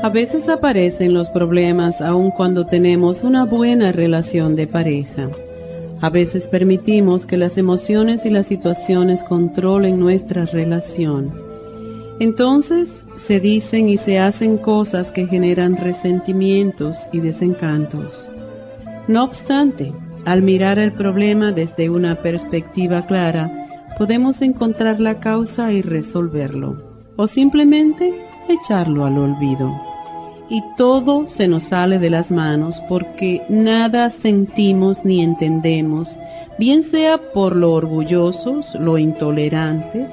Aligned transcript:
A 0.00 0.10
veces 0.10 0.48
aparecen 0.48 1.12
los 1.12 1.28
problemas 1.28 2.00
aun 2.00 2.30
cuando 2.30 2.64
tenemos 2.66 3.24
una 3.24 3.44
buena 3.44 3.90
relación 3.90 4.54
de 4.54 4.68
pareja. 4.68 5.28
A 6.00 6.08
veces 6.08 6.46
permitimos 6.46 7.26
que 7.26 7.36
las 7.36 7.58
emociones 7.58 8.24
y 8.24 8.30
las 8.30 8.46
situaciones 8.46 9.24
controlen 9.24 9.98
nuestra 9.98 10.44
relación. 10.44 11.32
Entonces 12.20 13.06
se 13.16 13.40
dicen 13.40 13.88
y 13.88 13.96
se 13.96 14.20
hacen 14.20 14.56
cosas 14.56 15.10
que 15.10 15.26
generan 15.26 15.76
resentimientos 15.76 17.08
y 17.12 17.18
desencantos. 17.18 18.30
No 19.08 19.24
obstante, 19.24 19.92
al 20.24 20.42
mirar 20.42 20.78
el 20.78 20.92
problema 20.92 21.50
desde 21.50 21.90
una 21.90 22.14
perspectiva 22.14 23.04
clara, 23.04 23.50
podemos 23.98 24.42
encontrar 24.42 25.00
la 25.00 25.18
causa 25.18 25.72
y 25.72 25.82
resolverlo, 25.82 26.84
o 27.16 27.26
simplemente 27.26 28.27
echarlo 28.48 29.04
al 29.04 29.18
olvido 29.18 29.72
y 30.50 30.62
todo 30.76 31.26
se 31.26 31.46
nos 31.46 31.64
sale 31.64 31.98
de 31.98 32.10
las 32.10 32.30
manos 32.30 32.80
porque 32.88 33.42
nada 33.48 34.10
sentimos 34.10 35.04
ni 35.04 35.20
entendemos, 35.20 36.16
bien 36.58 36.82
sea 36.82 37.18
por 37.18 37.54
lo 37.54 37.72
orgullosos, 37.72 38.74
lo 38.74 38.98
intolerantes 38.98 40.12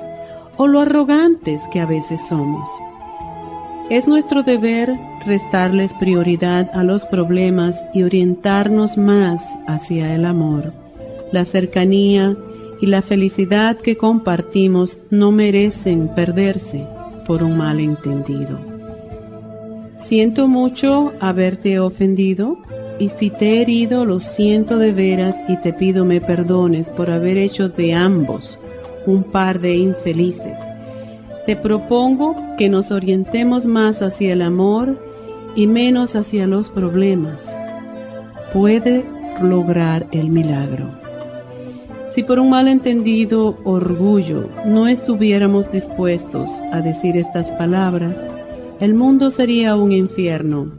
o 0.58 0.68
lo 0.68 0.82
arrogantes 0.82 1.62
que 1.72 1.80
a 1.80 1.86
veces 1.86 2.28
somos. 2.28 2.68
Es 3.90 4.08
nuestro 4.08 4.44
deber 4.44 4.94
restarles 5.26 5.94
prioridad 5.94 6.72
a 6.74 6.84
los 6.84 7.06
problemas 7.06 7.80
y 7.94 8.04
orientarnos 8.04 8.98
más 8.98 9.58
hacia 9.68 10.16
el 10.16 10.26
amor. 10.26 10.74
La 11.32 11.46
cercanía 11.46 12.36
y 12.82 12.88
la 12.88 13.02
felicidad 13.02 13.78
que 13.78 13.96
compartimos 13.96 14.98
no 15.12 15.32
merecen 15.32 16.08
perderse 16.10 16.95
por 17.26 17.44
un 17.44 17.58
malentendido. 17.58 18.60
Siento 19.98 20.48
mucho 20.48 21.12
haberte 21.20 21.80
ofendido 21.80 22.58
y 23.00 23.10
si 23.10 23.30
te 23.30 23.56
he 23.56 23.62
herido 23.62 24.06
lo 24.06 24.20
siento 24.20 24.78
de 24.78 24.92
veras 24.92 25.36
y 25.50 25.58
te 25.58 25.74
pido 25.74 26.06
me 26.06 26.22
perdones 26.22 26.90
por 26.90 27.10
haber 27.10 27.38
hecho 27.38 27.70
de 27.70 27.94
ambos 27.94 28.60
un 29.06 29.24
par 29.24 29.60
de 29.60 29.76
infelices. 29.76 30.58
Te 31.46 31.56
propongo 31.56 32.36
que 32.58 32.70
nos 32.70 32.92
orientemos 32.92 33.66
más 33.66 34.02
hacia 34.02 34.34
el 34.34 34.42
amor 34.42 34.98
y 35.56 35.68
menos 35.68 36.16
hacia 36.16 36.48
los 36.48 36.70
problemas. 36.70 37.48
Puede 38.54 39.06
lograr 39.42 40.08
el 40.12 40.30
milagro. 40.30 41.05
Si 42.16 42.24
por 42.24 42.40
un 42.40 42.50
malentendido 42.50 43.58
orgullo 43.66 44.50
no 44.66 44.88
estuviéramos 44.88 45.70
dispuestos 45.70 46.50
a 46.72 46.80
decir 46.80 47.18
estas 47.18 47.52
palabras, 47.52 48.18
el 48.80 48.94
mundo 48.96 49.32
sería 49.32 49.76
un 49.76 49.92
infierno 49.92 50.72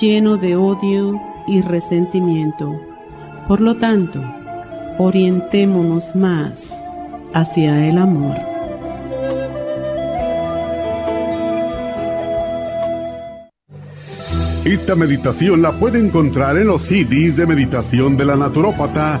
lleno 0.00 0.38
de 0.38 0.56
odio 0.56 1.20
y 1.46 1.60
resentimiento. 1.60 2.80
Por 3.46 3.60
lo 3.60 3.76
tanto, 3.76 4.22
orientémonos 4.96 6.16
más 6.16 6.82
hacia 7.34 7.86
el 7.86 7.98
amor. 7.98 8.38
Esta 14.64 14.94
meditación 14.94 15.60
la 15.60 15.72
puede 15.72 15.98
encontrar 15.98 16.56
en 16.56 16.68
los 16.68 16.80
CDs 16.80 17.36
de 17.36 17.46
meditación 17.46 18.16
de 18.16 18.24
la 18.24 18.36
naturópata 18.36 19.20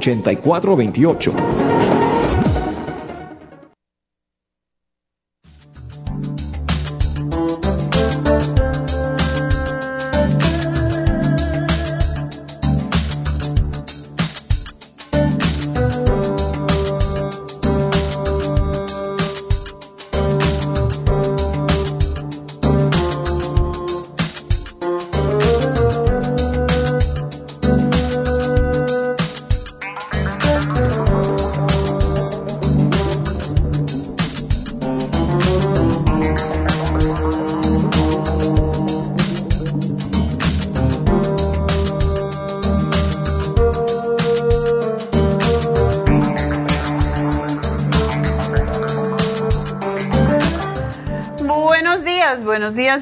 8428. 0.00 1.93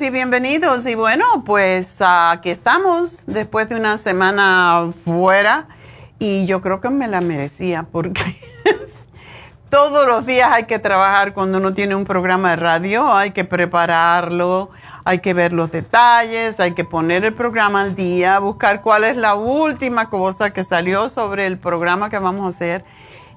Y 0.01 0.11
bienvenidos. 0.11 0.85
Y 0.87 0.97
bueno, 0.97 1.25
pues 1.47 1.97
aquí 2.01 2.51
estamos 2.51 3.25
después 3.27 3.69
de 3.69 3.77
una 3.77 3.97
semana 3.97 4.91
fuera 5.05 5.69
y 6.19 6.45
yo 6.45 6.61
creo 6.61 6.81
que 6.81 6.91
me 6.91 7.07
la 7.07 7.21
merecía 7.21 7.87
porque 7.93 8.37
todos 9.71 10.09
los 10.09 10.27
días 10.27 10.51
hay 10.51 10.65
que 10.65 10.81
trabajar 10.81 11.35
cuando 11.35 11.59
uno 11.59 11.73
tiene 11.73 11.95
un 11.95 12.05
programa 12.05 12.51
de 12.51 12.57
radio, 12.57 13.15
hay 13.15 13.31
que 13.31 13.45
prepararlo, 13.45 14.71
hay 15.05 15.21
que 15.21 15.35
ver 15.35 15.53
los 15.53 15.71
detalles, 15.71 16.59
hay 16.59 16.73
que 16.73 16.85
poner 16.85 17.25
el 17.25 17.33
programa 17.33 17.83
al 17.83 17.95
día, 17.95 18.41
buscar 18.41 18.83
cuál 18.83 19.05
es 19.05 19.17
la 19.17 19.37
última 19.37 20.11
cosa 20.11 20.53
que 20.53 20.65
salió 20.65 21.09
sobre 21.09 21.47
el 21.47 21.59
programa 21.59 22.11
que 22.11 22.19
vamos 22.19 22.45
a 22.45 22.49
hacer 22.49 22.85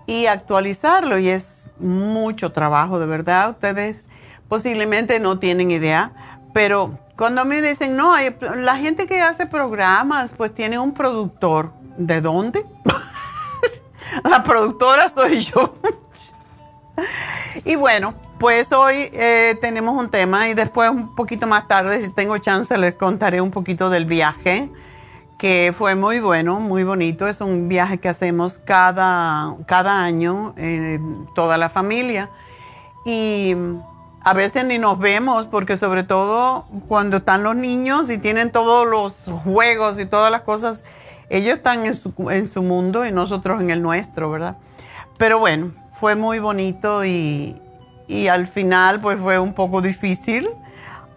y 0.08 0.26
actualizarlo. 0.26 1.20
Y 1.20 1.30
es 1.30 1.68
mucho 1.80 2.52
trabajo, 2.52 2.98
de 2.98 3.06
verdad. 3.06 3.52
Ustedes 3.52 4.08
posiblemente 4.48 5.20
no 5.20 5.40
tienen 5.40 5.72
idea 5.72 6.12
pero 6.56 6.98
cuando 7.18 7.44
me 7.44 7.62
dicen, 7.62 7.98
no, 7.98 8.14
hay, 8.14 8.34
la 8.56 8.78
gente 8.78 9.08
que 9.08 9.20
hace 9.20 9.46
programas, 9.46 10.32
pues 10.32 10.56
tiene 10.56 10.80
un 10.80 10.94
productor. 10.94 11.74
¿de 11.98 12.22
dónde? 12.22 12.66
la 14.24 14.42
productora 14.42 15.10
soy 15.10 15.42
yo. 15.42 15.76
y 17.66 17.76
bueno, 17.76 18.14
pues 18.40 18.72
hoy 18.72 19.10
eh, 19.12 19.58
tenemos 19.60 20.02
un 20.02 20.10
tema 20.10 20.48
y 20.48 20.54
después 20.54 20.90
un 20.90 21.14
poquito 21.14 21.46
más 21.46 21.68
tarde, 21.68 22.02
si 22.06 22.10
tengo 22.14 22.38
chance, 22.38 22.78
les 22.78 22.94
contaré 22.94 23.42
un 23.42 23.52
poquito 23.52 23.90
del 23.90 24.06
viaje, 24.06 24.70
que 25.38 25.74
fue 25.78 25.96
muy 25.96 26.22
bueno, 26.22 26.62
muy 26.62 26.86
bonito. 26.86 27.28
Es 27.28 27.42
un 27.42 27.68
viaje 27.68 27.98
que 27.98 28.08
hacemos 28.08 28.60
cada, 28.60 29.56
cada 29.68 30.02
año, 30.02 30.54
eh, 30.56 31.00
toda 31.34 31.58
la 31.58 31.70
familia. 31.70 32.30
Y 33.06 33.56
a 34.26 34.34
veces 34.34 34.66
ni 34.66 34.80
nos 34.80 34.98
vemos 34.98 35.46
porque 35.46 35.78
sobre 35.78 36.04
todo 36.04 36.66
cuando 36.88 37.18
están 37.18 37.44
los 37.44 37.56
niños 37.56 38.10
y 38.10 38.18
tienen 38.18 38.52
todos 38.52 38.88
los 38.88 39.32
juegos 39.44 40.00
y 40.00 40.08
todas 40.08 40.32
las 40.32 40.42
cosas, 40.42 40.82
ellos 41.30 41.58
están 41.58 41.86
en 41.86 41.94
su, 41.94 42.64
mundo 42.64 43.06
y 43.06 43.12
nosotros 43.12 43.62
en 43.62 43.70
el 43.70 43.84
nuestro, 43.84 44.32
¿verdad? 44.32 44.58
Pero 45.20 45.38
bueno, 45.38 45.74
fue 46.00 46.16
muy 46.16 46.40
bonito 46.40 47.06
y, 47.06 47.62
al 48.28 48.48
final 48.48 49.00
pues 49.00 49.20
fue 49.20 49.38
un 49.38 49.54
poco 49.54 49.82
difícil 49.82 50.50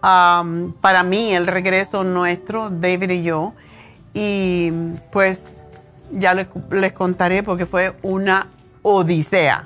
um, 0.03 0.73
para 0.73 1.01
mí 1.01 1.33
el 1.33 1.47
regreso 1.47 2.03
nuestro, 2.03 2.69
David 2.69 3.09
y 3.09 3.23
yo, 3.23 3.53
y 4.13 4.71
pues 5.11 5.63
ya 6.11 6.35
les 6.35 6.93
contaré 6.93 7.41
porque 7.41 7.65
fue 7.65 7.95
una 8.03 8.45
odisea. 8.83 9.63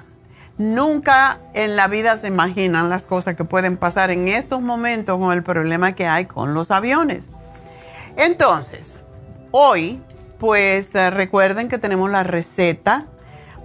Nunca 0.58 1.40
en 1.54 1.76
la 1.76 1.88
vida 1.88 2.16
se 2.18 2.28
imaginan 2.28 2.90
las 2.90 3.06
cosas 3.06 3.36
que 3.36 3.44
pueden 3.44 3.78
pasar 3.78 4.12
en 4.12 4.28
estos 4.28 4.62
momentos 4.62 5.18
con 5.18 5.34
el 5.34 5.42
problema 5.42 5.94
que 5.94 6.06
hay 6.06 6.26
con 6.26 6.54
los 6.54 6.70
aviones. 6.70 7.26
Entonces, 8.18 9.04
hoy, 9.50 10.00
pues 10.38 10.94
eh, 10.94 11.10
recuerden 11.10 11.70
que 11.70 11.80
tenemos 11.80 12.12
la 12.12 12.24
receta. 12.24 13.08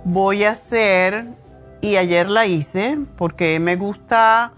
Voy 0.05 0.45
a 0.45 0.53
hacer 0.53 1.27
y 1.83 1.97
ayer 1.97 2.31
la 2.31 2.47
hice 2.47 2.99
porque 3.17 3.61
me 3.61 3.77
gusta, 3.77 4.53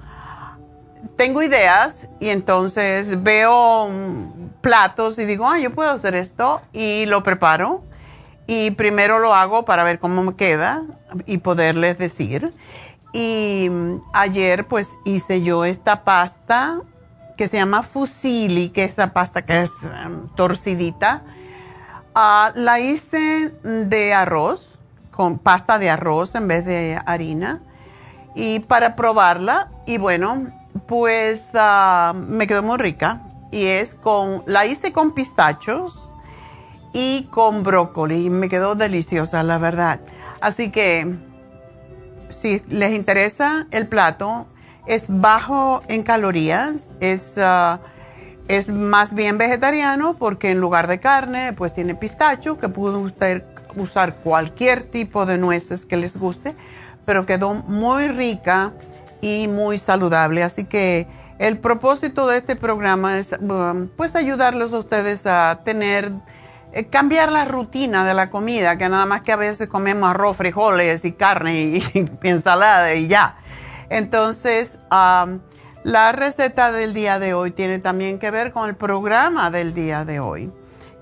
tengo 1.16 1.42
ideas 1.42 2.08
y 2.20 2.28
entonces 2.28 3.24
veo 3.24 3.88
platos 4.60 5.18
y 5.18 5.24
digo, 5.24 5.48
ah, 5.48 5.58
yo 5.58 5.74
puedo 5.74 5.90
hacer 5.90 6.14
esto 6.14 6.60
y 6.72 7.06
lo 7.06 7.24
preparo 7.24 7.82
y 8.46 8.72
primero 8.72 9.18
lo 9.18 9.34
hago 9.34 9.64
para 9.64 9.84
ver 9.84 9.98
cómo 9.98 10.22
me 10.22 10.34
queda 10.34 10.82
y 11.26 11.38
poderles 11.38 11.98
decir. 11.98 12.52
Y 13.12 13.70
ayer 14.12 14.66
pues 14.66 14.88
hice 15.04 15.42
yo 15.42 15.64
esta 15.64 16.04
pasta 16.04 16.80
que 17.36 17.48
se 17.48 17.56
llama 17.56 17.82
fusili, 17.82 18.68
que 18.68 18.84
es 18.84 18.92
esa 18.92 19.12
pasta 19.12 19.42
que 19.42 19.62
es 19.62 19.70
um, 19.82 20.28
torcidita. 20.36 21.22
Ah, 22.14 22.52
la 22.54 22.80
hice 22.80 23.54
de 23.62 24.12
arroz 24.14 24.78
con 25.10 25.38
pasta 25.38 25.78
de 25.78 25.90
arroz 25.90 26.34
en 26.34 26.48
vez 26.48 26.64
de 26.64 27.00
harina 27.06 27.60
y 28.34 28.60
para 28.60 28.96
probarla 28.96 29.70
y 29.86 29.98
bueno 29.98 30.52
pues 30.86 31.48
ah, 31.54 32.12
me 32.14 32.46
quedó 32.46 32.62
muy 32.62 32.78
rica 32.78 33.22
y 33.50 33.66
es 33.66 33.94
con 33.94 34.42
la 34.46 34.66
hice 34.66 34.92
con 34.92 35.12
pistachos 35.12 36.09
y 36.92 37.28
con 37.30 37.62
brócoli 37.62 38.30
me 38.30 38.48
quedó 38.48 38.74
deliciosa 38.74 39.42
la 39.42 39.58
verdad 39.58 40.00
así 40.40 40.70
que 40.70 41.14
si 42.28 42.62
les 42.68 42.92
interesa 42.92 43.66
el 43.70 43.88
plato 43.88 44.46
es 44.86 45.06
bajo 45.08 45.82
en 45.88 46.02
calorías 46.02 46.88
es 47.00 47.34
ah, 47.38 47.80
es 48.48 48.68
más 48.68 49.14
bien 49.14 49.38
vegetariano 49.38 50.14
porque 50.14 50.50
en 50.50 50.58
lugar 50.58 50.88
de 50.88 50.98
carne 50.98 51.52
pues 51.52 51.72
tiene 51.72 51.94
pistacho 51.94 52.58
que 52.58 52.68
puede 52.68 52.96
usted 52.96 53.44
usar 53.76 54.16
cualquier 54.16 54.82
tipo 54.82 55.26
de 55.26 55.38
nueces 55.38 55.86
que 55.86 55.96
les 55.96 56.16
guste, 56.16 56.54
pero 57.04 57.26
quedó 57.26 57.54
muy 57.54 58.08
rica 58.08 58.72
y 59.20 59.48
muy 59.48 59.78
saludable. 59.78 60.42
Así 60.42 60.64
que 60.64 61.06
el 61.38 61.58
propósito 61.58 62.26
de 62.26 62.38
este 62.38 62.56
programa 62.56 63.18
es 63.18 63.32
um, 63.40 63.88
pues 63.96 64.16
ayudarlos 64.16 64.74
a 64.74 64.78
ustedes 64.78 65.26
a 65.26 65.60
tener, 65.64 66.10
cambiar 66.90 67.32
la 67.32 67.44
rutina 67.44 68.04
de 68.04 68.14
la 68.14 68.30
comida, 68.30 68.78
que 68.78 68.88
nada 68.88 69.06
más 69.06 69.22
que 69.22 69.32
a 69.32 69.36
veces 69.36 69.68
comemos 69.68 70.10
arroz, 70.10 70.36
frijoles 70.36 71.04
y 71.04 71.12
carne 71.12 71.60
y, 71.62 72.08
ensalada 72.22 72.94
y 72.94 73.08
ya. 73.08 73.38
Entonces, 73.88 74.78
la 74.90 76.12
receta 76.12 76.72
del 76.72 76.94
día 76.94 77.18
de 77.18 77.34
hoy 77.34 77.50
tiene 77.50 77.78
también 77.78 78.18
que 78.18 78.30
ver 78.30 78.52
con 78.52 78.68
el 78.68 78.76
programa 78.76 79.50
del 79.50 79.74
día 79.74 80.04
de 80.04 80.20
hoy 80.20 80.52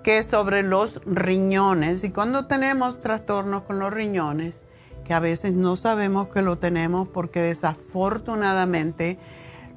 que 0.02 0.18
es 0.18 0.26
sobre 0.26 0.62
los 0.62 1.00
riñones. 1.04 2.02
Y 2.02 2.10
cuando 2.10 2.46
tenemos 2.46 2.98
trastornos 2.98 3.64
con 3.64 3.78
los 3.78 3.92
riñones, 3.92 4.56
que 5.04 5.12
a 5.12 5.20
veces 5.20 5.52
no 5.52 5.76
sabemos 5.76 6.28
que 6.28 6.40
lo 6.40 6.56
tenemos 6.56 7.08
porque 7.08 7.40
desafortunadamente 7.40 9.18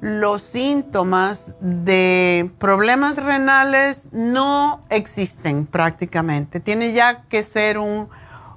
los 0.02 0.42
síntomas 0.42 1.54
de 1.60 2.50
problemas 2.58 3.18
renales 3.18 4.02
no 4.10 4.82
existen 4.90 5.64
prácticamente. 5.64 6.58
Tiene 6.58 6.92
ya 6.92 7.22
que 7.28 7.44
ser 7.44 7.78
un, 7.78 8.08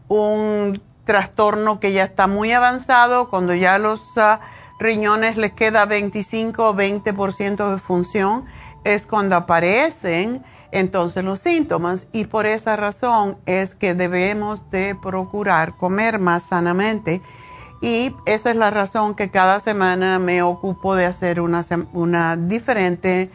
un 0.07 0.81
trastorno 1.03 1.79
que 1.79 1.93
ya 1.93 2.03
está 2.03 2.25
muy 2.25 2.51
avanzado, 2.51 3.29
cuando 3.29 3.53
ya 3.53 3.77
los 3.77 4.01
ah, 4.17 4.39
riñones 4.79 5.37
les 5.37 5.53
queda 5.53 5.85
25 5.85 6.69
o 6.69 6.73
20% 6.73 7.71
de 7.73 7.77
función, 7.77 8.45
es 8.83 9.05
cuando 9.05 9.35
aparecen 9.35 10.43
entonces 10.71 11.23
los 11.23 11.41
síntomas 11.41 12.07
y 12.11 12.25
por 12.25 12.47
esa 12.47 12.75
razón 12.75 13.37
es 13.45 13.75
que 13.75 13.93
debemos 13.93 14.67
de 14.71 14.95
procurar 14.99 15.77
comer 15.77 16.17
más 16.17 16.41
sanamente 16.41 17.21
y 17.85 18.15
esa 18.25 18.49
es 18.49 18.55
la 18.55 18.71
razón 18.71 19.13
que 19.13 19.29
cada 19.29 19.59
semana 19.59 20.17
me 20.17 20.41
ocupo 20.41 20.95
de 20.95 21.05
hacer 21.05 21.39
una, 21.39 21.63
una 21.93 22.35
diferente, 22.35 23.29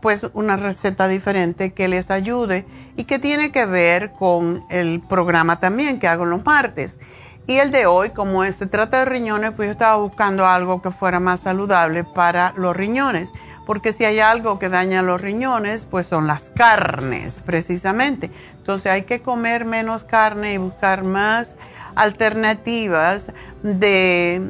pues 0.00 0.26
una 0.32 0.56
receta 0.56 1.06
diferente 1.06 1.74
que 1.74 1.88
les 1.88 2.10
ayude 2.10 2.64
y 2.96 3.04
que 3.04 3.18
tiene 3.18 3.52
que 3.52 3.66
ver 3.66 4.12
con 4.12 4.64
el 4.70 5.02
programa 5.02 5.60
también 5.60 6.00
que 6.00 6.08
hago 6.08 6.24
los 6.24 6.42
martes. 6.42 6.98
Y 7.46 7.58
el 7.58 7.70
de 7.70 7.84
hoy, 7.84 8.10
como 8.10 8.42
se 8.44 8.66
trata 8.66 9.00
de 9.00 9.04
riñones, 9.04 9.52
pues 9.54 9.66
yo 9.66 9.72
estaba 9.72 9.96
buscando 9.96 10.46
algo 10.46 10.80
que 10.80 10.90
fuera 10.90 11.20
más 11.20 11.40
saludable 11.40 12.02
para 12.02 12.54
los 12.56 12.74
riñones 12.74 13.28
porque 13.66 13.92
si 13.92 14.04
hay 14.04 14.20
algo 14.20 14.58
que 14.58 14.68
daña 14.68 15.02
los 15.02 15.20
riñones, 15.20 15.84
pues 15.90 16.06
son 16.06 16.26
las 16.26 16.50
carnes, 16.50 17.40
precisamente. 17.44 18.30
Entonces 18.58 18.92
hay 18.92 19.02
que 19.02 19.22
comer 19.22 19.64
menos 19.64 20.04
carne 20.04 20.54
y 20.54 20.58
buscar 20.58 21.02
más 21.02 21.56
alternativas 21.94 23.26
de 23.62 24.42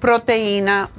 proteína 0.00 0.90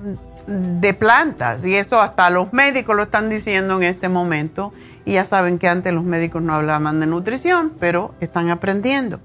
de 0.48 0.94
plantas. 0.94 1.66
Y 1.66 1.76
eso 1.76 2.02
hasta 2.02 2.30
los 2.30 2.54
médicos 2.54 2.96
lo 2.96 3.04
están 3.04 3.30
diciendo 3.30 3.78
en 3.78 3.84
este 3.84 4.10
momento. 4.10 4.74
Y 5.06 5.14
ya 5.14 5.26
saben 5.26 5.60
que 5.60 5.68
antes 5.68 5.94
los 5.94 6.04
médicos 6.04 6.42
no 6.42 6.54
hablaban 6.54 7.00
de 7.00 7.08
nutrición, 7.08 7.74
pero 7.80 8.14
están 8.20 8.50
aprendiendo. 8.50 9.20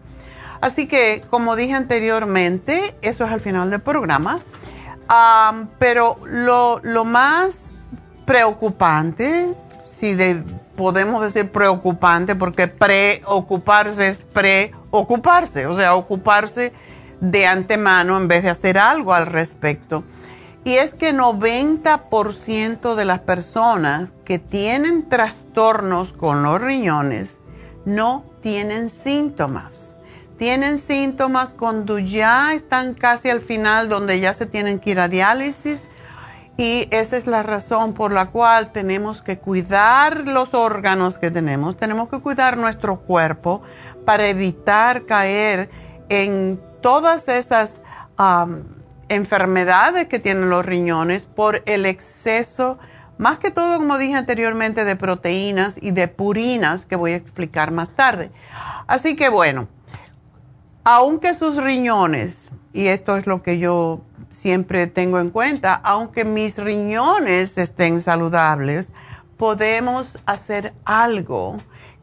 Así 0.61 0.87
que, 0.87 1.25
como 1.29 1.57
dije 1.57 1.75
anteriormente, 1.75 2.95
eso 3.03 3.25
es 3.25 3.33
al 3.33 3.41
final 3.41 3.71
del 3.71 3.81
programa. 3.81 4.39
pero 5.79 6.19
lo, 6.25 6.81
lo 6.83 7.05
más 7.05 7.81
preocupante, 8.25 9.55
si 9.85 10.17
podemos 10.77 11.23
decir 11.23 11.51
preocupante, 11.51 12.37
porque 12.37 12.69
preocuparse 12.69 14.09
es 14.09 14.23
preocuparse, 14.93 15.67
o 15.67 15.75
sea, 15.75 15.97
ocuparse 15.97 16.73
de 17.21 17.47
antemano 17.47 18.17
en 18.17 18.29
vez 18.29 18.43
de 18.43 18.51
hacer 18.51 18.79
algo 18.79 19.15
al 19.15 19.27
respecto. 19.27 20.05
Y 20.65 20.75
es 20.75 20.95
que 20.95 21.13
90% 21.13 22.95
de 22.95 23.05
las 23.05 23.21
personas 23.21 24.13
que 24.25 24.39
tienen 24.39 25.09
trastornos 25.09 26.13
con 26.13 26.45
los 26.45 26.61
riñones 26.61 27.41
no 27.85 28.25
tienen 28.43 28.91
síntomas. 28.91 29.95
Tienen 30.39 30.79
síntomas 30.79 31.55
cuando 31.55 31.99
ya 31.99 32.53
están 32.53 32.95
casi 32.95 33.31
al 33.31 33.41
final, 33.41 33.89
donde 33.89 34.21
ya 34.21 34.35
se 34.35 34.47
tienen 34.47 34.79
que 34.79 34.91
ir 34.91 35.01
a 35.01 35.09
diálisis 35.09 35.81
y 36.57 36.87
esa 36.91 37.17
es 37.17 37.27
la 37.27 37.43
razón 37.43 37.95
por 37.95 38.13
la 38.13 38.27
cual 38.27 38.73
tenemos 38.73 39.23
que 39.23 39.39
cuidar 39.39 40.29
los 40.29 40.53
órganos 40.53 41.17
que 41.17 41.31
tenemos, 41.31 41.77
tenemos 41.77 42.11
que 42.11 42.21
cuidar 42.21 42.59
nuestro 42.59 43.01
cuerpo 43.01 43.63
para 44.05 44.29
evitar 44.29 45.05
caer 45.07 45.71
en 46.09 46.61
todas 46.81 47.29
esas 47.29 47.81
enfermedades 49.09 50.07
que 50.09 50.19
tienen 50.19 50.51
los 50.51 50.65
riñones 50.65 51.27
por 51.27 51.63
el 51.67 51.87
exceso, 51.87 52.79
más 53.19 53.39
que 53.39 53.51
todo, 53.51 53.79
como 53.79 53.99
dije 53.99 54.15
anteriormente, 54.15 54.85
de 54.85 54.97
proteínas 54.97 55.77
y 55.81 55.91
de 55.91 56.09
purinas, 56.09 56.85
que 56.85 56.97
voy 56.97 57.13
a 57.13 57.17
explicar 57.17 57.71
más 57.71 57.91
tarde. 57.91 58.31
Así 58.87 59.17
que 59.17 59.29
bueno, 59.29 59.69
aunque 60.85 61.35
sus 61.35 61.57
riñones, 61.63 62.51
y 62.73 62.87
esto 62.87 63.17
es 63.17 63.27
lo 63.27 63.43
que 63.43 63.59
yo 63.59 64.03
siempre 64.31 64.87
tengo 64.87 65.21
en 65.21 65.31
cuenta, 65.31 65.75
aunque 65.75 66.25
mis 66.25 66.57
riñones 66.57 67.59
estén 67.59 68.01
saludables, 68.01 68.89
podemos 69.37 70.19
hacer 70.27 70.73
algo 70.85 71.59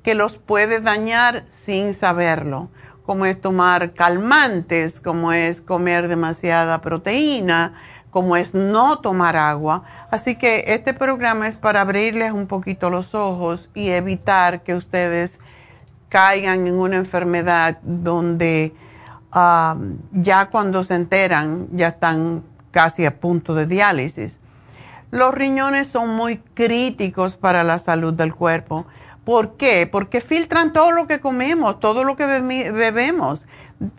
que 0.09 0.15
los 0.15 0.39
puede 0.39 0.81
dañar 0.81 1.45
sin 1.49 1.93
saberlo, 1.93 2.69
como 3.05 3.27
es 3.27 3.39
tomar 3.39 3.93
calmantes, 3.93 4.99
como 4.99 5.33
es 5.33 5.61
comer 5.61 6.07
demasiada 6.07 6.81
proteína, 6.81 7.75
como 8.09 8.35
es 8.35 8.55
no 8.55 9.01
tomar 9.01 9.35
agua. 9.35 9.83
Así 10.09 10.35
que 10.35 10.63
este 10.69 10.95
programa 10.95 11.47
es 11.47 11.53
para 11.53 11.81
abrirles 11.81 12.31
un 12.31 12.47
poquito 12.47 12.89
los 12.89 13.13
ojos 13.13 13.69
y 13.75 13.89
evitar 13.89 14.63
que 14.63 14.73
ustedes 14.73 15.37
caigan 16.09 16.65
en 16.65 16.79
una 16.79 16.95
enfermedad 16.95 17.77
donde 17.83 18.73
ya 19.31 20.49
cuando 20.51 20.83
se 20.83 20.95
enteran 20.95 21.67
ya 21.71 21.89
están 21.89 22.43
casi 22.71 23.05
a 23.05 23.19
punto 23.19 23.53
de 23.53 23.67
diálisis. 23.67 24.39
Los 25.11 25.35
riñones 25.35 25.85
son 25.85 26.15
muy 26.15 26.37
críticos 26.37 27.35
para 27.35 27.63
la 27.63 27.77
salud 27.77 28.15
del 28.15 28.33
cuerpo. 28.33 28.87
¿Por 29.29 29.57
qué? 29.57 29.85
Porque 29.85 30.21
filtran 30.21 30.73
todo 30.73 30.91
lo 30.91 31.05
que 31.05 31.19
comemos, 31.19 31.79
todo 31.79 32.03
lo 32.03 32.15
que 32.15 32.25
bebemos 32.25 33.45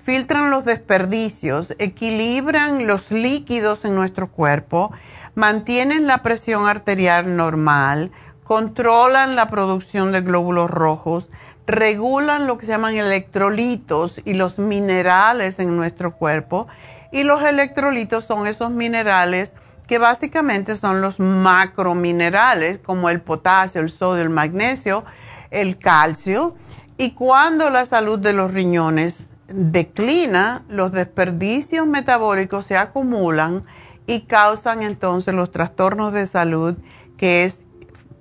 filtran 0.03 0.51
los 0.51 0.65
desperdicios, 0.65 1.77
equilibran 1.79 2.89
los 2.89 3.13
líquidos 3.13 3.85
en 3.85 3.95
nuestro 3.95 4.27
cuerpo, 4.27 4.93
mantienen 5.37 6.09
la 6.09 6.25
presión 6.25 6.67
arterial 6.67 7.37
normal, 7.37 8.11
controlan 8.43 9.37
la 9.37 9.47
producción 9.47 10.11
de 10.11 10.23
glóbulos 10.23 10.69
rojos, 10.69 11.31
regulan 11.65 12.49
lo 12.49 12.59
que 12.59 12.67
se 12.67 12.73
llaman 12.73 12.97
electrolitos 12.97 14.21
y 14.25 14.35
los 14.35 14.59
minerales 14.59 15.61
en 15.61 15.77
nuestro 15.77 16.17
cuerpo. 16.17 16.67
Y 17.13 17.23
los 17.23 17.41
electrolitos 17.45 18.25
son 18.25 18.49
esos 18.49 18.73
minerales 18.73 19.53
que 19.87 19.99
básicamente 19.99 20.77
son 20.77 21.01
los 21.01 21.19
macrominerales, 21.19 22.79
como 22.79 23.11
el 23.11 23.21
potasio, 23.21 23.81
el 23.81 23.91
sodio, 23.91 24.23
el 24.23 24.31
magnesio, 24.31 25.05
el 25.51 25.79
calcio. 25.79 26.55
Y 26.97 27.13
cuando 27.13 27.71
la 27.71 27.87
salud 27.87 28.19
de 28.19 28.33
los 28.33 28.53
riñones 28.53 29.29
declina, 29.49 30.63
los 30.69 30.93
desperdicios 30.93 31.87
metabólicos 31.87 32.67
se 32.67 32.77
acumulan 32.77 33.65
y 34.07 34.23
causan 34.23 34.83
entonces 34.83 35.35
los 35.35 35.51
trastornos 35.51 36.13
de 36.13 36.27
salud, 36.27 36.77
que 37.17 37.45
es 37.45 37.67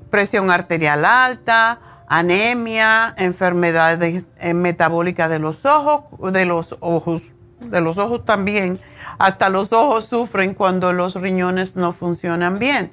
presión 0.10 0.50
arterial 0.50 1.06
alta, 1.06 1.80
anemia, 2.08 3.14
enfermedades 3.18 4.26
eh, 4.40 4.54
metabólicas 4.54 5.30
de 5.30 5.40
los 5.40 5.66
ojos, 5.66 6.04
de 6.34 6.46
los 6.46 6.76
ojos, 6.80 7.24
de 7.60 7.82
los 7.82 7.98
ojos 7.98 8.26
también. 8.26 8.80
Hasta 9.20 9.50
los 9.50 9.74
ojos 9.74 10.06
sufren 10.06 10.54
cuando 10.54 10.94
los 10.94 11.16
riñones 11.16 11.76
no 11.76 11.94
funcionan 11.94 12.58
bien, 12.58 12.92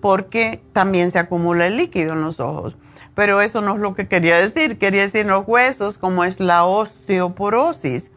porque 0.00 0.62
también 0.72 1.10
se 1.10 1.18
acumula 1.18 1.66
el 1.66 1.76
líquido 1.76 2.12
en 2.12 2.20
los 2.20 2.38
ojos 2.38 2.76
pero 3.14 3.40
eso 3.40 3.60
no 3.60 3.74
es 3.74 3.80
lo 3.80 3.94
que 3.94 4.08
quería 4.08 4.36
decir. 4.36 4.78
Quería 4.78 5.02
decir 5.02 5.26
los 5.26 5.44
huesos, 5.46 5.98
como 5.98 6.24
es 6.24 6.40
la 6.40 6.64
osteoporosis. 6.64 8.10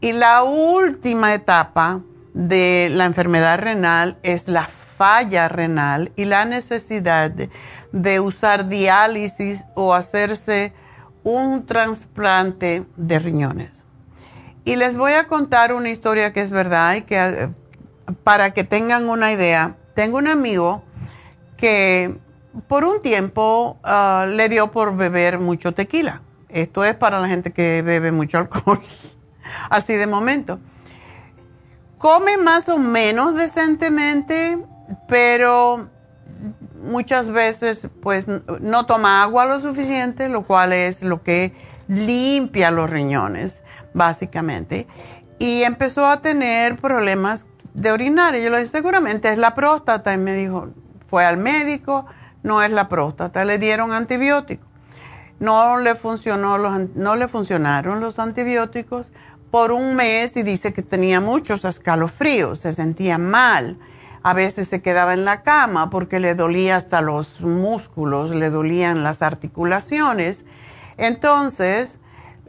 Y 0.00 0.12
la 0.12 0.42
última 0.42 1.34
etapa 1.34 2.00
de 2.34 2.88
la 2.92 3.06
enfermedad 3.06 3.58
renal 3.58 4.18
es 4.22 4.48
la 4.48 4.68
falla 4.96 5.48
renal 5.48 6.12
y 6.16 6.24
la 6.24 6.44
necesidad 6.44 7.30
de, 7.30 8.20
usar 8.20 8.68
diálisis 8.68 9.64
o 9.74 9.94
hacerse 9.94 10.72
un 11.22 11.64
trasplante 11.66 12.84
de 12.96 13.18
riñones. 13.18 13.84
Y 14.64 14.76
les 14.76 14.96
voy 14.96 15.12
a 15.12 15.26
contar 15.26 15.72
una 15.72 15.90
historia 15.90 16.32
que 16.32 16.40
es 16.40 16.50
verdad 16.50 16.96
y 16.96 17.02
que 17.02 17.16
eh, 17.16 17.48
para 18.24 18.52
que 18.52 18.64
tengan 18.64 19.08
una 19.08 19.32
idea, 19.32 19.76
tengo 19.94 20.18
un 20.18 20.28
amigo 20.28 20.82
que 21.56 22.18
por 22.68 22.84
un 22.84 23.00
tiempo 23.00 23.78
ah, 23.82 24.26
le 24.28 24.48
dio 24.48 24.70
por 24.70 24.96
beber 24.96 25.38
mucho 25.38 25.72
tequila. 25.72 26.22
Esto 26.48 26.84
es 26.84 26.94
para 26.94 27.20
la 27.20 27.28
gente 27.28 27.52
que 27.52 27.82
bebe 27.82 28.12
mucho 28.12 28.38
alcohol, 28.38 28.80
así 29.70 29.94
de 29.94 30.06
momento. 30.06 30.60
Come 31.98 32.36
más 32.36 32.68
o 32.68 32.78
menos 32.78 33.34
decentemente, 33.34 34.58
pero 35.08 35.88
muchas 36.82 37.30
veces 37.30 37.88
pues 38.02 38.26
no 38.28 38.86
toma 38.86 39.22
agua 39.22 39.46
lo 39.46 39.58
suficiente, 39.58 40.28
lo 40.28 40.42
cual 40.42 40.72
es 40.72 41.02
lo 41.02 41.22
que 41.22 41.54
limpia 41.88 42.70
los 42.70 42.88
riñones, 42.88 43.62
básicamente. 43.94 44.86
Y 45.38 45.62
empezó 45.62 46.06
a 46.06 46.20
tener 46.20 46.76
problemas 46.76 47.46
de 47.72 47.90
orinar. 47.90 48.36
Y 48.36 48.42
yo 48.42 48.50
le 48.50 48.58
dije, 48.58 48.70
seguramente 48.70 49.30
es 49.32 49.38
la 49.38 49.54
próstata. 49.54 50.14
Y 50.14 50.18
me 50.18 50.34
dijo, 50.34 50.68
fue 51.08 51.24
al 51.24 51.36
médico 51.36 52.06
no 52.44 52.62
es 52.62 52.70
la 52.70 52.88
próstata, 52.88 53.44
le 53.44 53.58
dieron 53.58 53.92
antibióticos. 53.92 54.68
No 55.40 55.80
le, 55.80 55.96
funcionó 55.96 56.56
no 56.58 57.16
le 57.16 57.26
funcionaron 57.26 58.00
los 58.00 58.20
antibióticos 58.20 59.12
por 59.50 59.72
un 59.72 59.96
mes 59.96 60.36
y 60.36 60.42
dice 60.44 60.72
que 60.72 60.82
tenía 60.82 61.20
muchos 61.20 61.64
escalofríos, 61.64 62.60
se 62.60 62.72
sentía 62.72 63.18
mal. 63.18 63.78
A 64.22 64.32
veces 64.34 64.68
se 64.68 64.80
quedaba 64.80 65.14
en 65.14 65.24
la 65.24 65.42
cama 65.42 65.90
porque 65.90 66.20
le 66.20 66.34
dolía 66.34 66.76
hasta 66.76 67.00
los 67.00 67.40
músculos, 67.40 68.34
le 68.34 68.50
dolían 68.50 69.02
las 69.02 69.22
articulaciones. 69.22 70.44
Entonces 70.96 71.98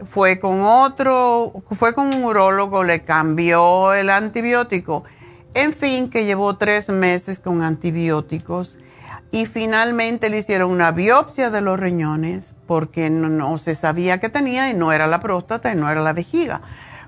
fue 0.10 0.40
con 0.40 0.62
otro, 0.62 1.54
fue 1.72 1.94
con 1.94 2.14
un 2.14 2.24
urólogo, 2.24 2.84
le 2.84 3.04
cambió 3.04 3.94
el 3.94 4.10
antibiótico. 4.10 5.06
En 5.54 5.74
fin, 5.74 6.10
que 6.10 6.26
llevó 6.26 6.58
tres 6.58 6.90
meses 6.90 7.40
con 7.40 7.62
antibióticos 7.62 8.78
y 9.36 9.46
finalmente 9.48 10.30
le 10.30 10.38
hicieron 10.38 10.72
una 10.72 10.94
biopsia 10.94 11.50
de 11.50 11.60
los 11.60 11.78
riñones 11.78 12.54
porque 12.68 13.10
no, 13.10 13.58
se 13.58 13.76
sabía 13.76 14.22
que 14.22 14.30
tenía 14.30 14.70
y 14.70 14.74
no 14.74 14.94
era 14.94 15.08
la 15.08 15.20
próstata 15.20 15.74
y 15.74 15.76
no 15.76 15.92
era 15.92 16.02
la 16.02 16.14
vejiga. 16.14 16.62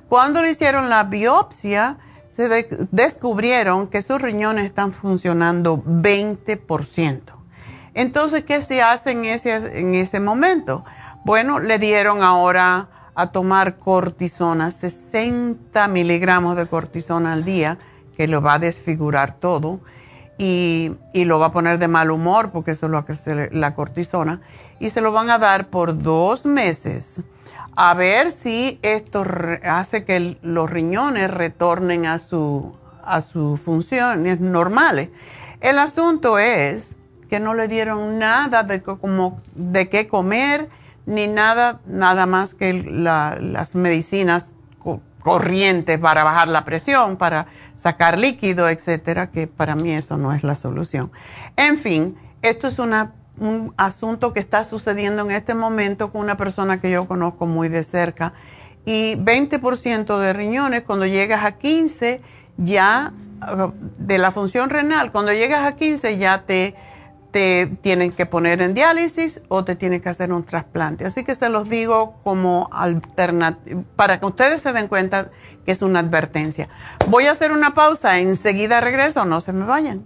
Cuando 0.09 0.41
le 0.41 0.49
hicieron 0.49 0.89
la 0.89 1.05
biopsia, 1.05 1.99
se 2.27 2.67
descubrieron 2.91 3.87
que 3.87 4.01
sus 4.01 4.21
riñones 4.21 4.65
están 4.65 4.91
funcionando 4.91 5.81
20%. 5.81 7.21
Entonces, 7.93 8.43
¿qué 8.43 8.59
se 8.59 8.81
hace 8.81 9.11
en 9.11 9.23
ese, 9.23 9.79
en 9.79 9.95
ese 9.95 10.19
momento? 10.19 10.83
Bueno, 11.23 11.59
le 11.59 11.79
dieron 11.79 12.23
ahora 12.23 12.89
a 13.15 13.31
tomar 13.31 13.77
cortisona, 13.77 14.71
60 14.71 15.87
miligramos 15.87 16.57
de 16.57 16.67
cortisona 16.67 17.31
al 17.31 17.45
día, 17.45 17.77
que 18.17 18.27
lo 18.27 18.41
va 18.41 18.55
a 18.55 18.59
desfigurar 18.59 19.37
todo 19.39 19.79
y, 20.37 20.91
lo 21.13 21.39
va 21.39 21.47
a 21.47 21.51
poner 21.51 21.79
de 21.79 21.87
mal 21.87 22.11
humor 22.11 22.51
porque 22.51 22.71
eso 22.71 22.85
es 22.85 22.91
lo 22.91 23.05
que 23.05 23.13
es 23.13 23.23
la 23.51 23.73
cortisona 23.73 24.41
y 24.79 24.91
se 24.91 25.01
lo 25.01 25.11
van 25.11 25.29
a 25.29 25.39
dar 25.39 25.67
por 25.67 25.97
dos 25.97 26.45
meses 26.45 27.21
a 27.75 27.93
ver 27.93 28.31
si 28.31 28.79
esto 28.81 29.25
hace 29.63 30.05
que 30.05 30.37
los 30.41 30.69
riñones 30.69 31.29
retornen 31.31 32.05
a 32.05 32.19
su 32.19 32.75
a 33.03 33.21
sus 33.21 33.59
funciones 33.61 34.41
normales. 34.41 35.09
El 35.61 35.79
asunto 35.79 36.39
es 36.39 36.95
que 37.29 37.39
no 37.39 37.53
le 37.53 37.67
dieron 37.67 38.19
nada 38.19 38.63
de 38.63 38.81
como 38.81 39.41
de 39.55 39.89
qué 39.89 40.07
comer 40.07 40.69
ni 41.05 41.27
nada 41.27 41.79
nada 41.85 42.25
más 42.25 42.53
que 42.53 42.73
las 42.73 43.75
medicinas 43.75 44.51
corrientes 45.27 45.99
para 45.99 46.23
bajar 46.23 46.47
la 46.47 46.63
presión, 46.63 47.17
para 47.17 47.47
sacar 47.77 48.17
líquido, 48.17 48.67
etcétera, 48.67 49.31
que 49.31 49.47
para 49.47 49.75
mí 49.75 49.91
eso 49.91 50.17
no 50.17 50.33
es 50.33 50.43
la 50.43 50.55
solución. 50.55 51.11
En 51.55 51.77
fin, 51.77 52.17
esto 52.41 52.67
es 52.67 52.79
un 52.79 53.73
asunto 53.77 54.33
que 54.33 54.41
está 54.41 54.65
sucediendo 54.65 55.23
en 55.23 55.31
este 55.31 55.53
momento 55.53 56.11
con 56.11 56.21
una 56.21 56.35
persona 56.35 56.81
que 56.81 56.91
yo 56.91 57.07
conozco 57.07 57.45
muy 57.45 57.69
de 57.69 57.83
cerca. 57.83 58.33
Y 58.85 59.15
20% 59.15 60.17
de 60.19 60.33
riñones, 60.33 60.81
cuando 60.83 61.05
llegas 61.05 61.45
a 61.45 61.53
15, 61.53 62.21
ya 62.57 63.13
de 63.99 64.17
la 64.17 64.31
función 64.31 64.69
renal, 64.69 65.11
cuando 65.11 65.31
llegas 65.31 65.65
a 65.65 65.75
15 65.75 66.17
ya 66.17 66.43
te, 66.45 66.73
te 67.31 67.67
tienen 67.81 68.11
que 68.11 68.25
poner 68.25 68.61
en 68.61 68.73
diálisis 68.73 69.41
o 69.47 69.63
te 69.63 69.75
tienen 69.75 70.01
que 70.01 70.09
hacer 70.09 70.33
un 70.33 70.43
trasplante. 70.43 71.05
Así 71.05 71.23
que 71.23 71.35
se 71.35 71.49
los 71.49 71.69
digo 71.69 72.15
como 72.23 72.69
alternativa, 72.71 73.83
para 73.95 74.19
que 74.19 74.25
ustedes 74.25 74.61
se 74.61 74.73
den 74.73 74.87
cuenta 74.87 75.29
es 75.71 75.81
una 75.81 75.99
advertencia. 75.99 76.69
Voy 77.07 77.25
a 77.25 77.31
hacer 77.31 77.51
una 77.51 77.73
pausa, 77.73 78.19
enseguida 78.19 78.81
regreso, 78.81 79.25
no 79.25 79.41
se 79.41 79.53
me 79.53 79.65
vayan. 79.65 80.05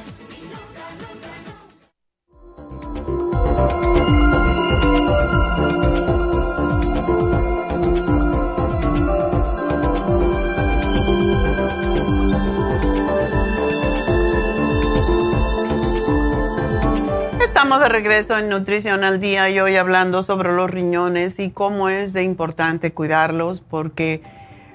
Estamos 17.61 17.79
de 17.79 17.89
regreso 17.89 18.39
en 18.39 18.49
Nutrición 18.49 19.03
al 19.03 19.19
Día 19.19 19.47
y 19.51 19.59
hoy 19.59 19.75
hablando 19.75 20.23
sobre 20.23 20.51
los 20.51 20.67
riñones 20.67 21.37
y 21.37 21.51
cómo 21.51 21.89
es 21.89 22.11
de 22.11 22.23
importante 22.23 22.91
cuidarlos 22.91 23.61
porque 23.61 24.23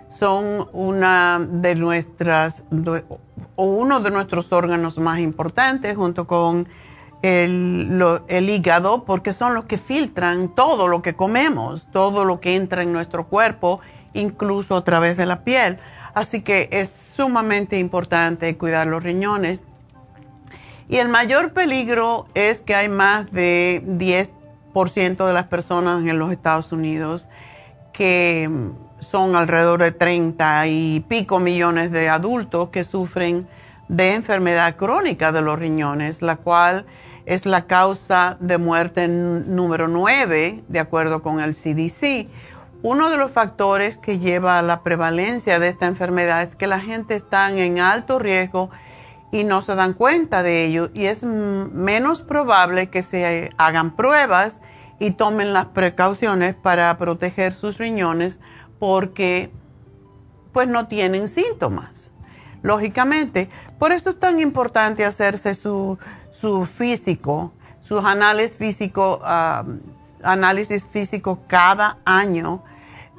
son 0.09 0.69
una 0.73 1.41
de 1.41 1.75
nuestras 1.75 2.63
o 3.57 3.65
uno 3.65 3.99
de 3.99 4.13
nuestros 4.13 4.53
órganos 4.53 4.99
más 4.99 5.19
importantes 5.19 5.97
junto 5.97 6.29
con 6.29 6.69
el, 7.23 8.01
el, 8.29 8.51
hígado 8.51 9.03
porque 9.03 9.33
son 9.33 9.55
los 9.55 9.65
que 9.65 9.79
filtran 9.79 10.55
todo 10.55 10.87
lo 10.87 11.03
que 11.03 11.17
comemos, 11.17 11.89
todo 11.91 12.25
lo 12.25 12.39
que 12.39 12.55
entra 12.55 12.85
en 12.85 12.93
nuestro 12.93 13.27
cuerpo, 13.27 13.81
incluso 14.15 14.77
a 14.77 14.85
través 14.85 15.17
de 15.17 15.27
la 15.27 15.43
piel. 15.43 15.81
Así 16.15 16.41
que 16.41 16.69
es 16.71 16.89
sumamente 17.17 17.81
importante 17.81 18.57
cuidar 18.57 18.87
los 18.87 19.03
riñones 19.03 19.65
y 20.89 20.97
el 20.97 21.09
mayor 21.09 21.53
peligro 21.53 22.27
es 22.35 22.61
que 22.61 22.75
hay 22.75 22.89
más 22.89 23.31
de 23.33 23.83
10% 23.87 25.27
de 25.27 25.33
las 25.33 25.47
personas 25.47 26.07
en 26.07 26.19
los 26.19 26.33
Estados 26.33 26.73
Unidos 26.73 27.29
que 27.93 28.51
son 29.01 29.37
alrededor 29.37 29.83
de 29.83 29.93
30 29.93 30.67
y 30.69 31.01
pico 31.09 31.41
millones 31.41 31.91
de 31.91 32.09
adultos 32.09 32.69
que 32.71 32.85
sufren 32.85 33.49
de 33.89 34.15
enfermedad 34.15 34.77
crónica 34.77 35.33
de 35.33 35.43
los 35.43 35.59
riñones, 35.59 36.23
la 36.23 36.37
cual 36.37 36.87
es 37.25 37.47
la 37.47 37.67
causa 37.67 38.37
de 38.41 38.59
muerte 38.59 39.09
número 39.09 39.89
9, 39.89 40.65
de 40.69 40.79
acuerdo 40.79 41.23
con 41.23 41.41
el 41.41 41.55
CDC. 41.55 42.29
Uno 42.83 43.11
de 43.11 43.17
los 43.17 43.33
factores 43.33 43.97
que 43.97 44.19
lleva 44.19 44.59
a 44.59 44.63
la 44.63 44.83
prevalencia 44.83 45.59
de 45.59 45.69
esta 45.69 45.87
enfermedad 45.87 46.43
es 46.43 46.55
que 46.55 46.67
la 46.67 46.81
gente 46.81 47.15
está 47.17 47.51
en 47.51 47.79
alto 47.81 48.19
riesgo 48.19 48.71
y 49.37 49.45
no 49.45 49.61
se 49.61 49.75
dan 49.75 49.93
cuenta 49.93 50.43
de 50.43 50.65
ello 50.65 50.89
y 50.95 51.07
es 51.07 51.23
menos 51.23 52.23
probable 52.23 52.89
que 52.89 53.03
se 53.03 53.51
hagan 53.59 53.95
pruebas 53.95 54.63
y 54.99 55.11
tomen 55.11 55.53
las 55.53 55.67
precauciones 55.67 56.55
para 56.55 56.97
proteger 56.97 57.53
sus 57.53 57.77
riñones 57.77 58.39
porque 58.79 59.51
pues 60.55 60.69
no 60.69 60.89
tienen 60.89 61.29
síntomas. 61.29 62.11
Lógicamente, 62.63 63.51
por 63.79 63.93
eso 63.93 64.09
es 64.09 64.19
tan 64.19 64.41
importante 64.41 65.05
hacerse 65.05 65.55
su, 65.55 65.99
físico, 66.75 67.53
sus 67.83 68.03
análisis 68.03 68.57
físico, 68.57 69.21
análisis 70.23 70.87
físico 70.87 71.41
cada 71.47 71.99
año 72.07 72.63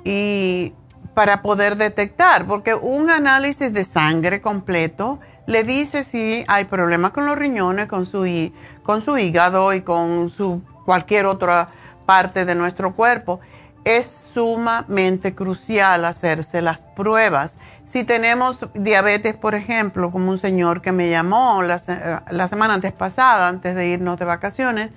y 0.04 0.74
para 1.14 1.44
poder 1.44 1.78
detectar, 1.78 2.48
porque 2.48 2.74
un 2.74 3.12
análisis 3.12 3.72
de 3.72 3.84
sangre 3.84 4.42
completo 4.42 5.20
le 5.48 5.64
dice 5.64 6.04
si 6.04 6.46
hay 6.48 6.66
problemas 6.66 7.12
con 7.12 7.26
los 7.26 7.38
riñones, 7.38 7.88
con 7.88 8.06
su, 8.06 8.52
con 8.84 9.02
su 9.02 9.18
hígado 9.18 9.74
y 9.74 9.82
con 9.82 10.30
su, 10.30 10.62
cualquier 10.86 11.26
otra 11.26 11.70
parte 12.06 12.46
de 12.46 12.54
nuestro 12.54 12.94
cuerpo. 12.96 13.40
Es 13.86 14.06
sumamente 14.34 15.34
crucial 15.34 16.04
hacerse 16.04 16.62
las 16.62 16.84
pruebas. 16.84 17.58
Si 17.86 18.04
tenemos 18.04 18.68
diabetes, 18.74 19.36
por 19.36 19.56
ejemplo, 19.56 20.12
como 20.12 20.30
un 20.30 20.38
señor 20.38 20.82
que 20.82 20.92
me 20.92 21.10
llamó 21.10 21.64
la, 21.64 22.24
la 22.30 22.48
semana 22.50 22.74
antes 22.74 22.92
pasada, 22.92 23.48
antes 23.48 23.74
de 23.74 23.88
irnos 23.88 24.20
de 24.20 24.26
vacaciones, 24.26 24.92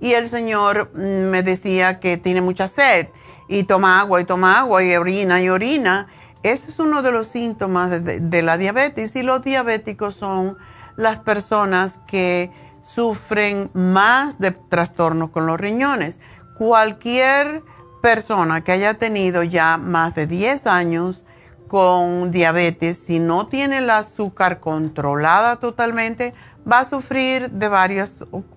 y 0.00 0.14
el 0.14 0.26
señor 0.26 0.90
mm, 0.94 1.30
me 1.30 1.44
decía 1.44 2.00
que 2.00 2.16
tiene 2.16 2.40
mucha 2.40 2.66
sed 2.66 3.06
y 3.46 3.62
toma 3.62 4.00
agua 4.00 4.20
y 4.20 4.24
toma 4.24 4.58
agua 4.58 4.82
y 4.82 4.96
orina 4.96 5.40
y 5.40 5.48
orina 5.48 6.08
ese 6.42 6.70
es 6.70 6.78
uno 6.78 7.02
de 7.02 7.12
los 7.12 7.28
síntomas 7.28 8.04
de, 8.04 8.42
la 8.42 8.58
diabetes 8.58 9.14
y 9.14 9.22
los 9.22 9.42
diabéticos 9.42 10.16
son 10.16 10.56
las 10.96 11.20
personas 11.20 11.98
que 12.06 12.50
sufren 12.82 13.70
más 13.74 14.38
de 14.38 14.50
trastornos 14.50 15.30
con 15.30 15.46
los 15.46 15.60
riñones. 15.60 16.18
Cualquier 16.58 17.62
persona 18.02 18.64
que 18.64 18.72
haya 18.72 18.94
tenido 18.94 19.44
ya 19.44 19.76
más 19.76 20.16
de 20.16 20.26
10 20.26 20.66
años 20.66 21.24
con 21.68 22.32
diabetes, 22.32 22.98
si 22.98 23.20
no 23.20 23.46
tiene 23.46 23.78
el 23.78 23.88
azúcar 23.88 24.58
controlada 24.60 25.56
totalmente, 25.56 26.34
va 26.70 26.80
a 26.80 26.84
sufrir 26.84 27.50
de 27.50 27.68
varias 27.68 28.16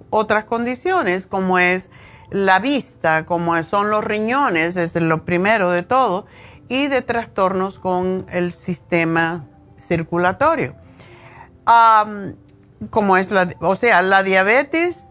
otras 0.10 0.46
condiciones, 0.46 1.28
como 1.28 1.60
es 1.60 1.90
la 2.32 2.60
vista, 2.60 3.26
como 3.26 3.62
son 3.64 3.90
los 3.90 4.04
riñones, 4.04 4.76
es 4.76 4.96
lo 4.96 5.24
primero 5.24 5.70
de 5.70 5.84
todo 5.84 6.26
y 6.68 6.88
de 6.88 7.02
trastornos 7.02 7.80
con 7.80 8.26
el 8.32 8.52
sistema 8.52 9.46
circulatorio. 9.78 10.76
como 12.90 13.18
es 13.18 13.32
la, 13.32 13.50
o 13.62 13.76
sea, 13.76 14.02
la 14.02 14.24
diabetes 14.24 15.08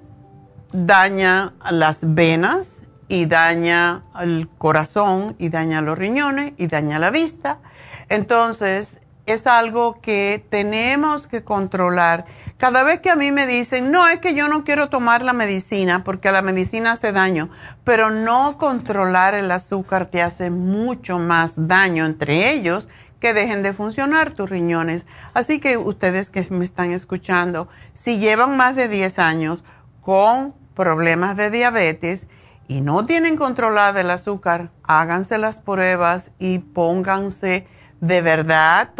daña 0.73 1.55
las 1.71 2.01
venas 2.03 2.83
y 3.09 3.27
daña 3.27 4.05
el 4.21 4.49
corazón 4.59 5.37
y 5.39 5.49
daña 5.49 5.81
los 5.81 5.99
riñones 5.99 6.53
y 6.57 6.67
daña 6.67 6.99
la 6.99 7.11
vista. 7.11 7.59
Entonces, 8.09 9.01
es 9.27 9.47
algo 9.47 10.01
que 10.01 10.45
tenemos 10.51 11.27
que 11.27 11.45
controlar. 11.45 12.27
Cada 12.59 12.83
vez 12.83 13.01
que 13.01 13.11
a 13.11 13.17
mí 13.17 13.33
me 13.33 13.47
dicen, 13.47 13.91
no, 13.91 14.07
es 14.09 14.21
que 14.21 14.35
yo 14.35 14.49
no 14.49 14.65
quiero 14.65 14.89
tomar 14.89 15.23
la 15.23 15.33
medicina 15.33 16.05
porque 16.05 16.31
la 16.31 16.43
medicina 16.43 16.93
hace 16.93 17.13
daño, 17.13 17.51
pero 17.85 18.11
no 18.11 18.59
controlar 18.59 19.35
el 19.35 19.51
azúcar 19.51 20.07
te 20.07 20.23
hace 20.23 20.51
mucho 20.51 21.19
más 21.19 21.69
daño, 21.69 22.05
entre 22.05 22.53
ellos 22.53 22.89
que 23.19 23.33
dejen 23.33 23.63
de 23.63 23.73
funcionar 23.73 24.33
tus 24.33 24.51
riñones. 24.51 25.07
Así 25.33 25.59
que 25.59 25.79
ustedes 25.79 26.29
que 26.29 26.47
me 26.51 26.65
están 26.65 26.93
escuchando, 26.93 27.69
si 27.95 28.19
llevan 28.19 28.57
más 28.57 28.77
de 28.77 28.89
10 28.89 29.19
años 29.19 29.65
con 30.03 30.55
problemas 30.75 31.37
de 31.37 31.51
diabetes 31.51 32.27
y 32.69 32.83
no 32.83 33.07
tienen 33.07 33.37
controlado 33.37 33.99
el 33.99 34.11
azúcar, 34.11 34.71
háganse 34.83 35.39
las 35.39 35.59
pruebas 35.59 36.33
y 36.39 36.59
pónganse 36.59 37.67
de 38.07 38.21
verdad 38.21 38.91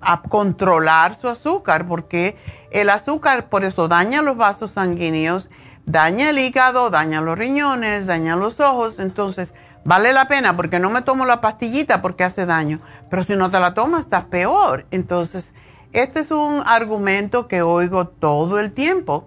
a 0.00 0.22
controlar 0.22 1.14
su 1.14 1.28
azúcar, 1.28 1.86
porque 1.86 2.36
el 2.70 2.90
azúcar 2.90 3.48
por 3.48 3.64
eso 3.64 3.88
daña 3.88 4.20
los 4.20 4.36
vasos 4.36 4.72
sanguíneos, 4.72 5.48
daña 5.86 6.30
el 6.30 6.38
hígado, 6.38 6.90
daña 6.90 7.22
los 7.22 7.38
riñones, 7.38 8.06
daña 8.06 8.36
los 8.36 8.60
ojos, 8.60 8.98
entonces 8.98 9.54
vale 9.84 10.12
la 10.12 10.28
pena 10.28 10.54
porque 10.54 10.78
no 10.78 10.90
me 10.90 11.02
tomo 11.02 11.24
la 11.24 11.40
pastillita 11.40 12.02
porque 12.02 12.24
hace 12.24 12.44
daño, 12.44 12.80
pero 13.08 13.22
si 13.22 13.36
no 13.36 13.50
te 13.50 13.58
la 13.58 13.72
tomas 13.72 14.00
estás 14.00 14.24
peor. 14.24 14.86
Entonces, 14.90 15.54
este 15.92 16.20
es 16.20 16.30
un 16.30 16.62
argumento 16.66 17.48
que 17.48 17.62
oigo 17.62 18.06
todo 18.06 18.58
el 18.58 18.72
tiempo. 18.72 19.26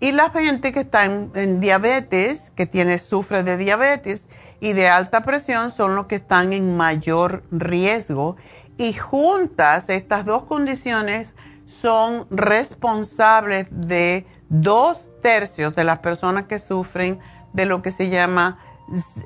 y 0.00 0.12
la 0.12 0.30
gente 0.30 0.72
que 0.72 0.80
está 0.80 1.04
en, 1.04 1.30
en, 1.34 1.60
diabetes, 1.60 2.52
que 2.56 2.66
tiene, 2.66 2.98
sufre 2.98 3.42
de 3.42 3.56
diabetes 3.56 4.26
y 4.60 4.72
de 4.72 4.88
alta 4.88 5.22
presión, 5.22 5.70
son 5.70 5.94
los 5.94 6.06
que 6.06 6.16
están 6.16 6.52
en 6.52 6.76
mayor 6.76 7.42
riesgo. 7.50 8.36
Y 8.78 8.92
juntas, 8.92 9.88
estas 9.88 10.24
dos 10.24 10.44
condiciones 10.44 11.34
son 11.66 12.26
responsables 12.30 13.66
de 13.70 14.26
dos 14.48 15.08
tercios 15.22 15.74
de 15.74 15.84
las 15.84 15.98
personas 15.98 16.44
que 16.44 16.58
sufren 16.58 17.18
de 17.52 17.66
lo 17.66 17.82
que 17.82 17.90
se 17.90 18.10
llama 18.10 18.58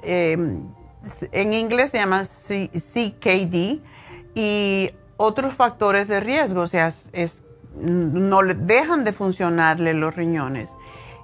Em, 0.02 0.68
en 1.32 1.52
inglés 1.52 1.90
se 1.90 1.98
llama 1.98 2.24
CKD 2.24 3.80
y 4.34 4.90
otros 5.16 5.54
factores 5.54 6.08
de 6.08 6.20
riesgo, 6.20 6.62
o 6.62 6.66
sea, 6.66 6.88
es, 7.12 7.42
no 7.74 8.42
dejan 8.42 9.04
de 9.04 9.12
funcionarle 9.12 9.94
los 9.94 10.14
riñones. 10.14 10.70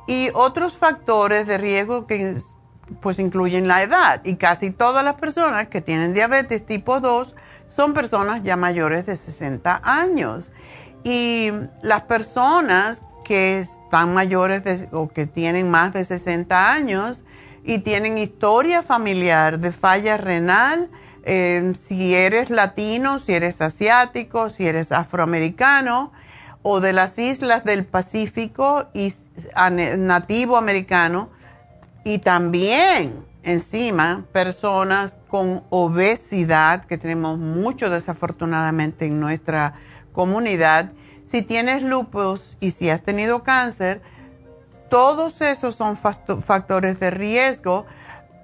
Y 0.07 0.31
otros 0.35 0.77
factores 0.77 1.47
de 1.47 1.59
riesgo 1.59 2.07
que 2.07 2.37
pues 3.01 3.19
incluyen 3.19 3.69
la 3.69 3.83
edad 3.83 4.21
y 4.25 4.37
casi 4.37 4.71
todas 4.71 5.05
las 5.05 5.15
personas 5.15 5.69
que 5.69 5.81
tienen 5.81 6.15
diabetes 6.15 6.65
tipo 6.65 7.01
2 7.01 7.35
son 7.67 7.95
personas 7.95 8.43
ya 8.43 8.57
mayores 8.57 9.07
de 9.07 9.17
60 9.17 9.81
años. 9.83 10.53
Y 11.03 11.51
las 11.83 12.03
personas 12.03 13.03
que 13.25 13.61
están 13.61 14.15
mayores 14.15 14.87
o 14.93 15.09
que 15.09 15.27
tienen 15.27 15.71
más 15.71 15.93
de 15.93 16.05
60 16.05 16.73
años, 16.73 17.25
y 17.67 17.81
tienen 17.81 18.17
historia 18.17 18.83
familiar 18.83 19.59
de 19.59 19.73
falla 19.73 20.17
renal, 20.17 20.89
eh, 21.25 21.73
si 21.79 22.15
eres 22.15 22.49
latino, 22.49 23.19
si 23.19 23.35
eres 23.35 23.61
asiático, 23.61 24.49
si 24.49 24.69
eres 24.69 24.93
afroamericano 24.93 26.13
o 26.63 26.81
de 26.81 26.93
las 26.93 27.19
islas 27.19 27.65
del 27.65 27.85
Pacífico 27.85 28.87
y 28.95 29.13
nativo 29.97 30.57
americano 30.57 31.29
y 32.07 32.19
también 32.19 33.27
encima 33.43 34.27
personas 34.33 35.17
con 35.27 35.65
obesidad 35.71 36.85
que 36.85 36.99
tenemos 36.99 37.37
mucho 37.37 37.91
desafortunadamente 37.91 39.07
en 39.07 39.19
nuestra 39.19 39.75
comunidad. 40.13 40.93
Si 41.25 41.43
tienes 41.43 41.83
lupus 41.83 42.57
y 42.61 42.71
si 42.71 42.91
has 42.91 43.03
tenido 43.03 43.43
cáncer, 43.43 44.03
todos 44.89 45.41
esos 45.41 45.75
son 45.75 45.97
factores 45.97 47.01
de 47.01 47.11
riesgo 47.11 47.87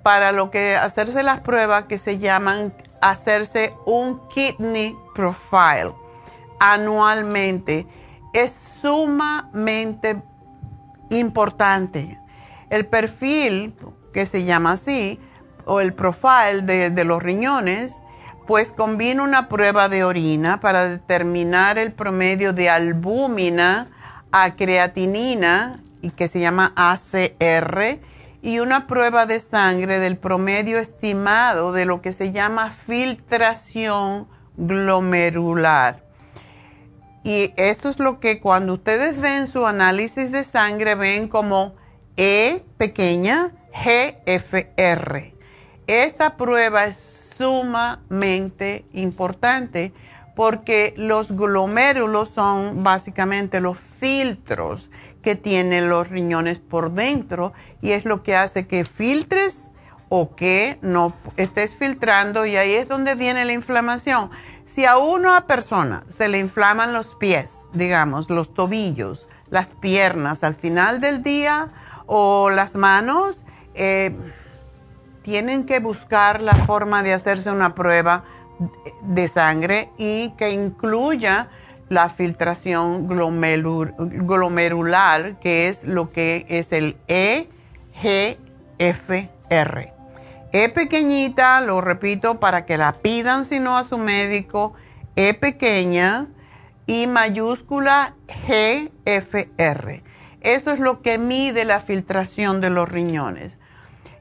para 0.03 0.33
lo 0.33 0.51
que 0.51 0.75
hacerse 0.75 1.22
las 1.22 1.38
pruebas 1.38 1.85
que 1.85 1.98
se 1.98 2.18
llaman 2.18 2.75
hacerse 3.01 3.75
un 3.87 4.20
kidney 4.29 4.96
profile 5.14 5.92
anualmente. 6.59 7.87
Es 8.33 8.51
sumamente 8.81 10.20
importante. 11.11 12.18
El 12.73 12.87
perfil, 12.87 13.75
que 14.15 14.25
se 14.25 14.45
llama 14.45 14.73
así, 14.73 15.21
o 15.67 15.81
el 15.81 15.93
profile 15.93 16.63
de, 16.63 16.89
de 16.89 17.05
los 17.05 17.23
riñones, 17.23 17.97
pues 18.47 18.73
combina 18.73 19.23
una 19.23 19.51
prueba 19.51 19.91
de 19.91 20.05
orina 20.05 20.59
para 20.61 20.89
determinar 20.89 21.77
el 21.77 21.93
promedio 21.93 22.55
de 22.55 22.71
albúmina 22.71 23.91
a 24.33 24.55
creatinina 24.55 25.83
y 26.01 26.13
que 26.13 26.29
se 26.29 26.41
llama 26.41 26.73
ACR 26.75 28.01
y 28.41 28.59
una 28.59 28.87
prueba 28.87 29.27
de 29.27 29.39
sangre 29.39 29.99
del 29.99 30.17
promedio 30.17 30.79
estimado 30.79 31.73
de 31.73 31.85
lo 31.85 32.01
que 32.01 32.15
se 32.15 32.33
llama 32.33 32.75
filtración 32.87 34.29
glomerular. 34.57 36.03
Y 37.23 37.53
eso 37.57 37.91
es 37.91 37.99
lo 37.99 38.19
que 38.19 38.41
cuando 38.41 38.73
ustedes 38.73 39.21
ven 39.21 39.47
su 39.47 39.67
análisis 39.67 40.33
de 40.33 40.43
sangre 40.43 40.95
ven 40.95 41.29
como 41.29 41.75
E 42.16 42.62
pequeña 42.77 43.53
GFR. 43.72 45.35
Esta 45.87 46.37
prueba 46.37 46.85
es 46.85 47.33
sumamente 47.38 48.85
importante 48.92 49.92
porque 50.37 50.94
los 50.96 51.33
glomérulos 51.33 52.29
son 52.29 52.83
básicamente 52.83 53.61
los 53.61 53.79
filtros 53.79 54.90
que 55.22 55.37
tienen 55.37 55.88
los 55.88 56.09
riñones 56.09 56.59
por 56.59 56.92
dentro 56.92 57.53
y 57.81 57.92
es 57.92 58.05
lo 58.05 58.22
que 58.22 58.37
hace 58.37 58.66
que 58.66 58.85
filtres 58.85 59.70
o 60.09 60.35
que 60.37 60.79
no 60.83 61.14
estés 61.37 61.75
filtrando 61.75 62.44
y 62.44 62.57
ahí 62.57 62.75
es 62.75 62.88
donde 62.88 63.14
viene 63.14 63.44
la 63.46 63.55
inflamación. 63.55 64.31
Si 64.66 64.85
a 64.85 64.98
una 64.98 65.46
persona 65.46 66.03
se 66.09 66.29
le 66.29 66.38
inflaman 66.38 66.92
los 66.92 67.14
pies, 67.14 67.66
digamos, 67.72 68.29
los 68.29 68.53
tobillos, 68.53 69.29
las 69.51 69.68
piernas 69.68 70.44
al 70.44 70.55
final 70.55 71.01
del 71.01 71.22
día 71.22 71.70
o 72.07 72.51
las 72.51 72.75
manos, 72.75 73.45
eh, 73.75 74.15
tienen 75.23 75.65
que 75.65 75.81
buscar 75.81 76.43
la 76.43 76.55
forma 76.55 77.03
de 77.03 77.15
hacerse 77.15 77.51
una 77.51 77.75
prueba 77.75 78.25
de 79.03 79.29
sangre 79.29 79.91
y 79.99 80.31
que 80.37 80.51
incluya 80.51 81.49
la 81.88 82.09
filtración 82.09 83.07
glomerular, 83.07 85.38
que 85.41 85.69
es 85.69 85.85
lo 85.85 86.09
que 86.09 86.47
es 86.49 86.73
el 86.73 86.97
EGFR. 87.07 87.49
E 90.53 90.69
pequeñita, 90.69 91.61
lo 91.61 91.81
repito, 91.81 92.41
para 92.41 92.67
que 92.67 92.77
la 92.77 92.95
pidan 92.95 93.45
si 93.45 93.59
no 93.59 93.77
a 93.77 93.85
su 93.85 93.99
médico, 93.99 94.75
E 95.15 95.35
pequeña 95.35 96.29
y 96.87 97.07
mayúscula 97.07 98.15
GFR. 98.47 100.03
Eso 100.42 100.72
es 100.72 100.81
lo 100.81 101.02
que 101.02 101.18
mide 101.18 101.64
la 101.64 101.81
filtración 101.81 102.61
de 102.61 102.70
los 102.70 102.88
riñones. 102.88 103.59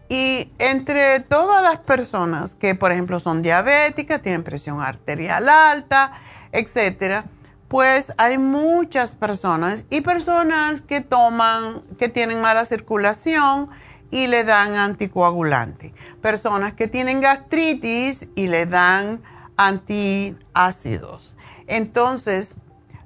Y 0.10 0.52
entre 0.60 1.22
todas 1.22 1.64
las 1.64 1.80
personas 1.80 2.54
que, 2.56 2.76
por 2.76 2.92
ejemplo, 2.92 3.20
son 3.20 3.42
diabéticas, 3.42 4.22
tienen 4.22 4.44
presión 4.44 4.82
arterial 4.82 5.48
alta, 5.48 6.12
etcétera, 6.52 7.26
pues 7.70 8.12
hay 8.18 8.38
muchas 8.38 9.16
personas 9.16 9.86
y 9.90 10.02
personas 10.02 10.82
que 10.82 11.00
toman, 11.00 11.82
que 11.98 12.10
tienen 12.10 12.42
mala 12.42 12.66
circulación 12.66 13.70
y 14.12 14.28
le 14.28 14.44
dan 14.44 14.76
anticoagulante. 14.76 15.94
Personas 16.22 16.74
que 16.74 16.90
tienen 16.90 17.22
gastritis 17.22 18.28
y 18.36 18.48
le 18.48 18.66
dan 18.66 19.22
antiácidos. 19.56 21.38
Entonces, 21.68 22.56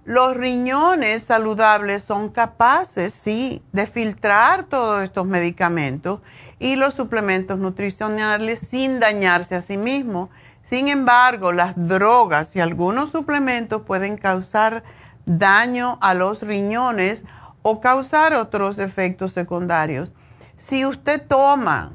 los 0.06 0.38
riñones 0.38 1.24
saludables 1.24 2.04
son 2.04 2.30
capaces, 2.30 3.13
sí, 3.13 3.62
de 3.74 3.86
filtrar 3.86 4.63
todos 4.63 5.04
estos 5.04 5.26
medicamentos 5.26 6.22
y 6.60 6.78
los 6.78 6.94
suplementos 6.94 7.60
nutricionales 7.60 8.60
sin 8.60 9.00
dañarse 9.00 9.56
a 9.56 9.62
sí 9.62 9.78
mismos 9.78 10.30
sin 10.68 10.88
embargo, 10.88 11.52
las 11.52 11.88
drogas 11.88 12.56
y 12.56 12.60
algunos 12.60 13.12
suplementos 13.12 13.84
pueden 13.84 14.18
causar 14.18 14.84
daño 15.28 16.00
a 16.02 16.15
los 16.15 16.41
riñones 16.41 17.24
o 17.62 17.80
causar 17.82 18.34
otros 18.34 18.80
efectos 18.80 19.32
secundarios. 19.32 20.15
Si 20.58 20.84
usted 20.84 21.22
toma 21.28 21.91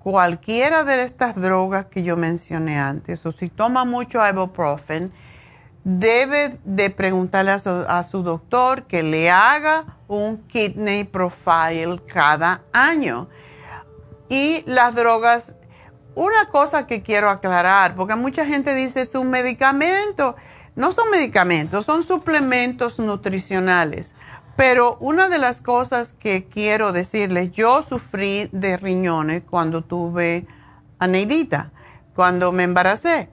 cualquiera 0.00 0.84
de 0.84 1.02
estas 1.02 1.34
drogas 1.34 1.86
que 1.86 2.02
yo 2.02 2.18
mencioné 2.18 2.78
antes, 2.78 3.24
o 3.24 3.32
si 3.32 3.48
toma 3.48 3.86
mucho 3.86 4.20
ibuprofen, 4.28 5.12
debe 5.84 6.58
de 6.64 6.90
preguntarle 6.90 7.52
a 7.52 8.04
su, 8.04 8.22
doctor 8.22 8.84
que 8.84 9.02
le 9.02 9.30
haga 9.30 9.98
un 10.08 10.38
kidney 10.48 11.04
profile 11.04 12.00
cada 12.12 12.62
año. 12.72 13.28
Y 14.28 14.62
las 14.66 14.94
drogas, 14.94 15.54
una 16.14 16.48
cosa 16.50 16.86
que 16.86 17.02
quiero 17.02 17.30
aclarar, 17.30 17.94
porque 17.96 18.14
mucha 18.14 18.44
gente 18.44 18.74
dice 18.74 19.02
es 19.02 19.14
un 19.14 19.30
medicamento. 19.30 20.36
No 20.76 20.92
son 20.92 21.10
medicamentos, 21.10 21.84
son 21.84 22.02
suplementos 22.02 22.98
nutricionales. 22.98 24.14
Pero 24.56 24.98
una 25.00 25.28
de 25.28 25.38
las 25.38 25.62
cosas 25.62 26.12
que 26.12 26.44
quiero 26.44 26.92
decirles, 26.92 27.50
yo 27.50 27.82
sufrí 27.82 28.48
de 28.52 28.76
riñones 28.76 29.42
cuando 29.48 29.82
tuve 29.82 30.46
a 30.98 31.08
cuando 32.14 32.52
me 32.52 32.64
embaracé 32.64 33.30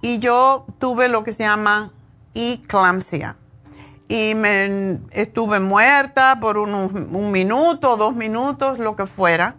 y 0.00 0.18
yo 0.18 0.66
tuve 0.78 1.08
lo 1.08 1.24
que 1.24 1.32
se 1.32 1.44
llama 1.44 1.92
eclampsia. 2.34 3.36
Y 4.08 4.34
me, 4.34 4.98
estuve 5.10 5.60
muerta 5.60 6.38
por 6.40 6.56
un, 6.56 7.30
minuto, 7.30 7.96
dos 7.96 8.14
minutos, 8.14 8.78
lo 8.78 8.96
que 8.96 9.06
fuera, 9.06 9.56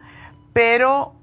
pero 0.54 1.14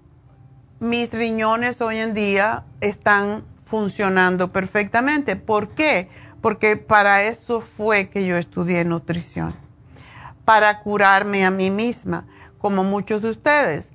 mis 0.78 1.12
riñones 1.12 1.80
hoy 1.80 1.98
en 1.98 2.14
día 2.14 2.64
están 2.80 3.44
funcionando 3.64 4.52
perfectamente. 4.52 5.34
¿Por 5.34 5.70
qué? 5.70 6.08
Porque 6.40 6.76
para 6.76 7.24
eso 7.24 7.60
fue 7.60 8.10
que 8.10 8.24
yo 8.26 8.36
estudié 8.36 8.84
nutrición, 8.84 9.56
para 10.44 10.80
curarme 10.80 11.44
a 11.44 11.50
mí 11.50 11.70
misma, 11.70 12.26
como 12.58 12.84
muchos 12.84 13.22
de 13.22 13.30
ustedes. 13.30 13.90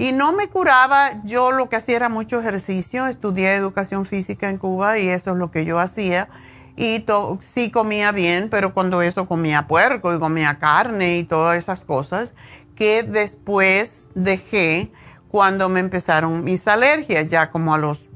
Y 0.00 0.12
no 0.12 0.32
me 0.32 0.48
curaba, 0.48 1.22
yo 1.24 1.52
lo 1.52 1.68
que 1.68 1.76
hacía 1.76 1.96
era 1.96 2.08
mucho 2.08 2.40
ejercicio, 2.40 3.06
estudié 3.06 3.54
educación 3.54 4.06
física 4.06 4.48
en 4.48 4.56
Cuba 4.56 4.98
y 4.98 5.10
eso 5.10 5.32
es 5.32 5.36
lo 5.36 5.50
que 5.50 5.66
yo 5.66 5.78
hacía. 5.78 6.30
Y 6.74 7.04
sí 7.40 7.70
comía 7.70 8.10
bien, 8.10 8.48
pero 8.48 8.72
cuando 8.72 9.02
eso 9.02 9.28
comía 9.28 9.66
puerco 9.68 10.14
y 10.14 10.18
comía 10.18 10.58
carne 10.58 11.18
y 11.18 11.24
todas 11.24 11.58
esas 11.58 11.84
cosas 11.84 12.32
que 12.74 13.02
después 13.02 14.06
dejé 14.14 14.90
cuando 15.28 15.68
me 15.68 15.80
empezaron 15.80 16.44
mis 16.44 16.66
alergias, 16.66 17.28
ya 17.28 17.50
como 17.50 17.74
a 17.74 17.78
los 17.78 18.08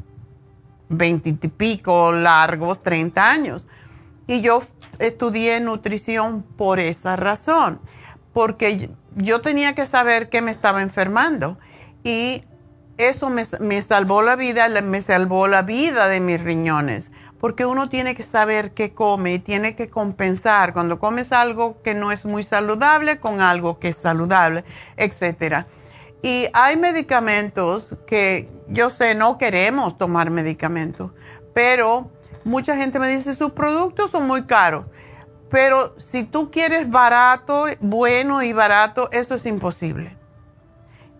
veintipico 0.88 2.12
largos, 2.12 2.82
30 2.82 3.30
años. 3.30 3.66
Y 4.26 4.40
yo 4.40 4.62
estudié 4.98 5.60
nutrición 5.60 6.44
por 6.56 6.80
esa 6.80 7.16
razón, 7.16 7.78
porque 8.32 8.88
yo 9.16 9.42
tenía 9.42 9.74
que 9.74 9.84
saber 9.84 10.30
qué 10.30 10.40
me 10.40 10.50
estaba 10.50 10.80
enfermando 10.80 11.58
y 12.04 12.44
eso 12.98 13.30
me, 13.30 13.82
salvó 13.82 14.22
la 14.22 14.36
vida, 14.36 14.68
me 14.82 15.00
salvó 15.00 15.48
la 15.48 15.62
vida 15.62 16.06
de 16.06 16.20
mis 16.20 16.40
riñones, 16.40 17.10
porque 17.40 17.66
uno 17.66 17.88
tiene 17.88 18.14
que 18.14 18.22
saber 18.22 18.72
qué 18.72 18.92
come 18.92 19.34
y 19.34 19.38
tiene 19.40 19.74
que 19.74 19.90
compensar 19.90 20.72
cuando 20.72 21.00
comes 21.00 21.32
algo 21.32 21.82
que 21.82 21.94
no 21.94 22.12
es 22.12 22.24
muy 22.24 22.44
saludable 22.44 23.18
con 23.18 23.40
algo 23.40 23.80
que 23.80 23.88
es 23.88 23.96
saludable, 23.96 24.64
etc. 24.96 25.64
Y 26.22 26.46
hay 26.52 26.76
medicamentos 26.76 27.96
que 28.06 28.48
yo 28.68 28.90
sé, 28.90 29.14
no 29.14 29.36
queremos 29.38 29.98
tomar 29.98 30.30
medicamentos, 30.30 31.10
pero 31.52 32.10
mucha 32.44 32.76
gente 32.76 32.98
me 32.98 33.08
dice, 33.08 33.34
sus 33.34 33.52
productos 33.52 34.10
son 34.10 34.26
muy 34.26 34.44
caros. 34.44 34.86
Pero 35.50 35.94
si 35.98 36.24
tú 36.24 36.50
quieres 36.50 36.90
barato, 36.90 37.66
bueno 37.80 38.42
y 38.42 38.52
barato, 38.52 39.08
eso 39.12 39.34
es 39.34 39.46
imposible. 39.46 40.16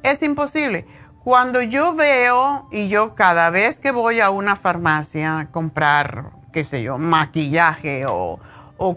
Es 0.04 0.22
imposible. 0.22 0.86
Cuando 1.24 1.62
yo 1.62 1.94
veo, 1.94 2.68
y 2.70 2.88
yo 2.88 3.14
cada 3.14 3.48
vez 3.48 3.80
que 3.80 3.90
voy 3.90 4.20
a 4.20 4.28
una 4.28 4.54
farmacia 4.54 5.38
a 5.38 5.50
comprar, 5.50 6.32
qué 6.52 6.62
sé 6.62 6.82
yo, 6.82 6.98
maquillaje 6.98 8.04
o, 8.06 8.38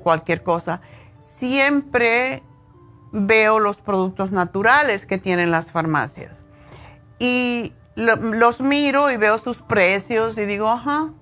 cualquier 0.03 0.43
cosa, 0.43 0.81
siempre 1.23 2.43
veo 3.13 3.59
los 3.59 3.77
productos 3.77 4.33
naturales 4.33 5.05
que 5.05 5.17
tienen 5.17 5.49
las 5.49 5.71
farmacias. 5.71 6.43
Y 7.19 7.73
los 7.95 8.59
miro 8.59 9.09
y 9.09 9.15
veo 9.15 9.37
sus 9.37 9.61
precios 9.61 10.37
y 10.37 10.43
digo, 10.43 10.69
ajá, 10.69 11.13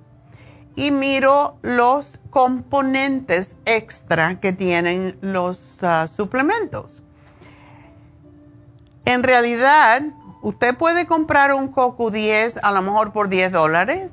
y 0.76 0.90
miro 0.90 1.60
los 1.62 2.20
componentes 2.32 3.56
extra 3.66 4.40
que 4.40 4.52
tienen 4.52 5.20
los 5.22 5.84
ah, 5.84 6.08
suplementos. 6.08 7.04
En 9.06 9.24
realidad, 9.24 10.02
usted 10.42 10.76
puede 10.76 11.06
comprar 11.06 11.54
un 11.54 11.68
Coco 11.68 12.12
10 12.12 12.60
a 12.64 12.72
lo 12.72 12.82
mejor 12.82 13.12
por 13.12 13.30
10 13.30 13.52
dólares. 13.52 14.12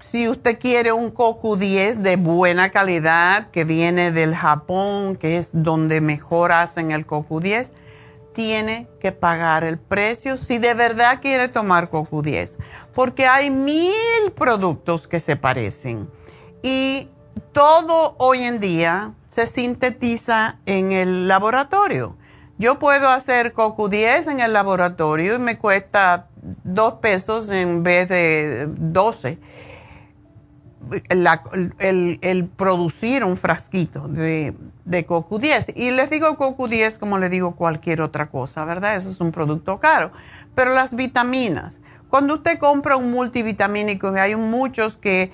Si 0.00 0.28
usted 0.28 0.58
quiere 0.58 0.92
un 0.92 1.10
Coco 1.10 1.56
10 1.56 2.02
de 2.02 2.16
buena 2.16 2.70
calidad 2.70 3.50
que 3.50 3.64
viene 3.64 4.12
del 4.12 4.34
Japón, 4.34 5.16
que 5.16 5.38
es 5.38 5.50
donde 5.52 6.00
mejor 6.00 6.52
hacen 6.52 6.92
el 6.92 7.04
Coco 7.04 7.40
10, 7.40 7.72
tiene 8.34 8.88
que 9.00 9.12
pagar 9.12 9.64
el 9.64 9.78
precio 9.78 10.36
si 10.36 10.58
de 10.58 10.74
verdad 10.74 11.20
quiere 11.22 11.48
tomar 11.48 11.88
Coco 11.88 12.20
10 12.20 12.58
porque 12.94 13.26
hay 13.26 13.50
mil 13.50 13.92
productos 14.36 15.08
que 15.08 15.20
se 15.20 15.36
parecen 15.36 16.10
y 16.62 17.08
todo 17.52 18.14
hoy 18.18 18.42
en 18.42 18.60
día 18.60 19.14
se 19.28 19.46
sintetiza 19.46 20.58
en 20.66 20.92
el 20.92 21.26
laboratorio. 21.26 22.16
Yo 22.58 22.78
puedo 22.78 23.08
hacer 23.08 23.52
CoQ10 23.52 24.30
en 24.30 24.40
el 24.40 24.52
laboratorio 24.52 25.34
y 25.34 25.38
me 25.38 25.58
cuesta 25.58 26.28
dos 26.62 26.94
pesos 26.94 27.50
en 27.50 27.82
vez 27.82 28.08
de 28.08 28.68
12 28.68 29.38
el, 31.08 32.48
producir 32.56 33.24
un 33.24 33.36
frasquito 33.36 34.08
de, 34.08 34.54
de 34.84 35.06
CoQ10. 35.06 35.72
Y 35.74 35.90
les 35.90 36.10
digo 36.10 36.36
CoQ10 36.36 36.98
como 36.98 37.18
le 37.18 37.28
digo 37.28 37.56
cualquier 37.56 38.02
otra 38.02 38.28
cosa, 38.28 38.64
¿verdad? 38.64 38.96
Eso 38.96 39.10
es 39.10 39.20
un 39.20 39.32
producto 39.32 39.78
caro. 39.78 40.12
Pero 40.54 40.74
las 40.74 40.94
vitaminas, 40.94 41.80
cuando 42.08 42.34
usted 42.34 42.58
compra 42.58 42.96
un 42.96 43.10
multivitamínico, 43.10 44.08
hay 44.08 44.36
muchos 44.36 44.96
que 44.96 45.32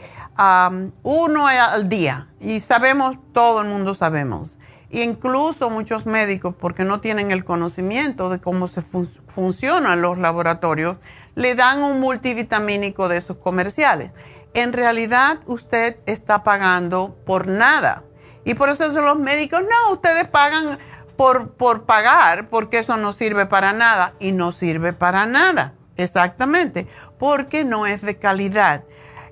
uno 1.03 1.47
al 1.47 1.89
día, 1.89 2.29
y 2.41 2.61
sabemos, 2.61 3.19
todo 3.33 3.61
el 3.61 3.69
mundo 3.69 3.93
sabemos, 3.93 4.57
incluso 4.91 5.71
muchos 5.71 6.07
médicos, 6.07 6.55
porque 6.59 6.85
no 6.85 7.01
tienen 7.01 7.31
el 7.31 7.45
conocimiento 7.45 8.29
de 8.29 8.41
cómo 8.41 8.67
se 8.67 8.83
funcionan 8.83 10.03
los 10.03 10.19
laboratorios, 10.19 10.97
le 11.35 11.55
dan 11.55 11.83
un 11.83 12.01
multivitamínico 12.01 13.09
de 13.09 13.19
esos 13.19 13.37
comerciales. 13.37 14.11
En 14.53 14.73
realidad 14.73 15.39
usted 15.47 15.99
está 16.07 16.43
pagando 16.43 17.17
por 17.25 17.47
nada. 17.47 18.05
Y 18.45 18.55
por 18.55 18.69
eso 18.69 18.91
son 18.91 19.05
los 19.05 19.19
médicos, 19.19 19.63
no, 19.63 19.93
ustedes 19.93 20.27
pagan 20.27 20.79
por, 21.17 21.53
por 21.53 21.85
pagar, 21.85 22.49
porque 22.49 22.79
eso 22.79 22.97
no 22.97 23.13
sirve 23.13 23.47
para 23.47 23.73
nada. 23.73 24.15
Y 24.19 24.33
no 24.33 24.51
sirve 24.51 24.93
para 24.93 25.27
nada. 25.27 25.75
Exactamente, 25.97 26.89
porque 27.19 27.65
no 27.65 27.87
es 27.87 28.01
de 28.01 28.17
calidad. 28.17 28.85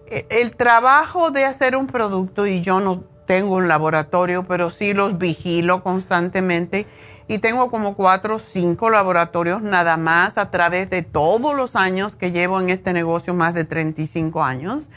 E, 0.06 0.26
el 0.30 0.54
trabajo 0.54 1.30
de 1.30 1.46
hacer 1.46 1.76
un 1.76 1.86
producto, 1.86 2.46
y 2.46 2.60
yo 2.60 2.80
no 2.80 3.04
tengo 3.28 3.56
un 3.56 3.68
laboratorio, 3.68 4.44
pero 4.48 4.70
sí 4.70 4.94
los 4.94 5.18
vigilo 5.18 5.82
constantemente, 5.82 6.86
y 7.28 7.38
tengo 7.40 7.70
como 7.70 7.94
cuatro 7.94 8.36
o 8.36 8.38
cinco 8.38 8.88
laboratorios 8.88 9.60
nada 9.60 9.98
más 9.98 10.38
a 10.38 10.50
través 10.50 10.88
de 10.88 11.02
todos 11.02 11.54
los 11.54 11.76
años 11.76 12.16
que 12.16 12.32
llevo 12.32 12.58
en 12.58 12.70
este 12.70 12.94
negocio, 12.94 13.34
más 13.34 13.52
de 13.52 13.66
35 13.66 14.42
años, 14.42 14.88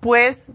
pues 0.00 0.52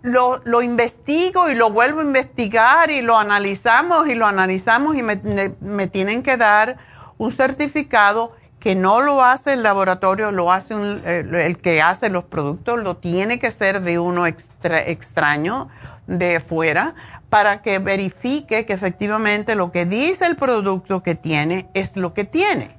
lo, 0.00 0.62
investigo 0.62 1.50
y 1.50 1.54
lo 1.54 1.70
vuelvo 1.70 2.00
a 2.00 2.04
investigar 2.04 2.90
y 2.90 3.02
lo 3.02 3.18
analizamos 3.18 4.08
y 4.08 4.14
lo 4.14 4.24
analizamos 4.24 4.96
y 4.96 5.02
me 5.02 5.86
tienen 5.86 6.22
que 6.22 6.38
dar 6.38 6.78
un 7.18 7.30
certificado 7.30 8.32
que 8.60 8.74
no 8.74 9.00
lo 9.00 9.22
hace 9.22 9.52
el 9.52 9.62
laboratorio, 9.62 10.32
lo 10.32 10.50
hace 10.50 10.74
el, 10.74 11.58
que 11.58 11.80
hace 11.80 12.08
los 12.08 12.24
productos, 12.24 12.82
lo 12.82 12.96
tiene 12.96 13.38
que 13.38 13.50
ser 13.50 13.82
de 13.82 13.98
uno 13.98 14.26
extraño 14.26 15.68
de 16.06 16.40
fuera 16.40 16.94
para 17.30 17.62
que 17.62 17.78
verifique 17.78 18.66
que 18.66 18.72
efectivamente 18.72 19.54
lo 19.54 19.70
que 19.70 19.84
dice 19.84 20.26
el 20.26 20.36
producto 20.36 21.02
que 21.02 21.14
tiene 21.14 21.68
es 21.74 21.96
lo 21.96 22.14
que 22.14 22.24
tiene, 22.24 22.78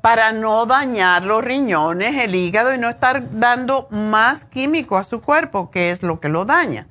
para 0.00 0.32
no 0.32 0.66
dañar 0.66 1.22
los 1.22 1.44
riñones, 1.44 2.16
el 2.16 2.34
hígado 2.34 2.74
y 2.74 2.78
no 2.78 2.88
estar 2.88 3.38
dando 3.38 3.86
más 3.90 4.44
químico 4.44 4.96
a 4.96 5.04
su 5.04 5.20
cuerpo, 5.20 5.70
que 5.70 5.90
es 5.90 6.02
lo 6.02 6.18
que 6.18 6.28
lo 6.28 6.44
daña. 6.44 6.88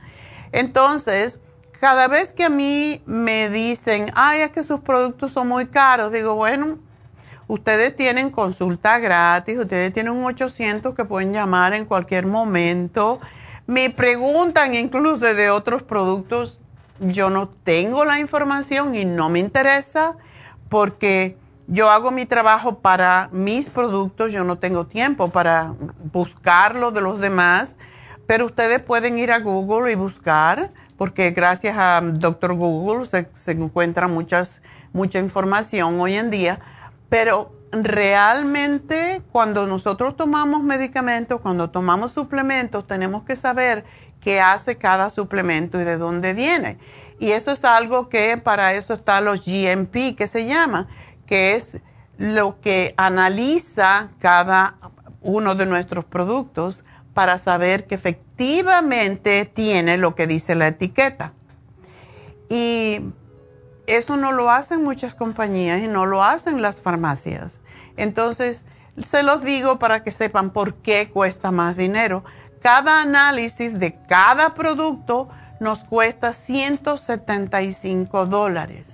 Entonces, 0.51 1.39
cada 1.79 2.07
vez 2.07 2.33
que 2.33 2.43
a 2.43 2.49
mí 2.49 3.01
me 3.05 3.49
dicen, 3.49 4.11
ay, 4.13 4.41
es 4.41 4.51
que 4.51 4.63
sus 4.63 4.81
productos 4.81 5.31
son 5.31 5.47
muy 5.47 5.67
caros, 5.67 6.11
digo, 6.11 6.35
bueno, 6.35 6.77
Ustedes 7.49 7.95
tienen 7.95 8.29
consulta 8.29 8.99
gratis, 8.99 9.57
ustedes 9.57 9.91
tienen 9.91 10.13
un 10.13 10.23
800 10.23 10.93
que 10.93 11.03
pueden 11.03 11.33
llamar 11.33 11.73
en 11.73 11.85
cualquier 11.85 12.27
momento. 12.27 13.19
Me 13.65 13.89
preguntan 13.89 14.75
incluso 14.75 15.25
de 15.25 15.49
otros 15.49 15.81
productos. 15.81 16.59
Yo 16.99 17.31
no 17.31 17.49
tengo 17.49 18.05
la 18.05 18.19
información 18.19 18.93
y 18.93 19.03
no 19.03 19.29
me 19.29 19.39
interesa 19.39 20.15
porque 20.69 21.37
yo 21.65 21.89
hago 21.89 22.11
mi 22.11 22.27
trabajo 22.27 22.81
para 22.81 23.29
mis 23.31 23.67
productos, 23.67 24.31
yo 24.31 24.43
no 24.43 24.59
tengo 24.59 24.85
tiempo 24.85 25.31
para 25.31 25.73
buscarlo 26.13 26.91
de 26.91 27.01
los 27.01 27.19
demás, 27.19 27.73
pero 28.27 28.45
ustedes 28.45 28.79
pueden 28.79 29.17
ir 29.17 29.31
a 29.31 29.39
Google 29.39 29.91
y 29.91 29.95
buscar, 29.95 30.69
porque 30.99 31.31
gracias 31.31 31.75
a 31.79 31.99
Doctor 32.03 32.53
Google 32.53 33.07
se, 33.07 33.51
encuentra 33.53 34.07
mucha 34.07 35.19
información 35.19 35.99
hoy 35.99 36.13
en 36.13 36.29
día, 36.29 36.59
pero 37.09 37.51
realmente 37.71 39.21
cuando 39.31 39.67
nosotros 39.67 40.15
tomamos 40.15 40.63
medicamentos, 40.63 41.41
cuando 41.41 41.69
tomamos 41.69 42.11
suplementos, 42.11 42.87
tenemos 42.87 43.23
que 43.23 43.35
saber 43.35 43.85
qué 44.21 44.41
hace 44.41 44.77
cada 44.77 45.09
suplemento 45.09 45.79
y 45.79 45.83
de 45.83 45.97
dónde 45.97 46.33
viene. 46.33 46.77
Y 47.19 47.31
eso 47.31 47.51
es 47.51 47.65
algo 47.65 48.09
que 48.09 48.37
para 48.37 48.73
eso 48.73 48.93
está 48.93 49.21
los 49.21 49.45
GMP, 49.45 50.15
que 50.15 50.27
se 50.27 50.45
llama, 50.45 50.87
que 51.25 51.55
es 51.55 51.77
lo 52.17 52.59
que 52.59 52.93
analiza 52.97 54.09
cada 54.19 54.75
uno 55.21 55.55
de 55.55 55.65
nuestros 55.65 56.05
productos 56.05 56.83
para 57.13 57.37
saber 57.37 57.87
que 57.87 57.95
efectivamente 57.95 59.45
tiene 59.45 59.97
lo 59.97 60.15
que 60.15 60.27
dice 60.27 60.55
la 60.55 60.67
etiqueta. 60.67 61.33
Y 62.49 63.01
eso 63.89 64.17
no 64.17 64.31
lo 64.31 64.49
hacen 64.51 64.83
muchas 64.83 65.15
compañías 65.15 65.81
y 65.81 65.87
no 65.87 66.05
lo 66.05 66.23
hacen 66.23 66.61
las 66.61 66.81
farmacias. 66.81 67.59
Entonces, 67.97 68.63
se 69.03 69.23
los 69.23 69.41
digo 69.43 69.79
para 69.79 70.03
que 70.03 70.11
sepan 70.11 70.51
por 70.51 70.75
qué 70.75 71.09
cuesta 71.09 71.51
más 71.51 71.75
dinero. 71.75 72.23
Cada 72.61 73.01
análisis 73.01 73.77
de 73.79 73.97
cada 74.07 74.53
producto 74.53 75.29
nos 75.59 75.83
cuesta 75.83 76.33
175 76.33 78.25
dólares 78.25 78.85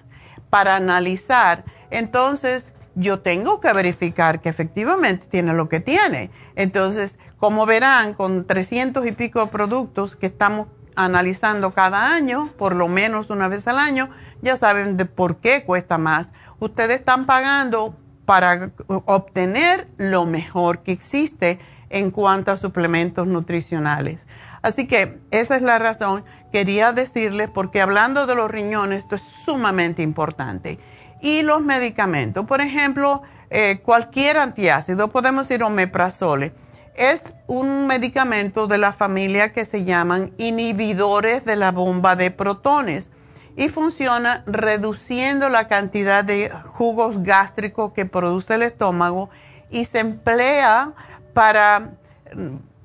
para 0.50 0.76
analizar. 0.76 1.66
Entonces, 1.90 2.72
yo 2.96 3.20
tengo 3.20 3.60
que 3.60 3.74
verificar 3.74 4.42
que 4.42 4.50
efectivamente 4.50 5.28
tiene 5.28 5.54
lo 5.54 5.68
que 5.68 5.80
tiene. 5.80 6.32
Entonces, 6.56 7.20
como 7.38 7.66
verán, 7.66 8.14
con 8.14 8.48
300 8.48 9.06
y 9.06 9.12
pico 9.12 9.48
productos 9.48 10.16
que 10.16 10.28
estamos 10.28 10.68
analizando 10.96 11.74
cada 11.74 12.14
año, 12.14 12.52
por 12.58 12.76
lo 12.76 12.88
menos 12.88 13.30
una 13.30 13.48
vez 13.48 13.68
al 13.68 13.80
año, 13.80 14.10
ya 14.42 14.56
saben 14.56 14.98
de 14.98 15.06
por 15.06 15.38
qué 15.38 15.64
cuesta 15.64 15.98
más. 15.98 16.32
Ustedes 16.60 17.00
están 17.00 17.26
pagando 17.26 17.96
para 18.26 18.72
obtener 18.88 19.88
lo 19.98 20.26
mejor 20.26 20.84
que 20.84 20.92
existe 20.92 21.60
en 21.90 22.12
cuanto 22.12 22.52
a 22.52 22.58
suplementos 22.58 23.28
nutricionales. 23.28 24.26
Así 24.62 24.88
que 24.88 25.20
esa 25.32 25.56
es 25.56 25.62
la 25.62 25.78
razón. 25.78 26.26
Quería 26.52 26.92
decirles, 26.92 27.50
porque 27.54 27.82
hablando 27.82 28.26
de 28.26 28.36
los 28.36 28.50
riñones, 28.50 29.04
esto 29.04 29.16
es 29.16 29.22
sumamente 29.22 30.02
importante. 30.02 30.80
Y 31.22 31.44
los 31.44 31.62
medicamentos, 31.62 32.46
por 32.46 32.62
ejemplo, 32.62 33.22
eh, 33.50 33.82
cualquier 33.84 34.38
antiácido, 34.38 35.10
podemos 35.10 35.48
decir 35.48 35.64
omeprazole, 35.64 36.54
es 36.98 37.34
un 37.48 37.88
medicamento 37.88 38.68
de 38.68 38.78
la 38.78 38.94
familia 38.94 39.54
que 39.54 39.66
se 39.66 39.84
llaman 39.84 40.34
inhibidores 40.38 41.46
de 41.46 41.56
la 41.56 41.72
bomba 41.72 42.16
de 42.16 42.32
protones 42.32 43.10
y 43.58 43.70
funciona 43.70 44.44
reduciendo 44.46 45.50
la 45.50 45.68
cantidad 45.68 46.24
de 46.24 46.50
jugos 46.50 47.24
gástricos 47.24 47.94
que 47.94 48.06
produce 48.06 48.56
el 48.56 48.64
estómago 48.64 49.30
y 49.70 49.86
se 49.86 50.00
emplea 50.00 50.94
para 51.34 51.92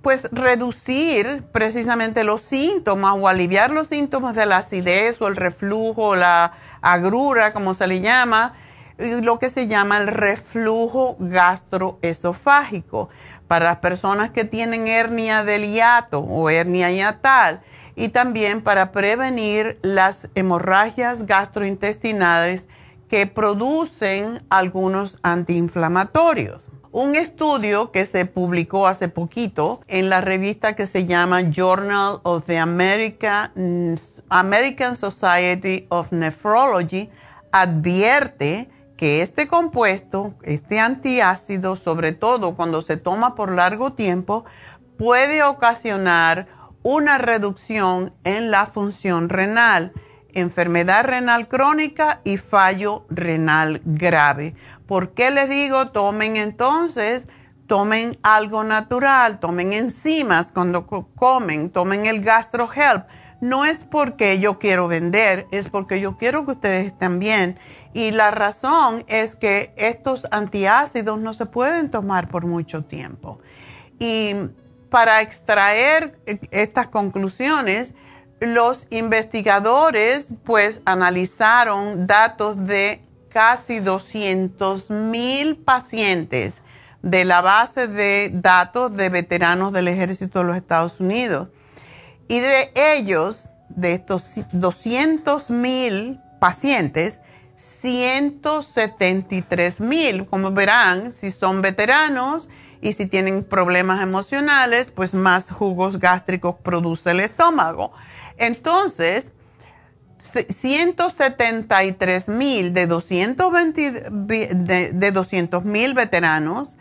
pues 0.02 0.28
reducir 0.32 1.42
precisamente 1.52 2.24
los 2.24 2.40
síntomas 2.40 3.16
o 3.18 3.28
aliviar 3.28 3.70
los 3.70 3.88
síntomas 3.88 4.34
de 4.34 4.46
la 4.46 4.58
acidez 4.58 5.20
o 5.20 5.28
el 5.28 5.36
reflujo 5.36 6.08
o 6.08 6.16
la 6.16 6.52
agrura, 6.80 7.52
como 7.52 7.74
se 7.74 7.86
le 7.86 8.00
llama, 8.00 8.54
lo 8.98 9.38
que 9.38 9.50
se 9.50 9.66
llama 9.66 9.98
el 9.98 10.06
reflujo 10.06 11.16
gastroesofágico 11.18 13.08
para 13.50 13.64
las 13.64 13.78
personas 13.78 14.30
que 14.30 14.44
tienen 14.44 14.86
hernia 14.86 15.42
del 15.42 15.64
hiato 15.64 16.20
o 16.20 16.48
hernia 16.50 16.92
hiatal 16.92 17.62
y 17.96 18.10
también 18.10 18.62
para 18.62 18.92
prevenir 18.92 19.80
las 19.82 20.28
hemorragias 20.36 21.26
gastrointestinales 21.26 22.68
que 23.08 23.26
producen 23.26 24.44
algunos 24.50 25.18
antiinflamatorios. 25.24 26.68
Un 26.92 27.16
estudio 27.16 27.90
que 27.90 28.06
se 28.06 28.24
publicó 28.24 28.86
hace 28.86 29.08
poquito 29.08 29.80
en 29.88 30.10
la 30.10 30.20
revista 30.20 30.76
que 30.76 30.86
se 30.86 31.06
llama 31.06 31.50
Journal 31.50 32.20
of 32.22 32.46
the 32.46 32.56
American, 32.56 33.98
American 34.28 34.94
Society 34.94 35.86
of 35.88 36.12
Nephrology 36.12 37.10
advierte 37.50 38.68
que 39.00 39.22
este 39.22 39.48
compuesto, 39.48 40.34
este 40.42 40.78
antiácido, 40.78 41.74
sobre 41.74 42.12
todo 42.12 42.54
cuando 42.54 42.82
se 42.82 42.98
toma 42.98 43.34
por 43.34 43.50
largo 43.50 43.94
tiempo, 43.94 44.44
puede 44.98 45.42
ocasionar 45.42 46.48
una 46.82 47.16
reducción 47.16 48.12
en 48.24 48.50
la 48.50 48.66
función 48.66 49.30
renal, 49.30 49.94
enfermedad 50.34 51.06
renal 51.06 51.48
crónica 51.48 52.20
y 52.24 52.36
fallo 52.36 53.06
renal 53.08 53.80
grave. 53.86 54.54
¿Por 54.86 55.14
qué 55.14 55.30
les 55.30 55.48
digo 55.48 55.86
tomen 55.92 56.36
entonces? 56.36 57.26
Tomen 57.66 58.18
algo 58.22 58.64
natural, 58.64 59.40
tomen 59.40 59.72
enzimas 59.72 60.52
cuando 60.52 60.86
comen, 60.86 61.70
tomen 61.70 62.04
el 62.04 62.22
GastroHelp. 62.22 63.06
No 63.40 63.64
es 63.64 63.78
porque 63.78 64.38
yo 64.40 64.58
quiero 64.58 64.86
vender, 64.88 65.46
es 65.50 65.70
porque 65.70 65.98
yo 65.98 66.18
quiero 66.18 66.44
que 66.44 66.52
ustedes 66.52 66.88
estén 66.88 67.18
bien. 67.18 67.58
Y 67.92 68.12
la 68.12 68.31
razón 68.31 69.05
es 69.09 69.35
que 69.35 69.72
estos 69.76 70.26
antiácidos 70.31 71.18
no 71.18 71.33
se 71.33 71.46
pueden 71.46 71.90
tomar 71.90 72.29
por 72.29 72.46
mucho 72.46 72.85
tiempo. 72.85 73.40
Y 73.98 74.35
para 74.90 75.22
extraer 75.22 76.18
estas 76.50 76.88
conclusiones, 76.88 77.94
los 78.40 78.87
investigadores 78.90 80.29
pues 80.44 80.81
analizaron 80.85 82.07
datos 82.07 82.66
de 82.66 83.03
casi 83.29 83.81
200 83.81 84.90
mil 84.90 85.57
pacientes 85.57 86.61
de 87.03 87.24
la 87.24 87.40
base 87.40 87.87
de 87.87 88.31
datos 88.33 88.94
de 88.96 89.09
veteranos 89.09 89.72
del 89.72 89.88
ejército 89.88 90.40
de 90.40 90.44
los 90.44 90.57
Estados 90.57 91.00
Unidos. 91.00 91.48
Y 92.29 92.40
de 92.40 92.72
ellos, 92.74 93.50
de 93.68 93.94
estos 93.94 94.35
200 94.53 95.50
mil 95.50 96.20
pacientes, 96.40 97.20
173 97.60 99.80
mil, 99.80 100.26
como 100.26 100.52
verán, 100.52 101.12
si 101.12 101.30
son 101.30 101.60
veteranos 101.60 102.48
y 102.80 102.94
si 102.94 103.04
tienen 103.06 103.44
problemas 103.44 104.02
emocionales, 104.02 104.90
pues 104.90 105.12
más 105.12 105.50
jugos 105.50 105.98
gástricos 105.98 106.56
produce 106.56 107.10
el 107.10 107.20
estómago. 107.20 107.92
Entonces, 108.38 109.30
173 110.18 112.28
mil 112.28 112.72
de 112.72 112.86
220 112.86 114.06
de, 114.10 115.12
200 115.12 115.64
mil 115.64 115.94
veteranos 115.94 116.76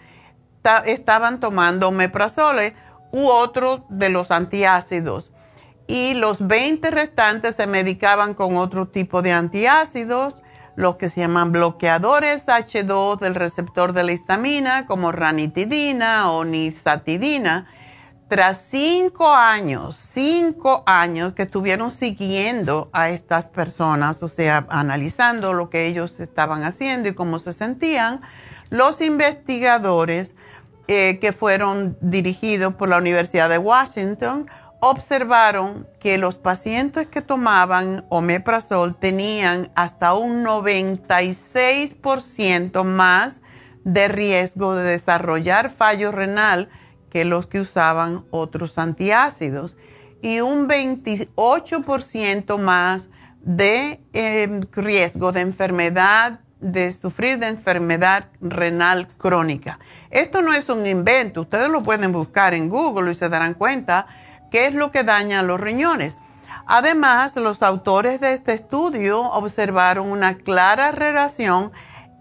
estaban 0.85 1.39
tomando 1.39 1.87
omeprazole 1.89 2.75
u 3.11 3.27
otro 3.27 3.85
de 3.89 4.09
los 4.09 4.31
antiácidos. 4.31 5.31
Y 5.87 6.13
los 6.13 6.45
20 6.45 6.91
restantes 6.91 7.55
se 7.55 7.65
medicaban 7.65 8.35
con 8.35 8.57
otro 8.57 8.87
tipo 8.87 9.21
de 9.21 9.31
antiácidos, 9.31 10.35
los 10.79 10.95
que 10.95 11.09
se 11.09 11.19
llaman 11.19 11.51
bloqueadores 11.51 12.47
H2 12.47 13.19
del 13.19 13.35
receptor 13.35 13.91
de 13.91 14.03
la 14.03 14.13
histamina, 14.13 14.85
como 14.85 15.11
ranitidina 15.11 16.31
o 16.31 16.45
nisatidina. 16.45 17.67
Tras 18.29 18.61
cinco 18.69 19.29
años, 19.29 19.97
cinco 19.97 20.83
años 20.85 21.33
que 21.33 21.41
estuvieron 21.41 21.91
siguiendo 21.91 22.89
a 22.93 23.09
estas 23.09 23.47
personas, 23.47 24.23
o 24.23 24.29
sea, 24.29 24.67
analizando 24.69 25.51
lo 25.51 25.69
que 25.69 25.85
ellos 25.85 26.17
estaban 26.21 26.63
haciendo 26.63 27.09
y 27.09 27.13
cómo 27.13 27.39
se 27.39 27.51
sentían, 27.51 28.21
los 28.69 29.01
investigadores 29.01 30.33
eh, 30.87 31.19
que 31.19 31.33
fueron 31.33 31.97
dirigidos 31.99 32.75
por 32.75 32.87
la 32.87 32.99
Universidad 32.99 33.49
de 33.49 33.57
Washington 33.57 34.49
observaron 34.81 35.87
que 35.99 36.17
los 36.17 36.37
pacientes 36.37 37.07
que 37.07 37.21
tomaban 37.21 38.05
omeprazol 38.09 38.95
tenían 38.95 39.71
hasta 39.75 40.13
un 40.13 40.45
96% 40.45 42.83
más 42.83 43.41
de 43.83 44.07
riesgo 44.07 44.75
de 44.75 44.83
desarrollar 44.83 45.71
fallo 45.71 46.11
renal 46.11 46.69
que 47.09 47.25
los 47.25 47.47
que 47.47 47.59
usaban 47.59 48.25
otros 48.29 48.77
antiácidos 48.77 49.75
y 50.21 50.41
un 50.41 50.67
28% 50.67 52.57
más 52.57 53.09
de 53.41 54.01
em, 54.13 54.61
riesgo 54.73 55.31
de 55.31 55.41
enfermedad, 55.41 56.41
de 56.59 56.91
sufrir 56.91 57.39
de 57.39 57.47
enfermedad 57.47 58.25
renal 58.41 59.07
crónica. 59.17 59.79
Esto 60.11 60.41
no 60.41 60.53
es 60.53 60.69
un 60.69 60.85
invento, 60.85 61.41
ustedes 61.41 61.69
lo 61.69 61.81
pueden 61.81 62.11
buscar 62.11 62.53
en 62.53 62.69
Google 62.69 63.11
y 63.11 63.15
se 63.15 63.29
darán 63.29 63.53
cuenta 63.53 64.07
qué 64.51 64.65
es 64.65 64.73
lo 64.73 64.91
que 64.91 65.03
daña 65.03 65.39
a 65.39 65.43
los 65.43 65.59
riñones. 65.59 66.17
Además, 66.65 67.35
los 67.35 67.63
autores 67.63 68.21
de 68.21 68.33
este 68.33 68.53
estudio 68.53 69.21
observaron 69.21 70.11
una 70.11 70.37
clara 70.37 70.91
relación 70.91 71.71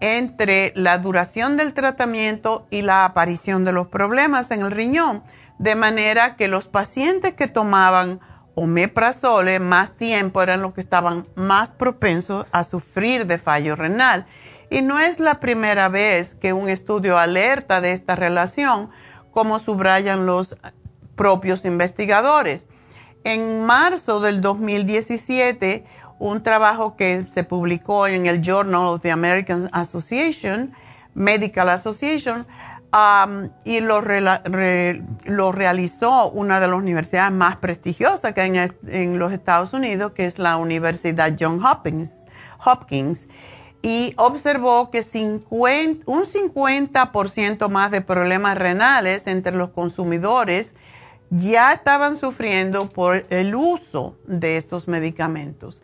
entre 0.01 0.71
la 0.75 0.97
duración 0.97 1.57
del 1.57 1.73
tratamiento 1.73 2.65
y 2.69 2.81
la 2.81 3.05
aparición 3.05 3.65
de 3.65 3.73
los 3.73 3.87
problemas 3.87 4.51
en 4.51 4.61
el 4.61 4.71
riñón. 4.71 5.23
de 5.59 5.75
manera 5.75 6.37
que 6.37 6.47
los 6.47 6.67
pacientes 6.67 7.33
que 7.33 7.47
tomaban 7.47 8.21
omeprazole 8.55 9.59
más 9.59 9.93
tiempo 9.93 10.41
eran 10.41 10.61
los 10.61 10.73
que 10.73 10.81
estaban 10.81 11.27
más 11.35 11.71
propensos 11.71 12.45
a 12.53 12.63
sufrir 12.63 13.27
de 13.27 13.37
fallo 13.37 13.75
renal. 13.75 14.25
Y 14.69 14.81
no 14.81 14.99
es 14.99 15.19
la 15.19 15.39
primera 15.39 15.89
vez 15.89 16.35
que 16.35 16.53
un 16.53 16.69
estudio 16.69 17.17
alerta 17.17 17.81
de 17.81 17.91
esta 17.91 18.15
relación, 18.15 18.89
como 19.31 19.59
subrayan 19.59 20.25
los 20.25 20.57
propios 21.19 21.65
investigadores. 21.65 22.65
En 23.25 23.65
marzo 23.65 24.21
del 24.21 24.39
2017, 24.39 25.83
un 26.17 26.43
trabajo 26.43 26.95
que 26.95 27.25
se 27.25 27.43
publicó 27.43 28.07
en 28.07 28.25
el 28.25 28.41
Journal 28.41 28.93
of 28.93 29.01
the 29.01 29.11
American 29.11 29.69
Association, 29.73 30.71
Medical 31.13 31.67
Association, 31.67 32.47
y 33.65 33.81
lo, 33.81 34.01
lo, 34.01 35.51
realizó 35.51 36.29
una 36.31 36.61
de 36.61 36.67
las 36.69 36.77
universidades 36.77 37.33
más 37.33 37.57
prestigiosas 37.57 38.33
que 38.33 38.39
hay 38.39 38.71
en, 38.87 39.19
los 39.19 39.33
Estados 39.33 39.73
Unidos, 39.73 40.13
que 40.13 40.25
es 40.25 40.39
la 40.39 40.55
Universidad 40.55 41.35
John 41.37 41.61
Hopkins, 41.61 42.23
Hopkins 42.65 43.27
y 43.81 44.13
observó 44.17 44.89
que 44.89 45.03
50, 45.03 46.03
un 46.05 46.23
50% 46.23 47.69
más 47.69 47.91
de 47.91 48.01
problemas 48.01 48.57
renales 48.57 49.27
entre 49.27 49.55
los 49.55 49.69
consumidores 49.69 50.73
ya 51.29 51.73
estaban 51.73 52.15
sufriendo 52.15 52.89
por 52.89 53.25
el 53.29 53.53
uso 53.55 54.15
de 54.25 54.55
estos 54.57 54.87
medicamentos. 54.87 55.81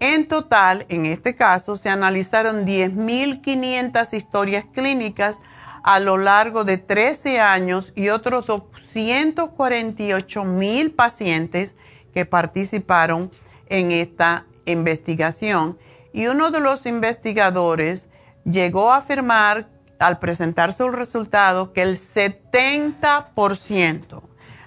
En 0.00 0.26
total, 0.28 0.86
en 0.88 1.06
este 1.06 1.34
caso, 1.36 1.76
se 1.76 1.88
analizaron 1.88 2.66
10.500 2.66 4.12
historias 4.12 4.66
clínicas 4.72 5.38
a 5.82 5.98
lo 6.00 6.18
largo 6.18 6.64
de 6.64 6.78
13 6.78 7.38
años 7.40 7.92
y 7.94 8.08
otros 8.08 8.46
248.000 8.46 10.94
pacientes 10.94 11.76
que 12.12 12.26
participaron 12.26 13.30
en 13.68 13.92
esta 13.92 14.46
investigación. 14.66 15.78
Y 16.12 16.26
uno 16.26 16.50
de 16.50 16.60
los 16.60 16.84
investigadores 16.86 18.08
llegó 18.44 18.92
a 18.92 18.98
afirmar 18.98 19.68
al 19.98 20.18
presentar 20.18 20.72
sus 20.72 20.92
resultados 20.92 21.70
que 21.70 21.80
el 21.82 21.98
70% 21.98 24.22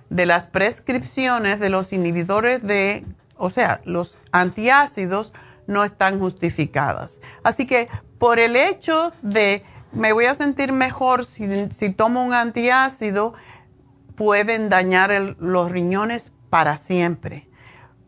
de 0.10 0.26
las 0.26 0.46
prescripciones 0.46 1.60
de 1.60 1.70
los 1.70 1.94
inhibidores 1.94 2.64
de 2.64 3.06
o 3.40 3.50
sea, 3.50 3.82
los 3.86 4.20
antiácidos 4.32 5.34
no 5.66 5.84
están 5.84 6.20
justificadas. 6.20 7.20
Así 7.42 7.66
que 7.66 7.88
por 8.20 8.38
el 8.38 8.56
hecho 8.56 9.14
de 9.22 9.64
me 9.92 10.14
voy 10.14 10.26
a 10.26 10.36
sentir 10.36 10.72
mejor 10.72 11.26
si, 11.26 11.90
tomo 11.96 12.24
un 12.24 12.34
antiácido, 12.34 13.34
pueden 14.16 14.70
dañar 14.70 15.12
los 15.40 15.72
riñones 15.72 16.32
para 16.50 16.78
siempre. 16.78 17.48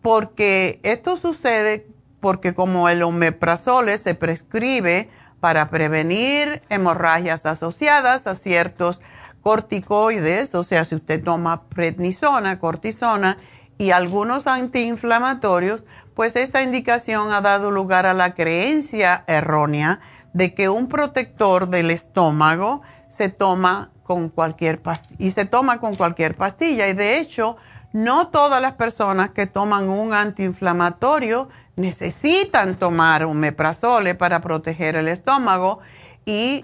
Porque 0.02 0.80
esto 0.84 1.16
sucede 1.16 1.88
porque 2.20 2.54
como 2.54 2.90
el 2.90 3.02
omeprazole 3.02 3.98
se 3.98 4.14
prescribe 4.14 5.10
para 5.40 5.70
prevenir 5.70 6.62
hemorragias 6.70 7.46
asociadas 7.48 8.28
a 8.28 8.36
ciertos 8.36 9.02
corticoides, 9.42 10.56
o 10.56 10.64
sea, 10.64 10.86
si 10.86 10.96
usted 10.96 11.24
toma 11.24 11.64
prednisona, 11.64 12.60
cortisona, 12.60 13.38
y 13.78 13.92
algunos 13.92 14.46
antiinflamatorios, 14.46 15.84
pues 16.14 16.36
esta 16.36 16.62
indicación 16.62 17.32
ha 17.32 17.42
dado 17.42 17.72
lugar 17.72 18.06
a 18.06 18.14
la 18.14 18.36
creencia 18.36 19.24
errónea 19.26 20.00
de 20.34 20.54
que 20.54 20.70
un 20.70 20.88
protector 20.88 21.68
del 21.68 21.90
estómago 21.90 22.84
se 23.08 23.30
toma 23.30 23.90
con 24.04 24.30
cualquier 24.30 24.82
y 25.18 25.32
se 25.32 25.46
toma 25.46 25.80
con 25.80 25.96
cualquier 25.96 26.36
pastilla. 26.36 26.88
Y 26.90 26.94
de 26.94 27.20
hecho 27.20 27.58
no 27.92 28.28
todas 28.28 28.62
las 28.62 28.74
personas 28.74 29.32
que 29.32 29.48
toman 29.48 29.90
un 29.90 30.14
antiinflamatorio 30.14 31.50
necesitan 31.76 32.76
tomar 32.76 33.26
un 33.26 33.40
meprazole 33.40 34.14
para 34.16 34.42
proteger 34.42 34.96
el 34.96 35.08
estómago 35.08 35.80
y 36.26 36.64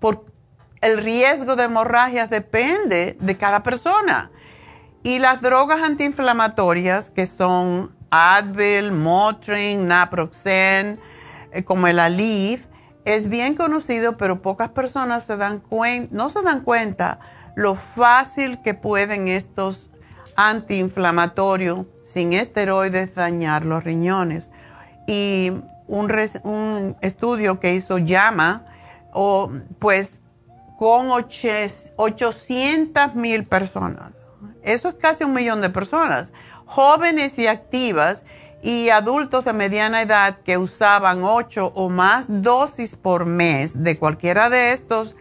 por 0.00 0.31
el 0.82 0.98
riesgo 0.98 1.56
de 1.56 1.64
hemorragias 1.64 2.28
depende 2.28 3.16
de 3.18 3.36
cada 3.38 3.62
persona. 3.62 4.30
Y 5.02 5.18
las 5.18 5.40
drogas 5.40 5.82
antiinflamatorias 5.82 7.10
que 7.10 7.26
son 7.26 7.92
Advil, 8.10 8.92
Motrin, 8.92 9.88
Naproxen, 9.88 11.00
eh, 11.52 11.64
como 11.64 11.86
el 11.86 11.98
Aleve, 11.98 12.62
es 13.04 13.28
bien 13.28 13.54
conocido, 13.54 14.16
pero 14.16 14.42
pocas 14.42 14.70
personas 14.70 15.24
se 15.24 15.36
dan 15.36 15.62
no 16.10 16.30
se 16.30 16.42
dan 16.42 16.60
cuenta 16.60 17.18
lo 17.56 17.74
fácil 17.74 18.60
que 18.62 18.74
pueden 18.74 19.28
estos 19.28 19.90
antiinflamatorios 20.36 21.86
sin 22.04 22.32
esteroides 22.32 23.14
dañar 23.14 23.64
los 23.64 23.82
riñones. 23.84 24.50
Y 25.06 25.52
un, 25.88 26.12
un 26.44 26.96
estudio 27.00 27.60
que 27.60 27.74
hizo 27.74 27.98
Llama, 27.98 28.66
o, 29.12 29.50
pues 29.78 30.21
con 30.82 31.12
800 31.12 33.14
mil 33.14 33.44
personas 33.44 34.10
eso 34.64 34.88
es 34.88 34.96
casi 34.96 35.22
un 35.22 35.32
millón 35.32 35.60
de 35.60 35.70
personas, 35.70 36.32
jóvenes 36.66 37.38
y 37.38 37.46
activas 37.46 38.24
y 38.62 38.88
adultos 38.88 39.44
de 39.44 39.52
mediana 39.52 40.02
edad 40.02 40.38
que 40.44 40.58
usaban 40.58 41.22
ocho 41.22 41.70
o 41.76 41.88
más 41.88 42.26
dosis 42.28 42.96
por 42.96 43.26
mes 43.26 43.80
de 43.80 43.96
cualquiera 43.96 44.50
de 44.50 44.72
estos 44.72 45.14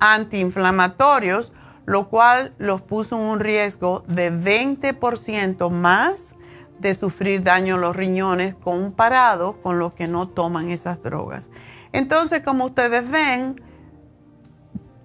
antiinflamatorios, 0.00 1.50
lo 1.86 2.10
cual 2.10 2.52
los 2.58 2.82
puso 2.82 3.16
en 3.16 3.22
un 3.22 3.40
riesgo 3.40 4.04
de 4.08 4.30
20% 4.30 5.70
más 5.70 6.34
de 6.78 6.94
sufrir 6.94 7.42
daño 7.42 7.76
a 7.76 7.78
los 7.78 7.96
riñones 7.96 8.54
comparado 8.54 9.54
con 9.62 9.78
los 9.78 9.94
que 9.94 10.08
no 10.08 10.28
toman 10.28 10.70
esas 10.70 11.02
drogas. 11.02 11.48
Entonces, 11.92 12.42
como 12.42 12.66
ustedes 12.66 13.10
ven, 13.10 13.62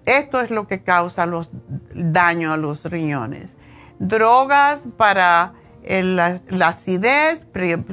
esto 0.04 0.40
es 0.40 0.50
lo 0.50 0.66
que 0.66 0.82
causa 0.82 1.26
los 1.26 1.48
daño 1.94 2.52
a 2.52 2.56
los 2.56 2.84
riñones 2.84 3.56
drogas 4.02 4.84
para 4.96 5.54
la, 5.84 6.40
acidez, 6.66 7.46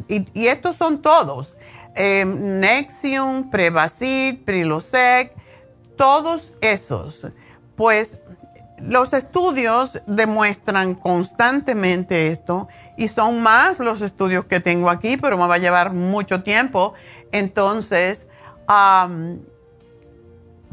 y, 0.08 0.48
estos 0.48 0.76
son 0.76 1.02
todos, 1.02 1.56
eh, 1.96 2.26
Nexium, 2.26 3.50
Prevacid, 3.50 4.44
Prilosec, 4.44 5.34
todos 5.96 6.54
esos. 6.62 7.28
Pues 7.76 8.18
los 8.80 9.14
estudios 9.14 10.02
demuestran 10.08 10.96
constantemente 10.96 12.28
esto 12.28 12.68
y 12.98 13.08
son 13.08 13.42
más 13.42 13.80
los 13.80 14.02
estudios 14.02 14.46
que 14.46 14.60
tengo 14.60 14.90
aquí, 14.90 15.18
pero 15.18 15.38
me 15.38 15.48
va 15.48 15.56
a 15.56 15.60
llevar 15.60 15.94
mucho 15.94 16.44
tiempo. 16.44 16.94
Entonces, 17.32 18.26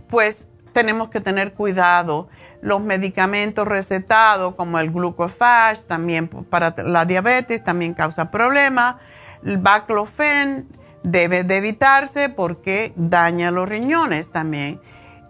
pues 0.09 0.47
tenemos 0.77 1.09
que 1.09 1.22
tener 1.22 1.55
cuidado 1.55 2.29
los 2.61 2.83
medicamentos 2.83 3.66
recetados 3.66 4.57
como 4.57 4.79
el 4.79 4.91
glucophage, 4.91 5.85
también 5.87 6.29
para 6.29 6.74
la 6.85 7.07
diabetes, 7.07 7.64
también 7.64 7.95
causa 7.95 8.31
problemas. 8.31 8.97
El 9.43 9.57
baclofen 9.57 10.68
debe 11.03 11.45
de 11.45 11.57
evitarse 11.57 12.29
porque 12.29 12.93
daña 12.95 13.51
los 13.51 13.66
riñones 13.66 14.31
también. 14.31 14.79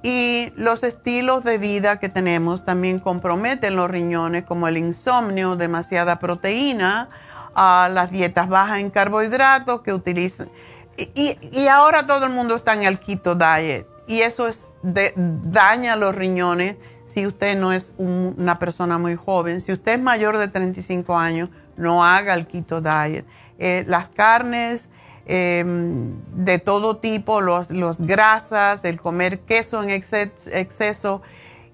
Y 0.02 0.52
los 0.56 0.82
estilos 0.82 1.44
de 1.44 1.58
vida 1.58 2.00
que 2.00 2.08
tenemos 2.08 2.64
también 2.64 2.98
comprometen 2.98 3.76
los 3.76 3.88
riñones, 3.88 4.42
como 4.42 4.66
el 4.66 4.76
insomnio, 4.76 5.54
demasiada 5.54 6.18
proteína, 6.18 7.08
las 7.54 8.10
dietas 8.10 8.48
bajas 8.48 8.80
en 8.80 8.90
carbohidratos 8.90 9.82
que 9.82 9.92
utilizan. 9.92 10.48
Y, 10.96 11.68
ahora 11.68 12.04
todo 12.08 12.26
el 12.26 12.32
mundo 12.32 12.56
está 12.56 12.74
en 12.74 12.82
el 12.82 12.98
keto 12.98 13.36
diet 13.36 13.86
y 14.08 14.22
eso 14.22 14.48
es 14.48 14.65
daña 15.14 15.96
los 15.96 16.14
riñones 16.14 16.76
si 17.06 17.26
usted 17.26 17.56
no 17.56 17.72
es 17.72 17.92
una 17.96 18.58
persona 18.58 18.98
muy 18.98 19.16
joven. 19.16 19.60
Si 19.60 19.72
usted 19.72 19.92
es 19.92 20.00
mayor 20.00 20.38
de 20.38 20.48
35 20.48 21.16
años, 21.16 21.48
no 21.76 22.04
haga 22.04 22.34
el 22.34 22.46
keto 22.46 22.80
diet. 22.80 23.24
Eh, 23.58 23.84
las 23.86 24.08
carnes 24.10 24.88
em, 25.24 26.14
de 26.34 26.58
todo 26.58 26.98
tipo, 26.98 27.40
los, 27.40 27.68
grasas, 27.98 28.84
el 28.84 29.00
comer 29.00 29.40
queso 29.40 29.82
en 29.82 29.90
exceso, 29.90 31.22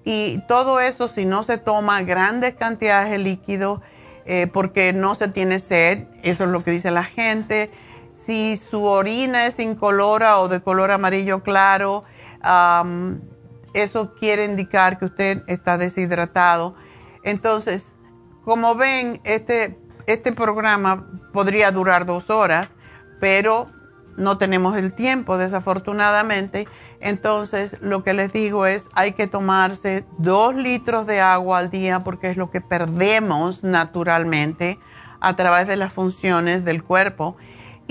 y 0.05 0.39
todo 0.47 0.79
eso 0.79 1.07
si 1.07 1.25
no 1.25 1.43
se 1.43 1.57
toma 1.57 2.01
grandes 2.03 2.55
cantidades 2.55 3.11
de 3.11 3.17
líquido 3.17 3.81
eh, 4.25 4.47
porque 4.51 4.93
no 4.93 5.15
se 5.15 5.27
tiene 5.27 5.59
sed, 5.59 6.05
eso 6.23 6.43
es 6.45 6.49
lo 6.49 6.63
que 6.63 6.71
dice 6.71 6.91
la 6.91 7.03
gente. 7.03 7.69
Si 8.13 8.57
su 8.57 8.83
orina 8.85 9.45
es 9.45 9.59
incolora 9.59 10.39
o 10.39 10.47
de 10.47 10.61
color 10.61 10.91
amarillo 10.91 11.43
claro, 11.43 12.03
eso 13.73 14.13
quiere 14.15 14.45
indicar 14.45 14.99
que 14.99 15.05
usted 15.05 15.43
está 15.47 15.77
deshidratado. 15.77 16.75
Entonces, 17.23 17.93
como 18.43 18.75
ven, 18.75 19.21
este, 19.23 19.77
este 20.05 20.31
programa 20.33 21.07
podría 21.31 21.71
durar 21.71 22.05
dos 22.05 22.29
horas, 22.29 22.73
pero 23.19 23.67
no 24.17 24.37
tenemos 24.37 24.77
el 24.77 24.93
tiempo 24.93 25.37
desafortunadamente. 25.37 26.67
Entonces 26.99 27.77
lo 27.81 28.03
que 28.03 28.13
les 28.13 28.31
digo 28.31 28.65
es 28.65 28.87
hay 28.93 29.13
que 29.13 29.27
tomarse 29.27 30.05
dos 30.17 30.55
litros 30.55 31.07
de 31.07 31.21
agua 31.21 31.59
al 31.59 31.69
día 31.69 32.01
porque 32.01 32.29
es 32.29 32.37
lo 32.37 32.51
que 32.51 32.61
perdemos 32.61 33.63
naturalmente 33.63 34.79
a 35.19 35.35
través 35.35 35.67
de 35.67 35.77
las 35.77 35.91
funciones 35.91 36.63
del 36.65 36.83
cuerpo. 36.83 37.35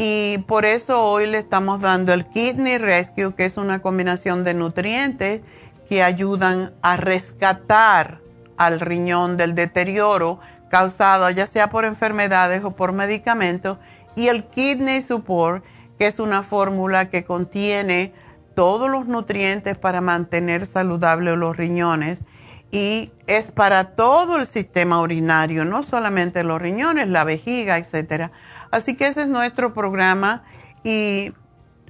Y 0.04 0.38
por 0.48 0.64
eso 0.64 1.00
hoy 1.00 1.28
le 1.28 1.38
estamos 1.38 1.80
dando 1.80 2.12
el 2.12 2.26
Kidney 2.26 2.76
Rescue, 2.78 3.36
que 3.36 3.44
es 3.44 3.56
una 3.56 3.82
combinación 3.82 4.42
de 4.42 4.52
nutrientes 4.52 5.42
que 5.88 6.02
ayudan 6.02 6.72
a 6.82 6.96
rescatar 6.96 8.18
al 8.56 8.80
riñón 8.80 9.36
del 9.36 9.54
deterioro 9.54 10.40
causado 10.70 11.30
ya 11.30 11.46
sea 11.46 11.70
por 11.70 11.84
enfermedades 11.84 12.64
o 12.64 12.72
por 12.72 12.90
medicamentos. 12.90 13.78
Y 14.16 14.26
el 14.26 14.42
Kidney 14.42 15.02
Support, 15.02 15.64
que 16.00 16.08
es 16.08 16.18
una 16.18 16.42
fórmula 16.42 17.08
que 17.08 17.22
contiene 17.22 18.12
todos 18.56 18.90
los 18.90 19.06
nutrientes 19.06 19.78
para 19.78 20.00
mantener 20.00 20.66
saludables 20.66 21.38
los 21.38 21.56
riñones 21.56 22.24
y 22.72 23.12
es 23.28 23.46
para 23.46 23.94
todo 23.94 24.36
el 24.36 24.46
sistema 24.46 25.00
urinario, 25.00 25.64
no 25.64 25.84
solamente 25.84 26.42
los 26.42 26.60
riñones, 26.60 27.06
la 27.06 27.22
vejiga, 27.22 27.78
etcétera. 27.78 28.32
Así 28.72 28.96
que 28.96 29.06
ese 29.06 29.22
es 29.22 29.28
nuestro 29.28 29.72
programa 29.74 30.42
y 30.82 31.32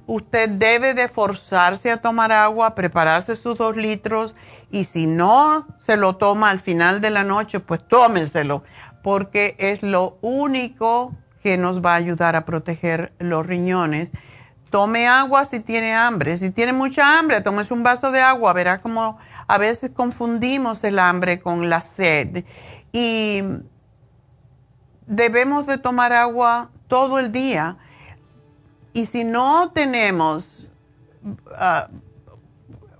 usted 0.05 0.49
debe 0.49 0.93
de 0.93 1.07
forzarse 1.07 1.89
a 1.89 1.97
tomar 1.97 2.31
agua, 2.31 2.75
prepararse 2.75 3.35
sus 3.35 3.57
dos 3.57 3.75
litros 3.75 4.35
y 4.69 4.83
si 4.83 5.07
no 5.07 5.65
se 5.79 5.97
lo 5.97 6.17
toma 6.17 6.49
al 6.49 6.59
final 6.59 6.99
de 6.99 7.09
la 7.09 7.23
noche, 7.23 7.61
pues 7.61 7.87
tómenselo, 7.87 8.63
porque 9.01 9.55
es 9.59 9.81
lo 9.81 10.17
único 10.21 11.15
que 11.41 11.57
nos 11.57 11.83
va 11.83 11.93
a 11.93 11.95
ayudar 11.95 12.35
a 12.35 12.43
proteger 12.43 13.13
los 13.17 13.45
riñones. 13.45 14.09
Tome 14.69 15.07
agua 15.07 15.45
si 15.45 15.61
tiene 15.61 15.93
hambre. 15.93 16.37
Si 16.37 16.51
tiene 16.51 16.73
mucha 16.73 17.17
hambre, 17.19 17.39
tómese 17.41 17.73
un 17.73 17.83
vaso 17.83 18.11
de 18.11 18.21
agua. 18.21 18.53
Verá 18.53 18.81
como 18.81 19.19
a 19.47 19.57
veces 19.57 19.91
confundimos 19.93 20.83
el 20.83 20.99
hambre 20.99 21.39
con 21.39 21.69
la 21.69 21.81
sed. 21.81 22.43
Y 22.91 23.43
debemos 25.05 25.67
de 25.67 25.77
tomar 25.77 26.13
agua 26.13 26.71
todo 26.93 27.17
el 27.17 27.31
día. 27.31 27.77
Y 28.93 29.07
si 29.07 29.23
no 29.23 29.71
tenemos, 29.71 30.69
ah, 31.57 31.87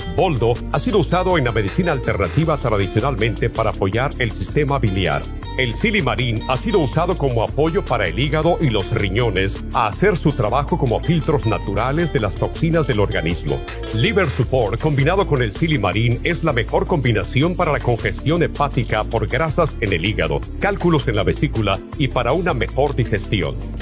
Boldo 0.15 0.53
ha 0.71 0.79
sido 0.79 0.99
usado 0.99 1.37
en 1.37 1.45
la 1.45 1.51
medicina 1.51 1.91
alternativa 1.91 2.57
tradicionalmente 2.57 3.49
para 3.49 3.69
apoyar 3.69 4.11
el 4.19 4.31
sistema 4.31 4.77
biliar. 4.77 5.23
El 5.57 5.73
silimarín 5.73 6.41
ha 6.47 6.55
sido 6.57 6.79
usado 6.79 7.17
como 7.17 7.43
apoyo 7.43 7.83
para 7.83 8.07
el 8.07 8.17
hígado 8.17 8.57
y 8.61 8.69
los 8.69 8.91
riñones 8.91 9.63
a 9.73 9.87
hacer 9.87 10.15
su 10.17 10.31
trabajo 10.31 10.77
como 10.77 10.99
filtros 10.99 11.45
naturales 11.45 12.13
de 12.13 12.21
las 12.21 12.35
toxinas 12.35 12.87
del 12.87 12.99
organismo. 12.99 13.61
Liver 13.93 14.29
Support 14.29 14.81
combinado 14.81 15.27
con 15.27 15.41
el 15.41 15.51
silimarín 15.51 16.19
es 16.23 16.43
la 16.43 16.53
mejor 16.53 16.87
combinación 16.87 17.55
para 17.55 17.71
la 17.71 17.79
congestión 17.79 18.41
hepática 18.43 19.03
por 19.03 19.27
grasas 19.27 19.75
en 19.81 19.93
el 19.93 20.05
hígado, 20.05 20.39
cálculos 20.59 21.07
en 21.07 21.17
la 21.17 21.23
vesícula 21.23 21.79
y 21.97 22.07
para 22.07 22.31
una 22.31 22.53
mejor 22.53 22.95
digestión. 22.95 23.55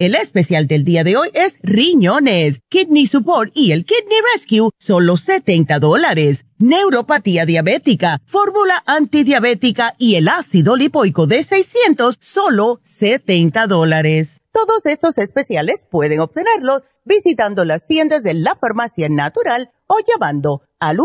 El 0.00 0.14
especial 0.14 0.68
del 0.68 0.84
día 0.84 1.02
de 1.02 1.16
hoy 1.16 1.28
es 1.34 1.58
riñones, 1.64 2.60
kidney 2.68 3.08
support 3.08 3.50
y 3.52 3.72
el 3.72 3.84
kidney 3.84 4.18
rescue, 4.32 4.70
solo 4.78 5.16
70 5.16 5.80
dólares. 5.80 6.44
Neuropatía 6.58 7.46
diabética, 7.46 8.20
fórmula 8.24 8.80
antidiabética 8.86 9.96
y 9.98 10.14
el 10.14 10.28
ácido 10.28 10.76
lipoico 10.76 11.26
de 11.26 11.42
600, 11.42 12.16
solo 12.20 12.78
70 12.84 13.66
dólares. 13.66 14.40
Todos 14.52 14.86
estos 14.86 15.18
especiales 15.18 15.84
pueden 15.90 16.20
obtenerlos 16.20 16.82
visitando 17.04 17.64
las 17.64 17.84
tiendas 17.84 18.22
de 18.22 18.34
la 18.34 18.54
farmacia 18.54 19.08
natural 19.08 19.72
o 19.88 19.96
llamando 20.06 20.62
al 20.78 20.98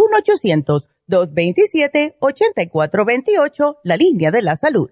1-800-227-8428, 1.09 3.77
la 3.83 3.97
línea 3.97 4.29
de 4.29 4.43
la 4.43 4.55
salud. 4.55 4.91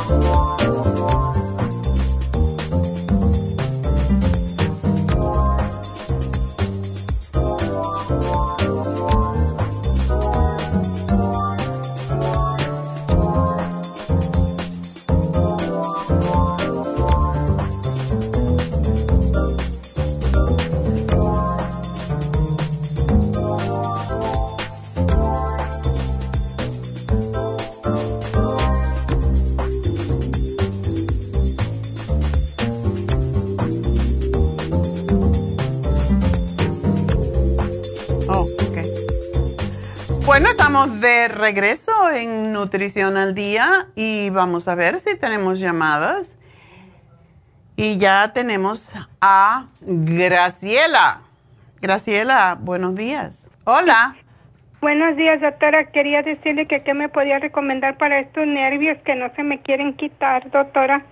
Estamos 40.81 41.01
de 41.01 41.27
regreso 41.27 42.09
en 42.09 42.53
Nutrición 42.53 43.15
al 43.15 43.35
Día 43.35 43.89
y 43.95 44.31
vamos 44.31 44.67
a 44.67 44.73
ver 44.73 44.99
si 44.99 45.15
tenemos 45.15 45.59
llamadas. 45.59 46.35
Y 47.75 47.99
ya 47.99 48.33
tenemos 48.33 48.91
a 49.21 49.67
Graciela. 49.81 51.21
Graciela, 51.81 52.57
buenos 52.59 52.95
días. 52.95 53.47
Hola. 53.63 54.15
Buenos 54.81 55.15
días, 55.17 55.39
doctora. 55.39 55.91
Quería 55.91 56.23
decirle 56.23 56.67
que 56.67 56.81
qué 56.81 56.95
me 56.95 57.09
podía 57.09 57.37
recomendar 57.37 57.99
para 57.99 58.19
estos 58.19 58.47
nervios 58.47 58.97
que 59.05 59.13
no 59.13 59.31
se 59.35 59.43
me 59.43 59.61
quieren 59.61 59.93
quitar, 59.93 60.49
doctora. 60.49 61.05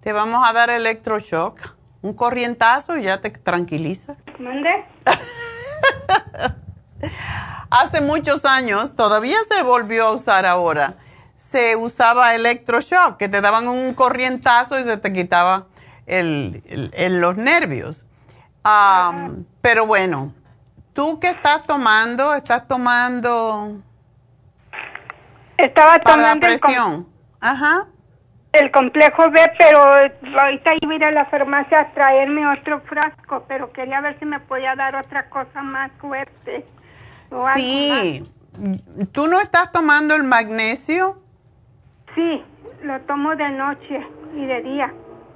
Te 0.00 0.12
vamos 0.12 0.48
a 0.48 0.52
dar 0.52 0.70
electroshock, 0.70 1.74
un 2.02 2.14
corrientazo 2.14 2.96
y 2.96 3.02
ya 3.02 3.20
te 3.20 3.30
tranquiliza. 3.30 4.14
¿Mande? 4.38 4.70
Hace 7.70 8.00
muchos 8.00 8.44
años, 8.44 8.94
todavía 8.96 9.36
se 9.48 9.62
volvió 9.62 10.08
a 10.08 10.12
usar 10.12 10.46
ahora, 10.46 10.94
se 11.34 11.76
usaba 11.76 12.34
electroshock, 12.34 13.16
que 13.16 13.28
te 13.28 13.40
daban 13.40 13.68
un 13.68 13.92
corrientazo 13.94 14.78
y 14.78 14.84
se 14.84 14.96
te 14.96 15.12
quitaba 15.12 15.66
el, 16.06 16.90
el- 16.94 17.20
los 17.20 17.36
nervios. 17.36 18.04
Am, 18.62 19.44
pero 19.60 19.86
bueno, 19.86 20.32
¿tú 20.92 21.18
qué 21.20 21.28
estás 21.30 21.64
tomando? 21.64 22.34
¿Estás 22.34 22.66
tomando 22.68 23.80
Estaba 25.58 25.98
para 25.98 26.16
la 26.16 26.22
tomando 26.34 26.46
el, 26.46 26.58
presión? 26.60 27.06
Ajá. 27.40 27.86
el 28.52 28.70
complejo 28.70 29.30
B, 29.30 29.40
pero 29.58 29.78
ahorita 30.40 30.70
iba 30.80 30.92
a 30.92 30.96
ir 30.96 31.04
a 31.04 31.10
la 31.10 31.26
farmacia 31.26 31.80
a 31.80 31.90
traerme 31.92 32.46
otro 32.58 32.80
frasco, 32.82 33.44
pero 33.48 33.72
quería 33.72 34.00
ver 34.00 34.18
si 34.18 34.24
me 34.24 34.40
podía 34.40 34.74
dar 34.74 34.96
otra 34.96 35.28
cosa 35.28 35.62
más 35.62 35.90
fuerte. 36.00 36.64
Sí. 37.56 38.22
¿Tú 39.12 39.26
no 39.26 39.40
estás 39.40 39.70
tomando 39.72 40.14
el 40.14 40.24
magnesio? 40.24 41.18
Sí, 42.14 42.42
lo 42.82 43.00
tomo 43.02 43.34
de 43.36 43.50
noche 43.50 44.00
y 44.34 44.46
de 44.46 44.62
día. 44.62 44.92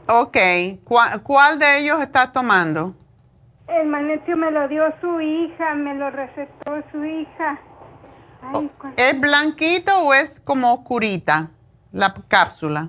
Ok. 0.07 0.37
¿Cuál, 0.85 1.23
cuál 1.23 1.59
de 1.59 1.79
ellos 1.81 2.01
estás 2.01 2.33
tomando? 2.33 2.95
El 3.69 3.87
magnesio 3.89 4.37
me 4.37 4.51
lo 4.51 4.67
dio 4.69 4.83
su 5.01 5.21
hija, 5.21 5.75
me 5.75 5.95
lo 5.95 6.11
recetó 6.11 6.83
su 6.91 7.05
hija. 7.05 7.59
Ay, 8.43 8.71
¿cuál- 8.79 8.95
¿Es 8.97 9.21
blanquito 9.21 9.99
o 10.01 10.15
es 10.15 10.41
como 10.41 10.73
oscurita 10.75 11.51
la 11.93 12.15
cápsula? 12.29 12.89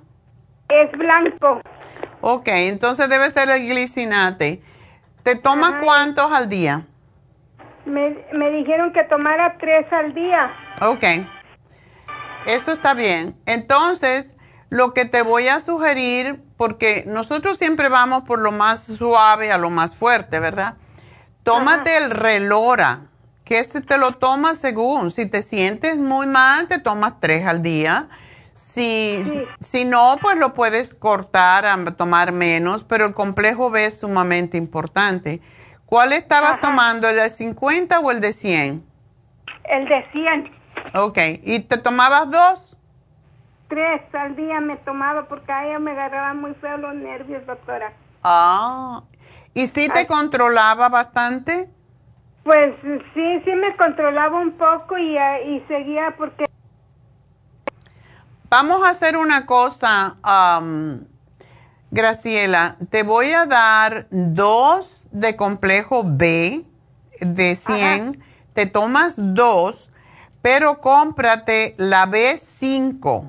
es 0.70 0.90
blanco. 0.98 1.62
Ok, 2.22 2.48
entonces 2.48 3.10
debe 3.10 3.30
ser 3.30 3.50
el 3.50 3.68
glicinate. 3.68 4.64
¿Te 5.24 5.36
tomas 5.36 5.72
Ajá. 5.74 5.82
cuántos 5.82 6.32
al 6.32 6.48
día? 6.48 6.86
Me, 7.86 8.18
me 8.34 8.52
dijeron 8.52 8.94
que 8.94 9.04
tomara 9.06 9.58
tres 9.60 9.92
al 9.92 10.14
día. 10.14 10.52
Ok, 10.82 11.04
eso 12.46 12.72
está 12.72 12.94
bien. 12.94 13.36
Entonces, 13.46 14.30
lo 14.70 14.94
que 14.94 15.06
te 15.06 15.22
voy 15.22 15.48
a 15.48 15.60
sugerir, 15.60 16.42
porque 16.58 17.04
nosotros 17.08 17.58
siempre 17.58 17.90
vamos 17.90 18.24
por 18.24 18.40
lo 18.40 18.52
más 18.52 18.84
suave 18.84 19.52
a 19.52 19.58
lo 19.58 19.70
más 19.70 19.96
fuerte, 19.96 20.40
¿verdad? 20.40 20.76
Tómate 21.44 21.98
el 21.98 22.12
relora, 22.12 23.08
que 23.44 23.60
este 23.60 23.82
te 23.82 23.98
lo 23.98 24.14
tomas 24.14 24.58
según. 24.58 25.12
Si 25.12 25.26
te 25.26 25.42
sientes 25.42 25.98
muy 25.98 26.28
mal, 26.28 26.68
te 26.68 26.80
tomas 26.80 27.20
tres 27.20 27.46
al 27.46 27.62
día. 27.62 28.08
Si, 28.54 29.24
Sí. 29.26 29.44
si 29.60 29.86
no, 29.86 30.18
pues 30.22 30.38
lo 30.38 30.54
puedes 30.54 30.94
cortar 30.94 31.66
a 31.66 31.84
tomar 31.96 32.32
menos, 32.32 32.84
pero 32.84 33.06
el 33.08 33.14
complejo 33.14 33.70
B 33.72 33.86
es 33.86 34.00
sumamente 34.00 34.58
importante. 34.58 35.42
¿Cuál 35.92 36.14
estabas 36.14 36.54
Ajá. 36.54 36.62
tomando, 36.62 37.10
el 37.10 37.18
de 37.18 37.30
50 37.30 38.00
o 38.00 38.12
el 38.12 38.22
de 38.22 38.32
100? 38.32 38.82
El 39.66 39.90
de 39.90 40.06
100. 40.14 40.52
Ok, 40.94 41.18
¿y 41.44 41.60
te 41.60 41.78
tomabas 41.78 42.32
dos? 42.32 42.78
Tres 43.68 44.02
al 44.16 44.38
día 44.38 44.62
me 44.62 44.78
tomaba 44.78 45.28
porque 45.28 45.52
a 45.52 45.68
ella 45.68 45.80
me 45.80 45.92
agarraban 45.92 46.40
muy 46.40 46.54
feo 46.54 46.78
los 46.78 46.96
nervios, 46.96 47.46
doctora. 47.46 47.92
Ah, 48.24 49.04
¿y 49.54 49.68
si 49.68 49.90
te 49.90 50.00
Ay. 50.00 50.06
controlaba 50.06 50.88
bastante? 50.88 51.68
Pues 52.46 52.74
sí, 53.14 53.42
sí 53.44 53.52
me 53.52 53.76
controlaba 53.76 54.40
un 54.40 54.54
poco 54.54 54.98
y, 54.98 55.18
eh, 55.18 55.58
y 55.58 55.60
seguía 55.68 56.16
porque... 56.18 56.46
Vamos 58.50 58.82
a 58.88 58.92
hacer 58.92 59.18
una 59.18 59.46
cosa, 59.46 60.16
am, 60.24 61.06
Graciela, 61.92 62.78
te 62.90 63.04
voy 63.04 63.34
a 63.34 63.46
dar 63.46 64.08
dos 64.10 65.01
de 65.12 65.36
complejo 65.36 66.04
B 66.06 66.64
de 67.20 67.56
100, 67.56 68.24
te 68.54 68.66
tomas 68.66 69.14
dos, 69.18 69.90
pero 70.42 70.82
cómprate 70.82 71.76
la 71.78 72.08
B5. 72.08 73.26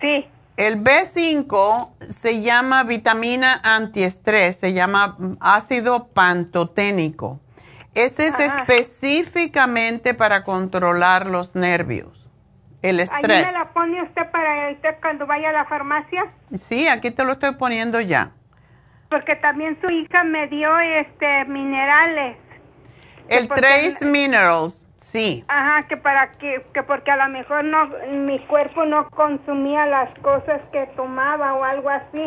Sí, 0.00 0.26
El 0.56 0.82
B5 0.84 1.88
se 2.10 2.42
llama 2.42 2.84
vitamina 2.84 3.60
antiestrés, 3.64 4.56
se 4.56 4.72
llama 4.72 5.16
ácido 5.40 6.08
pantoténico. 6.08 7.40
Ese 7.94 8.26
es 8.26 8.34
Ajá. 8.34 8.62
específicamente 8.62 10.14
para 10.14 10.44
controlar 10.44 11.26
los 11.26 11.54
nervios, 11.54 12.28
el 12.82 12.98
ahí 13.00 13.04
estrés. 13.04 13.46
me 13.46 13.52
la 13.52 13.72
pone 13.72 14.02
usted 14.02 14.30
para 14.30 14.64
ahorita 14.64 14.96
cuando 15.00 15.26
vaya 15.26 15.50
a 15.50 15.52
la 15.52 15.64
farmacia, 15.64 16.26
Sí, 16.56 16.86
aquí 16.88 17.10
te 17.10 17.24
lo 17.24 17.32
estoy 17.32 17.54
poniendo 17.54 18.00
ya. 18.00 18.30
Porque 19.14 19.36
también 19.36 19.78
su 19.80 19.88
hija 19.92 20.24
me 20.24 20.48
dio 20.48 20.76
este 20.80 21.44
minerales. 21.44 22.36
El 23.28 23.46
porque 23.46 23.60
Trace 23.62 24.04
Minerals, 24.04 24.84
sí. 24.96 25.44
Ajá, 25.46 25.86
que 25.86 25.96
para 25.96 26.32
que, 26.32 26.60
que 26.74 26.82
porque 26.82 27.12
a 27.12 27.16
lo 27.16 27.28
mejor 27.28 27.62
no, 27.62 27.90
mi 28.10 28.40
cuerpo 28.46 28.84
no 28.84 29.08
consumía 29.10 29.86
las 29.86 30.12
cosas 30.18 30.60
que 30.72 30.88
tomaba 30.96 31.54
o 31.54 31.62
algo 31.62 31.90
así. 31.90 32.26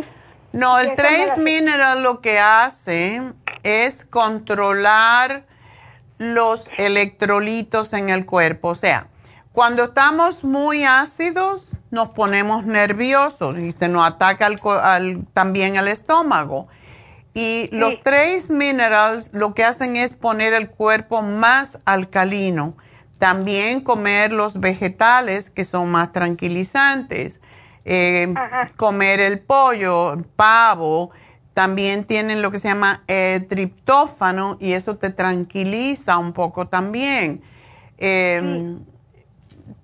No, 0.54 0.80
el 0.80 0.96
Trace 0.96 1.28
la- 1.28 1.36
Mineral 1.36 2.04
lo 2.04 2.22
que 2.22 2.40
hace 2.40 3.22
es 3.64 4.06
controlar 4.06 5.44
los 6.20 6.70
electrolitos 6.78 7.92
en 7.92 8.10
el 8.10 8.26
cuerpo. 8.26 8.70
O 8.70 8.76
sea, 8.76 9.08
cuando 9.52 9.84
estamos 9.84 10.46
muy 10.46 10.86
ácidos, 10.86 11.77
nos 11.92 12.10
ponemos 12.10 12.66
nerviosos 12.66 13.58
y 13.60 13.72
se 13.72 13.88
nos 13.88 14.06
ataca 14.06 14.46
al 14.46 14.60
al- 14.82 15.26
también 15.34 15.78
al 15.78 15.88
estómago. 15.88 16.68
Y 17.34 17.70
los 17.72 18.02
Trace 18.04 18.52
Minerals 18.52 19.30
lo 19.32 19.54
que 19.54 19.64
hacen 19.64 19.96
es 19.96 20.14
poner 20.14 20.54
el 20.54 20.70
cuerpo 20.70 21.22
más 21.22 21.78
alcalino. 21.86 22.72
También 23.20 23.82
comer 23.82 24.32
los 24.32 24.60
vegetales 24.60 25.50
que 25.52 25.64
son 25.64 25.90
más 25.92 26.12
tranquilizantes. 26.14 27.40
Eh, 27.86 28.34
Ajá. 28.36 28.70
comer 28.76 29.20
el 29.22 29.40
pollo, 29.40 30.18
pavo. 30.36 31.12
También 31.54 32.04
tienen 32.06 32.42
lo 32.42 32.52
que 32.52 32.60
se 32.60 32.68
llama 32.68 33.04
eh, 33.08 33.46
triptófano 33.48 34.58
y 34.60 34.74
eso 34.74 34.98
te 34.98 35.10
tranquiliza 35.12 36.18
un 36.18 36.34
poco 36.34 36.68
también. 36.68 37.42
Eh, 37.98 38.78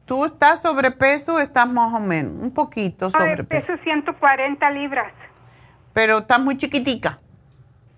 ¿Tú 0.06 0.26
estás 0.26 0.62
sobrepeso 0.62 1.36
o 1.36 1.40
estás 1.40 1.68
más 1.68 1.94
o 1.94 2.00
menos? 2.00 2.34
Un 2.42 2.54
poquito 2.54 3.06
Ay, 3.06 3.12
sobrepeso. 3.12 3.74
peso 3.74 3.84
140 3.84 4.72
libras. 4.72 5.14
Pero 5.94 6.20
estás 6.20 6.40
muy 6.42 6.58
chiquitica. 6.58 7.20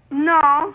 No, 0.10 0.74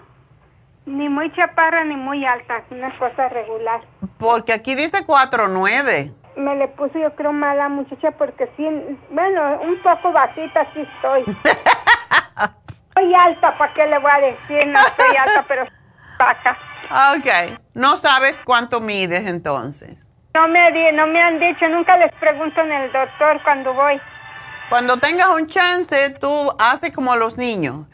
ni 0.86 1.08
muy 1.08 1.32
chaparra 1.32 1.84
ni 1.84 1.96
muy 1.96 2.24
alta, 2.24 2.64
una 2.70 2.96
cosa 2.98 3.28
regular. 3.28 3.80
Porque 4.18 4.52
aquí 4.52 4.74
dice 4.74 5.06
4.9. 5.06 6.12
Me 6.36 6.56
le 6.56 6.68
puse 6.68 7.00
yo 7.00 7.14
creo 7.14 7.32
mala 7.32 7.68
muchacha 7.68 8.10
porque 8.12 8.50
sí, 8.56 8.66
bueno, 9.10 9.60
un 9.62 9.80
poco 9.82 10.12
bajita 10.12 10.66
sí 10.74 10.80
estoy. 10.80 11.24
Soy 12.94 13.14
alta, 13.14 13.56
¿para 13.56 13.72
qué 13.74 13.86
le 13.86 13.98
voy 13.98 14.10
a 14.10 14.18
decir? 14.18 14.66
No 14.66 14.78
estoy 14.80 15.16
alta, 15.16 15.44
pero 15.46 15.64
baja. 16.18 16.56
Ok. 17.16 17.58
No 17.74 17.96
sabes 17.96 18.36
cuánto 18.44 18.80
mides 18.80 19.26
entonces. 19.26 19.96
No 20.34 20.46
me, 20.48 20.92
no 20.92 21.06
me 21.08 21.20
han 21.22 21.40
dicho, 21.40 21.68
nunca 21.68 21.96
les 21.96 22.12
pregunto 22.12 22.60
en 22.60 22.70
el 22.72 22.92
doctor 22.92 23.40
cuando 23.42 23.74
voy. 23.74 24.00
Cuando 24.68 24.98
tengas 24.98 25.28
un 25.28 25.48
chance, 25.48 26.10
tú 26.20 26.52
haces 26.58 26.92
como 26.92 27.16
los 27.16 27.36
niños. 27.36 27.86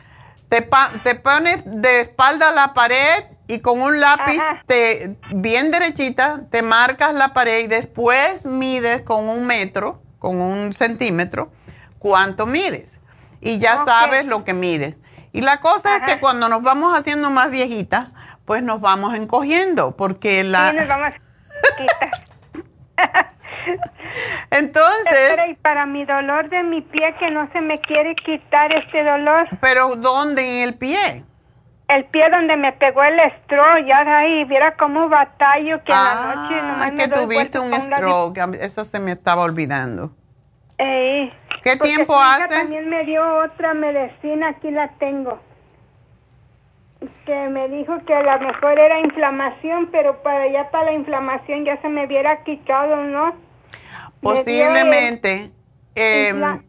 Te, 0.50 0.62
pa- 0.62 0.90
te 1.02 1.14
pones 1.14 1.62
de 1.64 2.02
espalda 2.02 2.50
a 2.50 2.52
la 2.52 2.74
pared 2.74 3.24
y 3.48 3.60
con 3.60 3.80
un 3.80 4.00
lápiz 4.00 4.38
Ajá. 4.38 4.62
te, 4.66 5.16
bien 5.30 5.70
derechita, 5.70 6.42
te 6.50 6.62
marcas 6.62 7.14
la 7.14 7.32
pared 7.32 7.60
y 7.64 7.66
después 7.68 8.44
mides 8.44 9.02
con 9.02 9.28
un 9.28 9.46
metro, 9.46 10.02
con 10.18 10.40
un 10.40 10.74
centímetro, 10.74 11.50
cuánto 11.98 12.44
mides. 12.46 13.00
Y 13.40 13.58
ya 13.58 13.84
sabes 13.84 14.26
lo 14.26 14.44
que 14.44 14.52
mides. 14.52 14.96
Y 15.32 15.40
la 15.40 15.60
cosa 15.60 15.96
es 15.96 16.02
que 16.02 16.20
cuando 16.20 16.48
nos 16.48 16.62
vamos 16.62 16.96
haciendo 16.96 17.30
más 17.30 17.50
viejitas, 17.50 18.08
pues 18.44 18.62
nos 18.62 18.80
vamos 18.80 19.14
encogiendo, 19.14 19.96
porque 19.96 20.44
la... 20.44 20.70
Sí, 20.70 20.76
nos 20.76 20.88
vamos. 20.88 21.12
Entonces, 24.50 25.38
y 25.48 25.54
para 25.54 25.86
mi 25.86 26.04
dolor 26.04 26.48
de 26.48 26.62
mi 26.62 26.82
pie 26.82 27.14
que 27.18 27.30
no 27.30 27.50
se 27.52 27.60
me 27.60 27.80
quiere 27.80 28.14
quitar 28.14 28.72
este 28.72 29.02
dolor 29.02 29.48
pero 29.60 29.96
¿dónde 29.96 30.62
en 30.62 30.68
el 30.68 30.78
pie? 30.78 31.24
el 31.88 32.04
pie 32.06 32.28
donde 32.30 32.56
me 32.56 32.72
pegó 32.72 33.02
el 33.04 33.18
stroke, 33.44 33.86
ya 33.86 34.04
de 34.04 34.10
ahí, 34.10 34.44
viera 34.44 34.76
cómo 34.76 35.08
batallo 35.08 35.82
que 35.84 35.92
en 35.92 35.98
la 35.98 36.34
noche 36.34 36.54
nomás 36.62 36.82
Ah, 36.82 36.90
me 36.90 36.96
que 36.96 37.06
doy 37.06 37.24
tuviste 37.24 37.58
un 37.60 37.72
stroke, 37.74 38.38
eso 38.60 38.84
se 38.84 38.98
me 38.98 39.12
estaba 39.12 39.42
olvidando. 39.42 40.10
¿Qué 41.66 41.76
tiempo 41.76 42.16
hace? 42.18 42.48
También 42.48 42.88
me 42.88 43.04
dio 43.04 43.22
otra 43.44 43.74
medicina, 43.74 44.50
aquí 44.50 44.70
la 44.70 44.88
tengo. 44.98 45.40
Que 47.26 47.48
me 47.48 47.68
dijo 47.68 47.92
que 48.06 48.14
a 48.14 48.22
lo 48.22 48.46
mejor 48.46 48.78
era 48.78 49.00
inflamación, 49.00 49.88
pero 49.92 50.22
para 50.22 50.50
ya 50.50 50.70
para 50.70 50.86
la 50.86 50.92
inflamación 50.92 51.64
ya 51.64 51.80
se 51.82 51.88
me 51.88 52.06
hubiera 52.06 52.42
quitado, 52.44 52.96
¿no? 53.04 53.34
Posiblemente. 54.22 55.50
eh, 55.94 56.30
infla- 56.32 56.62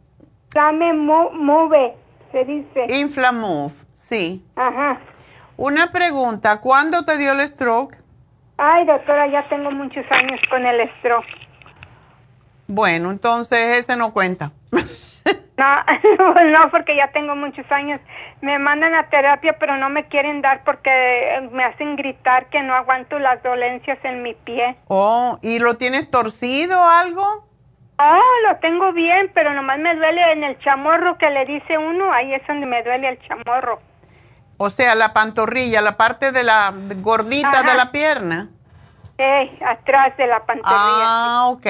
Inflame 0.47 0.93
Mo- 0.93 1.31
Move, 1.31 1.93
se 2.31 2.45
dice. 2.45 2.85
Inflamove, 2.89 3.73
sí. 3.93 4.43
Ajá. 4.55 4.99
Una 5.55 5.91
pregunta, 5.91 6.59
¿cuándo 6.61 7.03
te 7.05 7.17
dio 7.17 7.31
el 7.33 7.47
stroke? 7.47 7.97
Ay, 8.57 8.85
doctora, 8.85 9.27
ya 9.27 9.47
tengo 9.49 9.71
muchos 9.71 10.05
años 10.11 10.39
con 10.49 10.65
el 10.65 10.89
stroke. 10.99 11.27
Bueno, 12.67 13.11
entonces 13.11 13.59
ese 13.79 13.95
no 13.95 14.11
cuenta. 14.13 14.51
No, 15.57 15.65
no, 16.51 16.69
porque 16.71 16.95
ya 16.95 17.07
tengo 17.11 17.35
muchos 17.35 17.69
años. 17.71 17.99
Me 18.41 18.59
mandan 18.59 18.93
a 18.93 19.09
terapia, 19.09 19.57
pero 19.59 19.77
no 19.77 19.89
me 19.89 20.05
quieren 20.07 20.41
dar 20.41 20.61
porque 20.63 21.49
me 21.51 21.63
hacen 21.63 21.95
gritar 21.95 22.45
que 22.47 22.61
no 22.61 22.75
aguanto 22.75 23.17
las 23.17 23.41
dolencias 23.41 23.97
en 24.03 24.21
mi 24.21 24.35
pie. 24.35 24.77
Oh, 24.87 25.39
¿y 25.41 25.57
lo 25.59 25.75
tienes 25.77 26.09
torcido 26.11 26.79
o 26.79 26.87
algo? 26.87 27.47
Oh, 27.99 28.47
lo 28.47 28.57
tengo 28.57 28.93
bien, 28.93 29.31
pero 29.33 29.53
nomás 29.53 29.79
me 29.79 29.95
duele 29.95 30.31
en 30.31 30.43
el 30.43 30.59
chamorro 30.59 31.17
que 31.17 31.31
le 31.31 31.45
dice 31.45 31.79
uno, 31.79 32.13
ahí 32.13 32.31
es 32.31 32.45
donde 32.47 32.67
me 32.67 32.83
duele 32.83 33.09
el 33.09 33.19
chamorro. 33.27 33.79
O 34.57 34.69
sea, 34.69 34.93
la 34.93 35.13
pantorrilla, 35.13 35.81
la 35.81 35.97
parte 35.97 36.31
de 36.31 36.43
la 36.43 36.71
gordita 36.97 37.49
Ajá. 37.49 37.63
de 37.63 37.73
la 37.75 37.91
pierna. 37.91 38.49
Eh, 39.17 39.57
atrás 39.65 40.15
de 40.17 40.27
la 40.27 40.45
pantorrilla. 40.45 40.75
Ah, 40.75 41.47
ok. 41.47 41.65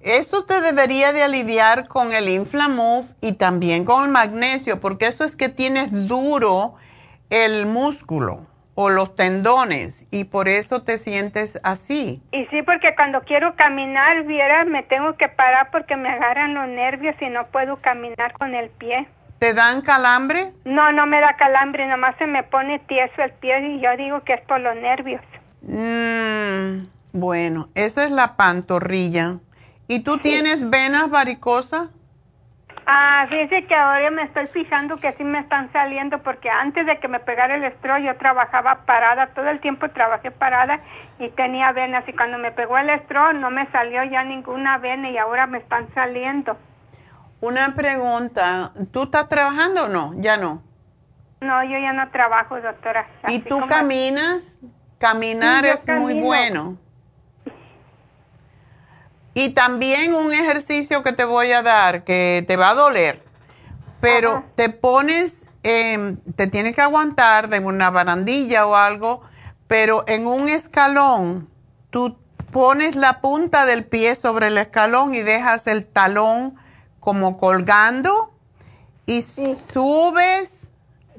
Eso 0.00 0.44
te 0.44 0.62
debería 0.62 1.12
de 1.12 1.22
aliviar 1.22 1.86
con 1.86 2.12
el 2.12 2.30
Inflamove 2.30 3.06
y 3.20 3.32
también 3.32 3.84
con 3.84 4.04
el 4.04 4.10
magnesio, 4.10 4.80
porque 4.80 5.06
eso 5.06 5.24
es 5.24 5.36
que 5.36 5.50
tienes 5.50 5.90
duro 6.08 6.74
el 7.28 7.66
músculo 7.66 8.46
o 8.74 8.88
los 8.88 9.14
tendones 9.14 10.06
y 10.10 10.24
por 10.24 10.48
eso 10.48 10.84
te 10.84 10.96
sientes 10.96 11.60
así. 11.62 12.22
Y 12.32 12.46
sí, 12.46 12.62
porque 12.62 12.94
cuando 12.94 13.20
quiero 13.20 13.54
caminar, 13.56 14.24
viera, 14.24 14.64
me 14.64 14.82
tengo 14.82 15.18
que 15.18 15.28
parar 15.28 15.68
porque 15.70 15.96
me 15.96 16.08
agarran 16.08 16.54
los 16.54 16.66
nervios 16.66 17.14
y 17.20 17.28
no 17.28 17.46
puedo 17.48 17.76
caminar 17.76 18.32
con 18.38 18.54
el 18.54 18.70
pie. 18.70 19.06
¿Te 19.38 19.52
dan 19.52 19.82
calambre? 19.82 20.52
No, 20.64 20.92
no 20.92 21.06
me 21.06 21.20
da 21.20 21.36
calambre, 21.36 21.86
nomás 21.86 22.16
se 22.16 22.26
me 22.26 22.42
pone 22.42 22.78
tieso 22.78 23.22
el 23.22 23.32
pie 23.32 23.60
y 23.68 23.80
yo 23.80 23.94
digo 23.98 24.22
que 24.24 24.32
es 24.32 24.40
por 24.42 24.60
los 24.60 24.74
nervios. 24.76 25.20
Mm, 25.60 26.78
bueno, 27.12 27.68
esa 27.74 28.04
es 28.04 28.10
la 28.10 28.36
pantorrilla. 28.36 29.40
¿Y 29.90 30.04
tú 30.04 30.18
tienes 30.18 30.70
venas 30.70 31.10
varicosas? 31.10 31.88
Ah, 32.86 33.26
fíjese 33.28 33.66
que 33.66 33.74
ahora 33.74 34.08
me 34.12 34.22
estoy 34.22 34.46
fijando 34.46 34.98
que 34.98 35.12
sí 35.14 35.24
me 35.24 35.40
están 35.40 35.72
saliendo 35.72 36.22
porque 36.22 36.48
antes 36.48 36.86
de 36.86 37.00
que 37.00 37.08
me 37.08 37.18
pegara 37.18 37.56
el 37.56 37.64
estro 37.64 37.98
yo 37.98 38.16
trabajaba 38.16 38.84
parada, 38.86 39.34
todo 39.34 39.48
el 39.48 39.58
tiempo 39.58 39.88
trabajé 39.90 40.30
parada 40.30 40.78
y 41.18 41.28
tenía 41.30 41.72
venas 41.72 42.08
y 42.08 42.12
cuando 42.12 42.38
me 42.38 42.52
pegó 42.52 42.78
el 42.78 42.88
estro 42.88 43.32
no 43.32 43.50
me 43.50 43.68
salió 43.72 44.04
ya 44.04 44.22
ninguna 44.22 44.78
vena 44.78 45.10
y 45.10 45.18
ahora 45.18 45.48
me 45.48 45.58
están 45.58 45.92
saliendo. 45.92 46.56
Una 47.40 47.74
pregunta, 47.74 48.70
¿tú 48.92 49.02
estás 49.02 49.28
trabajando 49.28 49.86
o 49.86 49.88
no? 49.88 50.12
Ya 50.18 50.36
no. 50.36 50.62
No, 51.40 51.64
yo 51.64 51.78
ya 51.80 51.92
no 51.92 52.08
trabajo, 52.12 52.60
doctora. 52.60 53.08
¿Y 53.24 53.26
Así 53.26 53.38
tú 53.40 53.56
como- 53.56 53.66
caminas? 53.66 54.56
Caminar 55.00 55.64
Sí, 55.64 55.70
es 55.70 55.88
muy 55.98 56.20
bueno. 56.20 56.76
Y 59.34 59.50
también 59.50 60.14
un 60.14 60.32
ejercicio 60.32 61.02
que 61.02 61.12
te 61.12 61.24
voy 61.24 61.52
a 61.52 61.62
dar, 61.62 62.04
que 62.04 62.44
te 62.48 62.56
va 62.56 62.70
a 62.70 62.74
doler, 62.74 63.22
pero 64.00 64.30
Ajá. 64.30 64.44
te 64.56 64.68
pones, 64.70 65.46
em, 65.62 66.16
te 66.36 66.46
tienes 66.46 66.74
que 66.74 66.82
aguantar 66.82 67.48
de 67.48 67.60
una 67.60 67.90
barandilla 67.90 68.66
o 68.66 68.74
algo, 68.74 69.22
pero 69.68 70.04
en 70.08 70.26
un 70.26 70.48
escalón, 70.48 71.48
tú 71.90 72.18
pones 72.50 72.96
la 72.96 73.20
punta 73.20 73.66
del 73.66 73.84
pie 73.84 74.14
sobre 74.16 74.48
el 74.48 74.58
escalón 74.58 75.14
y 75.14 75.20
dejas 75.20 75.66
el 75.66 75.86
talón 75.86 76.56
como 76.98 77.38
colgando 77.38 78.32
y 79.06 79.22
subes, 79.22 80.68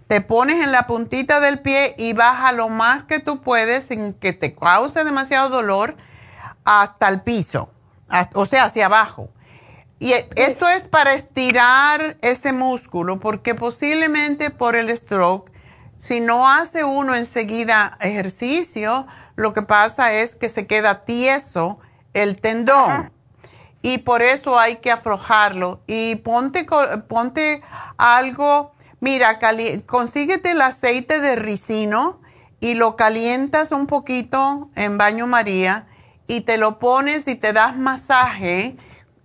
te 0.08 0.22
pones 0.22 0.64
en 0.64 0.72
la 0.72 0.88
puntita 0.88 1.40
del 1.40 1.62
pie 1.62 1.96
y 1.98 2.14
baja 2.14 2.52
lo 2.52 2.70
más 2.70 3.06
que 3.06 3.20
tú 3.20 3.42
puedes 3.42 3.86
sin 3.86 4.14
que 4.14 4.34
te 4.34 4.54
cause 4.54 5.04
demasiado 5.04 5.50
dolor 5.50 5.96
hasta 6.64 7.08
el 7.08 7.22
piso, 7.22 7.70
o 8.34 8.46
sea, 8.46 8.66
hacia 8.66 8.86
abajo. 8.88 9.30
Y 10.00 10.14
e- 10.14 10.30
esto 10.36 10.68
es 10.68 10.84
para 10.84 11.14
estirar 11.14 12.18
ese 12.22 12.54
músculo 12.54 13.20
porque 13.20 13.54
posiblemente 13.56 14.50
por 14.50 14.76
el 14.76 14.96
stroke, 14.98 15.52
si 15.98 16.20
no 16.20 16.50
hace 16.50 16.84
uno 16.84 17.14
enseguida 17.16 17.98
ejercicio, 18.02 19.06
lo 19.36 19.54
que 19.54 19.62
pasa 19.62 20.14
es 20.14 20.36
que 20.36 20.50
se 20.50 20.66
queda 20.66 21.06
tieso 21.06 21.80
el 22.14 22.42
tendón 22.42 23.12
y 23.84 24.00
por 24.00 24.22
eso 24.24 24.60
hay 24.60 24.78
que 24.78 24.92
aflojarlo. 24.92 25.82
Y 25.88 26.16
ponte, 26.18 26.66
ponte 27.08 27.62
algo, 27.98 28.74
mira, 29.00 29.38
cali- 29.40 29.82
consíguete 29.86 30.52
el 30.52 30.62
aceite 30.62 31.20
de 31.20 31.36
ricino 31.36 32.20
y 32.60 32.74
lo 32.74 32.96
calientas 32.96 33.72
un 33.72 33.86
poquito 33.88 34.70
en 34.76 34.98
baño 34.98 35.28
María 35.28 35.88
y 36.28 36.42
te 36.42 36.58
lo 36.58 36.80
pones 36.80 37.28
y 37.28 37.36
te 37.36 37.54
das 37.54 37.78
masaje 37.78 38.76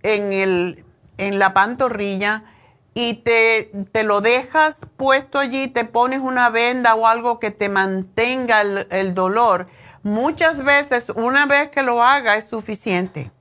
en, 0.03 0.33
el, 0.33 0.85
en 1.17 1.39
la 1.39 1.53
pantorrilla 1.53 2.43
y 2.99 3.13
te, 3.13 3.71
te 3.91 4.03
lo 4.03 4.21
dejas 4.21 4.81
puesto 4.97 5.37
allí, 5.37 5.67
te 5.67 5.85
pones 5.85 6.19
una 6.19 6.49
venda 6.49 6.95
o 6.95 7.05
algo 7.05 7.39
que 7.39 7.51
te 7.51 7.69
mantenga 7.69 8.61
el, 8.61 9.13
dolor. 9.13 9.67
Muchas 10.01 10.63
veces, 10.63 11.09
una 11.09 11.45
vez 11.45 11.69
que 11.69 11.83
lo 11.83 12.01
haga, 12.01 12.37
es 12.37 12.49
suficiente. 12.49 13.31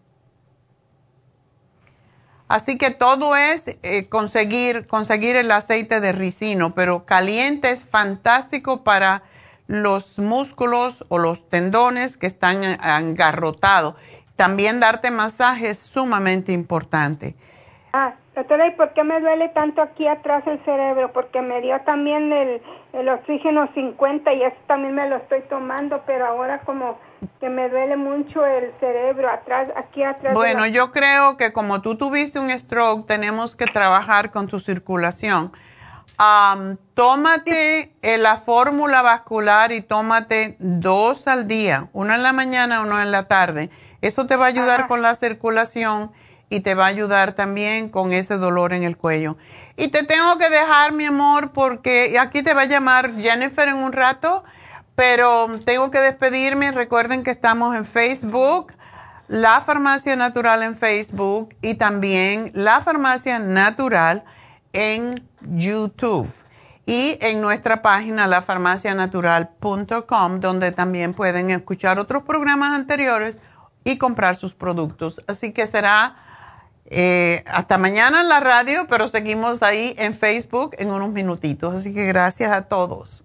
Así 2.48 2.76
que 2.76 2.90
todo 2.90 3.34
es 3.34 3.68
eh, 3.82 4.08
conseguir, 4.10 4.86
conseguir 4.86 5.36
el 5.36 5.50
aceite 5.50 6.00
de 6.00 6.12
ricino, 6.12 6.74
pero 6.74 7.06
caliente 7.06 7.70
es 7.70 7.82
fantástico 7.82 8.84
para 8.84 9.22
los 9.66 10.18
músculos 10.18 11.04
o 11.08 11.18
los 11.18 11.48
tendones 11.48 12.16
que 12.16 12.26
están 12.26 12.62
engarrotados. 12.64 13.94
También 14.36 14.80
darte 14.80 15.10
masaje 15.10 15.70
es 15.70 15.78
sumamente 15.78 16.52
importante. 16.52 17.34
Ah, 17.94 18.12
doctora, 18.34 18.66
¿y 18.66 18.72
por 18.72 18.92
qué 18.92 19.02
me 19.04 19.18
duele 19.20 19.48
tanto 19.48 19.80
aquí 19.80 20.06
atrás 20.06 20.46
el 20.46 20.62
cerebro? 20.66 21.12
Porque 21.12 21.40
me 21.40 21.62
dio 21.62 21.80
también 21.86 22.30
el, 22.30 22.60
el 22.92 23.08
oxígeno 23.08 23.68
50 23.74 24.32
y 24.34 24.42
eso 24.42 24.56
también 24.66 24.94
me 24.94 25.08
lo 25.08 25.16
estoy 25.16 25.40
tomando, 25.48 26.02
pero 26.06 26.26
ahora 26.26 26.58
como 26.60 26.98
que 27.40 27.48
me 27.48 27.70
duele 27.70 27.96
mucho 27.96 28.44
el 28.44 28.70
cerebro 28.78 29.30
atrás, 29.30 29.70
aquí 29.74 30.02
atrás. 30.02 30.34
Bueno, 30.34 30.60
la- 30.60 30.68
yo 30.68 30.92
creo 30.92 31.38
que 31.38 31.54
como 31.54 31.80
tú 31.80 31.96
tuviste 31.96 32.38
un 32.38 32.50
stroke, 32.50 33.06
tenemos 33.06 33.56
que 33.56 33.64
trabajar 33.66 34.30
con 34.30 34.46
tu 34.48 34.58
circulación. 34.58 35.52
Tómate 36.94 37.92
eh, 38.02 38.18
la 38.18 38.38
fórmula 38.38 39.02
vascular 39.02 39.72
y 39.72 39.82
tómate 39.82 40.56
dos 40.58 41.26
al 41.26 41.46
día, 41.46 41.88
uno 41.92 42.14
en 42.14 42.22
la 42.22 42.32
mañana, 42.32 42.80
uno 42.80 43.00
en 43.00 43.10
la 43.10 43.28
tarde. 43.28 43.70
Eso 44.00 44.26
te 44.26 44.36
va 44.36 44.46
a 44.46 44.48
ayudar 44.48 44.80
Ajá. 44.80 44.88
con 44.88 45.02
la 45.02 45.14
circulación 45.14 46.12
y 46.48 46.60
te 46.60 46.74
va 46.74 46.84
a 46.84 46.88
ayudar 46.88 47.32
también 47.32 47.88
con 47.88 48.12
ese 48.12 48.38
dolor 48.38 48.72
en 48.72 48.82
el 48.82 48.96
cuello. 48.96 49.36
Y 49.76 49.88
te 49.88 50.04
tengo 50.04 50.38
que 50.38 50.48
dejar, 50.48 50.92
mi 50.92 51.04
amor, 51.04 51.50
porque 51.52 52.16
aquí 52.18 52.42
te 52.42 52.54
va 52.54 52.62
a 52.62 52.66
llamar 52.66 53.16
Jennifer 53.16 53.68
en 53.68 53.76
un 53.76 53.92
rato, 53.92 54.44
pero 54.94 55.48
tengo 55.64 55.90
que 55.90 55.98
despedirme. 55.98 56.72
Recuerden 56.72 57.24
que 57.24 57.30
estamos 57.30 57.76
en 57.76 57.84
Facebook, 57.84 58.72
La 59.28 59.60
Farmacia 59.60 60.16
Natural 60.16 60.62
en 60.62 60.76
Facebook 60.76 61.54
y 61.60 61.74
también 61.74 62.52
La 62.54 62.80
Farmacia 62.80 63.38
Natural 63.38 64.24
en 64.76 65.26
YouTube 65.40 66.28
y 66.84 67.16
en 67.20 67.40
nuestra 67.40 67.80
página 67.82 68.26
lafarmacianatural.com 68.26 70.40
donde 70.40 70.72
también 70.72 71.14
pueden 71.14 71.50
escuchar 71.50 71.98
otros 71.98 72.24
programas 72.24 72.78
anteriores 72.78 73.40
y 73.84 73.96
comprar 73.96 74.36
sus 74.36 74.52
productos. 74.54 75.22
Así 75.26 75.52
que 75.52 75.66
será 75.66 76.16
eh, 76.84 77.42
hasta 77.46 77.78
mañana 77.78 78.20
en 78.20 78.28
la 78.28 78.40
radio, 78.40 78.86
pero 78.88 79.08
seguimos 79.08 79.62
ahí 79.62 79.94
en 79.98 80.12
Facebook 80.14 80.76
en 80.78 80.90
unos 80.90 81.10
minutitos. 81.10 81.74
Así 81.74 81.94
que 81.94 82.04
gracias 82.04 82.52
a 82.52 82.62
todos. 82.62 83.24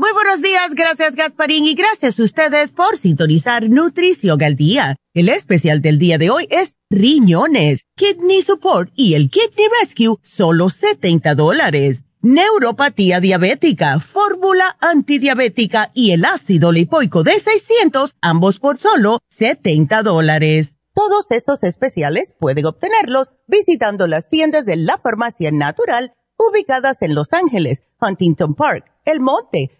Muy 0.00 0.14
buenos 0.14 0.40
días, 0.40 0.74
gracias 0.74 1.14
Gasparín 1.14 1.66
y 1.66 1.74
gracias 1.74 2.18
a 2.18 2.22
ustedes 2.22 2.72
por 2.72 2.96
sintonizar 2.96 3.68
Nutrición 3.68 4.42
al 4.42 4.56
Día. 4.56 4.96
El 5.12 5.28
especial 5.28 5.82
del 5.82 5.98
día 5.98 6.16
de 6.16 6.30
hoy 6.30 6.48
es 6.48 6.76
riñones, 6.88 7.84
kidney 7.96 8.40
support 8.40 8.90
y 8.96 9.12
el 9.12 9.28
kidney 9.28 9.66
rescue, 9.82 10.16
solo 10.22 10.70
70 10.70 11.34
dólares. 11.34 12.04
Neuropatía 12.22 13.20
diabética, 13.20 14.00
fórmula 14.00 14.74
antidiabética 14.80 15.90
y 15.92 16.12
el 16.12 16.24
ácido 16.24 16.72
lipoico 16.72 17.22
de 17.22 17.32
600, 17.38 18.14
ambos 18.22 18.58
por 18.58 18.78
solo 18.78 19.18
70 19.28 20.02
dólares. 20.02 20.76
Todos 20.94 21.26
estos 21.28 21.62
especiales 21.62 22.32
pueden 22.40 22.64
obtenerlos 22.64 23.28
visitando 23.46 24.06
las 24.06 24.30
tiendas 24.30 24.64
de 24.64 24.76
la 24.76 24.96
farmacia 24.96 25.50
natural 25.50 26.14
ubicadas 26.38 27.02
en 27.02 27.14
Los 27.14 27.34
Ángeles, 27.34 27.82
Huntington 28.00 28.54
Park, 28.54 28.90
El 29.04 29.20
Monte, 29.20 29.79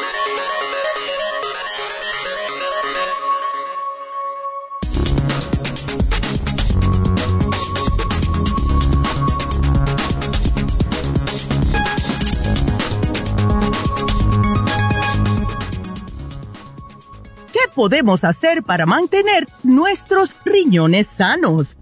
Podemos 17.75 18.23
hacer 18.23 18.63
para 18.63 18.85
mantener 18.85 19.47
nuestros 19.63 20.33
riñones 20.45 21.07
sanos? 21.07 21.77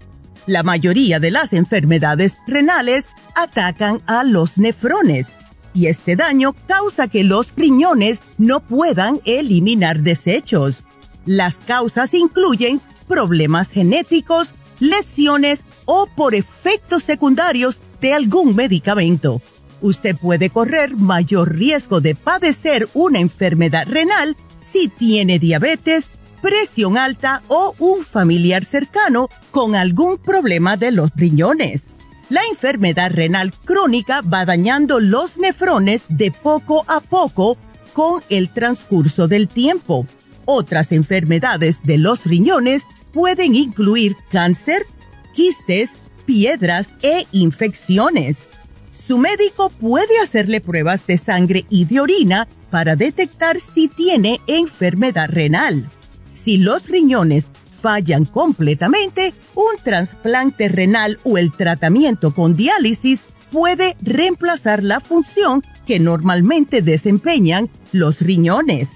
La 0.46 0.62
mayoría 0.62 1.20
de 1.20 1.30
las 1.30 1.52
enfermedades 1.52 2.38
renales 2.46 3.06
atacan 3.34 4.02
a 4.06 4.24
los 4.24 4.58
nefrones 4.58 5.28
y 5.74 5.86
este 5.86 6.16
daño 6.16 6.54
causa 6.66 7.08
que 7.08 7.24
los 7.24 7.54
riñones 7.56 8.20
no 8.38 8.60
puedan 8.60 9.20
eliminar 9.24 10.00
desechos. 10.00 10.78
Las 11.26 11.56
causas 11.56 12.14
incluyen 12.14 12.80
problemas 13.06 13.70
genéticos, 13.70 14.52
lesiones 14.80 15.64
o 15.84 16.06
por 16.06 16.34
efectos 16.34 17.02
secundarios 17.02 17.80
de 18.00 18.14
algún 18.14 18.56
medicamento. 18.56 19.42
Usted 19.82 20.16
puede 20.16 20.50
correr 20.50 20.96
mayor 20.96 21.54
riesgo 21.56 22.00
de 22.00 22.14
padecer 22.14 22.88
una 22.94 23.18
enfermedad 23.18 23.86
renal 23.88 24.36
si 24.62 24.88
tiene 24.88 25.38
diabetes, 25.38 26.10
presión 26.40 26.96
alta 26.96 27.42
o 27.48 27.74
un 27.78 28.02
familiar 28.02 28.64
cercano 28.64 29.28
con 29.50 29.74
algún 29.74 30.18
problema 30.18 30.76
de 30.76 30.90
los 30.90 31.10
riñones. 31.14 31.82
La 32.28 32.42
enfermedad 32.48 33.10
renal 33.10 33.52
crónica 33.52 34.22
va 34.22 34.44
dañando 34.44 35.00
los 35.00 35.36
nefrones 35.36 36.04
de 36.08 36.30
poco 36.30 36.84
a 36.86 37.00
poco 37.00 37.58
con 37.92 38.22
el 38.28 38.50
transcurso 38.50 39.26
del 39.26 39.48
tiempo. 39.48 40.06
Otras 40.44 40.92
enfermedades 40.92 41.82
de 41.82 41.98
los 41.98 42.24
riñones 42.24 42.86
pueden 43.12 43.54
incluir 43.54 44.16
cáncer, 44.30 44.86
quistes, 45.34 45.90
piedras 46.24 46.94
e 47.02 47.26
infecciones. 47.32 48.48
Su 48.92 49.18
médico 49.18 49.70
puede 49.70 50.20
hacerle 50.22 50.60
pruebas 50.60 51.04
de 51.08 51.18
sangre 51.18 51.66
y 51.68 51.86
de 51.86 52.00
orina 52.00 52.46
para 52.70 52.96
detectar 52.96 53.60
si 53.60 53.88
tiene 53.88 54.40
enfermedad 54.46 55.28
renal. 55.28 55.88
Si 56.30 56.56
los 56.56 56.86
riñones 56.86 57.50
fallan 57.82 58.24
completamente, 58.24 59.34
un 59.54 59.82
trasplante 59.82 60.68
renal 60.68 61.18
o 61.24 61.38
el 61.38 61.52
tratamiento 61.52 62.32
con 62.34 62.56
diálisis 62.56 63.22
puede 63.50 63.96
reemplazar 64.00 64.84
la 64.84 65.00
función 65.00 65.62
que 65.86 65.98
normalmente 65.98 66.82
desempeñan 66.82 67.68
los 67.92 68.20
riñones. 68.20 68.88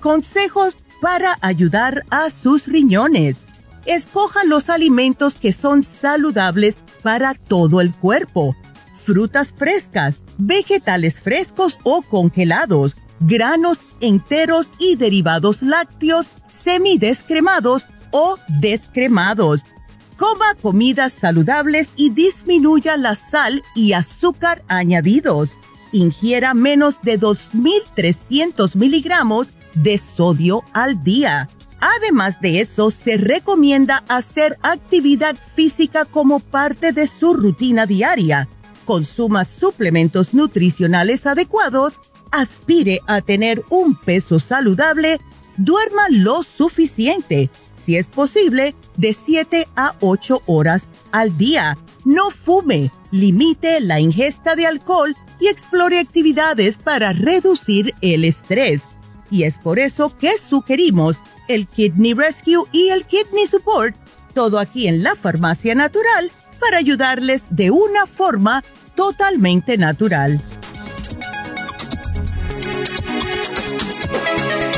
Consejos 0.00 0.76
para 1.02 1.36
ayudar 1.42 2.04
a 2.10 2.30
sus 2.30 2.66
riñones. 2.66 3.36
Escoja 3.86 4.44
los 4.44 4.68
alimentos 4.68 5.34
que 5.34 5.52
son 5.52 5.82
saludables 5.82 6.76
para 7.02 7.34
todo 7.34 7.80
el 7.80 7.92
cuerpo 7.94 8.56
frutas 9.08 9.54
frescas, 9.56 10.20
vegetales 10.36 11.18
frescos 11.18 11.78
o 11.82 12.02
congelados, 12.02 12.94
granos 13.20 13.78
enteros 14.00 14.70
y 14.78 14.96
derivados 14.96 15.62
lácteos, 15.62 16.28
semidescremados 16.52 17.84
o 18.10 18.36
descremados. 18.60 19.62
Coma 20.16 20.54
comidas 20.60 21.12
saludables 21.12 21.90
y 21.96 22.10
disminuya 22.10 22.96
la 22.96 23.14
sal 23.14 23.62
y 23.74 23.92
azúcar 23.92 24.62
añadidos. 24.66 25.50
Ingiera 25.92 26.54
menos 26.54 27.00
de 27.02 27.20
2.300 27.20 28.74
miligramos 28.74 29.48
de 29.74 29.96
sodio 29.98 30.64
al 30.72 31.04
día. 31.04 31.48
Además 31.80 32.40
de 32.40 32.60
eso, 32.60 32.90
se 32.90 33.16
recomienda 33.16 34.02
hacer 34.08 34.58
actividad 34.62 35.36
física 35.54 36.04
como 36.04 36.40
parte 36.40 36.92
de 36.92 37.06
su 37.06 37.34
rutina 37.34 37.86
diaria. 37.86 38.48
Consuma 38.84 39.44
suplementos 39.44 40.34
nutricionales 40.34 41.26
adecuados, 41.26 42.00
aspire 42.30 43.00
a 43.06 43.20
tener 43.20 43.64
un 43.70 43.94
peso 43.94 44.40
saludable, 44.40 45.20
duerma 45.56 46.02
lo 46.10 46.42
suficiente, 46.42 47.50
si 47.84 47.96
es 47.96 48.08
posible, 48.08 48.74
de 48.96 49.12
7 49.12 49.66
a 49.76 49.94
8 50.00 50.42
horas 50.46 50.88
al 51.10 51.36
día. 51.38 51.78
No 52.04 52.30
fume, 52.30 52.90
limite 53.10 53.80
la 53.80 54.00
ingesta 54.00 54.54
de 54.54 54.66
alcohol 54.66 55.16
y 55.40 55.48
explore 55.48 55.98
actividades 55.98 56.78
para 56.78 57.12
reducir 57.12 57.94
el 58.00 58.24
estrés. 58.24 58.82
Y 59.30 59.44
es 59.44 59.58
por 59.58 59.78
eso 59.78 60.16
que 60.16 60.38
sugerimos 60.38 61.18
el 61.48 61.66
Kidney 61.66 62.14
Rescue 62.14 62.64
y 62.72 62.88
el 62.88 63.04
Kidney 63.04 63.46
Support, 63.46 63.96
todo 64.34 64.58
aquí 64.58 64.86
en 64.86 65.02
la 65.02 65.16
farmacia 65.16 65.74
natural 65.74 66.30
para 66.60 66.78
ayudarles 66.78 67.46
de 67.50 67.70
una 67.70 68.06
forma 68.06 68.64
totalmente 68.94 69.78
natural. 69.78 70.40
Thank 72.50 72.76
you. 74.76 74.77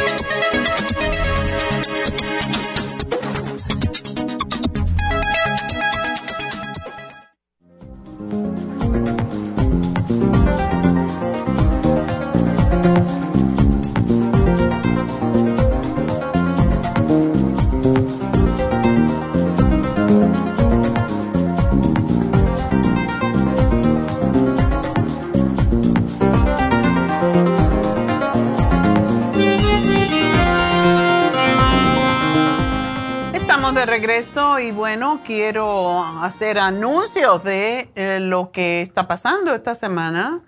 Regreso 33.87 34.59
y 34.59 34.72
bueno, 34.72 35.20
quiero 35.24 36.03
hacer 36.22 36.59
anuncios 36.59 37.43
de 37.45 37.91
eh, 37.95 38.18
lo 38.20 38.53
que 38.53 38.83
está 38.83 39.09
pasando 39.09 39.55
esta 39.55 39.74
semana 39.74 40.43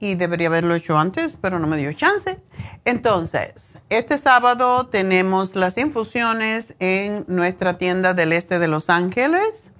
y 0.00 0.14
debería 0.14 0.48
haberlo 0.48 0.74
hecho 0.74 0.98
antes, 0.98 1.38
pero 1.40 1.58
no 1.58 1.66
me 1.66 1.76
dio 1.76 1.92
chance. 1.92 2.38
Entonces, 2.84 3.78
este 3.88 4.18
sábado 4.18 4.86
tenemos 4.86 5.54
las 5.56 5.78
infusiones 5.78 6.74
en 6.78 7.24
nuestra 7.28 7.78
tienda 7.78 8.14
del 8.14 8.32
este 8.32 8.58
de 8.58 8.68
Los 8.68 8.90
Ángeles 8.90 9.70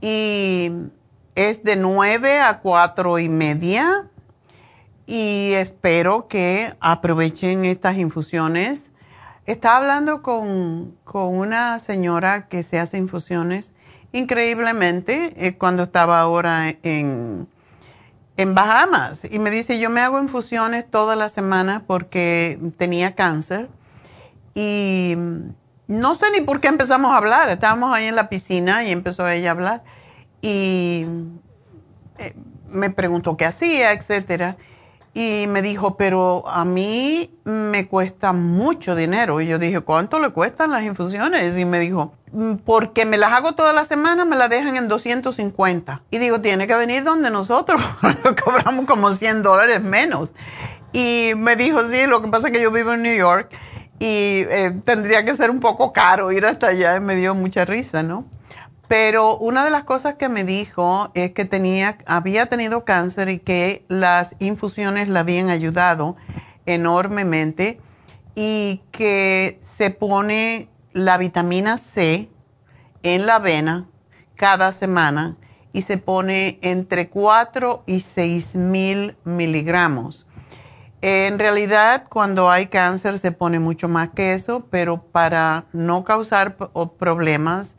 y 0.00 0.70
es 1.34 1.62
de 1.64 1.76
9 1.76 2.40
a 2.40 2.60
4 2.60 3.18
y 3.18 3.28
media 3.28 4.08
y 5.06 5.52
espero 5.52 6.28
que 6.28 6.74
aprovechen 6.80 7.64
estas 7.64 7.96
infusiones 7.96 8.90
estaba 9.46 9.76
hablando 9.78 10.22
con, 10.22 10.96
una 11.12 11.78
señora 11.78 12.48
que 12.48 12.62
se 12.62 12.78
hace 12.78 12.98
infusiones 12.98 13.72
increíblemente 14.12 15.34
eh, 15.36 15.56
cuando 15.56 15.84
estaba 15.84 16.20
ahora 16.20 16.74
en, 16.82 17.48
en 18.36 18.54
Bahamas. 18.54 19.26
Y 19.30 19.38
me 19.38 19.50
dice, 19.50 19.78
yo 19.78 19.88
me 19.88 20.00
hago 20.00 20.20
infusiones 20.20 20.88
toda 20.90 21.16
la 21.16 21.28
semana 21.28 21.84
porque 21.86 22.58
tenía 22.76 23.14
cáncer 23.14 23.68
y 24.54 25.16
no 25.86 26.14
sé 26.14 26.30
ni 26.32 26.40
por 26.40 26.60
qué 26.60 26.68
empezamos 26.68 27.12
a 27.12 27.18
hablar, 27.18 27.48
estábamos 27.48 27.94
ahí 27.94 28.06
en 28.06 28.16
la 28.16 28.28
piscina 28.28 28.84
y 28.84 28.90
empezó 28.90 29.28
ella 29.28 29.50
a 29.50 29.52
hablar. 29.52 29.84
Y 30.42 31.06
eh, 32.18 32.34
me 32.68 32.90
preguntó 32.90 33.36
qué 33.36 33.46
hacía, 33.46 33.92
etcétera 33.92 34.56
y 35.18 35.46
me 35.46 35.62
dijo, 35.62 35.96
pero 35.96 36.46
a 36.46 36.66
mí 36.66 37.30
me 37.44 37.88
cuesta 37.88 38.34
mucho 38.34 38.94
dinero. 38.94 39.40
Y 39.40 39.46
yo 39.46 39.58
dije, 39.58 39.80
¿cuánto 39.80 40.18
le 40.18 40.28
cuestan 40.28 40.72
las 40.72 40.82
infusiones? 40.82 41.56
Y 41.56 41.64
me 41.64 41.78
dijo, 41.78 42.12
mm, 42.32 42.56
porque 42.56 43.06
me 43.06 43.16
las 43.16 43.32
hago 43.32 43.54
toda 43.54 43.72
la 43.72 43.86
semana, 43.86 44.26
me 44.26 44.36
las 44.36 44.50
dejan 44.50 44.76
en 44.76 44.88
250. 44.88 46.02
Y 46.10 46.18
digo, 46.18 46.42
tiene 46.42 46.66
que 46.66 46.74
venir 46.74 47.02
donde 47.02 47.30
nosotros, 47.30 47.80
cobramos 48.44 48.84
como 48.84 49.10
100 49.10 49.42
dólares 49.42 49.80
menos. 49.80 50.32
Y 50.92 51.32
me 51.34 51.56
dijo, 51.56 51.88
sí, 51.88 52.06
lo 52.06 52.20
que 52.20 52.28
pasa 52.28 52.48
es 52.48 52.52
que 52.52 52.60
yo 52.60 52.70
vivo 52.70 52.92
en 52.92 53.00
New 53.00 53.16
York 53.16 53.50
y 53.98 54.44
eh, 54.50 54.78
tendría 54.84 55.24
que 55.24 55.34
ser 55.34 55.50
un 55.50 55.60
poco 55.60 55.94
caro 55.94 56.30
ir 56.30 56.44
hasta 56.44 56.66
allá. 56.66 56.94
Y 56.94 57.00
me 57.00 57.16
dio 57.16 57.34
mucha 57.34 57.64
risa, 57.64 58.02
¿no? 58.02 58.26
Pero 58.88 59.36
una 59.36 59.64
de 59.64 59.70
las 59.70 59.84
cosas 59.84 60.14
que 60.14 60.28
me 60.28 60.44
dijo 60.44 61.10
es 61.14 61.32
que 61.32 61.44
tenía, 61.44 61.98
había 62.06 62.46
tenido 62.46 62.84
cáncer 62.84 63.28
y 63.28 63.38
que 63.40 63.84
las 63.88 64.36
infusiones 64.38 65.08
le 65.08 65.18
habían 65.18 65.50
ayudado 65.50 66.16
enormemente 66.66 67.80
y 68.36 68.82
que 68.92 69.58
se 69.62 69.90
pone 69.90 70.68
la 70.92 71.18
vitamina 71.18 71.78
C 71.78 72.30
en 73.02 73.26
la 73.26 73.36
avena 73.36 73.86
cada 74.36 74.72
semana 74.72 75.36
y 75.72 75.82
se 75.82 75.98
pone 75.98 76.58
entre 76.62 77.08
4 77.08 77.82
y 77.86 78.00
6 78.00 78.54
mil 78.54 79.16
miligramos. 79.24 80.26
En 81.02 81.38
realidad, 81.38 82.04
cuando 82.08 82.50
hay 82.50 82.66
cáncer 82.66 83.18
se 83.18 83.30
pone 83.30 83.58
mucho 83.58 83.88
más 83.88 84.10
que 84.10 84.32
eso, 84.32 84.66
pero 84.70 85.02
para 85.02 85.66
no 85.72 86.04
causar 86.04 86.56
problemas, 86.98 87.74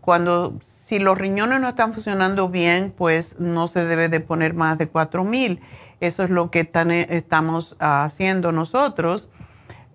cuando 0.00 0.58
si 0.62 0.98
los 0.98 1.16
riñones 1.16 1.60
no 1.60 1.68
están 1.68 1.92
funcionando 1.92 2.48
bien, 2.48 2.92
pues 2.96 3.38
no 3.38 3.68
se 3.68 3.84
debe 3.84 4.08
de 4.08 4.20
poner 4.20 4.54
más 4.54 4.78
de 4.78 4.88
4000. 4.88 5.60
Eso 6.00 6.24
es 6.24 6.30
lo 6.30 6.50
que 6.50 6.60
eh, 6.72 7.06
estamos 7.10 7.76
haciendo 7.78 8.52
nosotros. 8.52 9.30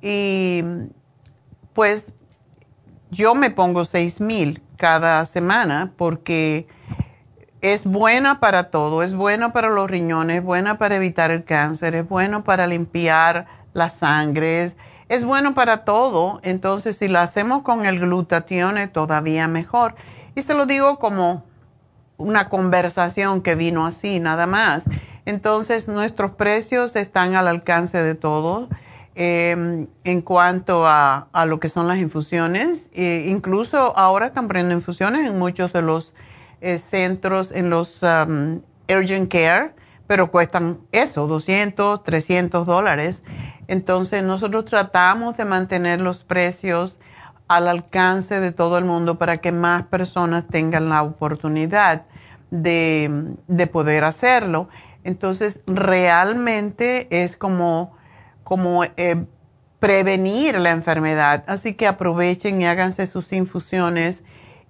Y 0.02 0.64
pues 1.74 2.12
yo 3.12 3.36
me 3.36 3.50
pongo 3.50 3.86
6000 3.86 4.62
cada 4.78 5.26
semana 5.26 5.94
porque 5.98 6.68
es 7.62 7.84
buena 7.84 8.40
para 8.40 8.70
todo, 8.70 9.02
es 9.02 9.16
buena 9.16 9.52
para 9.52 9.70
los 9.70 9.90
riñones, 9.90 10.38
es 10.38 10.44
buena 10.44 10.78
para 10.78 10.98
evitar 10.98 11.32
el 11.32 11.44
cáncer, 11.44 11.96
es 11.96 12.08
bueno 12.08 12.44
para 12.44 12.68
limpiar 12.68 13.48
la 13.74 13.90
sangre, 13.90 14.64
es, 14.64 14.76
es 15.10 15.24
bueno 15.24 15.54
para 15.54 15.86
todo. 15.86 16.40
Entonces, 16.44 16.98
si 16.98 17.08
la 17.08 17.24
hacemos 17.24 17.62
con 17.62 17.86
el 17.86 18.00
glutatión, 18.00 18.78
es 18.78 18.92
todavía 18.92 19.48
mejor. 19.48 19.96
Y 20.36 20.42
se 20.44 20.54
lo 20.54 20.66
digo 20.66 21.00
como 21.00 21.44
una 22.18 22.50
conversación 22.50 23.42
que 23.42 23.56
vino 23.56 23.86
así, 23.86 24.20
nada 24.20 24.48
más. 24.48 24.84
Entonces, 25.26 25.88
nuestros 25.88 26.32
precios 26.32 26.96
están 26.96 27.36
al 27.36 27.48
alcance 27.48 28.02
de 28.02 28.16
todos 28.16 28.70
em, 29.16 29.88
en 30.04 30.22
cuanto 30.22 30.86
a, 30.88 31.28
lo 31.48 31.60
que 31.60 31.70
son 31.70 31.88
las 31.88 31.98
infusiones. 31.98 32.90
E 32.94 33.26
incluso 33.28 33.98
ahora 33.98 34.28
están 34.28 34.48
poniendo 34.48 34.74
infusiones 34.74 35.28
en 35.28 35.38
muchos 35.38 35.74
de 35.74 35.82
los 35.82 36.14
eh, 36.62 36.80
centros, 36.80 37.52
en 37.52 37.70
los 37.70 38.02
urgent 38.04 39.32
care, 39.32 39.74
pero 40.08 40.32
cuestan 40.32 40.80
eso, 40.92 41.28
200, 41.28 42.04
300 42.04 42.66
dólares. 42.66 43.24
Entonces, 43.68 44.24
nosotros 44.24 44.66
tratamos 44.66 45.38
de 45.38 45.46
mantener 45.46 46.00
los 46.02 46.24
precios 46.24 47.00
al 47.48 47.68
alcance 47.68 48.40
de 48.40 48.52
todo 48.52 48.78
el 48.78 48.86
mundo 48.86 49.18
para 49.18 49.38
que 49.38 49.52
más 49.52 49.84
personas 49.84 50.46
tengan 50.48 50.90
la 50.90 51.04
oportunidad 51.04 52.06
de, 52.52 53.70
poder 53.72 54.04
hacerlo. 54.04 54.70
Entonces, 55.04 55.62
realmente 55.68 57.08
es 57.24 57.38
como, 57.38 57.96
como 58.44 58.84
eh, 58.84 59.26
prevenir 59.80 60.58
la 60.60 60.72
enfermedad. 60.72 61.44
Así 61.48 61.74
que 61.74 61.88
aprovechen 61.88 62.62
y 62.62 62.66
háganse 62.66 63.08
sus 63.08 63.32
infusiones. 63.34 64.24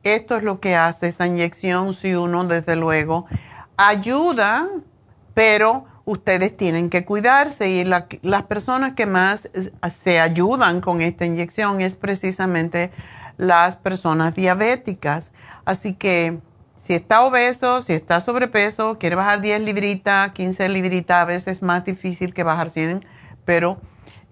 esto 0.04 0.36
es 0.36 0.42
lo 0.44 0.60
que 0.60 0.76
hace 0.76 1.08
esa 1.08 1.26
inyección 1.26 1.94
si 1.94 2.14
uno, 2.14 2.44
desde 2.44 2.76
luego, 2.76 3.26
ayuda, 3.76 4.68
pero 5.34 5.86
ustedes 6.04 6.56
tienen 6.56 6.90
que 6.90 7.04
cuidarse 7.04 7.70
y 7.70 7.84
las 7.84 8.42
personas 8.44 8.94
que 8.94 9.06
más 9.06 9.48
se 10.02 10.20
ayudan 10.20 10.80
con 10.80 11.00
esta 11.00 11.24
inyección 11.24 11.80
es 11.80 11.94
precisamente 11.94 12.90
las 13.36 13.76
personas 13.76 14.34
diabéticas. 14.34 15.30
Así 15.64 15.94
que 15.94 16.38
si 16.84 16.94
está 16.94 17.22
obeso, 17.22 17.82
si 17.82 17.92
está 17.92 18.20
sobrepeso, 18.20 18.98
quiere 18.98 19.14
bajar 19.14 19.40
10 19.40 19.60
libritas, 19.62 20.32
15 20.32 20.68
libritas, 20.68 21.22
a 21.22 21.24
veces 21.24 21.56
es 21.58 21.62
más 21.62 21.84
difícil 21.84 22.34
que 22.34 22.42
bajar 22.42 22.70
100, 22.70 23.04
pero 23.44 23.78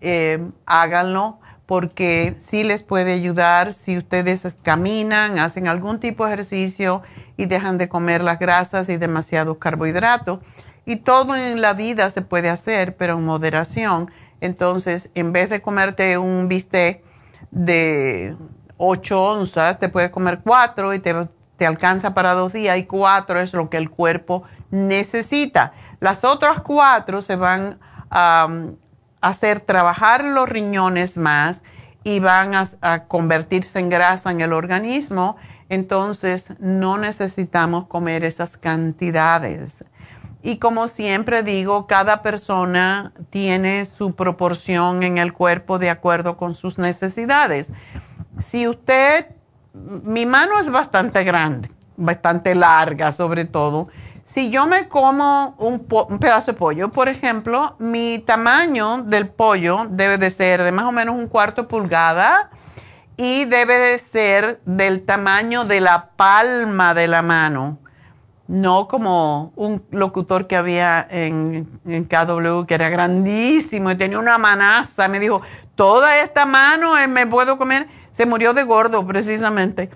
eh, 0.01 0.45
háganlo 0.67 1.39
porque 1.67 2.35
sí 2.41 2.65
les 2.65 2.83
puede 2.83 3.13
ayudar 3.13 3.73
si 3.73 3.97
ustedes 3.97 4.43
caminan, 4.65 5.39
hacen 5.39 5.69
algún 5.69 6.01
tipo 6.01 6.27
de 6.27 6.33
ejercicio 6.33 7.03
y 7.37 7.47
dejan 7.47 7.79
de 7.79 7.89
comer 7.89 8.23
las 8.25 8.41
grasas 8.41 8.89
y 8.89 8.97
demasiados 8.97 9.59
carbohidratos. 9.59 10.41
Y 10.87 10.97
todo 10.97 11.37
en 11.37 11.61
la 11.61 11.75
vida 11.75 12.11
se 12.11 12.23
puede 12.23 12.49
hacer, 12.49 12.97
pero 12.97 13.15
en 13.15 13.25
moderación. 13.25 14.11
Entonces, 14.41 15.11
en 15.15 15.33
vez 15.33 15.51
de 15.51 15.61
comerte 15.61 16.19
un 16.19 16.49
bistec 16.49 17.03
de 17.51 18.37
8 18.77 19.23
onzas, 19.23 19.79
te 19.79 19.89
puedes 19.89 20.11
comer 20.11 20.41
4 20.43 20.95
y 20.95 21.01
te, 21.01 21.29
te 21.57 21.67
alcanza 21.67 22.15
para 22.15 22.33
dos 22.35 22.53
días 22.53 22.79
y 22.79 22.85
4 22.85 23.41
es 23.41 23.53
lo 23.53 23.69
que 23.69 23.77
el 23.77 23.91
cuerpo 23.91 24.45
necesita. 24.71 25.73
Las 26.01 26.25
otras 26.25 26.63
4 26.63 27.23
se 27.23 27.37
van 27.37 27.79
a 28.11 28.49
hacer 29.21 29.61
trabajar 29.61 30.25
los 30.25 30.49
riñones 30.49 31.17
más 31.17 31.63
y 32.03 32.21
van 32.21 32.53
a, 32.55 33.05
convertirse 33.05 33.79
en 33.79 33.91
grasa 33.91 34.31
en 34.31 34.41
el 34.41 34.53
organismo, 34.53 35.37
entonces 35.69 36.55
no 36.59 36.97
necesitamos 36.99 37.87
comer 37.87 38.25
esas 38.25 38.57
cantidades. 38.57 39.85
Y 40.43 40.57
como 40.57 40.89
siempre 40.89 41.43
digo, 41.43 41.87
cada 41.87 42.23
persona 42.23 43.13
tiene 43.31 43.85
su 43.87 44.15
proporción 44.15 45.03
en 45.03 45.19
el 45.19 45.33
cuerpo 45.33 45.79
de 45.79 45.91
acuerdo 45.91 46.37
con 46.37 46.55
sus 46.55 46.79
necesidades. 46.79 47.69
Si 48.39 48.67
usted, 48.67 49.27
mi 49.75 50.25
mano 50.25 50.59
es 50.59 50.71
bastante 50.71 51.25
grande, 51.25 51.71
bastante 51.97 52.55
larga 52.55 53.13
sobre 53.13 53.45
todo, 53.45 53.89
si 54.33 54.49
yo 54.51 54.67
me 54.67 54.87
como 54.89 55.57
un, 55.59 55.81
pedazo 56.19 56.53
de 56.53 56.59
pollo, 56.59 56.91
por 56.91 57.09
ejemplo, 57.09 57.75
mi 57.81 58.21
tamaño 58.21 59.03
del 59.03 59.29
pollo 59.29 59.87
debe 59.91 60.19
de 60.19 60.31
ser 60.31 60.63
de 60.63 60.71
más 60.71 60.85
o 60.85 60.93
menos 60.93 61.17
un 61.17 61.27
cuarto 61.27 61.67
pulgada 61.67 62.51
y 63.17 63.45
debe 63.47 63.77
de 63.77 63.99
ser 63.99 64.61
del 64.65 65.05
tamaño 65.05 65.65
de 65.65 65.81
la 65.81 66.11
palma 66.17 66.95
de 66.95 67.09
la 67.09 67.23
mano. 67.23 67.79
No 68.51 68.89
como 68.89 69.53
un 69.55 69.81
locutor 69.93 70.49
que 70.49 70.57
había 70.57 71.07
en, 71.09 71.67
KW 71.85 72.65
que 72.67 72.75
era 72.75 72.89
grandísimo 72.89 73.93
y 73.93 73.97
tenía 73.97 74.19
una 74.19 74.39
manaza. 74.39 75.07
Me 75.07 75.21
dijo, 75.21 75.41
toda 75.77 76.19
esta 76.19 76.47
mano 76.47 76.99
eh, 76.99 77.07
me 77.07 77.29
puedo 77.29 77.59
comer. 77.59 77.87
Se 78.11 78.27
murió 78.27 78.53
de 78.53 78.65
gordo 78.65 79.07
precisamente 79.07 79.89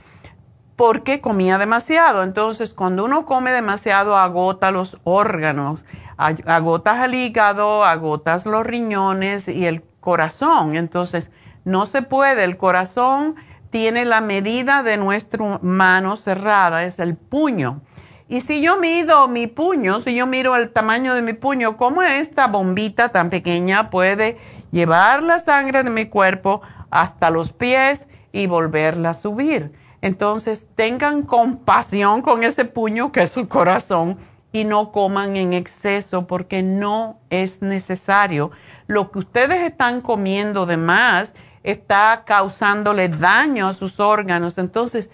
porque 0.76 1.20
comía 1.20 1.58
demasiado. 1.58 2.22
Entonces, 2.22 2.74
cuando 2.74 3.04
uno 3.04 3.26
come 3.26 3.50
demasiado, 3.50 4.16
agota 4.16 4.70
los 4.70 5.00
órganos, 5.02 5.84
agotas 6.16 7.04
el 7.06 7.14
hígado, 7.14 7.82
agotas 7.84 8.46
los 8.46 8.64
riñones 8.64 9.48
y 9.48 9.66
el 9.66 9.82
corazón. 9.98 10.76
Entonces, 10.76 11.28
no 11.64 11.86
se 11.86 12.02
puede. 12.02 12.44
El 12.44 12.56
corazón 12.56 13.34
tiene 13.70 14.04
la 14.04 14.20
medida 14.20 14.84
de 14.84 14.96
nuestra 14.96 15.58
mano 15.60 16.14
cerrada, 16.14 16.84
es 16.84 17.00
el 17.00 17.16
puño. 17.16 17.80
Y 18.26 18.40
si 18.40 18.62
yo 18.62 18.78
mido 18.78 19.28
mi 19.28 19.46
puño, 19.46 20.00
si 20.00 20.14
yo 20.14 20.26
miro 20.26 20.56
el 20.56 20.72
tamaño 20.72 21.14
de 21.14 21.20
mi 21.20 21.34
puño, 21.34 21.76
¿cómo 21.76 22.02
esta 22.02 22.46
bombita 22.46 23.10
tan 23.10 23.28
pequeña 23.28 23.90
puede 23.90 24.38
llevar 24.70 25.22
la 25.22 25.38
sangre 25.38 25.82
de 25.82 25.90
mi 25.90 26.06
cuerpo 26.06 26.62
hasta 26.90 27.28
los 27.30 27.52
pies 27.52 28.06
y 28.32 28.46
volverla 28.46 29.10
a 29.10 29.14
subir? 29.14 29.72
Entonces, 30.00 30.66
tengan 30.74 31.22
compasión 31.22 32.22
con 32.22 32.44
ese 32.44 32.64
puño 32.64 33.12
que 33.12 33.22
es 33.22 33.30
su 33.30 33.46
corazón 33.46 34.18
y 34.52 34.64
no 34.64 34.90
coman 34.90 35.36
en 35.36 35.52
exceso 35.52 36.26
porque 36.26 36.62
no 36.62 37.18
es 37.28 37.60
necesario. 37.60 38.52
Lo 38.86 39.10
que 39.10 39.18
ustedes 39.18 39.60
están 39.60 40.00
comiendo 40.00 40.64
de 40.64 40.76
más 40.78 41.32
está 41.62 42.22
causándole 42.24 43.08
daño 43.08 43.68
a 43.68 43.74
sus 43.74 44.00
órganos. 44.00 44.56
Entonces, 44.58 45.10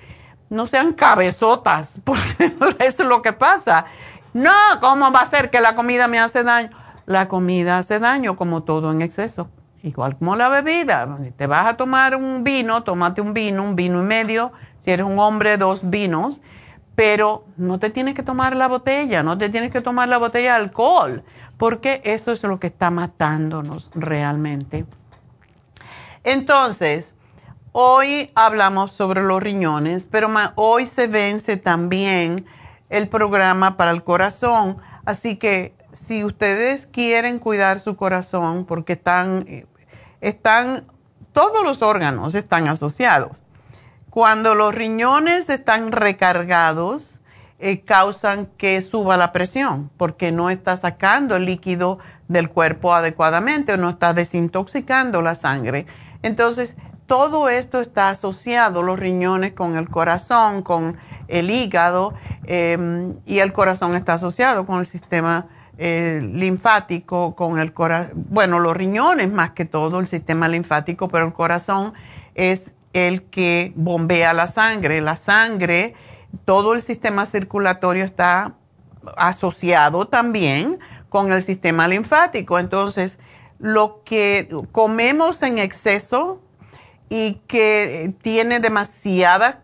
no 0.51 0.67
sean 0.67 0.93
cabezotas, 0.93 1.99
porque 2.05 2.55
eso 2.81 3.03
es 3.03 3.09
lo 3.09 3.23
que 3.23 3.33
pasa. 3.33 3.87
No, 4.35 4.53
¿cómo 4.81 5.11
va 5.11 5.21
a 5.21 5.31
ser 5.31 5.51
que 5.51 5.61
la 5.61 5.75
comida 5.75 6.07
me 6.07 6.21
hace 6.21 6.45
daño? 6.45 6.71
La 7.07 7.27
comida 7.27 7.79
hace 7.79 7.99
daño 7.99 8.37
como 8.37 8.63
todo 8.63 8.93
en 8.93 9.03
exceso, 9.03 9.49
igual 9.83 10.17
como 10.17 10.37
la 10.37 10.49
bebida. 10.49 11.19
Si 11.23 11.31
te 11.33 11.47
vas 11.47 11.67
a 11.67 11.77
tomar 11.77 12.15
un 12.15 12.45
vino, 12.45 12.83
tómate 12.83 13.21
un 13.21 13.33
vino, 13.33 13.65
un 13.65 13.75
vino 13.75 14.01
y 14.01 14.05
medio 14.05 14.53
si 14.81 14.91
eres 14.91 15.07
un 15.07 15.19
hombre, 15.19 15.57
dos 15.57 15.89
vinos, 15.89 16.41
pero 16.95 17.45
no 17.57 17.79
te 17.79 17.91
tienes 17.91 18.15
que 18.15 18.23
tomar 18.23 18.57
la 18.57 18.67
botella, 18.67 19.23
no 19.23 19.39
te 19.39 19.49
tienes 19.49 19.71
que 19.71 19.81
tomar 19.81 20.09
la 20.09 20.19
botella 20.19 20.55
de 20.55 20.63
alcohol, 20.63 21.23
porque 21.57 22.01
eso 22.05 22.33
es 22.33 22.43
lo 22.43 22.59
que 22.59 22.69
está 22.69 22.91
matándonos 22.91 23.91
realmente. 23.95 24.87
Entonces, 26.25 27.15
hoy 27.73 28.31
hablamos 28.35 28.93
sobre 28.93 29.23
los 29.23 29.43
riñones, 29.43 30.07
pero 30.11 30.29
hoy 30.55 30.87
se 30.87 31.07
vence 31.07 31.57
también 31.57 32.47
el 32.89 33.09
programa 33.09 33.77
para 33.77 33.91
el 33.91 34.03
corazón, 34.03 34.77
así 35.05 35.37
que 35.37 35.75
si 35.93 36.25
ustedes 36.25 36.87
quieren 36.87 37.39
cuidar 37.39 37.81
su 37.81 37.97
corazón, 37.97 38.65
porque 38.65 38.95
están, 38.95 39.67
están, 40.21 40.87
todos 41.33 41.63
los 41.65 41.83
órganos 41.83 42.35
están 42.35 42.69
asociados 42.69 43.41
cuando 44.11 44.57
los 44.57 44.75
riñones 44.75 45.49
están 45.49 45.93
recargados, 45.93 47.21
eh, 47.61 47.83
causan 47.83 48.47
que 48.47 48.83
suba 48.83 49.17
la 49.17 49.33
presión 49.33 49.91
porque 49.97 50.33
no 50.33 50.51
está 50.51 50.77
sacando 50.77 51.37
el 51.37 51.45
líquido 51.45 51.99
del 52.27 52.51
cuerpo 52.51 52.93
adecuadamente 52.93 53.75
o 53.75 53.77
no 53.77 53.91
está 53.91 54.13
desintoxicando 54.13 55.23
la 55.23 55.37
sangre. 55.37 55.87
Entonces, 56.23 56.77
todo 57.11 57.49
esto 57.49 57.81
está 57.81 58.11
asociado, 58.11 58.85
los 58.85 58.97
riñones 58.97 59.53
con 59.53 59.77
el 59.77 59.89
corazón, 59.89 60.63
con 60.63 60.97
el 61.27 61.51
hígado, 61.51 62.15
em, 62.47 63.17
y 63.27 63.41
el 63.41 63.53
corazón 63.53 63.97
está 63.97 64.15
asociado 64.15 64.65
con 64.65 64.79
el 64.79 64.87
sistema 64.87 65.49
eh, 65.77 66.21
linfático, 66.23 67.35
con 67.35 67.59
el 67.59 67.73
corazón, 67.73 68.13
bueno, 68.29 68.61
los 68.61 68.77
riñones 68.77 69.29
más 69.33 69.51
que 69.51 69.65
todo, 69.65 69.99
el 69.99 70.07
sistema 70.07 70.47
linfático, 70.47 71.09
pero 71.09 71.27
el 71.27 71.33
corazón 71.33 71.95
es 72.37 72.71
el 72.93 73.23
que 73.23 73.73
bombea 73.75 74.33
la 74.33 74.47
sangre. 74.47 75.01
La 75.01 75.17
sangre, 75.17 75.95
todo 76.45 76.75
el 76.75 76.81
sistema 76.81 77.27
circulatorio 77.27 78.05
está 78.05 78.55
asociado 79.17 80.07
también 80.07 80.79
con 81.09 81.33
el 81.33 81.43
sistema 81.43 81.89
linfático. 81.89 82.61
Entonces, 82.61 83.19
lo 83.59 84.05
que 84.05 84.49
comemos 84.71 85.43
en 85.43 85.59
exceso 85.59 86.41
y 87.11 87.35
que 87.47 88.15
tiene 88.23 88.61
demasiadas 88.61 89.57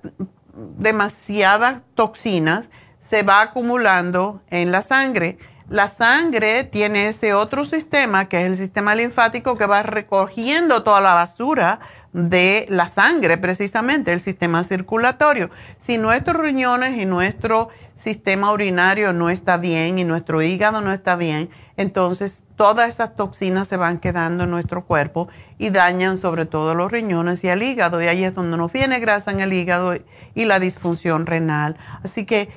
demasiadas 0.57 1.83
toxinas 1.95 2.71
se 2.99 3.23
va 3.23 3.41
acumulando 3.41 4.43
en 4.51 4.73
la 4.73 4.83
sangre. 4.83 5.39
La 5.69 5.89
sangre 5.89 6.65
tiene 6.65 7.09
ese 7.09 7.35
otro 7.35 7.65
sistema, 7.65 8.29
que 8.29 8.41
es 8.41 8.47
el 8.47 8.57
sistema 8.57 8.95
linfático, 8.95 9.57
que 9.57 9.67
va 9.67 9.83
recogiendo 9.83 10.83
toda 10.83 11.01
la 11.01 11.15
basura 11.15 11.81
de 12.13 12.67
la 12.69 12.89
sangre, 12.89 13.37
precisamente, 13.37 14.13
el 14.13 14.21
sistema 14.21 14.65
circulatorio. 14.65 15.51
Si 15.81 15.99
nuestros 15.99 16.37
riñones 16.37 16.97
y 17.01 17.05
nuestro 17.05 17.69
sistema 17.97 18.53
urinario 18.53 19.13
no 19.13 19.29
está 19.29 19.57
bien 19.57 19.99
y 19.99 20.05
nuestro 20.05 20.41
hígado 20.41 20.81
no 20.81 20.93
está 20.93 21.17
bien, 21.17 21.51
entonces 21.77 22.43
todas 22.57 22.89
esas 22.89 23.17
toxinas 23.17 23.69
se 23.69 23.77
van 23.77 23.99
quedando 23.99 24.45
en 24.45 24.51
nuestro 24.51 24.85
cuerpo 24.85 25.29
y 25.59 25.71
dañan 25.71 26.19
sobre 26.19 26.47
todo 26.47 26.75
los 26.75 26.91
riñones 26.91 27.45
y 27.45 27.49
el 27.49 27.63
hígado. 27.63 28.03
Y 28.03 28.07
ahí 28.07 28.25
es 28.25 28.35
donde 28.35 28.57
nos 28.57 28.73
viene 28.73 28.99
grasa 28.99 29.31
en 29.31 29.41
el 29.41 29.53
hígado 29.53 29.95
y 30.35 30.45
la 30.45 30.59
disfunción 30.59 31.27
renal. 31.27 31.77
Así 32.03 32.25
que 32.25 32.51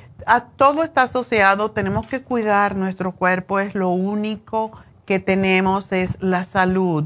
todo 0.57 0.83
está 0.83 1.03
asociado, 1.03 1.71
tenemos 1.71 2.07
que 2.07 2.21
cuidar 2.21 2.75
nuestro 2.75 3.13
cuerpo, 3.13 3.59
es 3.59 3.75
lo 3.75 3.89
único 3.89 4.71
que 5.05 5.19
tenemos, 5.19 5.91
es 5.91 6.17
la 6.19 6.43
salud 6.43 7.05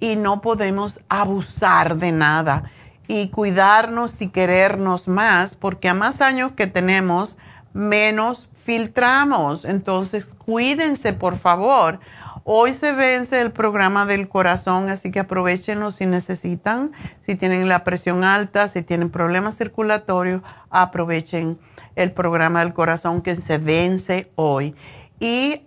y 0.00 0.16
no 0.16 0.40
podemos 0.40 1.00
abusar 1.08 1.96
de 1.96 2.12
nada 2.12 2.70
y 3.06 3.28
cuidarnos 3.28 4.22
y 4.22 4.28
querernos 4.28 5.08
más, 5.08 5.54
porque 5.54 5.88
a 5.88 5.94
más 5.94 6.20
años 6.20 6.52
que 6.52 6.66
tenemos, 6.66 7.36
menos 7.74 8.48
filtramos. 8.64 9.64
Entonces, 9.64 10.26
cuídense, 10.26 11.12
por 11.12 11.36
favor. 11.36 12.00
Hoy 12.46 12.74
se 12.74 12.92
vence 12.92 13.40
el 13.40 13.52
programa 13.52 14.04
del 14.04 14.28
corazón, 14.28 14.90
así 14.90 15.10
que 15.10 15.20
aprovechenlo 15.20 15.90
si 15.90 16.04
necesitan. 16.04 16.92
Si 17.24 17.36
tienen 17.36 17.68
la 17.68 17.84
presión 17.84 18.22
alta, 18.22 18.68
si 18.68 18.82
tienen 18.82 19.08
problemas 19.10 19.56
circulatorios, 19.56 20.42
aprovechen 20.68 21.58
el 21.96 22.12
programa 22.12 22.60
del 22.60 22.74
corazón 22.74 23.22
que 23.22 23.36
se 23.36 23.56
vence 23.56 24.30
hoy. 24.34 24.74
Y 25.20 25.62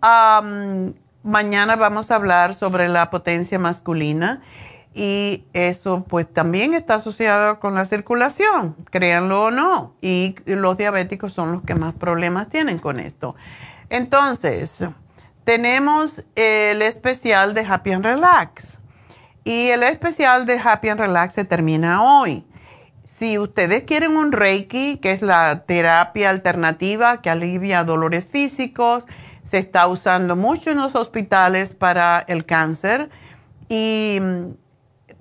mañana 1.23 1.75
vamos 1.77 2.11
a 2.11 2.15
hablar 2.15 2.53
sobre 2.53 2.87
la 2.89 3.09
potencia 3.09 3.57
masculina 3.57 4.41
y 4.97 5.45
eso 5.53 6.05
pues 6.09 6.27
también 6.33 6.73
está 6.73 6.95
asociado 6.95 7.59
con 7.59 7.75
la 7.75 7.85
circulación, 7.85 8.75
créanlo 8.89 9.43
o 9.43 9.51
no, 9.51 9.93
y 10.01 10.35
los 10.45 10.75
diabéticos 10.75 11.33
son 11.33 11.51
los 11.51 11.61
que 11.61 11.75
más 11.75 11.93
problemas 11.93 12.49
tienen 12.49 12.79
con 12.79 12.99
esto. 12.99 13.35
Entonces, 13.89 14.83
tenemos 15.43 16.25
el 16.35 16.81
especial 16.81 17.53
de 17.53 17.61
Happy 17.61 17.91
and 17.91 18.03
Relax 18.03 18.79
y 19.43 19.67
el 19.67 19.83
especial 19.83 20.47
de 20.47 20.59
Happy 20.59 20.89
and 20.89 20.99
Relax 20.99 21.35
se 21.35 21.45
termina 21.45 22.01
hoy. 22.01 22.43
Si 23.03 23.37
ustedes 23.37 23.83
quieren 23.83 24.17
un 24.17 24.31
Reiki, 24.31 24.97
que 24.97 25.11
es 25.11 25.21
la 25.21 25.63
terapia 25.67 26.31
alternativa 26.31 27.21
que 27.21 27.29
alivia 27.29 27.83
dolores 27.83 28.25
físicos, 28.25 29.05
se 29.43 29.59
está 29.59 29.87
usando 29.87 30.35
mucho 30.35 30.71
en 30.71 30.77
los 30.77 30.95
hospitales 30.95 31.75
para 31.75 32.19
el 32.27 32.45
cáncer 32.45 33.11
y 33.69 34.19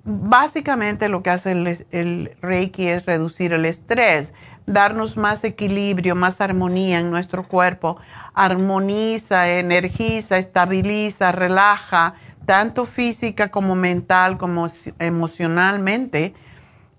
básicamente 0.07 1.09
lo 1.09 1.21
que 1.21 1.29
hace 1.29 1.51
el, 1.51 2.31
Reiki 2.41 2.87
es 2.87 3.05
reducir 3.05 3.51
el 3.51 3.65
estrés, 3.65 4.33
darnos 4.65 5.17
más 5.17 5.43
equilibrio, 5.43 6.15
más 6.15 6.39
armonía 6.39 6.99
en 6.99 7.11
nuestro 7.11 7.45
cuerpo, 7.47 7.97
armoniza, 8.33 9.49
energiza, 9.49 10.37
estabiliza, 10.37 11.33
relaja, 11.33 12.15
tanto 12.45 12.85
física 12.85 13.51
como 13.51 13.75
mental 13.75 14.37
como 14.37 14.71
emocionalmente. 14.97 16.33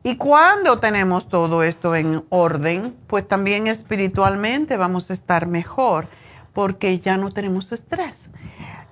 Y 0.04 0.16
cuando 0.16 0.78
tenemos 0.78 1.28
todo 1.28 1.62
esto 1.62 1.96
en 1.96 2.24
orden, 2.28 2.94
pues 3.06 3.26
también 3.26 3.66
espiritualmente 3.68 4.76
vamos 4.76 5.10
a 5.10 5.14
estar 5.14 5.46
mejor 5.46 6.08
porque 6.52 6.98
ya 6.98 7.16
no 7.16 7.32
tenemos 7.32 7.72
estrés. 7.72 8.28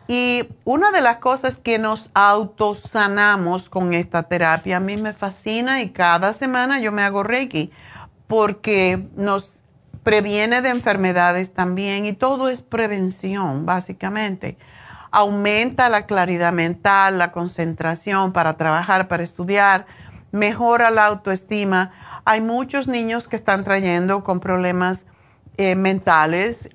Y 0.09 0.49
una 0.65 0.93
de 0.93 1.01
las 1.01 1.17
cosas 1.17 1.59
que 1.59 1.79
nos 1.79 2.11
autosanamos 2.15 3.69
con 3.69 3.93
esta 3.93 4.23
terapia, 4.23 4.77
a 4.77 4.81
mí 4.81 4.97
me 4.97 5.13
fascina 5.13 5.83
y 5.83 5.91
cada 5.91 6.33
semana 6.33 6.79
yo 6.79 6.93
me 6.93 7.03
hago 7.03 7.25
Reiki 7.25 7.73
porque 8.29 9.09
nos 9.17 9.53
previene 10.05 10.63
de 10.63 10.69
enfermedades 10.69 11.53
también 11.53 12.07
y 12.07 12.13
todo 12.13 12.49
es 12.49 12.63
prevención, 12.63 13.67
básicamente. 13.67 14.57
Aumenta 15.11 15.89
la 15.89 16.07
claridad 16.07 16.53
mental, 16.53 17.19
la 17.19 17.33
concentración 17.33 18.33
para 18.33 18.57
trabajar, 18.57 19.09
para 19.09 19.25
estudiar, 19.25 19.87
mejora 20.31 20.91
la 20.91 21.07
autoestima. 21.07 21.91
Hay 22.25 22.41
muchos 22.41 22.87
niños 22.87 23.27
que 23.27 23.35
están 23.35 23.65
trayendo 23.65 24.23
con 24.23 24.39
problemas 24.39 25.05
eh, 25.57 25.75
mentales, 25.75 26.69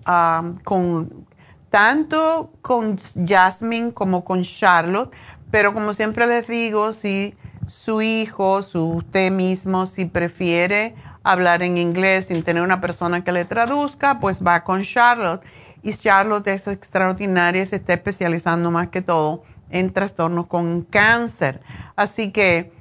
con, 0.63 1.27
tanto 1.71 2.51
con 2.61 2.99
Jasmine 3.25 3.93
como 3.93 4.23
con 4.25 4.43
Charlotte, 4.43 5.11
pero 5.49 5.73
como 5.73 5.93
siempre 5.93 6.27
les 6.27 6.45
digo, 6.47 6.93
si 6.93 7.33
su 7.65 8.01
hijo, 8.01 8.61
su, 8.61 8.97
usted 8.97 9.31
mismo, 9.31 9.85
si 9.85 10.05
prefiere 10.05 10.95
hablar 11.23 11.63
en 11.63 11.77
inglés 11.77 12.25
sin 12.25 12.43
tener 12.43 12.61
una 12.61 12.81
persona 12.81 13.23
que 13.23 13.31
le 13.31 13.45
traduzca, 13.45 14.19
pues 14.19 14.45
va 14.45 14.63
con 14.63 14.83
Charlotte. 14.83 15.41
Y 15.81 15.93
Charlotte 15.93 16.47
es 16.47 16.67
extraordinaria, 16.67 17.65
se 17.65 17.77
está 17.77 17.93
especializando 17.93 18.69
más 18.69 18.89
que 18.89 19.01
todo 19.01 19.43
en 19.69 19.91
trastornos 19.93 20.47
con 20.47 20.81
cáncer. 20.81 21.61
Así 21.95 22.31
que 22.31 22.73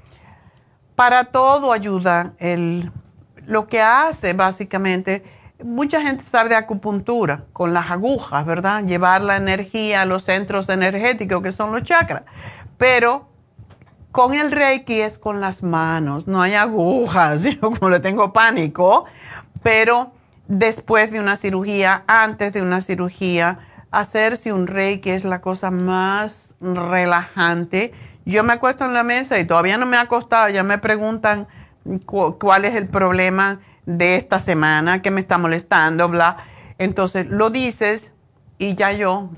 para 0.96 1.24
todo 1.24 1.72
ayuda 1.72 2.32
el, 2.38 2.90
lo 3.46 3.68
que 3.68 3.80
hace 3.80 4.32
básicamente 4.32 5.22
mucha 5.64 6.00
gente 6.00 6.24
sabe 6.24 6.50
de 6.50 6.56
acupuntura 6.56 7.44
con 7.52 7.72
las 7.72 7.90
agujas, 7.90 8.44
¿verdad? 8.44 8.84
Llevar 8.84 9.20
la 9.20 9.36
energía 9.36 10.02
a 10.02 10.06
los 10.06 10.24
centros 10.24 10.68
energéticos 10.68 11.42
que 11.42 11.52
son 11.52 11.72
los 11.72 11.82
chakras. 11.82 12.22
Pero 12.78 13.28
con 14.12 14.34
el 14.34 14.50
Reiki 14.50 15.00
es 15.00 15.18
con 15.18 15.40
las 15.40 15.62
manos, 15.62 16.26
no 16.26 16.42
hay 16.42 16.54
agujas, 16.54 17.42
yo 17.60 17.60
como 17.60 17.90
le 17.90 18.00
tengo 18.00 18.32
pánico, 18.32 19.04
pero 19.62 20.12
después 20.48 21.12
de 21.12 21.20
una 21.20 21.36
cirugía, 21.36 22.02
antes 22.06 22.52
de 22.52 22.62
una 22.62 22.80
cirugía, 22.80 23.58
hacerse 23.90 24.52
un 24.52 24.66
Reiki 24.66 25.10
es 25.10 25.24
la 25.24 25.40
cosa 25.40 25.70
más 25.70 26.54
relajante. 26.60 27.92
Yo 28.24 28.44
me 28.44 28.52
acuesto 28.52 28.84
en 28.84 28.94
la 28.94 29.02
mesa 29.02 29.38
y 29.38 29.44
todavía 29.44 29.78
no 29.78 29.86
me 29.86 29.96
ha 29.96 30.02
acostado, 30.02 30.48
ya 30.48 30.62
me 30.62 30.78
preguntan 30.78 31.46
cuál 32.04 32.64
es 32.64 32.74
el 32.74 32.88
problema 32.88 33.60
de 33.86 34.16
esta 34.16 34.40
semana 34.40 35.02
que 35.02 35.11
me 35.11 35.20
está 35.20 35.39
molestando, 35.39 36.09
bla. 36.09 36.39
Entonces 36.78 37.27
lo 37.27 37.51
dices 37.51 38.11
y 38.59 38.74
ya 38.74 38.93
yo, 38.93 39.31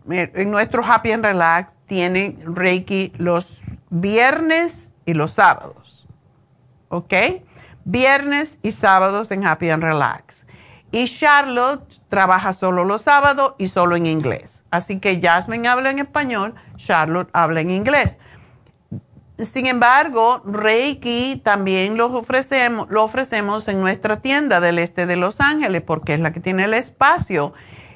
en 0.10 0.52
nuestro 0.52 0.86
Happy 0.86 1.12
and 1.12 1.26
Relax, 1.26 1.74
tiene 1.86 2.38
Reiki 2.44 3.12
los 3.18 3.62
viernes 3.90 4.90
y 5.06 5.14
los 5.14 5.32
sábados. 5.32 6.08
¿Ok? 6.90 7.14
viernes 7.84 8.58
y 8.62 8.72
sábados 8.72 9.32
en 9.32 9.46
Happy 9.46 9.70
and 9.70 9.84
Relax. 9.84 10.46
Y 10.92 11.06
Charlotte 11.06 12.01
trabaja 12.12 12.52
solo 12.52 12.84
los 12.84 13.04
sábados 13.04 13.54
y 13.58 13.70
solo 13.70 13.96
en 13.96 14.06
inglés. 14.06 14.62
Así 14.70 15.00
que 15.00 15.22
Jasmine 15.22 15.70
habla 15.70 15.92
en 15.92 16.00
español, 16.00 16.54
Charlotte 16.76 17.30
habla 17.32 17.62
en 17.62 17.72
inglés. 17.72 18.18
Sin 19.40 19.66
embargo, 19.66 20.42
Reiki 20.46 21.42
también 21.42 21.98
lo 21.98 22.08
ofrecemos, 22.08 22.90
lo 22.90 23.06
ofrecemos 23.06 23.70
en 23.70 23.80
nuestra 23.80 24.18
tienda 24.18 24.60
del 24.60 24.78
este 24.78 25.06
de 25.06 25.16
Los 25.16 25.40
Ángeles 25.40 25.84
porque 25.84 26.14
es 26.14 26.20
la 26.20 26.34
que 26.34 26.42
tiene 26.42 26.66
el 26.66 26.74
espacio. 26.74 27.54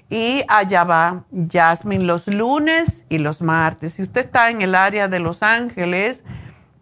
Y 0.09 0.43
allá 0.47 0.85
va 0.85 1.25
Jasmine 1.51 2.05
los 2.05 2.27
lunes 2.27 3.03
y 3.09 3.17
los 3.17 3.41
martes. 3.41 3.95
Si 3.95 4.01
usted 4.01 4.25
está 4.27 4.49
en 4.49 4.61
el 4.61 4.75
área 4.75 5.09
de 5.09 5.19
Los 5.19 5.43
Ángeles, 5.43 6.23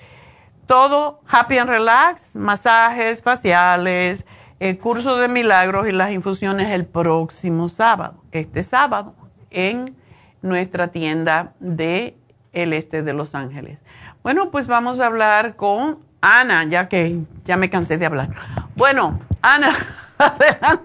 todo 0.66 1.22
Happy 1.28 1.58
and 1.58 1.70
Relax, 1.70 2.36
masajes 2.36 3.22
faciales, 3.22 4.26
el 4.60 4.80
curso 4.80 5.18
de 5.18 5.28
milagros 5.28 5.88
y 5.88 5.92
las 5.92 6.12
infusiones 6.12 6.72
el 6.72 6.86
próximo 6.86 7.70
sábado, 7.70 8.24
este 8.32 8.64
sábado, 8.64 9.16
en 9.50 9.96
nuestra 10.42 10.90
tienda 10.90 11.54
de 11.60 12.18
el 12.54 12.74
este 12.74 13.04
de 13.04 13.14
Los 13.14 13.36
Ángeles. 13.36 13.80
Bueno, 14.24 14.50
pues 14.52 14.68
vamos 14.68 15.00
a 15.00 15.06
hablar 15.06 15.56
con 15.56 16.00
Ana, 16.22 16.64
ya 16.66 16.90
que 16.90 17.20
ya 17.46 17.56
me 17.56 17.70
cansé 17.70 17.98
de 17.98 18.06
hablar. 18.06 18.30
Bueno, 18.76 19.20
Ana. 19.42 20.07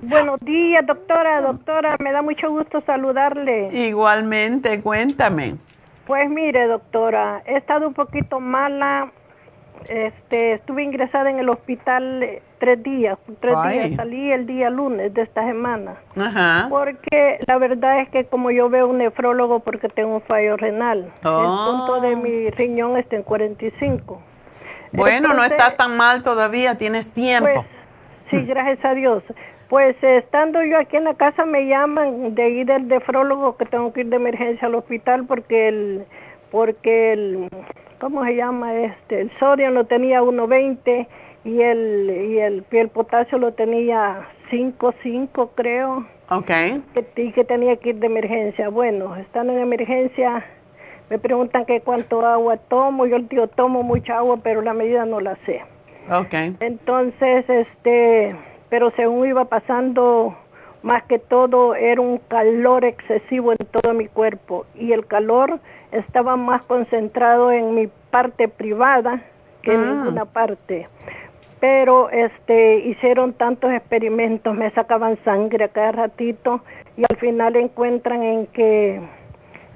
Buenos 0.02 0.40
días, 0.40 0.86
doctora, 0.86 1.40
doctora, 1.40 1.96
me 1.98 2.12
da 2.12 2.22
mucho 2.22 2.50
gusto 2.50 2.82
saludarle. 2.86 3.68
Igualmente, 3.72 4.80
cuéntame. 4.80 5.56
Pues 6.06 6.28
mire, 6.28 6.66
doctora, 6.66 7.42
he 7.46 7.56
estado 7.56 7.88
un 7.88 7.94
poquito 7.94 8.40
mala. 8.40 9.10
Este, 9.88 10.52
estuve 10.54 10.84
ingresada 10.84 11.28
en 11.30 11.40
el 11.40 11.48
hospital 11.48 12.22
eh, 12.22 12.42
tres 12.60 12.80
días, 12.84 13.18
tres 13.40 13.56
días, 13.68 13.96
salí 13.96 14.30
el 14.30 14.46
día 14.46 14.70
lunes 14.70 15.12
de 15.12 15.22
esta 15.22 15.44
semana. 15.44 15.96
Ajá. 16.16 16.66
Porque 16.68 17.40
la 17.48 17.59
verdad 17.59 18.00
es 18.00 18.09
que 18.10 18.24
como 18.26 18.52
yo 18.52 18.68
veo 18.68 18.86
un 18.86 18.98
nefrólogo 18.98 19.59
porque 19.60 19.88
tengo 19.88 20.14
un 20.14 20.22
fallo 20.22 20.56
renal, 20.56 21.10
el 21.16 21.22
punto 21.22 22.00
de 22.00 22.14
oh. 22.14 22.16
mi 22.16 22.50
riñón 22.50 22.96
está 22.96 23.16
en 23.16 23.24
45. 23.24 24.22
Bueno, 24.92 25.32
no 25.34 25.42
estás 25.42 25.76
tan 25.76 25.96
mal 25.96 26.22
todavía, 26.22 26.76
tienes 26.76 27.10
tiempo. 27.10 27.48
Pues, 27.52 27.66
Sí, 28.32 28.44
gracias 28.46 28.84
a 28.84 28.94
Dios. 28.94 29.22
Pues 29.68 29.96
estando 30.02 30.62
yo 30.64 30.78
aquí 30.78 30.96
en 30.96 31.04
la 31.04 31.14
casa 31.14 31.44
me 31.44 31.66
llaman 31.66 32.34
de 32.34 32.50
ir 32.50 32.66
del 32.66 32.88
nefrólogo 32.88 33.56
que 33.56 33.64
tengo 33.66 33.92
que 33.92 34.00
ir 34.00 34.06
de 34.09 34.16
emergencia 34.16 34.66
al 34.66 34.74
hospital 34.74 35.24
porque 35.26 35.68
el 35.68 36.04
porque 36.50 37.12
el 37.12 37.48
¿cómo 37.98 38.24
se 38.24 38.36
llama 38.36 38.74
este? 38.74 39.22
El 39.22 39.30
sodio 39.38 39.70
lo 39.70 39.86
tenía 39.86 40.20
1.20 40.22 41.06
y 41.44 41.62
el 41.62 42.10
y 42.10 42.38
el, 42.38 42.64
el 42.70 42.88
potasio 42.88 43.38
lo 43.38 43.52
tenía 43.52 44.28
5.5 44.50 45.50
creo. 45.54 46.06
Okay. 46.28 46.82
Que, 46.92 47.22
y 47.22 47.32
que 47.32 47.44
tenía 47.44 47.76
que 47.76 47.90
ir 47.90 47.96
de 47.96 48.06
emergencia. 48.06 48.68
Bueno, 48.68 49.16
estando 49.16 49.54
en 49.54 49.60
emergencia 49.60 50.44
me 51.09 51.18
preguntan 51.18 51.64
que 51.64 51.80
cuánto 51.80 52.24
agua 52.26 52.56
tomo, 52.56 53.06
yo 53.06 53.18
digo 53.20 53.46
tomo 53.46 53.82
mucha 53.82 54.18
agua, 54.18 54.38
pero 54.42 54.60
la 54.62 54.74
medida 54.74 55.04
no 55.06 55.20
la 55.20 55.36
sé. 55.46 55.62
Okay. 56.10 56.56
Entonces, 56.60 57.48
este, 57.48 58.36
pero 58.68 58.90
según 58.96 59.28
iba 59.28 59.44
pasando, 59.44 60.36
más 60.82 61.04
que 61.04 61.18
todo 61.18 61.74
era 61.74 62.00
un 62.00 62.18
calor 62.18 62.84
excesivo 62.84 63.52
en 63.52 63.58
todo 63.58 63.94
mi 63.94 64.06
cuerpo 64.06 64.66
y 64.74 64.92
el 64.92 65.06
calor 65.06 65.60
estaba 65.92 66.36
más 66.36 66.62
concentrado 66.62 67.52
en 67.52 67.74
mi 67.74 67.88
parte 68.10 68.48
privada 68.48 69.22
que 69.62 69.74
en 69.74 69.80
ah. 69.80 69.86
ninguna 69.86 70.24
parte. 70.24 70.84
Pero 71.60 72.10
este 72.10 72.78
hicieron 72.78 73.34
tantos 73.34 73.70
experimentos, 73.72 74.54
me 74.56 74.70
sacaban 74.72 75.16
sangre 75.24 75.66
a 75.66 75.68
cada 75.68 75.92
ratito 75.92 76.60
y 76.96 77.04
al 77.08 77.16
final 77.18 77.54
encuentran 77.54 78.22
en 78.24 78.46
que 78.48 79.00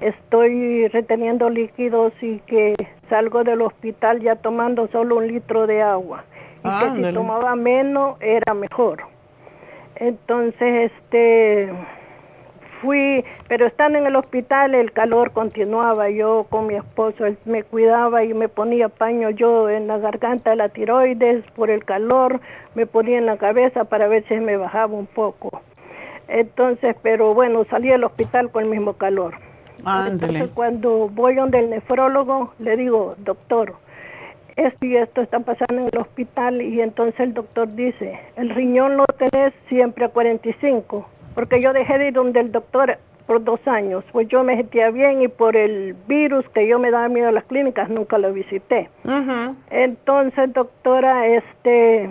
estoy 0.01 0.87
reteniendo 0.87 1.49
líquidos 1.49 2.13
y 2.21 2.39
que 2.39 2.75
salgo 3.09 3.43
del 3.43 3.61
hospital 3.61 4.21
ya 4.21 4.35
tomando 4.35 4.87
solo 4.87 5.17
un 5.17 5.27
litro 5.27 5.67
de 5.67 5.81
agua 5.81 6.23
y 6.63 6.69
que 6.79 7.07
si 7.07 7.13
tomaba 7.13 7.55
menos 7.55 8.17
era 8.21 8.53
mejor. 8.53 9.03
Entonces, 9.95 10.91
este, 10.91 11.71
fui, 12.81 13.25
pero 13.47 13.65
estando 13.65 13.97
en 13.97 14.05
el 14.05 14.15
hospital 14.15 14.75
el 14.75 14.91
calor 14.91 15.31
continuaba, 15.31 16.09
yo 16.09 16.45
con 16.49 16.67
mi 16.67 16.75
esposo, 16.75 17.25
él 17.25 17.37
me 17.45 17.63
cuidaba 17.63 18.23
y 18.23 18.33
me 18.33 18.49
ponía 18.49 18.89
paño 18.89 19.29
yo 19.31 19.69
en 19.69 19.87
la 19.87 19.97
garganta 19.97 20.51
de 20.51 20.57
la 20.57 20.69
tiroides 20.69 21.43
por 21.55 21.71
el 21.71 21.83
calor, 21.83 22.39
me 22.75 22.85
ponía 22.85 23.17
en 23.17 23.25
la 23.25 23.37
cabeza 23.37 23.85
para 23.85 24.07
ver 24.07 24.23
si 24.27 24.35
me 24.35 24.57
bajaba 24.57 24.93
un 24.93 25.07
poco. 25.07 25.61
Entonces, 26.27 26.95
pero 27.01 27.31
bueno, 27.31 27.65
salí 27.69 27.89
del 27.89 28.03
hospital 28.03 28.51
con 28.51 28.65
el 28.65 28.69
mismo 28.69 28.93
calor. 28.93 29.46
Entonces, 30.07 30.49
cuando 30.53 31.09
voy 31.09 31.35
donde 31.35 31.59
el 31.59 31.69
nefrólogo, 31.69 32.53
le 32.59 32.75
digo, 32.75 33.15
doctor, 33.19 33.75
esto 34.55 34.85
y 34.85 34.97
esto 34.97 35.21
está 35.21 35.39
pasando 35.39 35.83
en 35.83 35.89
el 35.93 35.97
hospital 35.99 36.61
y 36.61 36.81
entonces 36.81 37.19
el 37.19 37.33
doctor 37.33 37.73
dice, 37.73 38.19
el 38.35 38.49
riñón 38.49 38.97
lo 38.97 39.05
tenés 39.05 39.53
siempre 39.69 40.05
a 40.05 40.09
45, 40.09 41.07
porque 41.35 41.61
yo 41.61 41.73
dejé 41.73 41.97
de 41.99 42.07
ir 42.07 42.13
donde 42.13 42.39
el 42.39 42.51
doctor 42.51 42.97
por 43.27 43.43
dos 43.43 43.59
años, 43.67 44.03
pues 44.11 44.27
yo 44.29 44.43
me 44.43 44.55
sentía 44.55 44.89
bien 44.89 45.21
y 45.21 45.27
por 45.27 45.55
el 45.55 45.95
virus 46.07 46.47
que 46.49 46.67
yo 46.67 46.79
me 46.79 46.91
daba 46.91 47.09
miedo 47.09 47.27
a 47.27 47.31
las 47.31 47.43
clínicas 47.43 47.89
nunca 47.89 48.17
lo 48.17 48.33
visité. 48.33 48.89
Entonces, 49.69 50.53
doctora, 50.53 51.27
este 51.27 52.09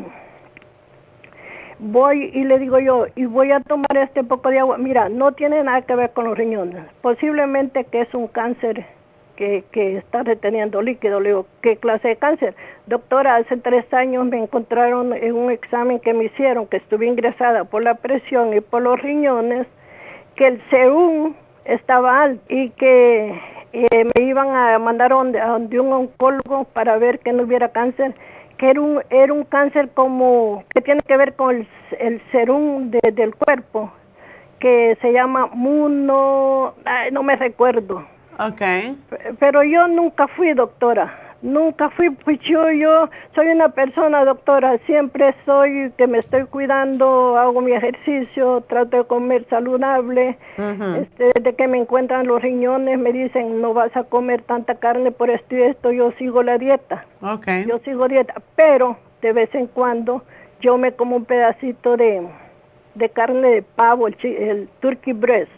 voy 1.78 2.31
y 2.32 2.44
le 2.44 2.59
digo 2.59 2.78
yo, 2.78 3.07
y 3.15 3.27
voy 3.27 3.53
a 3.53 3.61
tomar 3.61 3.97
este 3.97 4.24
poco 4.24 4.51
de 4.51 4.59
agua. 4.59 4.78
Mira, 4.78 5.09
no 5.09 5.32
tiene 5.32 5.62
nada 5.62 5.82
que 5.82 5.94
ver 5.94 6.11
con 6.11 6.24
los 6.24 6.36
riñones. 6.36 6.85
Posiblemente 7.03 7.85
que 7.85 8.03
es 8.03 8.15
un 8.15 8.28
cáncer 8.28 8.86
que, 9.36 9.65
que 9.70 9.98
está 9.98 10.23
reteniendo 10.23 10.82
líquido. 10.82 11.20
Le 11.20 11.31
digo, 11.31 11.47
¿qué 11.62 11.77
clase 11.77 12.09
de 12.09 12.16
cáncer? 12.16 12.55
Doctora, 12.86 13.36
hace 13.36 13.57
tres 13.59 13.93
años 13.93 14.27
me 14.27 14.43
encontraron 14.43 15.12
en 15.12 15.35
un 15.35 15.51
examen 15.51 16.01
que 16.01 16.15
me 16.15 16.24
hicieron, 16.24 16.66
que 16.66 16.78
estuve 16.78 17.07
ingresada 17.07 17.65
por 17.65 17.82
la 17.82 17.94
presión 17.94 18.55
y 18.55 18.61
por 18.61 18.82
los 18.82 19.01
riñones, 19.01 19.66
que 20.35 20.48
el 20.48 20.62
serum 20.70 21.35
estaba 21.65 22.23
alto 22.23 22.43
y 22.48 22.70
que 22.70 23.40
eh, 23.73 24.05
me 24.15 24.23
iban 24.23 24.48
a 24.55 24.78
mandar 24.78 25.12
a 25.12 25.48
donde 25.48 25.81
un 25.81 25.93
oncólogo 25.93 26.65
para 26.73 26.97
ver 26.98 27.19
que 27.19 27.32
no 27.32 27.43
hubiera 27.43 27.69
cáncer 27.69 28.15
que 28.59 28.70
era 28.70 28.81
un, 28.81 29.03
era 29.11 29.33
un 29.33 29.45
cáncer 29.45 29.91
como 29.91 30.65
que 30.74 30.81
tiene 30.81 31.01
que 31.01 31.16
ver 31.16 31.35
con 31.35 31.57
el, 31.57 31.69
el 31.99 32.23
serum 32.33 32.91
del 32.91 33.35
cuerpo, 33.35 33.93
que 34.59 34.97
se 35.01 35.12
llama 35.12 35.49
muno, 35.53 36.74
no 37.12 37.23
me 37.23 37.37
recuerdo. 37.37 38.05
Okay. 38.39 38.97
Pero 39.39 39.62
yo 39.62 39.89
nunca 39.89 40.28
fui 40.28 40.53
doctora. 40.53 41.26
Nunca 41.42 41.90
fui, 41.90 42.10
pues 42.10 42.40
yo, 42.40 42.62
soy 43.34 43.48
una 43.48 43.68
persona, 43.68 44.24
doctora, 44.24 44.78
siempre 44.86 45.34
soy 45.44 45.92
que 45.96 46.06
me 46.06 46.18
estoy 46.18 46.44
cuidando, 46.44 47.36
hago 47.36 47.60
mi 47.60 47.72
ejercicio, 47.72 48.62
trato 48.62 48.96
de 48.96 49.04
comer 49.04 49.46
saludable. 49.50 50.38
este, 50.56 51.30
desde 51.34 51.54
que 51.54 51.68
me 51.68 51.78
encuentran 51.78 52.26
los 52.26 52.40
riñones 52.40 52.98
me 52.98 53.12
dicen, 53.12 53.60
no 53.60 53.74
vas 53.74 53.94
a 53.96 54.04
comer 54.04 54.42
tanta 54.42 54.76
carne 54.76 55.12
por 55.12 55.30
esto 55.30 55.56
y 55.56 55.62
esto, 55.62 55.92
yo 55.92 56.12
sigo 56.12 56.42
la 56.42 56.58
dieta. 56.58 57.04
Okay. 57.20 57.66
Yo 57.66 57.78
sigo 57.80 58.08
dieta, 58.08 58.34
pero 58.54 58.96
de 59.20 59.32
vez 59.32 59.54
en 59.54 59.66
cuando 59.66 60.22
yo 60.60 60.78
me 60.78 60.92
como 60.92 61.16
un 61.16 61.24
pedacito 61.26 61.96
de, 61.96 62.26
de 62.94 63.08
carne 63.10 63.48
de 63.48 63.62
pavo, 63.62 64.08
el, 64.08 64.16
el 64.22 64.68
turkey 64.80 65.12
breast, 65.12 65.52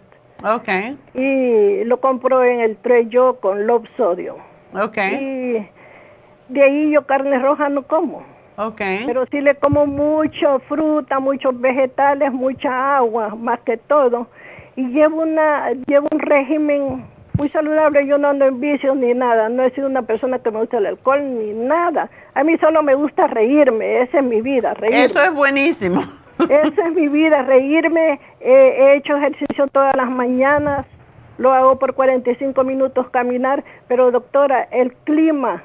Okay. 0.44 0.96
y 1.14 1.82
lo 1.84 1.98
compro 2.00 2.44
en 2.44 2.60
el 2.60 2.76
Trejo 2.76 3.40
con 3.40 3.66
low 3.66 3.82
sodio. 3.96 4.36
Okay. 4.72 5.14
Y 5.14 6.52
de 6.52 6.62
ahí 6.62 6.90
yo 6.90 7.06
carne 7.06 7.38
roja 7.38 7.68
no 7.68 7.82
como. 7.82 8.22
Okay. 8.56 9.04
Pero 9.06 9.24
sí 9.26 9.40
le 9.40 9.54
como 9.54 9.86
mucha 9.86 10.58
fruta, 10.60 11.20
muchos 11.20 11.58
vegetales, 11.60 12.32
mucha 12.32 12.96
agua, 12.96 13.34
más 13.36 13.60
que 13.60 13.76
todo. 13.76 14.26
Y 14.74 14.88
llevo 14.88 15.22
una 15.22 15.70
llevo 15.86 16.08
un 16.12 16.18
régimen 16.18 17.04
muy 17.38 17.48
saludable. 17.48 18.06
Yo 18.06 18.18
no 18.18 18.28
ando 18.28 18.46
en 18.46 18.60
vicios 18.60 18.96
ni 18.96 19.14
nada. 19.14 19.48
No 19.48 19.62
he 19.62 19.70
sido 19.70 19.86
una 19.86 20.02
persona 20.02 20.40
que 20.40 20.50
me 20.50 20.58
gusta 20.58 20.78
el 20.78 20.86
alcohol 20.86 21.22
ni 21.22 21.52
nada. 21.52 22.10
A 22.34 22.42
mí 22.42 22.58
solo 22.58 22.82
me 22.82 22.94
gusta 22.94 23.28
reírme. 23.28 24.02
Esa 24.02 24.18
es 24.18 24.24
mi 24.24 24.40
vida, 24.40 24.74
reírme. 24.74 25.04
Eso 25.04 25.22
es 25.22 25.32
buenísimo. 25.32 26.02
Esa 26.48 26.88
es 26.88 26.94
mi 26.94 27.08
vida, 27.08 27.42
reírme. 27.42 28.20
Eh, 28.40 28.76
he 28.78 28.96
hecho 28.96 29.16
ejercicio 29.16 29.66
todas 29.68 29.94
las 29.96 30.10
mañanas. 30.10 30.86
Lo 31.38 31.52
hago 31.52 31.76
por 31.78 31.94
45 31.94 32.62
minutos 32.64 33.08
caminar. 33.10 33.64
Pero 33.86 34.10
doctora, 34.10 34.68
el 34.70 34.92
clima 35.04 35.62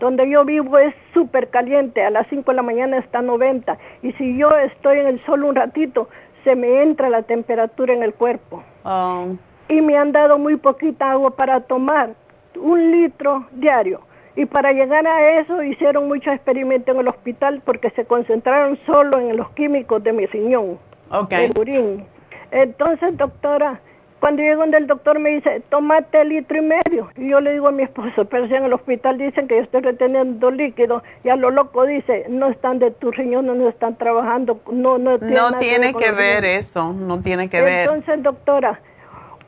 donde 0.00 0.30
yo 0.30 0.44
vivo 0.44 0.78
es 0.78 0.94
súper 1.12 1.48
caliente. 1.48 2.02
A 2.04 2.10
las 2.10 2.26
5 2.28 2.50
de 2.50 2.56
la 2.56 2.62
mañana 2.62 2.98
está 2.98 3.20
90. 3.20 3.76
Y 4.02 4.12
si 4.12 4.38
yo 4.38 4.50
estoy 4.50 4.98
en 4.98 5.06
el 5.08 5.24
sol 5.24 5.44
un 5.44 5.56
ratito, 5.56 6.08
se 6.44 6.54
me 6.54 6.82
entra 6.82 7.10
la 7.10 7.22
temperatura 7.22 7.92
en 7.92 8.02
el 8.02 8.14
cuerpo. 8.14 8.62
Oh, 8.84 9.26
Y 9.68 9.80
me 9.80 9.96
han 9.96 10.12
dado 10.12 10.38
muy 10.38 10.56
poquita 10.56 11.10
agua 11.10 11.30
para 11.30 11.60
tomar. 11.60 12.14
Un 12.56 12.90
litro 12.90 13.46
diario. 13.52 14.00
Y 14.38 14.46
para 14.46 14.72
llegar 14.72 15.04
a 15.04 15.40
eso 15.40 15.64
hicieron 15.64 16.06
muchos 16.06 16.32
experimentos 16.32 16.94
en 16.94 17.00
el 17.00 17.08
hospital 17.08 17.60
porque 17.64 17.90
se 17.90 18.04
concentraron 18.04 18.78
solo 18.86 19.18
en 19.18 19.36
los 19.36 19.50
químicos 19.50 20.00
de 20.04 20.12
mi 20.12 20.26
riñón, 20.26 20.78
okay. 21.10 21.50
urín. 21.58 22.06
Entonces, 22.52 23.16
doctora, 23.16 23.80
cuando 24.20 24.42
llego 24.42 24.62
donde 24.62 24.78
el 24.78 24.86
doctor 24.86 25.18
me 25.18 25.30
dice, 25.30 25.62
tómate 25.68 26.24
litro 26.24 26.58
y 26.58 26.62
medio. 26.62 27.08
Y 27.16 27.28
yo 27.28 27.40
le 27.40 27.52
digo 27.52 27.68
a 27.68 27.72
mi 27.72 27.84
esposo, 27.84 28.24
pero 28.24 28.48
si 28.48 28.54
en 28.54 28.64
el 28.64 28.72
hospital 28.72 29.16
dicen 29.16 29.46
que 29.46 29.56
yo 29.56 29.62
estoy 29.62 29.82
reteniendo 29.82 30.50
líquido, 30.50 31.02
y 31.22 31.28
a 31.28 31.36
lo 31.36 31.50
loco 31.50 31.86
dice, 31.86 32.26
no 32.28 32.48
están 32.48 32.80
de 32.80 32.90
tus 32.90 33.16
riñones, 33.16 33.56
no 33.56 33.68
están 33.68 33.96
trabajando, 33.96 34.60
no, 34.72 34.98
no 34.98 35.18
tiene, 35.18 35.34
No 35.34 35.58
tiene 35.58 35.94
que 35.94 36.10
ver 36.10 36.42
riñones". 36.42 36.66
eso, 36.66 36.92
no 36.92 37.20
tiene 37.20 37.48
que 37.48 37.62
ver. 37.62 37.88
Entonces, 37.88 38.22
doctora, 38.22 38.80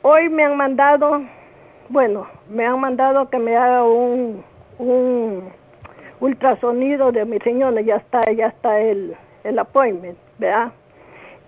hoy 0.01 0.29
me 0.29 0.45
han 0.45 0.55
mandado, 0.55 1.21
bueno, 1.89 2.27
me 2.49 2.65
han 2.65 2.79
mandado 2.79 3.29
que 3.29 3.39
me 3.39 3.57
haga 3.57 3.83
un, 3.83 4.43
un 4.79 5.43
ultrasonido 6.21 7.11
de 7.11 7.25
mis 7.25 7.43
riñones, 7.43 7.85
ya 7.85 7.97
está, 7.97 8.21
ya 8.31 8.47
está 8.47 8.79
el, 8.79 9.15
el 9.43 9.59
appointment, 9.59 10.17
¿verdad? 10.37 10.71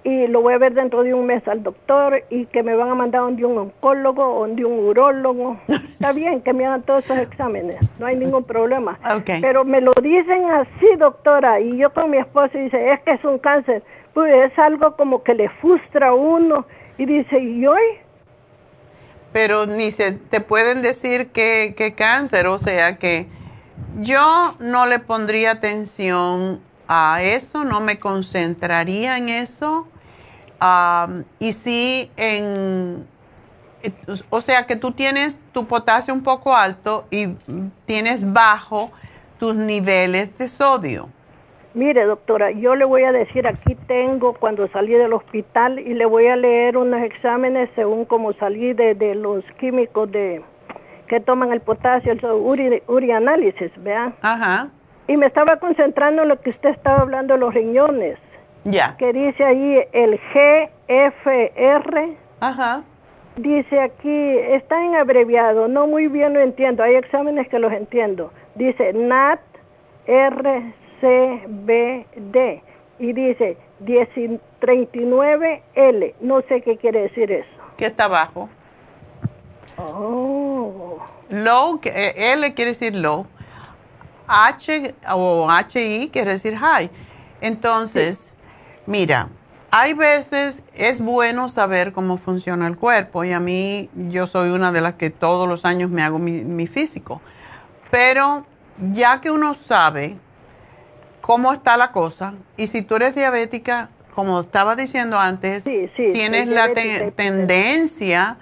Y 0.03 0.27
lo 0.27 0.41
voy 0.41 0.53
a 0.53 0.57
ver 0.57 0.73
dentro 0.73 1.03
de 1.03 1.13
un 1.13 1.25
mes 1.25 1.47
al 1.47 1.63
doctor 1.63 2.23
y 2.29 2.45
que 2.47 2.61
me 2.61 2.75
van 2.75 2.89
a 2.89 2.95
mandar 2.95 3.21
donde 3.21 3.45
un 3.45 3.57
oncólogo 3.57 4.25
o 4.25 4.39
donde 4.41 4.65
un 4.65 4.79
urólogo. 4.79 5.57
Está 5.67 6.11
bien 6.15 6.41
que 6.41 6.53
me 6.53 6.65
hagan 6.65 6.83
todos 6.83 7.05
esos 7.05 7.17
exámenes, 7.19 7.77
no 7.99 8.05
hay 8.05 8.15
ningún 8.15 8.43
problema. 8.43 8.99
Pero 9.41 9.63
me 9.63 9.79
lo 9.81 9.93
dicen 10.01 10.45
así, 10.51 10.95
doctora, 10.97 11.59
y 11.59 11.77
yo 11.77 11.93
con 11.93 12.11
mi 12.11 12.17
esposo 12.17 12.57
dice, 12.57 12.91
es 12.91 13.01
que 13.01 13.11
es 13.11 13.23
un 13.23 13.39
cáncer. 13.39 13.81
Pues 14.13 14.51
es 14.51 14.59
algo 14.59 14.95
como 14.95 15.23
que 15.23 15.33
le 15.33 15.49
frustra 15.49 16.09
a 16.09 16.13
uno 16.13 16.65
y 16.97 17.05
dice, 17.05 17.39
¿y 17.39 17.65
hoy? 17.65 17.81
pero 19.33 19.65
ni 19.65 19.91
se 19.91 20.13
te 20.13 20.39
pueden 20.39 20.81
decir 20.83 21.29
que, 21.29 21.73
que 21.75 21.95
cáncer, 21.95 22.47
o 22.47 22.59
sea 22.59 22.97
que 22.97 23.27
yo 23.99 24.55
no 24.59 24.85
le 24.85 24.99
pondría 24.99 25.51
atención 25.51 26.61
a 26.87 27.21
eso, 27.23 27.63
no 27.63 27.81
me 27.81 27.99
concentraría 27.99 29.17
en 29.17 29.29
eso. 29.29 29.87
Am, 30.63 31.25
y 31.39 31.51
sí, 31.53 32.09
en, 32.15 33.05
o 34.29 34.41
sea 34.41 34.65
que 34.65 34.75
tú 34.75 34.91
tienes 34.91 35.37
tu 35.51 35.65
potasio 35.65 36.13
un 36.13 36.23
poco 36.23 36.55
alto 36.55 37.05
y 37.11 37.27
tienes 37.85 38.31
bajo 38.31 38.91
tus 39.39 39.55
niveles 39.55 40.37
de 40.37 40.47
sodio. 40.47 41.09
Mire, 41.73 42.05
doctora, 42.05 42.51
yo 42.51 42.75
le 42.75 42.85
voy 42.85 43.03
a 43.03 43.11
decir, 43.11 43.47
aquí 43.47 43.75
tengo 43.87 44.33
cuando 44.33 44.67
salí 44.69 44.93
del 44.93 45.11
hospital 45.11 45.79
y 45.79 45.95
le 45.95 46.05
voy 46.05 46.27
a 46.27 46.35
leer 46.35 46.77
unos 46.77 47.01
exámenes 47.01 47.69
según 47.75 48.05
como 48.05 48.31
salí 48.33 48.73
de, 48.73 48.93
de 48.93 49.15
los 49.15 49.43
químicos 49.59 50.11
de 50.11 50.43
que 51.07 51.19
toman 51.19 51.51
el 51.51 51.61
potasio, 51.61 52.11
el 52.11 52.23
uri, 52.23 52.81
urianálisis, 52.87 53.71
¿vea? 53.83 54.13
Ajá, 54.21 54.69
Y 55.07 55.17
me 55.17 55.25
estaba 55.25 55.57
concentrando 55.57 56.21
en 56.21 56.29
lo 56.29 56.39
que 56.39 56.51
usted 56.51 56.69
estaba 56.69 57.01
hablando 57.01 57.33
de 57.33 57.39
los 57.39 57.53
riñones, 57.53 58.17
ya. 58.65 58.95
que 58.97 59.11
dice 59.13 59.43
ahí 59.43 59.79
el 59.91 60.19
GFR, 60.33 62.15
Ajá. 62.39 62.83
dice 63.37 63.79
aquí, 63.81 64.37
está 64.51 64.83
en 64.83 64.95
abreviado, 64.95 65.67
no 65.67 65.87
muy 65.87 66.07
bien 66.07 66.33
lo 66.33 66.41
entiendo, 66.41 66.83
hay 66.83 66.95
exámenes 66.95 67.47
que 67.49 67.59
los 67.59 67.71
entiendo. 67.73 68.31
Dice 68.55 68.93
NAT 68.93 69.39
RCBD 71.01 72.61
y 72.99 73.13
dice 73.13 73.57
39L, 74.61 76.13
no 76.21 76.41
sé 76.43 76.61
qué 76.61 76.77
quiere 76.77 77.01
decir 77.03 77.31
eso. 77.31 77.47
¿Qué 77.77 77.85
está 77.87 78.05
abajo? 78.05 78.49
Oh, 79.77 80.99
Low, 81.29 81.79
que- 81.79 81.89
eh, 81.89 82.33
L 82.33 82.53
quiere 82.53 82.71
decir 82.71 82.95
low. 82.95 83.25
H 84.27 84.93
o 85.11 85.47
HI 85.49 86.09
quiere 86.11 86.31
decir 86.31 86.55
high. 86.55 86.89
Entonces, 87.41 88.32
mira, 88.85 89.29
hay 89.71 89.93
veces 89.93 90.61
es 90.75 90.99
bueno 90.99 91.47
saber 91.47 91.93
cómo 91.93 92.17
funciona 92.17 92.67
el 92.67 92.77
cuerpo 92.77 93.23
y 93.23 93.31
a 93.31 93.39
mí 93.39 93.89
yo 94.09 94.27
soy 94.27 94.49
una 94.51 94.71
de 94.71 94.81
las 94.81 94.95
que 94.95 95.09
todos 95.09 95.47
los 95.47 95.65
años 95.65 95.89
me 95.89 96.03
hago 96.03 96.19
mi, 96.19 96.43
mi 96.43 96.67
físico. 96.67 97.21
Pero 97.89 98.45
ya 98.93 99.19
que 99.21 99.31
uno 99.31 99.53
sabe 99.53 100.17
cómo 101.21 101.53
está 101.53 101.77
la 101.77 101.91
cosa 101.91 102.33
y 102.57 102.67
si 102.67 102.81
tú 102.81 102.95
eres 102.95 103.15
diabética, 103.15 103.89
como 104.13 104.41
estaba 104.41 104.75
diciendo 104.75 105.17
antes, 105.19 105.63
Sí, 105.63 105.89
sí, 105.97 106.11
tienes 106.13 106.47
la 106.47 106.71
te- 106.73 107.11
tendencia 107.15 108.37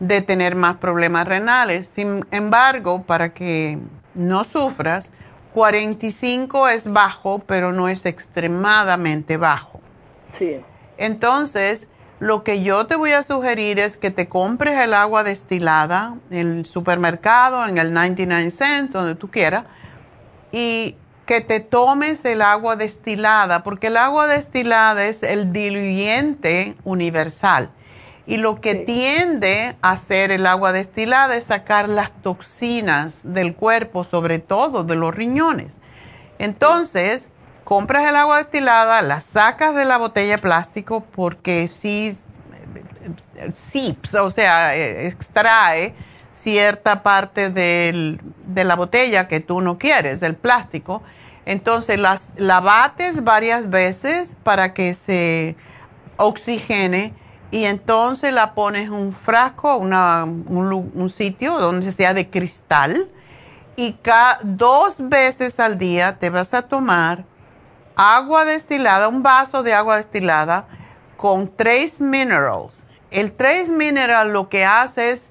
de 0.00 0.20
tener 0.20 0.54
más 0.54 0.76
problemas 0.76 1.26
renales. 1.26 1.88
Sin 1.88 2.26
embargo, 2.30 3.02
para 3.04 3.32
que 3.32 3.78
no 4.14 4.44
sufras, 4.44 5.10
45 5.54 6.68
es 6.68 6.92
bajo, 6.92 7.38
pero 7.38 7.72
no 7.72 7.88
es 7.88 8.04
extremadamente 8.04 9.36
bajo. 9.38 9.73
Sí. 10.38 10.60
Entonces, 10.96 11.86
lo 12.20 12.44
que 12.44 12.62
yo 12.62 12.86
te 12.86 12.96
voy 12.96 13.12
a 13.12 13.22
sugerir 13.22 13.78
es 13.78 13.96
que 13.96 14.10
te 14.10 14.28
compres 14.28 14.80
el 14.80 14.94
agua 14.94 15.24
destilada 15.24 16.14
en 16.30 16.58
el 16.58 16.66
supermercado, 16.66 17.66
en 17.66 17.78
el 17.78 17.92
99 17.92 18.50
cents, 18.50 18.92
donde 18.92 19.14
tú 19.14 19.30
quieras, 19.30 19.64
y 20.52 20.96
que 21.26 21.40
te 21.40 21.60
tomes 21.60 22.24
el 22.24 22.42
agua 22.42 22.76
destilada, 22.76 23.62
porque 23.64 23.88
el 23.88 23.96
agua 23.96 24.26
destilada 24.26 25.04
es 25.06 25.22
el 25.22 25.52
diluyente 25.52 26.76
universal. 26.84 27.70
Y 28.26 28.36
lo 28.38 28.60
que 28.60 28.72
Sí. 28.72 28.84
tiende 28.86 29.76
a 29.82 29.90
hacer 29.90 30.30
el 30.30 30.46
agua 30.46 30.72
destilada 30.72 31.36
es 31.36 31.44
sacar 31.44 31.88
las 31.88 32.12
toxinas 32.22 33.14
del 33.22 33.54
cuerpo, 33.54 34.04
sobre 34.04 34.38
todo 34.38 34.84
de 34.84 34.96
los 34.96 35.14
riñones. 35.14 35.76
Entonces, 36.38 37.28
compras 37.64 38.06
el 38.08 38.16
agua 38.16 38.38
destilada, 38.38 39.02
la 39.02 39.20
sacas 39.20 39.74
de 39.74 39.84
la 39.84 39.96
botella 39.96 40.36
de 40.36 40.38
plástico 40.42 41.00
porque 41.14 41.66
sí, 41.68 42.16
sips, 43.72 44.14
o 44.14 44.30
sea, 44.30 44.76
eh, 44.76 45.06
extrae 45.06 45.94
cierta 46.32 47.02
parte 47.02 47.50
del- 47.50 48.20
de 48.46 48.64
la 48.64 48.76
botella 48.76 49.28
que 49.28 49.40
tú 49.40 49.60
no 49.60 49.78
quieres, 49.78 50.20
del 50.20 50.34
plástico. 50.36 51.02
Entonces, 51.46 51.98
las, 51.98 52.32
la 52.36 52.60
bates 52.60 53.24
varias 53.24 53.68
veces 53.70 54.34
para 54.44 54.72
que 54.74 54.94
se 54.94 55.56
oxigene 56.16 57.12
y 57.50 57.64
entonces 57.64 58.32
la 58.32 58.54
pones 58.54 58.84
en 58.86 58.92
un 58.92 59.14
frasco, 59.14 59.76
una- 59.76 60.24
un, 60.24 60.90
un 60.94 61.10
sitio 61.10 61.58
donde 61.58 61.92
sea 61.92 62.14
de 62.14 62.28
cristal 62.30 63.08
y 63.76 63.94
ca- 63.94 64.38
dos 64.42 64.96
veces 64.98 65.60
al 65.60 65.78
día 65.78 66.16
te 66.18 66.30
vas 66.30 66.54
a 66.54 66.62
tomar 66.62 67.24
agua 67.96 68.44
destilada, 68.44 69.08
un 69.08 69.22
vaso 69.22 69.62
de 69.62 69.74
agua 69.74 69.96
destilada 69.96 70.66
con 71.16 71.54
Trace 71.54 71.96
Minerals. 72.00 72.84
El 73.10 73.32
Trace 73.32 73.70
Mineral 73.70 74.32
lo 74.32 74.48
que 74.48 74.64
hace 74.64 75.12
es 75.12 75.30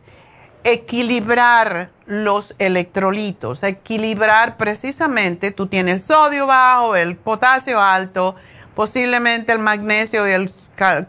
equilibrar 0.63 1.89
los 2.05 2.55
electrolitos, 2.57 3.63
equilibrar 3.63 4.57
precisamente, 4.57 5.51
tú 5.51 5.67
tienes 5.67 5.95
el 5.95 6.01
sodio 6.01 6.47
bajo, 6.47 6.95
el 6.95 7.15
potasio 7.15 7.81
alto, 7.81 8.35
posiblemente 8.75 9.51
el 9.51 9.59
magnesio 9.59 10.27
y 10.27 10.31
el 10.31 10.53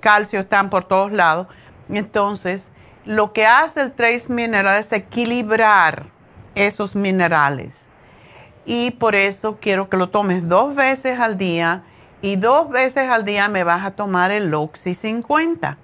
calcio 0.00 0.40
están 0.40 0.70
por 0.70 0.84
todos 0.84 1.12
lados. 1.12 1.46
Entonces, 1.88 2.70
lo 3.04 3.32
que 3.32 3.46
hace 3.46 3.80
el 3.80 3.92
Trace 3.92 4.24
Mineral 4.28 4.80
es 4.80 4.90
equilibrar 4.92 6.06
esos 6.54 6.94
minerales. 6.94 7.83
Y 8.66 8.92
por 8.92 9.14
eso 9.14 9.58
quiero 9.60 9.88
que 9.88 9.96
lo 9.96 10.08
tomes 10.08 10.48
dos 10.48 10.74
veces 10.74 11.18
al 11.18 11.36
día 11.36 11.82
y 12.22 12.36
dos 12.36 12.70
veces 12.70 13.10
al 13.10 13.24
día 13.24 13.48
me 13.48 13.64
vas 13.64 13.84
a 13.84 13.90
tomar 13.90 14.30
el 14.30 14.52
Oxy 14.54 14.94
50. 14.94 15.76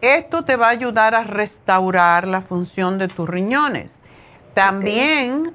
Esto 0.00 0.44
te 0.44 0.56
va 0.56 0.68
a 0.68 0.70
ayudar 0.70 1.14
a 1.14 1.22
restaurar 1.22 2.26
la 2.26 2.42
función 2.42 2.98
de 2.98 3.08
tus 3.08 3.28
riñones. 3.28 3.92
También 4.54 5.52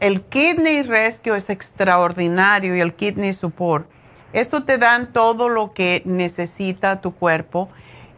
el 0.00 0.22
Kidney 0.22 0.82
Rescue 0.82 1.36
es 1.36 1.48
extraordinario 1.48 2.76
y 2.76 2.80
el 2.80 2.94
Kidney 2.94 3.32
Support. 3.32 3.88
Esto 4.32 4.64
te 4.64 4.76
dan 4.76 5.12
todo 5.12 5.48
lo 5.48 5.72
que 5.72 6.02
necesita 6.04 7.00
tu 7.00 7.14
cuerpo 7.14 7.70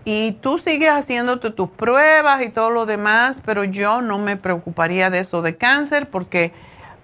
y 0.05 0.33
tú 0.41 0.59
sigues 0.59 0.91
haciéndote 0.91 1.51
tus 1.51 1.69
pruebas 1.69 2.43
y 2.43 2.49
todo 2.49 2.71
lo 2.71 2.87
demás, 2.87 3.39
pero 3.45 3.63
yo 3.63 4.01
no 4.01 4.19
me 4.19 4.37
preocuparía 4.37 5.11
de 5.11 5.21
eso 5.21 5.43
de 5.43 5.57
cáncer 5.57 6.09
porque 6.11 6.53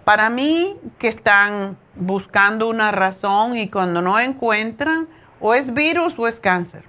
para 0.05 0.31
mí 0.31 0.77
que 0.99 1.09
están 1.09 1.77
buscando 1.95 2.69
una 2.69 2.93
razón 2.93 3.57
y 3.57 3.71
cuando 3.71 4.03
no 4.03 4.19
encuentran, 4.19 5.09
o 5.41 5.55
es 5.55 5.73
virus 5.73 6.19
o 6.19 6.29
es 6.29 6.39
cáncer. 6.41 6.85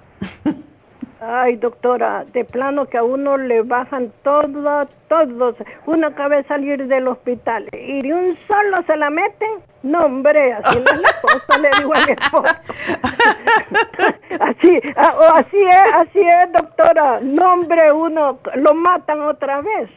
Ay, 1.22 1.56
doctora, 1.56 2.26
de 2.34 2.44
plano 2.46 2.86
que 2.86 3.00
a 3.00 3.04
uno 3.04 3.36
le 3.38 3.64
bajan 3.64 4.14
todo, 4.24 4.88
todos. 5.08 5.56
Uno 5.88 6.08
acaba 6.08 6.36
de 6.36 6.44
salir 6.44 6.86
del 6.86 7.08
hospital 7.08 7.68
y 7.72 8.02
de 8.02 8.14
un 8.14 8.38
solo 8.48 8.84
se 8.86 8.96
la 8.96 9.10
meten. 9.10 9.50
No, 9.82 10.06
hombre, 10.06 10.54
así 10.54 10.78
la 10.78 11.22
cosa, 11.22 11.58
le 11.60 11.72
digo 11.80 11.96
a 11.96 12.06
mi 12.06 12.12
así, 14.40 14.80
así 14.96 15.64
es, 15.64 15.94
así 15.96 16.20
es, 16.20 16.52
doctora. 16.54 17.20
No, 17.22 17.46
hombre, 17.46 17.92
uno 17.92 18.38
lo 18.56 18.74
matan 18.74 19.22
otra 19.22 19.62
vez 19.62 19.90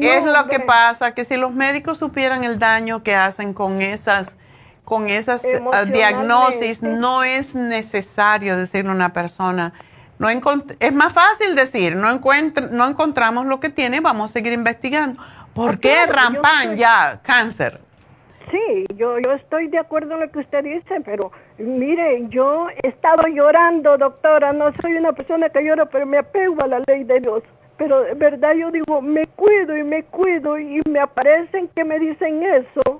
es 0.00 0.24
lo 0.24 0.46
que 0.48 0.60
pasa, 0.60 1.12
que 1.12 1.24
si 1.24 1.36
los 1.36 1.52
médicos 1.52 1.98
supieran 1.98 2.44
el 2.44 2.58
daño 2.58 3.02
que 3.02 3.14
hacen 3.14 3.52
con 3.52 3.82
esas 3.82 4.36
con 4.84 5.08
esas 5.08 5.44
ah, 5.72 5.84
diagnosis, 5.84 6.82
no 6.82 7.22
es 7.22 7.54
necesario 7.54 8.56
decirle 8.56 8.90
a 8.90 8.94
una 8.94 9.12
persona, 9.12 9.72
no 10.18 10.28
es 10.28 10.92
más 10.92 11.12
fácil 11.12 11.54
decir, 11.54 11.96
no, 11.96 12.08
no 12.70 12.88
encontramos 12.88 13.46
lo 13.46 13.60
que 13.60 13.70
tiene, 13.70 14.00
vamos 14.00 14.30
a 14.30 14.32
seguir 14.34 14.52
investigando. 14.52 15.22
¿Por 15.54 15.78
qué 15.78 16.06
rampan 16.06 16.76
ya 16.76 17.20
cáncer? 17.22 17.80
Sí, 18.50 18.86
yo, 18.96 19.18
yo 19.18 19.32
estoy 19.32 19.68
de 19.68 19.78
acuerdo 19.78 20.14
en 20.14 20.20
lo 20.20 20.30
que 20.30 20.40
usted 20.40 20.62
dice, 20.62 21.00
pero 21.04 21.32
mire, 21.58 22.28
yo 22.28 22.68
he 22.82 22.88
estado 22.88 23.24
llorando, 23.34 23.96
doctora, 23.96 24.52
no 24.52 24.72
soy 24.80 24.94
una 24.94 25.12
persona 25.12 25.48
que 25.48 25.64
llora, 25.64 25.86
pero 25.86 26.06
me 26.06 26.18
apego 26.18 26.62
a 26.62 26.66
la 26.66 26.80
ley 26.86 27.04
de 27.04 27.20
Dios 27.20 27.42
pero 27.76 28.02
de 28.02 28.14
verdad 28.14 28.54
yo 28.54 28.70
digo, 28.70 29.00
me 29.02 29.26
cuido 29.26 29.76
y 29.76 29.84
me 29.84 30.04
cuido 30.04 30.58
y 30.58 30.80
me 30.88 31.00
aparecen 31.00 31.68
que 31.74 31.84
me 31.84 31.98
dicen 31.98 32.42
eso. 32.42 32.98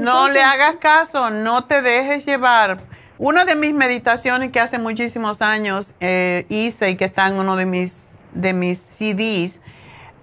No 0.00 0.28
le 0.28 0.42
hagas 0.42 0.76
caso, 0.76 1.30
no 1.30 1.64
te 1.64 1.82
dejes 1.82 2.24
llevar. 2.24 2.78
Una 3.18 3.44
de 3.44 3.54
mis 3.54 3.74
meditaciones 3.74 4.50
que 4.50 4.60
hace 4.60 4.78
muchísimos 4.78 5.42
años 5.42 5.92
eh, 6.00 6.46
hice 6.48 6.90
y 6.90 6.96
que 6.96 7.04
está 7.04 7.28
en 7.28 7.34
uno 7.34 7.56
de 7.56 7.66
mis, 7.66 7.98
de 8.32 8.54
mis 8.54 8.78
CDs, 8.78 9.60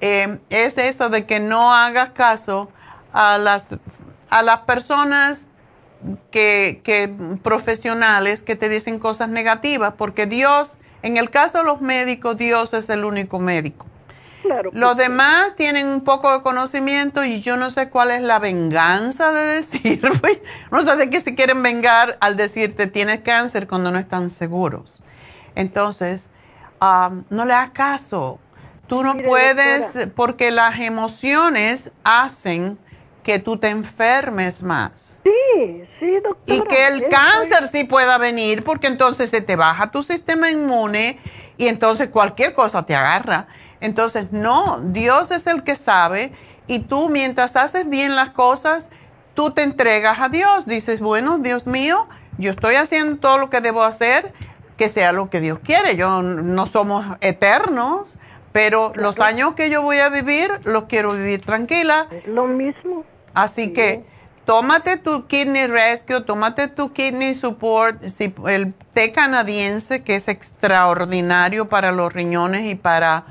eh, 0.02 0.40
es 0.50 0.78
eso 0.78 1.10
de 1.10 1.26
que 1.26 1.40
no 1.40 1.74
hagas 1.74 2.12
caso 2.12 2.72
a 3.14 3.38
las, 3.38 3.76
a 4.30 4.42
las 4.42 4.62
personas 4.62 5.48
que, 6.32 6.82
que 6.84 7.14
profesionales 7.44 8.42
que 8.42 8.56
te 8.56 8.70
dicen 8.70 8.98
cosas 8.98 9.30
negativas, 9.30 9.94
porque 9.96 10.26
Dios 10.26 10.76
en 11.02 11.18
el 11.18 11.30
caso 11.30 11.60
de 11.60 11.64
los 11.64 11.82
médicos, 11.82 12.38
Dios 12.38 12.74
es 12.74 12.90
el 12.90 13.06
único 13.06 13.40
médico. 13.40 13.86
los 14.72 14.96
demás 14.96 15.56
tienen 15.56 15.88
un 15.88 16.02
poco 16.02 16.32
de 16.32 16.42
conocimiento 16.42 17.24
y 17.24 17.42
yo 17.42 17.58
no 17.58 17.70
sé 17.70 17.90
cuál 17.90 18.12
es 18.12 18.22
la 18.22 18.40
venganza 18.40 19.32
de 19.32 19.42
decir, 19.42 20.02
no 20.72 20.82
sé 20.82 20.96
de 20.96 21.10
qué 21.10 21.22
se 21.22 21.36
quieren 21.36 21.62
vengar 21.62 22.18
al 22.22 22.38
decirte 22.38 22.88
tienes 22.88 23.22
cáncer 23.22 23.68
cuando 23.68 23.92
no 23.92 24.00
están 24.00 24.30
seguros. 24.30 25.04
Entonces, 25.56 26.30
um, 26.82 27.24
no 27.30 27.46
le 27.46 27.54
hagas 27.54 27.72
caso. 27.72 28.40
Tú 28.88 29.04
no 29.04 29.18
puedes, 29.18 30.08
porque 30.16 30.50
las 30.50 30.80
emociones 30.80 31.92
hacen 32.06 32.78
que 33.24 33.40
tú 33.40 33.58
te 33.58 33.70
enfermes 33.70 34.64
más. 34.64 35.17
Sí, 35.28 35.84
sí, 36.00 36.20
doctora. 36.24 36.58
Y 36.58 36.62
que 36.62 36.88
el 36.88 37.08
cáncer 37.10 37.68
sí 37.70 37.84
pueda 37.84 38.18
venir 38.18 38.64
porque 38.64 38.88
entonces 38.88 39.30
se 39.30 39.42
te 39.42 39.56
baja 39.56 39.92
tu 39.92 40.04
sistema 40.04 40.50
inmune 40.50 41.20
y 41.58 41.68
entonces 41.68 42.10
cualquier 42.10 42.54
cosa 42.54 42.86
te 42.86 42.96
agarra. 42.96 43.48
Entonces, 43.82 44.32
no, 44.32 44.80
Dios 44.80 45.32
es 45.32 45.48
el 45.48 45.64
que 45.64 45.76
sabe 45.76 46.32
y 46.68 46.80
tú 46.80 47.10
mientras 47.10 47.56
haces 47.56 47.90
bien 47.90 48.16
las 48.16 48.32
cosas, 48.32 48.88
tú 49.34 49.52
te 49.52 49.64
entregas 49.64 50.20
a 50.20 50.30
Dios. 50.30 50.66
Dices, 50.66 51.00
bueno, 51.00 51.40
Dios 51.40 51.68
mío, 51.68 52.08
yo 52.38 52.52
estoy 52.52 52.76
haciendo 52.76 53.18
todo 53.18 53.38
lo 53.38 53.50
que 53.50 53.62
debo 53.62 53.84
hacer, 53.84 54.34
que 54.78 54.90
sea 54.90 55.12
lo 55.12 55.30
que 55.30 55.42
Dios 55.42 55.60
quiere. 55.60 55.96
Yo 55.96 56.22
no 56.22 56.66
somos 56.66 57.06
eternos, 57.22 58.16
pero 58.52 58.92
los 58.96 59.20
años 59.20 59.56
que 59.56 59.70
yo 59.70 59.82
voy 59.82 59.98
a 59.98 60.10
vivir, 60.10 60.60
los 60.64 60.86
quiero 60.86 61.12
vivir 61.12 61.42
tranquila. 61.42 62.08
Lo 62.26 62.46
mismo. 62.46 63.04
Así 63.34 63.74
que 63.74 64.04
tómate 64.48 64.96
tu 64.96 65.28
Kidney 65.28 65.68
Rescue, 65.68 66.22
tómate 66.22 66.70
tu 66.70 66.94
Kidney 66.94 67.36
Support, 67.36 68.02
el 68.48 68.74
té 68.94 69.12
canadiense 69.12 70.04
que 70.04 70.16
es 70.16 70.30
extraordinario 70.30 71.68
para 71.68 71.92
los 71.92 72.14
riñones 72.14 72.72
y 72.72 72.76
para, 72.76 73.26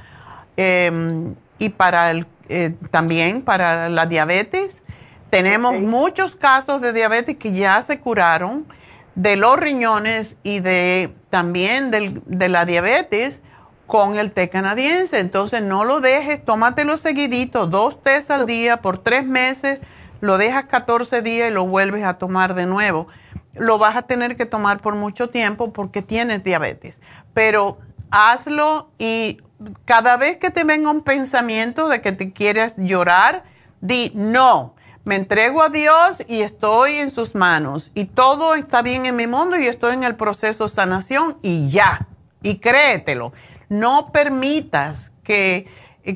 em, 0.58 1.34
y 1.58 1.70
para 1.70 2.10
el, 2.10 2.26
eh, 2.50 2.74
también 2.90 3.40
para 3.40 3.88
la 3.88 4.04
diabetes. 4.04 4.82
Tenemos 5.30 5.80
muchos 5.80 6.36
casos 6.36 6.82
de 6.82 6.92
diabetes 6.92 7.38
que 7.38 7.52
ya 7.52 7.80
se 7.80 7.98
curaron 7.98 8.66
de 9.14 9.36
los 9.36 9.58
riñones 9.58 10.36
y 10.42 10.60
de 10.60 11.14
también 11.30 11.90
de 11.90 12.48
la 12.50 12.66
diabetes 12.66 13.40
con 13.86 14.16
el 14.16 14.32
té 14.32 14.50
canadiense. 14.50 15.18
Entonces 15.18 15.62
no 15.62 15.84
lo 15.84 16.02
dejes, 16.02 16.44
tómatelo 16.44 16.98
seguidito, 16.98 17.66
dos 17.66 18.02
tés 18.02 18.30
al 18.30 18.44
día 18.44 18.82
por 18.82 18.98
tres 18.98 19.24
meses 19.24 19.80
lo 20.20 20.38
dejas 20.38 20.66
14 20.66 21.22
días 21.22 21.50
y 21.50 21.54
lo 21.54 21.66
vuelves 21.66 22.04
a 22.04 22.14
tomar 22.14 22.54
de 22.54 22.66
nuevo. 22.66 23.06
Lo 23.54 23.78
vas 23.78 23.96
a 23.96 24.02
tener 24.02 24.36
que 24.36 24.46
tomar 24.46 24.80
por 24.80 24.94
mucho 24.94 25.30
tiempo 25.30 25.72
porque 25.72 26.02
tienes 26.02 26.44
diabetes. 26.44 26.96
Pero 27.34 27.78
hazlo 28.10 28.90
y 28.98 29.40
cada 29.84 30.16
vez 30.16 30.36
que 30.38 30.50
te 30.50 30.64
venga 30.64 30.90
un 30.90 31.02
pensamiento 31.02 31.88
de 31.88 32.00
que 32.00 32.12
te 32.12 32.32
quieres 32.32 32.74
llorar, 32.76 33.44
di 33.80 34.12
no. 34.14 34.74
Me 35.04 35.16
entrego 35.16 35.62
a 35.62 35.68
Dios 35.68 36.22
y 36.26 36.40
estoy 36.40 36.96
en 36.96 37.10
sus 37.10 37.34
manos. 37.34 37.92
Y 37.94 38.06
todo 38.06 38.54
está 38.54 38.82
bien 38.82 39.06
en 39.06 39.16
mi 39.16 39.26
mundo 39.26 39.56
y 39.56 39.66
estoy 39.66 39.94
en 39.94 40.02
el 40.02 40.16
proceso 40.16 40.64
de 40.64 40.70
sanación 40.70 41.38
y 41.42 41.70
ya. 41.70 42.08
Y 42.42 42.58
créetelo. 42.58 43.32
No 43.68 44.10
permitas 44.12 45.12
que 45.22 45.68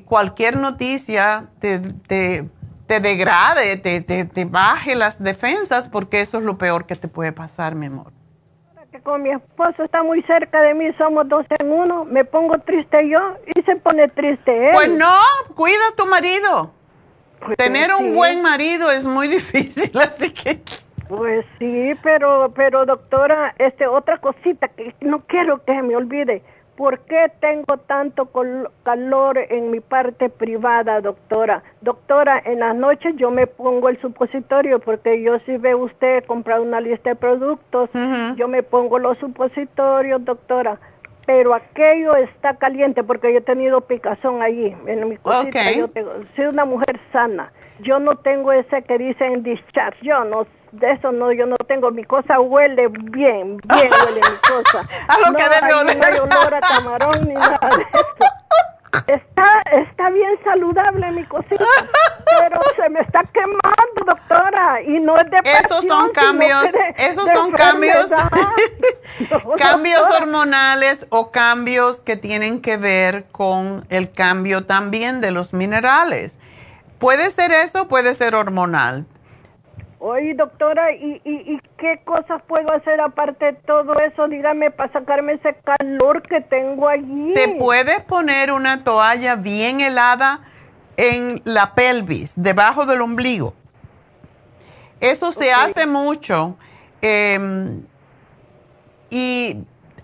cualquier 0.06 0.56
noticia 0.56 1.48
te 1.60 2.48
te 2.90 2.98
degrade, 2.98 3.76
te, 3.76 4.00
te, 4.00 4.44
baje 4.46 4.96
las 4.96 5.22
defensas, 5.22 5.86
porque 5.86 6.22
eso 6.22 6.38
es 6.38 6.44
lo 6.44 6.58
peor 6.58 6.86
que 6.86 6.96
te 6.96 7.06
puede 7.06 7.30
pasar, 7.30 7.76
mi 7.76 7.86
amor. 7.86 8.12
Que 8.90 9.00
con 9.00 9.22
mi 9.22 9.30
esposo 9.30 9.84
está 9.84 10.02
muy 10.02 10.20
cerca 10.22 10.60
de 10.62 10.74
mí, 10.74 10.86
somos 10.98 11.28
dos 11.28 11.46
en 11.60 11.70
uno, 11.70 12.04
me 12.04 12.24
pongo 12.24 12.58
triste 12.58 13.08
yo 13.08 13.36
y 13.54 13.62
se 13.62 13.76
pone 13.76 14.08
triste 14.08 14.70
él. 14.70 14.72
Pues 14.74 14.88
no, 14.90 15.14
cuida 15.54 15.78
a 15.92 15.94
tu 15.94 16.04
marido. 16.06 16.72
Pues 17.38 17.56
Tener 17.58 17.94
un 17.94 18.12
buen 18.12 18.42
marido 18.42 18.90
es 18.90 19.04
muy 19.04 19.28
difícil, 19.38 19.96
así 19.96 20.32
que... 20.32 20.60
Pues 21.08 21.46
sí, 21.60 21.92
pero, 22.02 22.52
pero 22.56 22.86
doctora, 22.86 23.54
este, 23.58 23.86
otra 23.86 24.18
cosita 24.18 24.66
que 24.66 24.96
no 25.00 25.20
quiero 25.26 25.64
que 25.64 25.80
me 25.80 25.94
olvide 25.94 26.42
¿Por 26.80 27.00
qué 27.00 27.30
tengo 27.40 27.76
tanto 27.76 28.30
calor 28.84 29.36
en 29.50 29.70
mi 29.70 29.80
parte 29.80 30.30
privada, 30.30 31.02
doctora? 31.02 31.62
Doctora, 31.82 32.40
en 32.42 32.60
las 32.60 32.74
noches 32.74 33.14
yo 33.16 33.30
me 33.30 33.46
pongo 33.46 33.90
el 33.90 34.00
supositorio 34.00 34.78
porque 34.78 35.20
yo 35.20 35.38
si 35.40 35.58
ve 35.58 35.74
usted 35.74 36.24
comprar 36.24 36.58
una 36.60 36.80
lista 36.80 37.10
de 37.10 37.16
productos, 37.16 37.90
yo 38.36 38.48
me 38.48 38.62
pongo 38.62 38.98
los 38.98 39.18
supositorios, 39.18 40.24
doctora. 40.24 40.78
Pero 41.26 41.52
aquello 41.52 42.16
está 42.16 42.56
caliente 42.56 43.04
porque 43.04 43.30
yo 43.30 43.40
he 43.40 43.42
tenido 43.42 43.82
picazón 43.82 44.40
allí 44.40 44.74
en 44.86 45.06
mi 45.06 45.18
cosita. 45.18 45.72
Yo 45.72 45.88
tengo, 45.88 46.12
soy 46.34 46.46
una 46.46 46.64
mujer 46.64 46.98
sana. 47.12 47.52
Yo 47.80 47.98
no 47.98 48.16
tengo 48.16 48.52
ese 48.52 48.80
que 48.84 48.96
dicen 48.96 49.42
discharge. 49.42 49.98
Yo 50.02 50.24
no 50.24 50.46
de 50.72 50.92
eso 50.92 51.12
no, 51.12 51.32
yo 51.32 51.46
no 51.46 51.56
tengo, 51.66 51.90
mi 51.90 52.04
cosa 52.04 52.40
huele 52.40 52.88
bien, 52.88 53.56
bien 53.58 53.90
huele 53.92 54.20
mi 54.20 54.36
cosa. 54.48 54.86
a 55.08 55.18
lo 55.18 55.32
no, 55.32 55.38
que 55.38 55.44
debe 55.48 55.74
oler. 55.74 55.96
No 55.96 56.06
hay 56.06 56.18
olor 56.18 56.54
a 56.54 56.60
camarón 56.60 57.28
ni 57.28 57.34
nada 57.34 57.58
de 57.76 57.82
eso. 57.82 58.06
Está, 59.06 59.62
está 59.70 60.10
bien 60.10 60.32
saludable 60.42 61.12
mi 61.12 61.24
cosita, 61.24 61.64
pero 62.40 62.60
se 62.74 62.88
me 62.88 63.00
está 63.00 63.22
quemando, 63.32 64.04
doctora, 64.04 64.82
y 64.82 64.98
no 64.98 65.16
es 65.16 65.30
de 65.30 65.38
Esos 65.64 65.84
son 65.84 66.10
cambios, 66.10 66.64
esos 66.96 67.30
son 67.30 67.52
cambios, 67.52 68.10
cambios 69.58 70.02
hormonales 70.10 71.06
o 71.10 71.30
cambios 71.30 72.00
que 72.00 72.16
tienen 72.16 72.60
que 72.60 72.76
ver 72.76 73.26
con 73.30 73.86
el 73.90 74.10
cambio 74.10 74.66
también 74.66 75.20
de 75.20 75.30
los 75.30 75.52
minerales. 75.52 76.36
Puede 76.98 77.30
ser 77.30 77.52
eso, 77.52 77.86
puede 77.86 78.14
ser 78.14 78.34
hormonal. 78.34 79.06
Oye, 80.02 80.32
doctora, 80.32 80.94
¿y, 80.94 81.20
¿y, 81.26 81.60
qué 81.76 82.00
cosas 82.06 82.40
puedo 82.48 82.72
hacer 82.72 83.02
aparte 83.02 83.44
de 83.44 83.52
todo 83.52 83.92
eso? 84.00 84.28
Dígame, 84.28 84.70
para 84.70 84.90
sacarme 84.94 85.34
ese 85.34 85.54
calor 85.62 86.22
que 86.22 86.40
tengo 86.40 86.88
allí. 86.88 87.34
Te 87.34 87.48
puedes 87.48 88.00
poner 88.04 88.50
una 88.50 88.82
toalla 88.82 89.34
bien 89.34 89.82
helada 89.82 90.40
en 90.96 91.42
la 91.44 91.74
pelvis, 91.74 92.32
debajo 92.34 92.86
del 92.86 93.02
ombligo. 93.02 93.52
Eso 95.00 95.32
se 95.32 95.52
hace 95.52 95.86
mucho 95.86 96.56
em, 97.02 97.82
y 99.10 99.58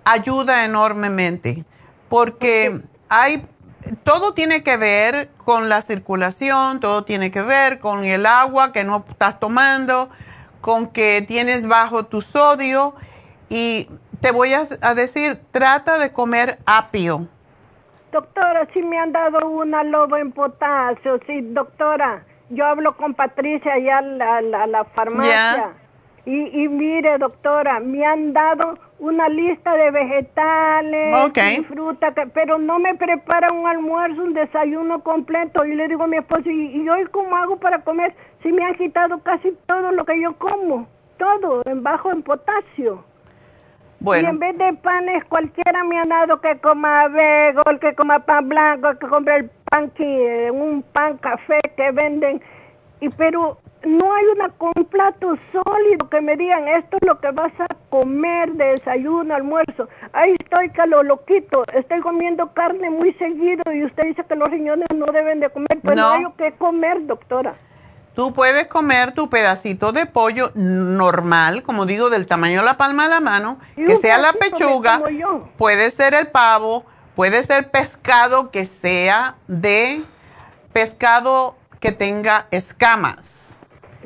ayuda 0.04 0.66
enormemente 0.66 1.64
porque 2.10 2.82
hay 3.08 3.46
todo 4.04 4.34
tiene 4.34 4.62
que 4.62 4.76
ver 4.76 5.30
con 5.36 5.68
la 5.68 5.82
circulación, 5.82 6.80
todo 6.80 7.04
tiene 7.04 7.30
que 7.30 7.42
ver 7.42 7.78
con 7.78 8.04
el 8.04 8.26
agua 8.26 8.72
que 8.72 8.84
no 8.84 9.04
estás 9.08 9.38
tomando, 9.40 10.10
con 10.60 10.88
que 10.88 11.24
tienes 11.26 11.66
bajo 11.66 12.06
tu 12.06 12.20
sodio 12.20 12.94
y 13.48 13.88
te 14.20 14.30
voy 14.30 14.52
a, 14.54 14.94
decir, 14.94 15.40
trata 15.52 15.98
de 15.98 16.12
comer 16.12 16.58
apio. 16.66 17.26
Doctora, 18.12 18.66
si 18.72 18.82
me 18.82 18.98
han 18.98 19.12
dado 19.12 19.46
una 19.48 19.82
lobo 19.84 20.16
en 20.16 20.32
potasio, 20.32 21.20
sí, 21.26 21.40
doctora, 21.52 22.24
yo 22.50 22.64
hablo 22.64 22.96
con 22.96 23.14
Patricia 23.14 23.74
allá 23.74 23.98
a 23.98 24.02
la, 24.40 24.66
la, 24.66 24.84
farmacia. 24.84 25.72
Y, 26.26 26.64
y 26.64 26.68
mire, 26.68 27.18
doctora, 27.18 27.78
me 27.78 28.04
han 28.04 28.32
dado 28.32 28.76
una 28.98 29.28
lista 29.28 29.76
de 29.76 29.92
vegetales 29.92 31.32
y 31.36 31.62
fruta, 31.64 32.12
pero 32.34 32.58
no 32.58 32.80
me 32.80 32.96
prepara 32.96 33.52
un 33.52 33.64
almuerzo, 33.64 34.22
un 34.22 34.34
desayuno 34.34 35.04
completo. 35.04 35.64
Y 35.64 35.76
le 35.76 35.86
digo 35.86 36.02
a 36.02 36.08
mi 36.08 36.16
esposo, 36.16 36.50
¿y, 36.50 36.82
y 36.82 36.88
hoy 36.88 37.06
cómo 37.12 37.36
hago 37.36 37.58
para 37.58 37.82
comer? 37.82 38.12
Si 38.42 38.50
me 38.50 38.64
han 38.64 38.74
quitado 38.74 39.18
casi 39.22 39.56
todo 39.66 39.92
lo 39.92 40.04
que 40.04 40.20
yo 40.20 40.36
como, 40.36 40.88
todo 41.16 41.62
en 41.64 41.84
bajo 41.84 42.10
en 42.10 42.22
potasio. 42.24 43.04
Bueno. 44.00 44.28
Y 44.28 44.30
en 44.30 44.38
vez 44.40 44.58
de 44.58 44.72
panes, 44.74 45.24
cualquiera 45.26 45.84
me 45.84 46.00
ha 46.00 46.04
dado 46.04 46.40
que 46.40 46.58
coma 46.58 47.06
vegol, 47.06 47.78
que 47.78 47.94
coma 47.94 48.18
pan 48.18 48.48
blanco, 48.48 48.98
que 48.98 49.06
compre 49.06 49.36
el 49.36 49.50
pan 49.70 49.90
que, 49.90 50.50
un 50.52 50.82
pan 50.92 51.18
café 51.18 51.58
que 51.76 51.92
venden. 51.92 52.42
Y 53.00 53.10
pero 53.10 53.58
no 53.86 54.14
hay 54.14 54.24
una, 54.34 54.52
un 54.58 54.84
plato 54.86 55.38
sólido 55.52 56.08
que 56.10 56.20
me 56.20 56.36
digan 56.36 56.66
esto 56.68 56.96
es 57.00 57.06
lo 57.06 57.18
que 57.20 57.30
vas 57.30 57.52
a 57.60 57.68
comer 57.88 58.52
de 58.52 58.64
desayuno, 58.72 59.34
almuerzo. 59.34 59.88
Ahí 60.12 60.34
estoy 60.38 60.70
que 60.70 60.86
lo 60.86 61.02
loquito, 61.04 61.62
estoy 61.72 62.00
comiendo 62.00 62.52
carne 62.52 62.90
muy 62.90 63.12
seguido 63.14 63.62
y 63.72 63.84
usted 63.84 64.04
dice 64.04 64.24
que 64.28 64.34
los 64.34 64.50
riñones 64.50 64.88
no 64.94 65.06
deben 65.06 65.40
de 65.40 65.50
comer, 65.50 65.78
pues 65.82 65.96
no, 65.96 66.10
hay 66.10 66.24
que 66.36 66.52
comer, 66.56 67.06
doctora. 67.06 67.54
Tú 68.14 68.32
puedes 68.32 68.66
comer 68.66 69.12
tu 69.12 69.28
pedacito 69.28 69.92
de 69.92 70.06
pollo 70.06 70.50
normal, 70.54 71.62
como 71.62 71.86
digo, 71.86 72.10
del 72.10 72.26
tamaño 72.26 72.60
de 72.60 72.64
la 72.64 72.78
palma 72.78 73.04
de 73.04 73.10
la 73.10 73.20
mano, 73.20 73.58
que 73.76 73.96
sea 73.96 74.18
la 74.18 74.32
pechuga, 74.32 75.00
puede 75.58 75.90
ser 75.90 76.14
el 76.14 76.26
pavo, 76.28 76.84
puede 77.14 77.42
ser 77.42 77.70
pescado 77.70 78.50
que 78.50 78.64
sea 78.64 79.36
de 79.46 80.02
pescado 80.72 81.56
que 81.78 81.92
tenga 81.92 82.46
escamas 82.50 83.45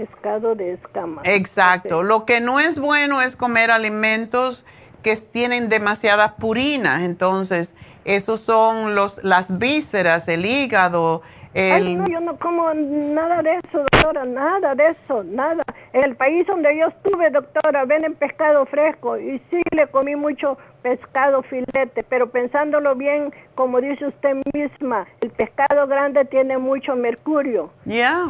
pescado 0.01 0.55
de 0.55 0.73
escamas. 0.73 1.25
Exacto. 1.27 2.03
Lo 2.03 2.25
que 2.25 2.41
no 2.41 2.59
es 2.59 2.79
bueno 2.79 3.21
es 3.21 3.37
comer 3.37 3.71
alimentos 3.71 4.65
que 5.03 5.15
tienen 5.17 5.69
demasiadas 5.69 6.33
purinas. 6.33 7.03
Entonces, 7.03 7.75
esos 8.05 8.41
son 8.41 8.95
los, 8.95 9.23
las 9.23 9.59
vísceras, 9.59 10.27
el 10.29 10.47
hígado. 10.47 11.21
El... 11.53 11.99
no, 11.99 12.07
yo 12.07 12.21
no 12.21 12.39
como 12.39 12.73
nada 12.73 13.43
de 13.43 13.57
eso, 13.57 13.85
doctora, 13.93 14.25
nada 14.25 14.75
de 14.75 14.91
eso, 14.91 15.25
nada. 15.25 15.63
En 15.93 16.05
el 16.05 16.17
país 16.17 16.47
donde 16.47 16.79
yo 16.79 16.87
estuve, 16.87 17.29
doctora, 17.31 17.85
venden 17.85 18.15
pescado 18.15 18.65
fresco 18.67 19.19
y 19.19 19.39
sí 19.51 19.61
le 19.73 19.87
comí 19.89 20.15
mucho 20.15 20.57
pescado 20.83 21.43
filete, 21.43 22.05
pero 22.09 22.31
pensándolo 22.31 22.95
bien, 22.95 23.35
como 23.55 23.81
dice 23.81 24.07
usted 24.07 24.37
misma, 24.55 25.07
el 25.21 25.31
pescado 25.31 25.89
grande 25.89 26.25
tiene 26.25 26.57
mucho 26.57 26.95
mercurio. 26.95 27.71
Ya. 27.85 28.29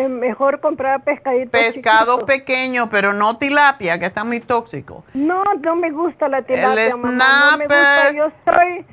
Es 0.00 0.08
mejor 0.08 0.60
comprar 0.60 1.02
pescadito 1.04 1.50
Pescado 1.50 2.18
pequeño, 2.24 2.88
pero 2.88 3.12
no 3.12 3.36
tilapia, 3.36 3.98
que 3.98 4.06
está 4.06 4.24
muy 4.24 4.40
tóxico. 4.40 5.04
No, 5.12 5.42
no 5.60 5.76
me 5.76 5.90
gusta 5.90 6.28
la 6.28 6.42
tilapia, 6.42 6.86
El 6.86 6.92
snapper, 6.92 8.14
Yo 8.14 8.30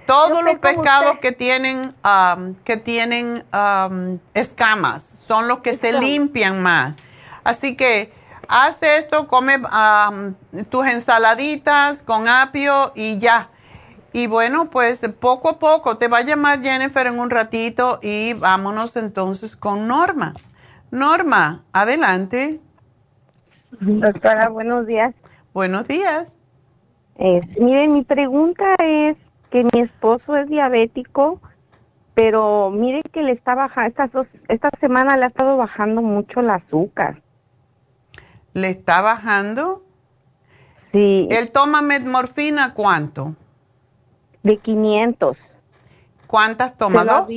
todos 0.05 0.43
los 0.43 0.55
pescados 0.55 1.19
que 1.19 1.31
tienen, 1.31 1.95
um, 2.03 2.55
que 2.63 2.77
tienen 2.77 3.45
um, 3.53 4.19
escamas 4.33 5.03
son 5.25 5.47
los 5.47 5.59
que 5.59 5.75
se 5.75 5.93
limpian 5.93 6.61
más. 6.61 6.97
Así 7.43 7.75
que 7.75 8.11
haz 8.47 8.83
esto, 8.83 9.27
come 9.27 9.57
um, 9.57 10.33
tus 10.65 10.85
ensaladitas 10.87 12.01
con 12.01 12.27
apio 12.27 12.91
y 12.95 13.19
ya. 13.19 13.49
Y 14.13 14.27
bueno, 14.27 14.69
pues 14.69 15.01
poco 15.19 15.49
a 15.49 15.59
poco 15.59 15.97
te 15.97 16.07
va 16.07 16.19
a 16.19 16.21
llamar 16.21 16.61
Jennifer 16.61 17.07
en 17.07 17.19
un 17.19 17.29
ratito 17.29 17.99
y 18.01 18.33
vámonos 18.33 18.95
entonces 18.95 19.55
con 19.55 19.87
Norma. 19.87 20.33
Norma, 20.91 21.63
adelante. 21.73 22.59
Doctora, 23.79 24.49
buenos 24.49 24.87
días. 24.87 25.13
Buenos 25.53 25.87
días. 25.87 26.35
mire, 27.17 27.87
mi 27.87 28.03
pregunta 28.03 28.75
es 28.79 29.17
que 29.49 29.63
mi 29.63 29.81
esposo 29.81 30.35
es 30.35 30.47
diabético, 30.49 31.41
pero 32.13 32.69
mire 32.69 33.01
que 33.11 33.21
le 33.21 33.33
está 33.33 33.55
bajando, 33.55 33.89
estas 33.89 34.11
dos, 34.11 34.27
esta 34.47 34.69
semana 34.79 35.17
le 35.17 35.25
ha 35.25 35.27
estado 35.27 35.57
bajando 35.57 36.01
mucho 36.01 36.39
el 36.39 36.49
azúcar. 36.49 37.21
¿Le 38.53 38.69
está 38.69 39.01
bajando? 39.01 39.83
Sí. 40.91 41.27
¿Él 41.29 41.51
toma 41.51 41.81
metmorfina 41.81 42.73
cuánto? 42.73 43.35
De 44.43 44.57
500. 44.57 45.37
¿Cuántas 46.27 46.77
toma? 46.77 47.03
¿Dos? 47.03 47.27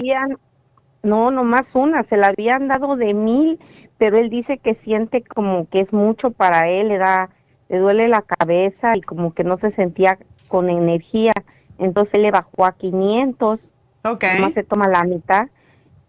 No, 1.02 1.31
nomás 1.31 1.64
una, 1.74 2.05
se 2.05 2.16
la 2.16 2.28
habían 2.28 2.68
dado 2.68 2.97
de 2.97 3.14
mil, 3.14 3.59
pero 3.98 4.18
él 4.18 4.31
dice 4.31 4.59
que 4.59 4.74
siente 4.77 5.22
como 5.22 5.68
que 5.68 5.81
es 5.81 5.93
mucho 5.93 6.31
para 6.31 6.68
él, 6.68 6.89
le 6.89 6.98
da, 6.98 7.31
le 7.68 7.78
duele 7.78 8.09
la 8.09 8.22
cabeza 8.22 8.97
y 8.97 9.02
como 9.02 9.32
que 9.32 9.44
no 9.44 9.59
se 9.59 9.72
sentía 9.72 10.18
con 10.48 10.68
energía, 10.68 11.32
entonces 11.78 12.20
le 12.20 12.31
bajó 12.31 12.66
a 12.66 12.72
500, 12.72 13.60
ok, 14.05 14.24
nomás 14.36 14.55
se 14.55 14.64
toma 14.64 14.89
la 14.89 15.05
mitad, 15.05 15.48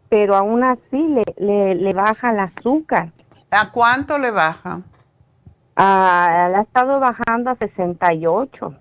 pero 0.09 0.35
aún 0.35 0.63
así 0.63 0.81
le, 0.91 1.23
le, 1.37 1.75
le 1.75 1.93
baja 1.93 2.31
el 2.31 2.39
azúcar. 2.39 3.11
¿A 3.51 3.71
cuánto 3.71 4.17
le 4.17 4.31
baja? 4.31 4.81
Ah, 5.75 6.47
le 6.49 6.57
ha 6.57 6.61
estado 6.61 6.99
bajando 6.99 7.49
a 7.49 7.55
68. 7.55 8.75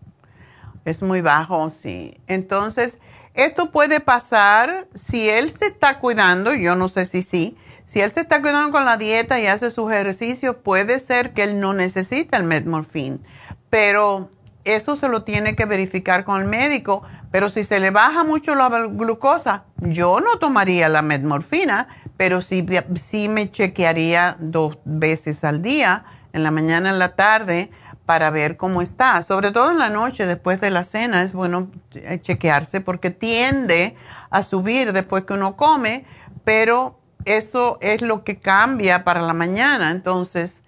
Es 0.85 1.03
muy 1.03 1.21
bajo, 1.21 1.71
sí. 1.71 2.21
Entonces, 2.27 2.99
esto 3.35 3.71
puede 3.71 4.01
pasar 4.01 4.89
si 4.95 5.29
él 5.29 5.53
se 5.53 5.67
está 5.67 5.99
cuidando, 5.99 6.55
yo 6.55 6.75
no 6.75 6.89
sé 6.89 7.05
si 7.05 7.23
sí, 7.23 7.57
si 7.85 8.01
él 8.01 8.11
se 8.11 8.21
está 8.21 8.41
cuidando 8.41 8.71
con 8.71 8.85
la 8.85 8.97
dieta 8.97 9.41
y 9.41 9.47
hace 9.47 9.71
sus 9.71 9.91
ejercicios, 9.93 10.57
puede 10.57 10.99
ser 10.99 11.33
que 11.33 11.43
él 11.43 11.61
no 11.61 11.73
necesita 11.73 12.37
el 12.37 12.45
metmorfín, 12.45 13.23
pero 13.69 14.31
eso 14.65 14.97
se 14.97 15.09
lo 15.09 15.25
tiene 15.25 15.57
que 15.57 15.65
verificar 15.65 16.25
con 16.25 16.41
el 16.41 16.49
médico. 16.49 17.03
Pero 17.31 17.49
si 17.49 17.65
se 17.65 17.79
le 17.81 17.91
baja 17.91 18.25
mucho 18.25 18.55
la 18.55 18.69
glucosa, 18.69 19.65
yo 19.77 20.21
no 20.21 20.39
tomaría 20.39 20.89
la 20.89 21.03
metmorfina, 21.03 21.89
pero 22.17 22.41
sí, 22.41 22.67
sí 22.97 23.29
me 23.29 23.51
chequearía 23.51 24.37
dos 24.41 24.79
veces 24.85 25.45
al 25.45 25.63
día, 25.63 26.05
en 26.33 26.43
la 26.43 26.51
mañana 26.51 26.91
y 26.91 26.93
en 26.93 26.99
la 26.99 27.15
tarde, 27.15 27.71
para 28.11 28.31
ver 28.31 28.57
cómo 28.57 28.83
está. 28.83 29.23
Sobre 29.23 29.53
todo 29.53 29.71
en 29.71 29.79
la 29.79 29.89
noche, 29.89 30.27
después 30.27 30.61
de 30.61 30.73
la 30.73 30.83
cena, 30.83 31.23
es 31.23 31.33
bueno 31.33 31.69
eh, 31.95 32.19
chequearse 32.21 32.81
porque 32.81 33.11
tiende 33.11 33.95
a 34.31 34.43
subir 34.43 34.93
después 34.93 35.23
que 35.23 35.35
uno 35.35 35.55
come, 35.57 36.05
pero 36.43 36.99
eso 37.25 37.79
es 37.81 38.03
lo 38.03 38.25
que 38.25 38.41
cambia 38.41 39.05
para 39.05 39.23
la 39.23 39.33
mañana. 39.33 39.93
Entonces, 39.93 40.61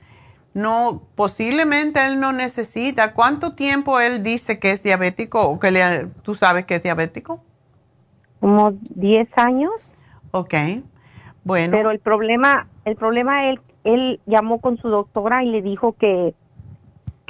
no, 0.55 1.03
posiblemente 1.17 2.05
él 2.07 2.21
no 2.21 2.33
necesita. 2.33 3.13
¿Cuánto 3.13 3.57
tiempo 3.57 3.99
él 3.99 4.23
dice 4.23 4.61
que 4.61 4.71
es 4.71 4.85
diabético 4.85 5.43
o 5.43 5.59
que 5.59 5.73
le, 5.73 6.07
tú 6.23 6.37
sabes 6.37 6.65
que 6.65 6.77
es 6.77 6.83
diabético? 6.85 7.43
Como 8.39 8.71
10 8.71 9.29
años. 9.37 9.73
Ok, 10.31 10.55
bueno. 11.43 11.77
Pero 11.77 11.91
el 11.91 11.99
problema, 11.99 12.69
el 12.85 12.95
problema 12.95 13.49
él, 13.49 13.61
él 13.83 14.21
llamó 14.27 14.61
con 14.61 14.77
su 14.77 14.89
doctora 14.91 15.43
y 15.43 15.49
le 15.49 15.61
dijo 15.61 15.95
que 15.95 16.37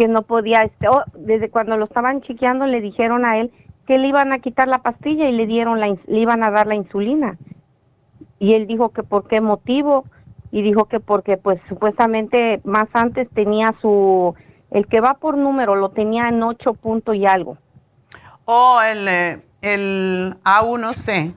que 0.02 0.08
no 0.08 0.22
podía, 0.22 0.64
este, 0.64 0.88
oh, 0.88 1.04
desde 1.14 1.48
cuando 1.48 1.76
lo 1.76 1.84
estaban 1.84 2.22
chequeando 2.22 2.66
le 2.66 2.80
dijeron 2.80 3.24
a 3.24 3.38
él 3.38 3.52
que 3.86 3.98
le 3.98 4.08
iban 4.08 4.32
a 4.32 4.40
quitar 4.40 4.66
la 4.66 4.78
pastilla 4.78 5.28
y 5.28 5.32
le 5.32 5.46
dieron 5.46 5.78
la, 5.78 5.86
le 5.86 6.18
iban 6.18 6.42
a 6.42 6.50
dar 6.50 6.66
la 6.66 6.74
insulina. 6.74 7.38
Y 8.40 8.54
él 8.54 8.66
dijo 8.66 8.88
que 8.88 9.04
por 9.04 9.28
qué 9.28 9.40
motivo 9.40 10.04
y 10.50 10.62
dijo 10.62 10.86
que 10.86 10.98
porque 10.98 11.36
pues 11.36 11.60
supuestamente 11.68 12.60
más 12.64 12.88
antes 12.94 13.30
tenía 13.30 13.76
su 13.80 14.34
el 14.72 14.88
que 14.88 15.00
va 15.00 15.14
por 15.14 15.36
número 15.36 15.76
lo 15.76 15.90
tenía 15.90 16.28
en 16.28 16.42
8 16.42 16.74
puntos 16.74 17.14
y 17.14 17.24
algo. 17.24 17.56
Oh, 18.44 18.80
el, 18.84 19.06
eh, 19.06 19.40
el 19.60 20.34
A1C. 20.42 21.32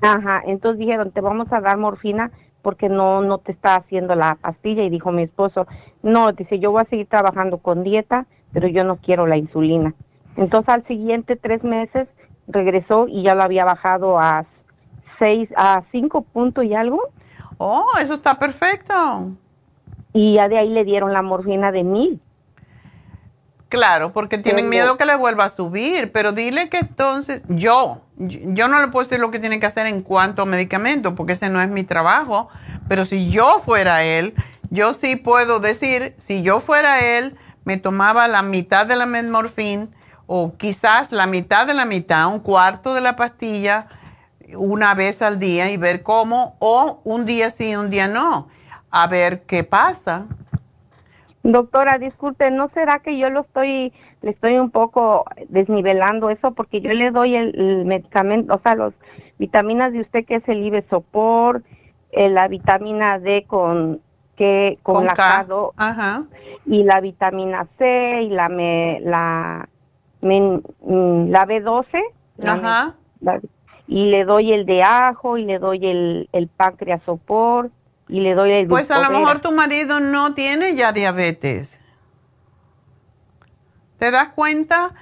Ajá, 0.00 0.40
entonces 0.46 0.78
dijeron, 0.78 1.10
te 1.10 1.20
vamos 1.20 1.52
a 1.52 1.60
dar 1.60 1.76
morfina 1.76 2.30
porque 2.68 2.90
no, 2.90 3.22
no 3.22 3.38
te 3.38 3.52
está 3.52 3.76
haciendo 3.76 4.14
la 4.14 4.34
pastilla. 4.34 4.82
Y 4.82 4.90
dijo 4.90 5.10
mi 5.10 5.22
esposo, 5.22 5.66
no, 6.02 6.32
dice, 6.32 6.58
yo 6.58 6.70
voy 6.70 6.82
a 6.82 6.90
seguir 6.90 7.06
trabajando 7.06 7.56
con 7.56 7.82
dieta, 7.82 8.26
pero 8.52 8.68
yo 8.68 8.84
no 8.84 8.96
quiero 8.96 9.26
la 9.26 9.38
insulina. 9.38 9.94
Entonces 10.36 10.68
al 10.68 10.86
siguiente 10.86 11.36
tres 11.36 11.64
meses 11.64 12.08
regresó 12.46 13.08
y 13.08 13.22
ya 13.22 13.34
lo 13.34 13.42
había 13.42 13.64
bajado 13.64 14.18
a 14.18 14.44
seis, 15.18 15.48
a 15.56 15.82
cinco 15.92 16.20
puntos 16.20 16.62
y 16.66 16.74
algo. 16.74 17.00
Oh, 17.56 17.86
eso 17.98 18.12
está 18.12 18.38
perfecto. 18.38 19.30
Y 20.12 20.34
ya 20.34 20.50
de 20.50 20.58
ahí 20.58 20.68
le 20.68 20.84
dieron 20.84 21.14
la 21.14 21.22
morfina 21.22 21.72
de 21.72 21.84
mil. 21.84 22.20
Claro, 23.68 24.12
porque 24.12 24.38
tienen 24.38 24.70
miedo 24.70 24.96
que 24.96 25.04
le 25.04 25.14
vuelva 25.14 25.44
a 25.44 25.48
subir, 25.50 26.10
pero 26.10 26.32
dile 26.32 26.70
que 26.70 26.78
entonces 26.78 27.42
yo, 27.48 28.00
yo 28.16 28.66
no 28.66 28.80
le 28.80 28.88
puedo 28.88 29.04
decir 29.04 29.20
lo 29.20 29.30
que 29.30 29.38
tiene 29.38 29.60
que 29.60 29.66
hacer 29.66 29.86
en 29.86 30.00
cuanto 30.00 30.42
a 30.42 30.44
medicamentos, 30.46 31.12
porque 31.14 31.34
ese 31.34 31.50
no 31.50 31.60
es 31.60 31.68
mi 31.68 31.84
trabajo, 31.84 32.48
pero 32.88 33.04
si 33.04 33.28
yo 33.28 33.58
fuera 33.62 34.04
él, 34.04 34.34
yo 34.70 34.94
sí 34.94 35.16
puedo 35.16 35.60
decir, 35.60 36.14
si 36.18 36.42
yo 36.42 36.60
fuera 36.60 37.00
él, 37.04 37.36
me 37.64 37.76
tomaba 37.76 38.26
la 38.26 38.40
mitad 38.40 38.86
de 38.86 38.96
la 38.96 39.04
metmorfina 39.04 39.88
o 40.26 40.56
quizás 40.56 41.12
la 41.12 41.26
mitad 41.26 41.66
de 41.66 41.74
la 41.74 41.84
mitad, 41.84 42.26
un 42.28 42.40
cuarto 42.40 42.94
de 42.94 43.02
la 43.02 43.16
pastilla 43.16 43.88
una 44.56 44.94
vez 44.94 45.20
al 45.20 45.38
día 45.38 45.70
y 45.70 45.76
ver 45.76 46.02
cómo, 46.02 46.56
o 46.58 47.02
un 47.04 47.26
día 47.26 47.50
sí, 47.50 47.76
un 47.76 47.90
día 47.90 48.08
no, 48.08 48.48
a 48.90 49.06
ver 49.08 49.42
qué 49.42 49.64
pasa. 49.64 50.26
Doctora, 51.48 51.96
disculpe, 51.96 52.50
¿no 52.50 52.68
será 52.74 52.98
que 52.98 53.16
yo 53.16 53.30
lo 53.30 53.40
estoy, 53.40 53.90
le 54.20 54.30
estoy 54.32 54.58
un 54.58 54.70
poco 54.70 55.24
desnivelando 55.48 56.28
eso? 56.28 56.50
Porque 56.52 56.82
yo 56.82 56.92
le 56.92 57.10
doy 57.10 57.36
el, 57.36 57.86
medicamento, 57.86 58.54
o 58.54 58.60
sea, 58.60 58.74
las 58.74 58.92
vitaminas 59.38 59.94
de 59.94 60.00
usted 60.00 60.26
que 60.26 60.34
es 60.34 60.48
el 60.48 60.62
Ibesopor, 60.62 61.62
eh, 62.12 62.28
la 62.28 62.48
vitamina 62.48 63.18
D 63.18 63.44
con 63.46 64.02
que 64.36 64.78
con, 64.82 65.06
la 65.06 65.14
Ajá. 65.78 66.24
y 66.66 66.82
la 66.84 67.00
vitamina 67.00 67.66
C 67.78 68.22
y 68.24 68.28
la 68.28 68.50
me, 68.50 69.00
la 69.00 69.70
mm, 70.20 71.30
la 71.30 71.46
B12 71.46 71.86
Ajá. 72.44 72.94
y 73.86 74.10
le 74.10 74.24
doy 74.24 74.52
el 74.52 74.66
de 74.66 74.82
ajo 74.82 75.38
y 75.38 75.46
le 75.46 75.58
doy 75.58 75.86
el, 75.86 76.28
el 76.32 76.50
sopor 77.06 77.70
y 78.08 78.20
le 78.20 78.34
doy 78.34 78.52
el 78.52 78.68
Pues 78.68 78.90
a 78.90 78.98
lo 78.98 79.10
mejor 79.18 79.40
tu 79.40 79.52
marido 79.52 80.00
no 80.00 80.34
tiene 80.34 80.74
ya 80.74 80.92
diabetes. 80.92 81.78
¿Te 83.98 84.10
das 84.10 84.30
cuenta? 84.30 84.94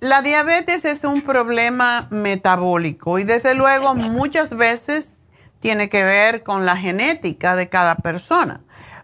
La 0.00 0.22
diabetes 0.22 0.84
es 0.84 1.04
un 1.04 1.22
problema 1.22 2.06
metabólico 2.10 3.18
y 3.18 3.24
desde 3.24 3.54
luego 3.54 3.94
muchas 3.94 4.56
veces 4.56 5.16
tiene 5.60 5.88
que 5.88 6.02
ver 6.04 6.42
con 6.42 6.64
la 6.64 6.76
genética 6.76 7.56
de 7.56 7.68
cada 7.68 7.96
persona. 7.96 8.60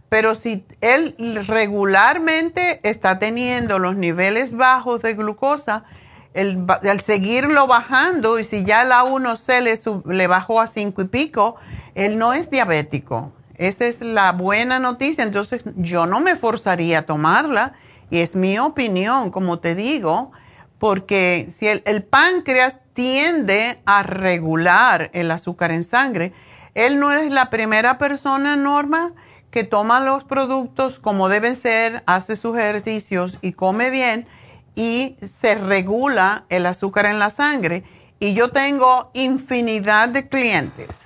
Pero 0.09 0.35
si 0.35 0.65
él 0.81 1.17
regularmente 1.47 2.81
está 2.85 3.19
teniendo 3.19 3.79
los 3.79 3.97
niveles 3.97 4.57
bajos 4.57 5.03
de 5.03 5.15
glucosa, 5.15 5.85
el, 6.33 6.65
al 6.89 7.01
seguirlo 7.01 7.67
bajando, 7.67 8.39
y 8.39 8.45
si 8.45 8.65
ya 8.65 8.85
la 8.85 9.03
1C 9.05 9.61
le, 9.63 10.15
le 10.15 10.27
bajó 10.27 10.61
a 10.61 10.67
5 10.67 11.03
y 11.03 11.05
pico, 11.07 11.57
él 11.97 12.19
no 12.19 12.35
es 12.35 12.51
diabético. 12.51 13.33
Esa 13.57 13.87
es 13.87 14.03
la 14.03 14.33
buena 14.33 14.79
noticia. 14.79 15.25
Entonces 15.25 15.63
yo 15.77 16.07
no 16.07 16.21
me 16.21 16.37
forzaría 16.37 17.01
a 17.01 17.03
tomarla 17.03 17.73
y 18.11 18.19
es 18.19 18.37
mi 18.37 18.59
opinión, 18.59 19.31
como 19.31 19.61
te 19.61 19.75
digo, 19.75 20.31
porque 20.79 21.49
si 21.57 21.67
el, 21.67 22.05
páncreas 22.05 22.77
tiende 22.93 23.81
a 23.87 24.03
regular 24.03 25.11
el 25.15 25.31
azúcar 25.31 25.73
en 25.73 25.85
sangre, 25.85 26.33
él 26.75 27.01
no 27.01 27.13
es 27.13 27.31
la 27.31 27.49
primera 27.49 27.97
persona, 27.97 28.57
Norma, 28.57 29.13
que 29.51 29.65
toma 29.65 30.01
los 30.01 30.23
productos 30.25 30.99
como 30.99 31.31
deben 31.31 31.57
ser, 31.57 32.03
hace 32.05 32.37
sus 32.37 32.59
ejercicios 32.59 33.39
y 33.41 33.53
come 33.53 33.89
bien 33.89 34.27
y 34.75 35.17
se 35.27 35.55
regula 35.55 36.45
el 36.51 36.67
azúcar 36.67 37.07
en 37.07 37.19
la 37.19 37.31
sangre. 37.31 37.85
Y 38.21 38.35
yo 38.35 38.51
tengo 38.51 39.11
infinidad 39.15 40.11
de 40.11 40.29
clientes 40.29 41.06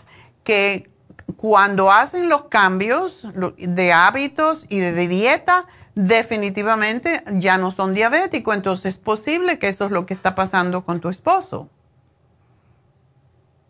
que 0.50 0.90
cuando 1.36 1.92
hacen 1.92 2.28
los 2.28 2.46
cambios 2.46 3.24
de 3.56 3.92
hábitos 3.92 4.66
y 4.68 4.80
de 4.80 5.06
dieta, 5.06 5.66
definitivamente 5.94 7.22
ya 7.34 7.56
no 7.56 7.70
son 7.70 7.94
diabéticos. 7.94 8.56
Entonces 8.56 8.96
es 8.96 8.96
posible 8.96 9.60
que 9.60 9.68
eso 9.68 9.84
es 9.84 9.92
lo 9.92 10.06
que 10.06 10.14
está 10.14 10.34
pasando 10.34 10.84
con 10.84 10.98
tu 11.00 11.08
esposo. 11.08 11.68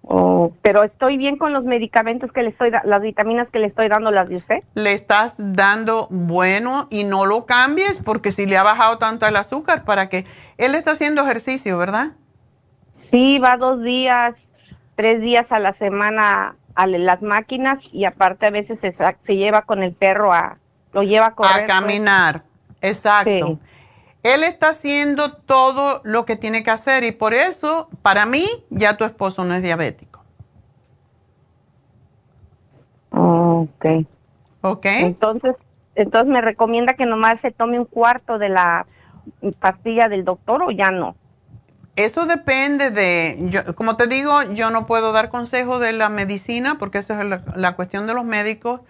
Oh, 0.01 0.53
pero 0.63 0.83
estoy 0.83 1.19
bien 1.19 1.37
con 1.37 1.53
los 1.53 1.65
medicamentos 1.65 2.33
que 2.33 2.43
le 2.43 2.49
estoy, 2.49 2.71
las 2.71 3.03
vitaminas 3.03 3.51
que 3.51 3.59
le 3.59 3.67
estoy 3.67 3.89
dando, 3.89 4.11
las 4.11 4.31
de 4.31 4.37
usted. 4.37 4.63
Le 4.73 4.95
estás 4.95 5.35
dando 5.37 6.07
bueno 6.09 6.89
y 6.89 7.05
no 7.05 7.27
lo 7.27 7.45
cambies 7.45 8.01
porque 8.03 8.33
si 8.33 8.47
le 8.47 8.57
ha 8.57 8.63
bajado 8.63 8.97
tanto 8.97 9.27
el 9.27 9.37
azúcar 9.37 9.85
para 9.85 10.09
que 10.09 10.25
él 10.57 10.75
está 10.75 10.93
haciendo 10.93 11.21
ejercicio, 11.25 11.77
¿verdad? 11.77 12.13
Sí, 13.11 13.39
va 13.39 13.59
dos 13.59 13.83
días, 13.83 14.35
tres 14.97 15.21
días 15.21 15.45
a 15.51 15.59
la 15.59 15.75
semana 15.75 16.57
a 16.75 16.87
las 16.87 17.23
máquinas 17.23 17.79
y 17.93 18.05
aparte 18.05 18.47
a 18.47 18.51
veces 18.51 18.79
se, 18.81 18.95
se 18.95 19.37
lleva 19.37 19.63
con 19.63 19.83
el 19.83 19.93
perro 19.93 20.33
a, 20.33 20.59
lo 20.93 21.03
lleva 21.03 21.27
a 21.27 21.35
correr. 21.35 21.53
A 21.53 21.57
pues. 21.57 21.67
caminar, 21.67 22.43
exacto. 22.81 23.59
Él 24.23 24.43
está 24.45 24.71
haciendo 24.71 25.33
todo 25.33 26.03
lo 26.05 26.27
que 26.27 26.37
tiene 26.37 26.63
que 26.63 26.71
hacer 26.71 27.05
y 27.05 27.13
por 27.13 27.33
eso, 27.33 27.89
para 28.03 28.27
mí, 28.27 28.47
ya 28.69 28.97
tu 28.97 29.05
esposo 29.05 29.45
no 29.45 29.55
es 29.55 29.63
diabético. 29.63 30.23
Ok. 33.11 33.87
Ok. 34.61 34.87
Entonces, 34.87 35.57
entonces 35.95 36.31
me 36.31 36.43
recomienda 36.43 36.95
que 36.95 37.07
nomás 37.07 37.41
se 37.41 37.51
tome 37.51 37.79
un 37.79 37.87
cuarto 37.87 38.39
de 38.39 38.51
la 38.51 38.87
pastilla 39.59 40.09
del 40.09 40.25
doctor 40.25 40.63
o 40.63 40.71
ya 40.71 40.91
no. 40.91 41.17
Eso 42.05 42.25
depende 42.25 42.91
de, 42.91 43.37
yo, 43.51 43.75
como 43.75 43.97
te 43.97 44.07
digo, 44.07 44.43
yo 44.55 44.71
no 44.71 44.87
puedo 44.87 45.13
dar 45.13 45.29
consejo 45.29 45.79
de 45.79 45.93
la 45.93 46.09
medicina 46.09 46.79
porque 46.79 46.97
esa 46.97 47.21
es 47.21 47.41
la, 47.55 47.77
cuestión 47.77 48.07
de 48.07 48.15
los 48.15 48.25
médicos, 48.25 48.81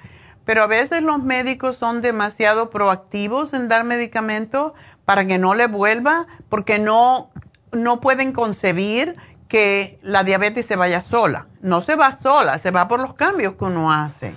pero 0.44 0.62
a 0.62 0.68
veces 0.68 1.02
los 1.02 1.20
médicos 1.20 1.76
son 1.76 2.02
demasiado 2.02 2.70
proactivos 2.70 3.52
en 3.52 3.68
dar 3.68 3.82
medicamentos 3.82 4.74
para 5.04 5.24
que 5.24 5.38
no 5.38 5.54
le 5.54 5.66
vuelva, 5.66 6.28
porque 6.48 6.78
no, 6.78 7.30
no 7.72 8.00
pueden 8.00 8.32
concebir 8.32 9.16
que 9.48 9.98
la 10.02 10.22
diabetes 10.22 10.66
se 10.66 10.76
vaya 10.76 11.00
sola. 11.00 11.48
No 11.62 11.80
se 11.80 11.96
va 11.96 12.12
sola, 12.12 12.58
se 12.58 12.70
va 12.70 12.86
por 12.86 13.00
los 13.00 13.14
cambios 13.14 13.54
que 13.54 13.64
uno 13.64 13.92
hace. 13.92 14.36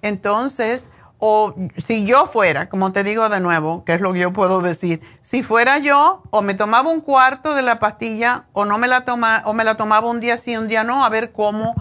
Entonces, 0.00 0.88
o 1.24 1.54
si 1.76 2.04
yo 2.04 2.26
fuera, 2.26 2.68
como 2.68 2.90
te 2.90 3.04
digo 3.04 3.28
de 3.28 3.38
nuevo, 3.38 3.84
que 3.84 3.94
es 3.94 4.00
lo 4.00 4.12
que 4.12 4.18
yo 4.18 4.32
puedo 4.32 4.60
decir, 4.60 5.00
si 5.20 5.44
fuera 5.44 5.78
yo, 5.78 6.24
o 6.30 6.42
me 6.42 6.54
tomaba 6.54 6.90
un 6.90 7.00
cuarto 7.00 7.54
de 7.54 7.62
la 7.62 7.78
pastilla, 7.78 8.46
o 8.52 8.64
no 8.64 8.76
me 8.76 8.88
la 8.88 9.04
toma, 9.04 9.44
o 9.46 9.52
me 9.52 9.62
la 9.62 9.76
tomaba 9.76 10.10
un 10.10 10.18
día 10.18 10.36
sí, 10.36 10.56
un 10.56 10.66
día 10.66 10.82
no, 10.82 11.04
a 11.04 11.08
ver 11.10 11.30
cómo, 11.30 11.76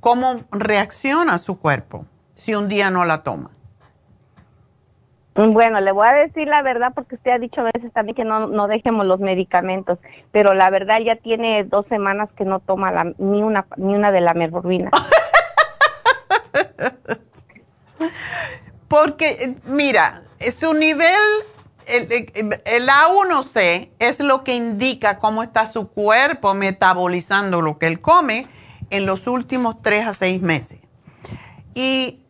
cómo 0.00 0.40
reacciona 0.50 1.38
su 1.38 1.58
cuerpo 1.58 2.04
si 2.34 2.54
un 2.54 2.68
día 2.68 2.90
no 2.90 3.06
la 3.06 3.22
toma. 3.22 3.48
Bueno, 5.36 5.80
le 5.80 5.90
voy 5.92 6.08
a 6.08 6.12
decir 6.12 6.46
la 6.46 6.60
verdad 6.60 6.92
porque 6.94 7.14
usted 7.14 7.30
ha 7.30 7.38
dicho 7.38 7.62
a 7.62 7.70
veces 7.74 7.90
también 7.94 8.14
que 8.14 8.24
no, 8.24 8.46
no 8.46 8.68
dejemos 8.68 9.06
los 9.06 9.20
medicamentos, 9.20 10.00
pero 10.32 10.52
la 10.52 10.68
verdad 10.68 11.00
ya 11.00 11.16
tiene 11.16 11.64
dos 11.64 11.86
semanas 11.86 12.28
que 12.36 12.44
no 12.44 12.60
toma 12.60 12.92
la, 12.92 13.14
ni 13.16 13.42
una 13.42 13.64
ni 13.78 13.94
una 13.94 14.12
de 14.12 14.20
la 14.20 14.34
merborvina. 14.34 14.90
Porque, 18.92 19.38
eh, 19.40 19.54
mira, 19.64 20.24
su 20.60 20.74
nivel, 20.74 21.16
el, 21.86 22.88
A1C 22.90 23.88
es 23.98 24.20
lo 24.20 24.44
que 24.44 24.54
indica 24.54 25.18
cómo 25.18 25.42
está 25.42 25.66
su 25.66 25.88
cuerpo 25.88 26.52
metabolizando 26.52 27.62
lo 27.62 27.78
que 27.78 27.86
él 27.86 28.02
come 28.02 28.46
en 28.90 29.06
los 29.06 29.26
últimos 29.26 29.80
tres 29.80 30.06
a 30.06 30.12
seis 30.12 30.42
meses. 30.42 30.78
Y 31.74 32.20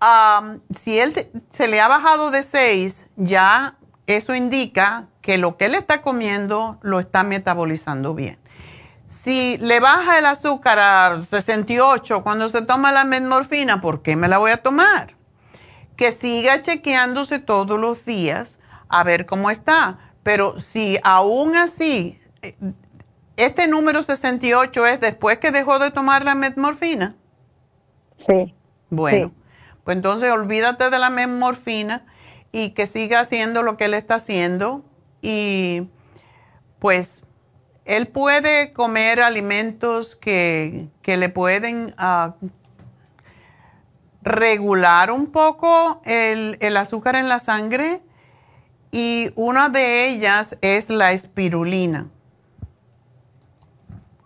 si 0.80 1.00
él 1.00 1.28
se 1.50 1.66
le 1.66 1.80
ha 1.80 1.88
bajado 1.88 2.30
de 2.30 2.44
seis, 2.44 3.08
ya 3.16 3.74
eso 4.06 4.32
indica 4.32 5.08
que 5.20 5.38
lo 5.38 5.56
que 5.56 5.64
él 5.64 5.74
está 5.74 6.00
comiendo 6.00 6.78
lo 6.82 7.00
está 7.00 7.24
metabolizando 7.24 8.14
bien. 8.14 8.38
Si 9.08 9.58
le 9.58 9.80
baja 9.80 10.16
el 10.16 10.26
azúcar 10.26 10.78
a 10.78 11.20
68 11.20 12.22
cuando 12.22 12.48
se 12.48 12.62
toma 12.62 12.92
la 12.92 13.02
metmorfina, 13.02 13.80
¿por 13.80 14.02
qué 14.02 14.14
me 14.14 14.28
la 14.28 14.38
voy 14.38 14.52
a 14.52 14.62
tomar? 14.62 15.16
Que 16.02 16.10
siga 16.10 16.62
chequeándose 16.62 17.38
todos 17.38 17.78
los 17.78 18.04
días 18.04 18.58
a 18.88 19.04
ver 19.04 19.24
cómo 19.24 19.52
está. 19.52 20.00
Pero 20.24 20.58
si 20.58 20.98
aún 21.04 21.54
así 21.54 22.20
eh, 22.42 22.56
este 23.36 23.68
número 23.68 24.02
68 24.02 24.84
es 24.88 25.00
después 25.00 25.38
que 25.38 25.52
dejó 25.52 25.78
de 25.78 25.92
tomar 25.92 26.24
la 26.24 26.34
metmorfina. 26.34 27.14
Sí. 28.26 28.52
Bueno, 28.90 29.30
pues 29.84 29.96
entonces 29.96 30.32
olvídate 30.32 30.90
de 30.90 30.98
la 30.98 31.08
metmorfina 31.08 32.04
y 32.50 32.70
que 32.70 32.88
siga 32.88 33.20
haciendo 33.20 33.62
lo 33.62 33.76
que 33.76 33.84
él 33.84 33.94
está 33.94 34.16
haciendo 34.16 34.84
y 35.20 35.82
pues 36.80 37.22
él 37.84 38.08
puede 38.08 38.72
comer 38.72 39.22
alimentos 39.22 40.16
que, 40.16 40.88
le 41.04 41.28
pueden 41.28 41.94
ah, 41.96 42.34
regular 44.22 45.10
un 45.10 45.26
poco 45.26 46.00
el, 46.04 46.56
el, 46.60 46.76
azúcar 46.76 47.16
en 47.16 47.28
la 47.28 47.38
sangre 47.38 48.00
y 48.90 49.30
una 49.36 49.68
de 49.68 50.08
ellas 50.08 50.56
es 50.60 50.90
la 50.90 51.12
espirulina. 51.12 52.06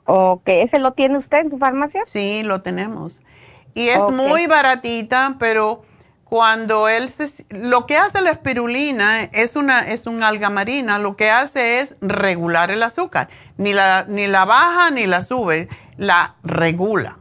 Ok, 0.05 0.43
¿ese 0.47 0.79
lo 0.79 0.93
tiene 0.93 1.19
usted 1.19 1.39
en 1.39 1.51
su 1.51 1.59
farmacia? 1.59 2.03
Sí, 2.07 2.43
lo 2.43 2.63
tenemos. 2.63 3.21
Y 3.75 3.89
es 3.89 4.03
muy 4.11 4.47
baratita, 4.47 5.37
pero 5.39 5.83
cuando 6.25 6.89
él 6.89 7.09
se, 7.09 7.45
lo 7.51 7.87
que 7.87 7.97
hace 7.97 8.21
la 8.21 8.31
espirulina 8.31 9.23
es 9.23 9.55
una 9.55 9.81
es 9.81 10.07
un 10.07 10.23
alga 10.23 10.51
marina, 10.51 10.99
lo 10.99 11.17
que 11.17 11.31
hace 11.31 11.81
es 11.81 11.97
regular 12.01 12.71
el 12.71 12.83
azúcar, 12.83 13.29
ni 13.59 13.73
la 13.73 14.07
ni 14.09 14.27
la 14.27 14.45
baja 14.45 14.91
ni 14.91 15.07
la 15.07 15.23
sube, 15.23 15.69
la 15.97 16.37
regula. 16.43 17.19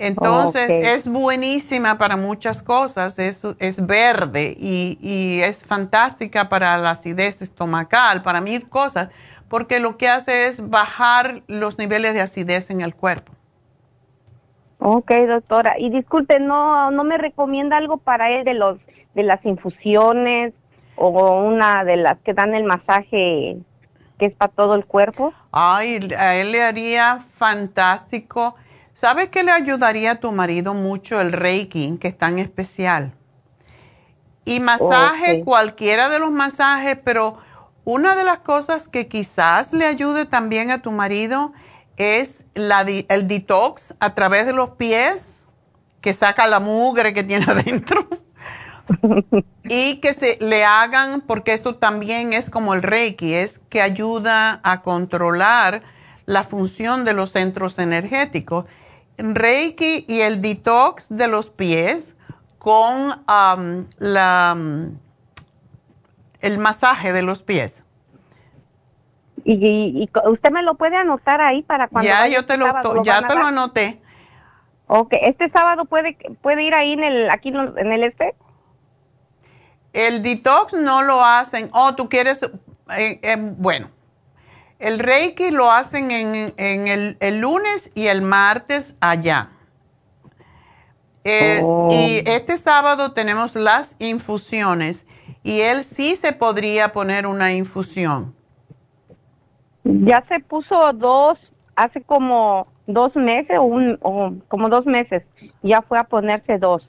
Entonces 0.00 0.70
es 0.70 1.06
buenísima 1.06 1.98
para 1.98 2.16
muchas 2.16 2.62
cosas, 2.62 3.18
es, 3.18 3.46
es 3.58 3.86
verde 3.86 4.56
y, 4.58 4.98
y, 5.02 5.42
es 5.42 5.62
fantástica 5.62 6.48
para 6.48 6.78
la 6.78 6.92
acidez 6.92 7.42
estomacal, 7.42 8.22
para 8.22 8.40
mil 8.40 8.66
cosas, 8.66 9.10
porque 9.50 9.78
lo 9.78 9.98
que 9.98 10.08
hace 10.08 10.46
es 10.46 10.70
bajar 10.70 11.42
los 11.48 11.76
niveles 11.76 12.14
de 12.14 12.22
acidez 12.22 12.70
en 12.70 12.80
el 12.80 12.94
cuerpo. 12.94 13.32
Ok, 14.78 15.12
doctora. 15.28 15.78
Y 15.78 15.90
disculpe, 15.90 16.40
¿no, 16.40 16.90
no 16.90 17.04
me 17.04 17.18
recomienda 17.18 17.76
algo 17.76 17.98
para 17.98 18.30
él 18.30 18.44
de, 18.44 18.54
los, 18.54 18.78
de 19.14 19.22
las 19.22 19.44
infusiones 19.44 20.54
o 20.96 21.42
una 21.42 21.84
de 21.84 21.98
las 21.98 22.18
que 22.20 22.32
dan 22.32 22.54
el 22.54 22.64
masaje 22.64 23.58
que 24.18 24.26
es 24.26 24.34
para 24.34 24.50
todo 24.50 24.76
el 24.76 24.86
cuerpo? 24.86 25.34
Ay, 25.52 26.08
a 26.16 26.36
él 26.36 26.52
le 26.52 26.62
haría 26.62 27.22
fantástico 27.36 28.54
¿Sabes 29.00 29.30
qué 29.30 29.42
le 29.42 29.50
ayudaría 29.50 30.10
a 30.10 30.14
tu 30.16 30.30
marido 30.30 30.74
mucho 30.74 31.22
el 31.22 31.32
Reiki, 31.32 31.96
que 31.98 32.08
es 32.08 32.18
tan 32.18 32.38
especial? 32.38 33.14
Y 34.44 34.60
masaje, 34.60 35.42
cualquiera 35.42 36.10
de 36.10 36.18
los 36.18 36.30
masajes, 36.30 36.98
pero 37.02 37.38
una 37.86 38.14
de 38.14 38.24
las 38.24 38.40
cosas 38.40 38.88
que 38.88 39.08
quizás 39.08 39.72
le 39.72 39.86
ayude 39.86 40.26
también 40.26 40.70
a 40.70 40.82
tu 40.82 40.90
marido 40.90 41.54
es 41.96 42.44
la, 42.52 42.82
el 42.82 43.26
detox 43.26 43.94
a 44.00 44.14
través 44.14 44.44
de 44.44 44.52
los 44.52 44.72
pies, 44.72 45.46
que 46.02 46.12
saca 46.12 46.46
la 46.46 46.60
mugre 46.60 47.14
que 47.14 47.24
tiene 47.24 47.46
adentro. 47.48 48.06
y 49.64 49.96
que 50.00 50.12
se 50.12 50.36
le 50.42 50.66
hagan, 50.66 51.22
porque 51.22 51.54
eso 51.54 51.76
también 51.76 52.34
es 52.34 52.50
como 52.50 52.74
el 52.74 52.82
Reiki, 52.82 53.32
es 53.32 53.60
que 53.70 53.80
ayuda 53.80 54.60
a 54.62 54.82
controlar 54.82 55.84
la 56.26 56.44
función 56.44 57.06
de 57.06 57.14
los 57.14 57.30
centros 57.30 57.78
energéticos. 57.78 58.66
Reiki 59.18 60.04
y 60.08 60.20
el 60.20 60.40
detox 60.40 61.06
de 61.08 61.28
los 61.28 61.50
pies 61.50 62.14
con 62.58 63.22
la, 63.26 64.56
el 66.40 66.58
masaje 66.58 67.12
de 67.12 67.22
los 67.22 67.42
pies. 67.42 67.82
Y, 69.44 70.08
usted 70.26 70.50
me 70.50 70.62
lo 70.62 70.74
puede 70.74 70.96
anotar 70.96 71.40
ahí 71.40 71.62
para 71.62 71.88
cuando 71.88 72.08
ya 72.08 72.26
yo 72.28 72.44
te 72.44 72.56
lo, 72.56 72.66
ya 73.02 73.26
te 73.26 73.34
lo 73.34 73.46
anoté. 73.46 74.00
Ok, 74.86 75.14
este 75.22 75.48
sábado 75.50 75.84
puede 75.86 76.16
puede 76.42 76.64
ir 76.64 76.74
ahí 76.74 76.92
en 76.92 77.04
el 77.04 77.30
aquí 77.30 77.48
en 77.48 77.92
el 77.92 78.04
este 78.04 78.34
el 79.92 80.22
detox 80.22 80.72
no 80.74 81.02
lo 81.02 81.24
hacen. 81.24 81.70
Oh 81.72 81.94
tú 81.94 82.08
quieres 82.08 82.42
eh, 82.42 83.20
eh, 83.22 83.36
bueno 83.38 83.88
el 84.80 84.98
Reiki 84.98 85.50
lo 85.50 85.70
hacen 85.70 86.10
en, 86.10 87.16
el, 87.20 87.38
lunes 87.38 87.90
y 87.94 88.06
el 88.06 88.22
martes 88.22 88.96
allá. 89.00 89.50
Eh, 91.22 91.60
oh. 91.62 91.88
Y 91.92 92.22
este 92.26 92.56
sábado 92.56 93.12
tenemos 93.12 93.54
las 93.54 93.94
infusiones 93.98 95.04
y 95.42 95.60
él 95.60 95.84
sí 95.84 96.16
se 96.16 96.32
podría 96.32 96.92
poner 96.92 97.26
una 97.26 97.52
infusión. 97.52 98.34
Ya 99.84 100.24
se 100.28 100.40
puso 100.40 100.92
dos, 100.94 101.38
hace 101.76 102.00
como 102.02 102.66
dos 102.86 103.14
meses 103.16 103.58
o, 103.58 103.64
un, 103.64 104.42
como 104.48 104.68
dos 104.70 104.86
meses, 104.86 105.22
ya 105.62 105.82
fue 105.82 105.98
a 105.98 106.04
ponerse 106.04 106.58
dos. 106.58 106.86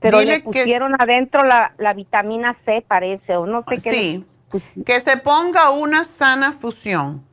Pero 0.00 0.20
le 0.22 0.40
pusieron 0.40 0.94
adentro 0.98 1.44
la, 1.44 1.74
la, 1.76 1.92
vitamina 1.92 2.56
C, 2.64 2.82
parece, 2.86 3.36
o 3.36 3.46
no 3.46 3.64
sé 3.68 3.76
qué. 3.82 3.92
Sí, 3.92 4.24
que 4.84 5.00
se 5.00 5.16
ponga 5.16 5.70
una 5.70 6.04
sana 6.04 6.52
fusión. 6.52 7.24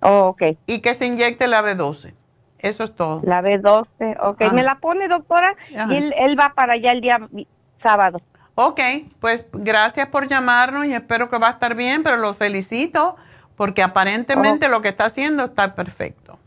Oh, 0.00 0.28
ok. 0.28 0.42
Y 0.66 0.80
que 0.80 0.94
se 0.94 1.06
inyecte 1.06 1.46
la 1.46 1.62
B12. 1.62 2.12
Eso 2.58 2.84
es 2.84 2.94
todo. 2.94 3.20
La 3.24 3.42
B12, 3.42 4.16
ok. 4.20 4.52
¿Me 4.52 4.62
la 4.62 4.78
pone, 4.78 5.08
doctora? 5.08 5.54
Y 5.70 5.94
él, 5.94 6.38
va 6.38 6.52
para 6.54 6.74
allá 6.74 6.92
el 6.92 7.00
día 7.00 7.20
sábado. 7.82 8.20
Ok, 8.54 8.80
pues 9.20 9.46
gracias 9.52 10.08
por 10.08 10.28
llamarnos 10.28 10.86
y 10.86 10.94
espero 10.94 11.28
que 11.28 11.38
va 11.38 11.48
a 11.48 11.50
estar 11.52 11.74
bien, 11.74 12.02
pero 12.02 12.16
lo 12.16 12.32
felicito 12.34 13.16
porque 13.54 13.82
aparentemente 13.82 14.68
lo 14.68 14.80
que 14.80 14.88
está 14.88 15.06
haciendo 15.06 15.44
está 15.44 15.74
perfecto. 15.74 16.38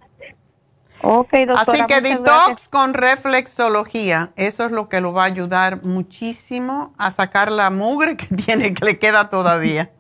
Doctora. 1.01 1.61
Así 1.61 1.85
que 1.87 2.01
detox 2.01 2.67
con 2.69 2.93
reflexología, 2.93 4.31
eso 4.35 4.65
es 4.65 4.71
lo 4.71 4.89
que 4.89 5.01
lo 5.01 5.13
va 5.13 5.23
a 5.23 5.25
ayudar 5.25 5.85
muchísimo 5.85 6.93
a 6.97 7.11
sacar 7.11 7.51
la 7.51 7.69
mugre 7.69 8.17
que 8.17 8.27
tiene, 8.35 8.73
que 8.73 8.85
le 8.85 8.99
queda 8.99 9.29
todavía. 9.29 9.91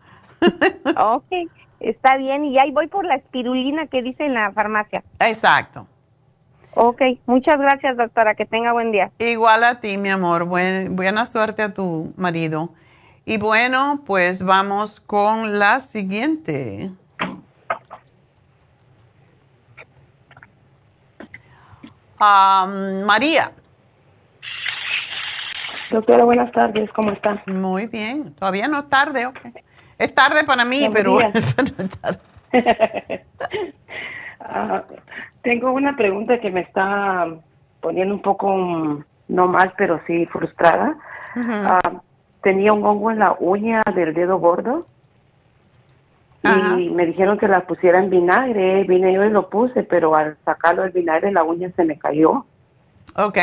ok, 0.97 1.49
está 1.79 2.17
bien. 2.17 2.45
Y 2.45 2.59
ahí 2.59 2.71
voy 2.71 2.87
por 2.87 3.05
la 3.05 3.15
espirulina 3.15 3.87
que 3.87 4.01
dice 4.01 4.25
en 4.25 4.33
la 4.33 4.51
farmacia. 4.51 5.03
Exacto. 5.19 5.87
Ok, 6.75 7.01
muchas 7.25 7.59
gracias 7.59 7.97
doctora, 7.97 8.35
que 8.35 8.45
tenga 8.45 8.73
buen 8.73 8.91
día. 8.91 9.11
Igual 9.19 9.63
a 9.63 9.79
ti, 9.79 9.97
mi 9.97 10.09
amor, 10.09 10.45
buena 10.45 11.25
suerte 11.25 11.63
a 11.63 11.73
tu 11.73 12.13
marido. 12.15 12.69
Y 13.25 13.37
bueno, 13.37 14.01
pues 14.05 14.41
vamos 14.43 14.99
con 14.99 15.59
la 15.59 15.79
siguiente. 15.79 16.91
María. 22.19 23.51
Doctora, 25.91 26.23
buenas 26.23 26.51
tardes, 26.51 26.91
¿cómo 26.91 27.11
está? 27.11 27.41
Muy 27.47 27.87
bien, 27.87 28.33
todavía 28.35 28.67
no 28.67 28.79
es 28.79 28.89
tarde, 28.89 29.25
ok. 29.25 29.39
Es 29.97 30.13
tarde 30.13 30.43
para 30.43 30.63
mí, 30.65 30.89
pero 30.93 31.17
ah, 34.39 34.83
tengo 35.41 35.71
una 35.71 35.95
pregunta 35.95 36.39
que 36.39 36.51
me 36.51 36.61
está 36.61 37.27
poniendo 37.81 38.13
un 38.13 38.21
poco, 38.21 39.03
no 39.27 39.47
mal, 39.47 39.73
pero 39.77 39.99
sí 40.05 40.25
frustrada. 40.27 40.95
Ah, 41.35 42.01
tenía 42.43 42.73
un 42.73 42.85
hongo 42.85 43.11
en 43.11 43.19
la 43.19 43.35
uña 43.39 43.81
del 43.95 44.13
dedo 44.13 44.37
gordo 44.37 44.85
y 46.43 46.89
me 46.89 47.05
dijeron 47.05 47.37
que 47.37 47.47
la 47.47 47.65
pusiera 47.67 47.99
en 47.99 48.09
vinagre. 48.09 48.83
Vine 48.85 49.13
yo 49.13 49.23
y 49.25 49.29
lo 49.29 49.49
puse, 49.49 49.83
pero 49.83 50.15
al 50.15 50.37
sacarlo 50.45 50.83
del 50.83 50.91
vinagre 50.91 51.31
la 51.31 51.43
uña 51.43 51.69
se 51.75 51.83
me 51.83 51.97
cayó. 51.97 52.45
Ok. 53.15 53.37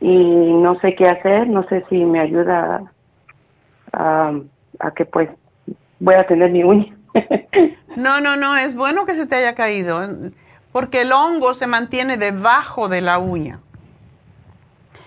Y 0.00 0.52
no 0.52 0.78
sé 0.80 0.94
qué 0.94 1.08
hacer, 1.08 1.48
no 1.48 1.66
sé 1.68 1.84
si 1.88 2.04
me 2.04 2.20
ayuda 2.20 2.82
a, 3.92 4.32
a 4.78 4.90
que 4.92 5.04
pues 5.04 5.28
voy 5.98 6.14
a 6.14 6.26
tener 6.26 6.50
mi 6.50 6.62
uña. 6.62 6.96
no, 7.96 8.20
no, 8.20 8.36
no, 8.36 8.56
es 8.56 8.74
bueno 8.74 9.04
que 9.04 9.16
se 9.16 9.26
te 9.26 9.34
haya 9.34 9.54
caído, 9.54 10.00
porque 10.72 11.02
el 11.02 11.12
hongo 11.12 11.52
se 11.54 11.66
mantiene 11.66 12.16
debajo 12.16 12.88
de 12.88 13.00
la 13.00 13.18
uña. 13.18 13.58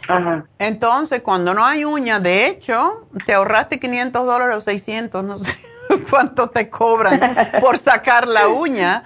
Ajá. 0.07 0.45
Entonces, 0.59 1.21
cuando 1.21 1.53
no 1.53 1.63
hay 1.63 1.85
uña, 1.85 2.19
de 2.19 2.47
hecho, 2.47 3.07
te 3.25 3.33
ahorraste 3.33 3.79
500 3.79 4.25
dólares 4.25 4.57
o 4.57 4.59
600, 4.59 5.23
no 5.23 5.37
sé 5.37 5.72
cuánto 6.09 6.49
te 6.49 6.69
cobran 6.69 7.51
por 7.59 7.77
sacar 7.77 8.27
la 8.27 8.47
uña. 8.47 9.03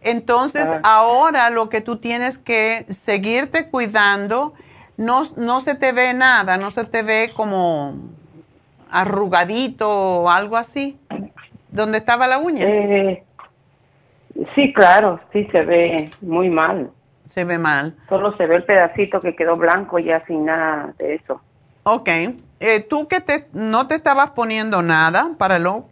Entonces, 0.00 0.68
ahora 0.84 1.50
lo 1.50 1.68
que 1.68 1.80
tú 1.80 1.96
tienes 1.96 2.38
que 2.38 2.86
seguirte 2.88 3.68
cuidando, 3.68 4.54
no, 4.96 5.24
no 5.36 5.60
se 5.60 5.74
te 5.74 5.92
ve 5.92 6.14
nada, 6.14 6.56
no 6.56 6.70
se 6.70 6.84
te 6.84 7.02
ve 7.02 7.32
como 7.34 7.96
arrugadito 8.90 9.88
o 9.90 10.30
algo 10.30 10.56
así, 10.56 10.98
donde 11.70 11.98
estaba 11.98 12.26
la 12.26 12.38
uña. 12.38 12.64
Eh, 12.64 13.24
sí, 14.54 14.72
claro, 14.72 15.20
sí 15.32 15.48
se 15.50 15.62
ve 15.62 16.10
muy 16.20 16.48
mal. 16.48 16.90
Se 17.28 17.44
ve 17.44 17.58
mal. 17.58 17.94
Solo 18.08 18.36
se 18.36 18.46
ve 18.46 18.56
el 18.56 18.64
pedacito 18.64 19.20
que 19.20 19.34
quedó 19.34 19.56
blanco 19.56 19.98
ya 19.98 20.24
sin 20.26 20.46
nada 20.46 20.94
de 20.98 21.16
eso. 21.16 21.40
Ok. 21.82 22.08
Eh, 22.60 22.80
¿Tú 22.88 23.06
que 23.06 23.20
te, 23.20 23.48
no 23.52 23.86
te 23.86 23.96
estabas 23.96 24.30
poniendo 24.30 24.82
nada 24.82 25.32
para 25.38 25.58
lo 25.58 25.84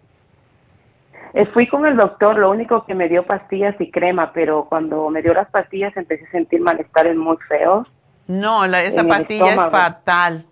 fui 1.52 1.66
con 1.66 1.86
el 1.86 1.96
doctor, 1.96 2.38
lo 2.38 2.50
único 2.50 2.84
que 2.84 2.94
me 2.94 3.08
dio 3.08 3.24
pastillas 3.24 3.74
y 3.80 3.90
crema, 3.90 4.32
pero 4.32 4.66
cuando 4.68 5.08
me 5.10 5.22
dio 5.22 5.34
las 5.34 5.48
pastillas 5.50 5.96
empecé 5.96 6.24
a 6.26 6.30
sentir 6.30 6.60
malestares 6.60 7.16
muy 7.16 7.36
feos. 7.48 7.86
No, 8.26 8.66
la- 8.66 8.82
esa 8.82 9.04
pastilla 9.04 9.54
es 9.54 9.70
fatal. 9.70 10.46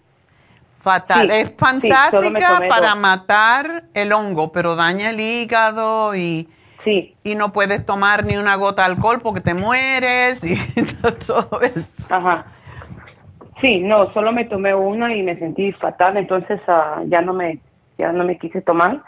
Fatal. 0.81 1.29
Sí, 1.29 1.33
es 1.33 1.49
sí, 1.49 1.55
fantástica 1.59 2.59
para 2.69 2.91
dos. 2.91 2.99
matar 2.99 3.85
el 3.95 4.13
hongo, 4.13 4.53
pero 4.53 4.77
daña 4.77 5.11
el 5.11 5.21
hígado 5.21 6.15
y, 6.15 6.49
y 7.25 7.35
no 7.37 7.53
puedes 7.55 7.87
tomar 7.87 8.25
ni 8.27 8.37
una 8.37 8.55
gota 8.57 8.83
de 8.83 8.93
alcohol 8.93 9.21
porque 9.23 9.41
te 9.41 9.55
mueres 9.55 10.45
y 10.45 10.57
todo 11.27 11.61
eso. 11.63 12.07
Ajá. 12.11 12.45
Sí, 13.63 13.81
no, 13.81 14.13
solo 14.13 14.33
me 14.33 14.45
tomé 14.45 14.75
una 14.75 15.15
y 15.15 15.23
me 15.23 15.39
sentí 15.39 15.73
fatal, 15.73 16.17
entonces 16.19 16.61
ah, 16.69 17.01
ya 17.07 17.23
no 17.23 17.33
me 17.33 17.59
ya 17.97 18.13
no 18.13 18.25
me 18.25 18.37
quise 18.37 18.61
tomar. 18.61 19.03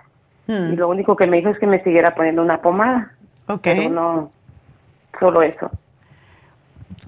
Hmm. 0.47 0.73
Y 0.73 0.77
lo 0.77 0.89
único 0.89 1.17
que 1.17 1.27
me 1.27 1.39
dijo 1.39 1.51
es 1.51 1.59
que 1.59 1.67
me 1.67 1.83
siguiera 1.83 2.15
poniendo 2.15 2.43
una 2.43 2.61
pomada. 2.61 3.13
Ok. 3.49 3.63
Pero 3.63 3.91
no, 3.91 4.31
solo 5.19 5.43
eso. 5.43 5.71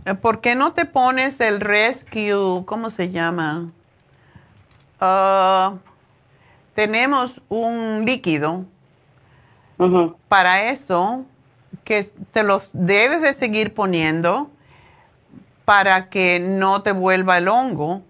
Eh, 0.04 0.14
¿Por 0.14 0.40
qué 0.40 0.54
no 0.54 0.72
te 0.72 0.84
pones 0.84 1.40
el 1.40 1.60
Rescue? 1.60 2.64
¿Cómo 2.64 2.90
se 2.90 3.10
llama? 3.10 3.70
Ah, 5.00 5.74
tenemos 6.74 7.42
un 7.48 8.04
líquido 8.04 8.64
para 10.28 10.70
eso 10.70 11.24
que 11.84 12.10
te 12.32 12.42
los 12.42 12.70
debes 12.72 13.22
de 13.22 13.32
seguir 13.32 13.74
poniendo 13.74 14.50
para 15.64 16.08
que 16.08 16.40
no 16.40 16.82
te 16.82 16.92
vuelva 16.92 17.38
el 17.38 17.48
hongo. 17.48 18.02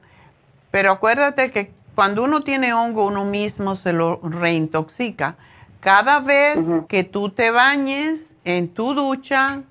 Pero 0.70 0.92
acuérdate 0.92 1.50
que 1.50 1.72
cuando 1.98 2.22
uno 2.22 2.44
tiene 2.44 2.72
hongo, 2.72 3.06
uno 3.06 3.24
mismo 3.24 3.74
se 3.74 3.92
lo 3.92 4.20
reintoxica. 4.22 5.34
Cada 5.80 6.20
vez 6.20 6.56
que 6.86 7.02
tú 7.02 7.30
te 7.30 7.50
bañes 7.50 8.36
en 8.44 8.68
tu 8.68 8.94
ducha 8.94 9.62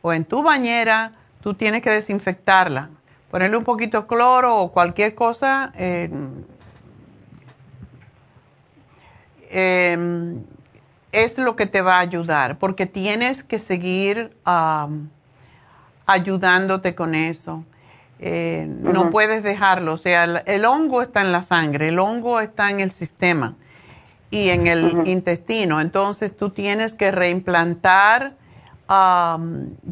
o 0.00 0.14
en 0.14 0.24
tu 0.24 0.42
bañera, 0.42 1.12
tú 1.42 1.52
tienes 1.52 1.82
que 1.82 1.90
desinfectarla. 1.90 2.88
Ponerle 3.30 3.58
un 3.58 3.64
poquito 3.64 4.00
de 4.00 4.06
cloro 4.06 4.56
o 4.56 4.72
cualquier 4.72 5.14
cosa. 5.14 5.70
eh, 5.76 6.08
eh, 9.50 10.34
es 11.12 11.36
lo 11.36 11.56
que 11.56 11.66
te 11.66 11.82
va 11.82 11.96
a 11.96 12.00
ayudar, 12.00 12.56
porque 12.58 12.86
tienes 12.86 13.42
que 13.42 13.58
seguir 13.58 14.34
ayudándote 16.06 16.94
con 16.94 17.14
eso. 17.14 17.66
Eh, 18.18 18.66
No 18.68 19.10
puedes 19.10 19.42
dejarlo, 19.42 19.92
o 19.94 19.96
sea, 19.98 20.24
el, 20.24 20.42
el 20.46 20.64
hongo 20.64 21.02
está 21.02 21.20
en 21.20 21.32
la 21.32 21.42
sangre, 21.42 21.88
el 21.88 21.98
hongo 21.98 22.40
está 22.40 22.70
en 22.70 22.80
el 22.80 22.90
sistema 22.90 23.54
y 24.30 24.48
en 24.48 24.66
el 24.66 25.02
intestino, 25.04 25.80
entonces 25.80 26.34
tú 26.36 26.50
tienes 26.50 26.94
que 26.94 27.10
reimplantar, 27.10 28.34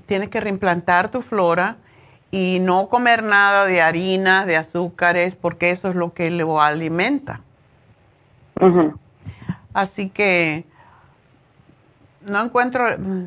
tienes 0.06 0.28
que 0.30 0.40
reimplantar 0.40 1.10
tu 1.10 1.20
flora 1.22 1.76
y 2.30 2.58
no 2.60 2.88
comer 2.88 3.22
nada 3.22 3.66
de 3.66 3.80
harinas, 3.82 4.46
de 4.46 4.56
azúcares, 4.56 5.34
porque 5.36 5.70
eso 5.70 5.88
es 5.90 5.94
lo 5.94 6.14
que 6.14 6.30
lo 6.30 6.60
alimenta. 6.62 7.40
Así 9.74 10.08
que 10.08 10.64
no 12.22 12.42
encuentro. 12.42 12.86
mm, 12.98 13.24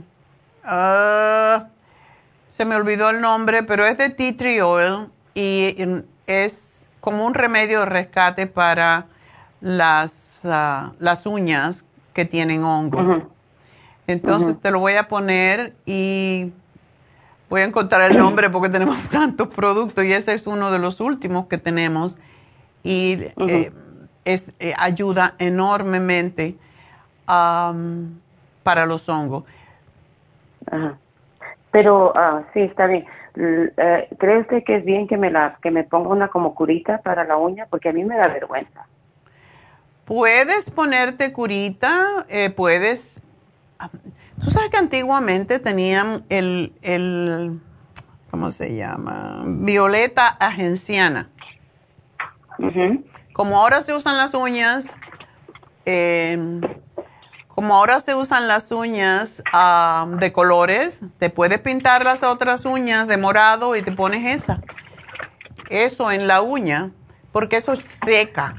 ah, 0.63 1.67
se 2.57 2.65
me 2.65 2.75
olvidó 2.75 3.11
el 3.11 3.21
nombre, 3.21 3.61
pero 3.61 3.85
es 3.85 3.99
de 3.99 4.09
tea 4.09 4.35
tree 4.35 4.61
oil 4.61 5.09
y 5.35 5.75
es 6.25 6.57
como 7.01 7.23
un 7.23 7.35
remedio 7.35 7.81
de 7.81 7.85
rescate 7.85 8.47
para 8.47 9.05
las, 9.61 10.39
ah, 10.43 10.93
las 10.97 11.27
uñas 11.27 11.85
que 12.13 12.25
tienen 12.25 12.63
hongo. 12.63 13.29
Entonces 14.07 14.59
te 14.59 14.71
lo 14.71 14.79
voy 14.79 14.93
a 14.93 15.07
poner 15.07 15.75
y 15.85 16.51
voy 17.47 17.61
a 17.61 17.65
encontrar 17.65 18.09
el 18.09 18.17
nombre 18.17 18.49
porque 18.49 18.69
tenemos 18.69 18.97
tantos 19.11 19.49
productos 19.49 20.03
y 20.03 20.13
ese 20.13 20.33
es 20.33 20.47
uno 20.47 20.71
de 20.71 20.79
los 20.79 20.99
últimos 20.99 21.45
que 21.45 21.59
tenemos 21.59 22.17
y 22.83 23.19
eh, 23.47 23.71
es, 24.25 24.45
eh, 24.59 24.73
ayuda 24.79 25.35
enormemente 25.37 26.55
para 27.27 28.87
los 28.87 29.07
hongos. 29.09 29.43
Ajá. 30.71 30.97
Pero 31.77 32.11
ah, 32.15 32.41
sí, 32.55 32.61
está 32.61 32.87
bien. 32.87 33.05
Eh, 33.35 34.07
¿Cree 34.17 34.39
usted 34.39 34.63
que 34.63 34.77
es 34.77 34.83
bien 34.83 35.07
que 35.07 35.15
me 35.15 35.29
la 35.29 35.59
que 35.61 35.69
me 35.69 35.83
ponga 35.83 36.09
una 36.09 36.27
como 36.27 36.55
curita 36.55 37.03
para 37.03 37.23
la 37.23 37.37
uña? 37.37 37.67
Porque 37.69 37.89
a 37.89 37.93
mí 37.93 38.03
me 38.03 38.17
da 38.17 38.27
vergüenza. 38.29 38.87
Puedes 40.03 40.71
ponerte 40.71 41.31
curita, 41.31 42.25
eh, 42.29 42.49
puedes... 42.49 43.21
Tú 44.43 44.49
sabes 44.49 44.71
que 44.71 44.77
antiguamente 44.77 45.59
tenían 45.59 46.25
el, 46.29 46.73
el, 46.81 47.59
¿cómo 48.31 48.49
se 48.49 48.75
llama? 48.75 49.43
Violeta 49.45 50.29
agenciana. 50.29 51.29
Como 53.33 53.59
ahora 53.59 53.81
se 53.81 53.93
usan 53.93 54.17
las 54.17 54.33
uñas, 54.33 54.87
eh, 55.85 56.59
como 57.57 57.73
ahora 57.73 57.99
se 57.99 58.13
usan 58.13 58.47
las 58.47 58.71
uñas 58.71 59.41
de 60.19 60.31
colores, 60.31 60.99
te 61.17 61.31
puedes 61.31 61.59
pintar 61.59 62.05
las 62.05 62.21
otras 62.21 62.65
uñas 62.65 63.07
de 63.07 63.17
morado 63.17 63.75
y 63.75 63.81
te 63.81 63.91
pones 63.91 64.43
esa. 64.43 64.61
Eso 65.71 66.11
en 66.11 66.27
la 66.27 66.43
uña, 66.43 66.91
porque 67.31 67.57
eso 67.57 67.73
seca. 68.05 68.53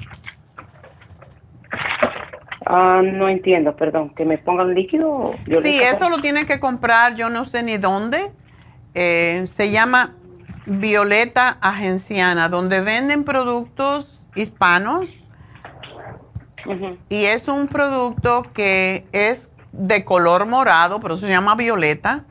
Ah, 2.66 3.00
no 3.04 3.28
entiendo, 3.28 3.76
perdón. 3.76 4.12
¿Que 4.16 4.24
me 4.24 4.36
pongan 4.36 4.74
líquido? 4.74 5.32
Sí, 5.62 5.78
eso 5.80 6.10
lo 6.10 6.20
tienes 6.20 6.46
que 6.46 6.58
comprar, 6.58 7.14
yo 7.14 7.30
no 7.30 7.44
sé 7.44 7.62
ni 7.62 7.78
dónde. 7.78 8.32
Eh, 8.94 9.44
se 9.46 9.70
llama 9.70 10.16
Violeta 10.66 11.56
Agenciana, 11.60 12.48
donde 12.48 12.80
venden 12.80 13.22
productos 13.22 14.18
hispanos. 14.34 15.08
Y 17.08 17.24
es 17.24 17.48
un 17.48 17.66
producto 17.68 18.42
que 18.54 19.06
es 19.12 19.50
de 19.72 20.04
color 20.04 20.46
morado, 20.46 21.00
pero 21.00 21.16
se 21.16 21.28
llama 21.28 21.54
violeta, 21.54 22.24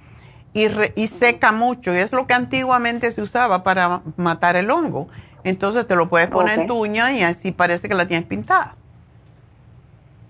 y, 0.53 0.67
re- 0.67 0.93
y 0.95 1.07
seca 1.07 1.51
mucho. 1.51 1.93
Y 1.93 1.97
es 1.97 2.11
lo 2.13 2.27
que 2.27 2.33
antiguamente 2.33 3.11
se 3.11 3.21
usaba 3.21 3.63
para 3.63 4.01
matar 4.17 4.55
el 4.55 4.71
hongo. 4.71 5.07
Entonces 5.43 5.87
te 5.87 5.95
lo 5.95 6.09
puedes 6.09 6.29
poner 6.29 6.59
en 6.59 6.67
tu 6.67 6.75
uña 6.83 7.11
y 7.13 7.23
así 7.23 7.51
parece 7.51 7.87
que 7.87 7.95
la 7.95 8.07
tienes 8.07 8.27
pintada. 8.27 8.75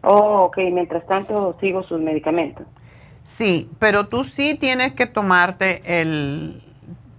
Oh, 0.03 0.43
ok. 0.43 0.57
Mientras 0.71 1.05
tanto 1.07 1.57
sigo 1.59 1.83
sus 1.83 1.99
medicamentos. 1.99 2.65
Sí, 3.23 3.69
pero 3.79 4.07
tú 4.07 4.23
sí 4.23 4.55
tienes 4.55 4.93
que 4.93 5.05
tomarte 5.05 5.81
el... 5.85 6.63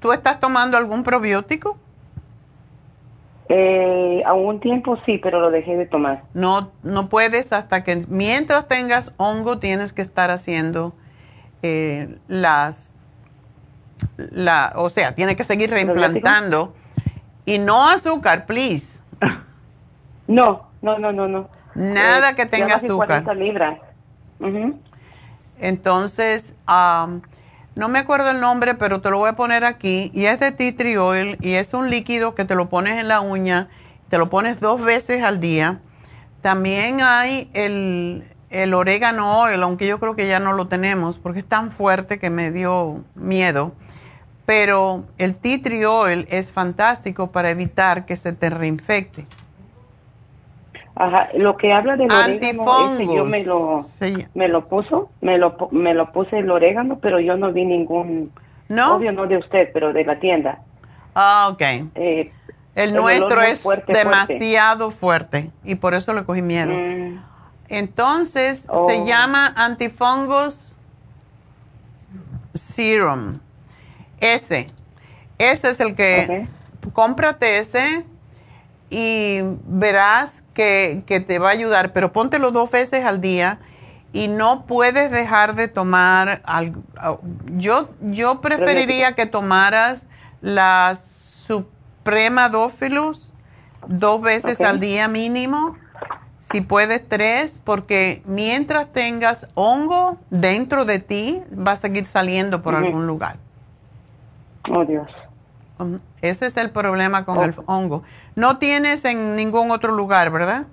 ¿Tú 0.00 0.12
estás 0.12 0.38
tomando 0.40 0.78
algún 0.78 1.02
probiótico? 1.02 1.76
Eh, 3.50 4.22
a 4.26 4.34
un 4.34 4.60
tiempo 4.60 4.98
sí, 5.06 5.18
pero 5.18 5.40
lo 5.40 5.50
dejé 5.50 5.76
de 5.76 5.86
tomar. 5.86 6.22
No, 6.34 6.70
no 6.82 7.08
puedes 7.08 7.52
hasta 7.52 7.82
que 7.82 8.04
mientras 8.08 8.68
tengas 8.68 9.14
hongo 9.16 9.58
tienes 9.58 9.92
que 9.94 10.02
estar 10.02 10.30
haciendo 10.30 10.92
eh, 11.62 12.18
las, 12.28 12.92
la, 14.16 14.72
o 14.76 14.90
sea, 14.90 15.14
tienes 15.14 15.36
que 15.36 15.44
seguir 15.44 15.70
reimplantando 15.70 16.74
y 17.46 17.58
no 17.58 17.88
azúcar, 17.88 18.46
please. 18.46 18.86
No, 20.28 20.66
no, 20.82 20.98
no, 20.98 21.10
no, 21.10 21.26
no. 21.26 21.48
Nada 21.74 22.32
Eh, 22.32 22.34
que 22.34 22.44
tenga 22.44 22.74
azúcar. 22.76 23.24
40 23.24 23.34
libras. 23.34 23.78
Entonces, 25.58 26.52
am, 26.66 27.22
no 27.78 27.88
me 27.88 28.00
acuerdo 28.00 28.30
el 28.30 28.40
nombre, 28.40 28.74
pero 28.74 29.00
te 29.00 29.08
lo 29.08 29.18
voy 29.18 29.28
a 29.28 29.36
poner 29.36 29.64
aquí. 29.64 30.10
Y 30.12 30.24
es 30.24 30.40
de 30.40 30.50
tea 30.50 30.74
tree 30.76 30.98
oil 30.98 31.38
y 31.40 31.52
es 31.52 31.74
un 31.74 31.90
líquido 31.90 32.34
que 32.34 32.44
te 32.44 32.56
lo 32.56 32.68
pones 32.68 32.98
en 32.98 33.06
la 33.06 33.20
uña, 33.20 33.68
te 34.10 34.18
lo 34.18 34.28
pones 34.28 34.58
dos 34.58 34.82
veces 34.82 35.22
al 35.22 35.38
día. 35.38 35.78
También 36.42 37.00
hay 37.02 37.48
el, 37.54 38.24
el 38.50 38.74
orégano 38.74 39.42
oil, 39.42 39.62
aunque 39.62 39.86
yo 39.86 40.00
creo 40.00 40.16
que 40.16 40.26
ya 40.26 40.40
no 40.40 40.54
lo 40.54 40.66
tenemos 40.66 41.20
porque 41.20 41.38
es 41.38 41.46
tan 41.46 41.70
fuerte 41.70 42.18
que 42.18 42.30
me 42.30 42.50
dio 42.50 43.04
miedo. 43.14 43.70
Pero 44.44 45.04
el 45.16 45.36
tea 45.36 45.62
tree 45.62 45.84
oil 45.84 46.26
es 46.30 46.50
fantástico 46.50 47.30
para 47.30 47.50
evitar 47.50 48.06
que 48.06 48.16
se 48.16 48.32
te 48.32 48.50
reinfecte. 48.50 49.24
Ajá, 51.00 51.28
lo 51.34 51.56
que 51.56 51.72
habla 51.72 51.96
del 51.96 52.10
orégano, 52.10 52.94
ese 52.96 53.06
yo 53.14 53.24
me 53.24 53.44
lo, 53.44 53.84
Sí. 53.84 54.26
me 54.34 54.48
lo 54.48 54.66
puso, 54.68 55.10
me 55.20 55.38
lo, 55.38 55.56
me 55.70 55.94
lo 55.94 56.10
puse 56.10 56.38
el 56.40 56.50
orégano, 56.50 56.98
pero 56.98 57.20
yo 57.20 57.36
no 57.36 57.52
vi 57.52 57.64
ningún, 57.64 58.32
¿No? 58.68 58.96
obvio 58.96 59.12
no 59.12 59.26
de 59.28 59.36
usted, 59.36 59.70
pero 59.72 59.92
de 59.92 60.04
la 60.04 60.18
tienda. 60.18 60.58
Ah, 61.14 61.50
ok. 61.52 61.62
Eh, 61.94 62.32
El, 62.74 62.94
nuestro 62.94 63.40
es 63.42 63.60
fuerte, 63.60 63.92
demasiado 63.92 64.90
fuerte. 64.90 65.50
y 65.64 65.76
por 65.76 65.94
eso 65.94 66.12
le 66.14 66.24
cogí 66.24 66.42
miedo. 66.42 66.72
Mm. 66.74 67.22
Entonces 67.68 68.64
Oh. 68.68 68.88
se 68.88 69.04
llama 69.04 69.52
antifungos 69.56 70.76
serum. 72.54 73.34
Ese. 74.20 74.66
Ese 75.38 75.70
es 75.70 75.78
el 75.80 75.94
que 75.94 76.48
cómprate 76.92 77.58
ese 77.58 78.04
y 78.90 79.40
verás 79.66 80.37
que, 80.58 81.04
que 81.06 81.20
te 81.20 81.38
va 81.38 81.50
a 81.50 81.52
ayudar, 81.52 81.92
pero 81.92 82.12
póntelo 82.12 82.50
dos 82.50 82.68
veces 82.68 83.04
al 83.04 83.20
día 83.20 83.60
y 84.12 84.26
no 84.26 84.66
puedes 84.66 85.08
dejar 85.12 85.54
de 85.54 85.68
tomar 85.68 86.42
algo. 86.44 86.82
Yo, 87.56 87.90
yo 88.00 88.40
preferiría 88.40 89.12
que 89.12 89.26
tomaras 89.26 90.08
la 90.40 90.98
Suprema 91.46 92.48
Dófilus 92.48 93.32
dos 93.86 94.20
veces 94.20 94.60
al 94.60 94.80
día 94.80 95.06
mínimo, 95.06 95.76
si 96.40 96.60
puedes 96.60 97.08
tres, 97.08 97.60
porque 97.62 98.20
mientras 98.26 98.92
tengas 98.92 99.46
hongo 99.54 100.18
dentro 100.30 100.84
de 100.86 100.98
ti, 100.98 101.40
va 101.54 101.72
a 101.72 101.76
seguir 101.76 102.04
saliendo 102.04 102.62
por 102.62 102.74
algún 102.74 103.06
lugar. 103.06 103.36
Oh, 104.68 104.84
Dios. 104.84 105.08
Um, 105.78 105.98
Ese 106.22 106.46
es 106.46 106.56
el 106.56 106.70
problema 106.70 107.24
con 107.24 107.38
Oh. 107.38 107.44
el 107.44 107.54
hongo. 107.66 108.02
No 108.34 108.58
tienes 108.58 109.04
en 109.04 109.36
ningún 109.36 109.70
otro 109.70 109.92
lugar, 109.92 110.30
¿verdad? 110.30 110.64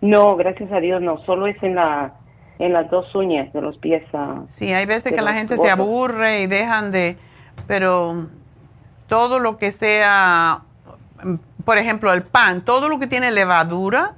No, 0.00 0.36
gracias 0.36 0.72
a 0.72 0.80
Dios 0.80 1.00
no, 1.02 1.18
solo 1.24 1.46
es 1.46 1.62
en 1.62 1.74
la 1.76 2.12
en 2.58 2.72
las 2.72 2.88
dos 2.90 3.12
uñas 3.16 3.52
de 3.52 3.60
los 3.60 3.76
pies. 3.78 4.04
ah. 4.14 4.42
Sí, 4.48 4.72
hay 4.72 4.86
veces 4.86 5.12
que 5.12 5.20
la 5.22 5.32
gente 5.32 5.56
se 5.56 5.68
aburre 5.70 6.42
y 6.42 6.46
dejan 6.46 6.92
de, 6.92 7.16
pero 7.66 8.26
todo 9.08 9.40
lo 9.40 9.56
que 9.58 9.72
sea, 9.72 10.60
mm, 11.24 11.34
por 11.64 11.78
ejemplo, 11.78 12.12
el 12.12 12.22
pan, 12.22 12.60
todo 12.60 12.88
lo 12.88 12.98
que 13.00 13.06
tiene 13.08 13.30
levadura 13.32 14.12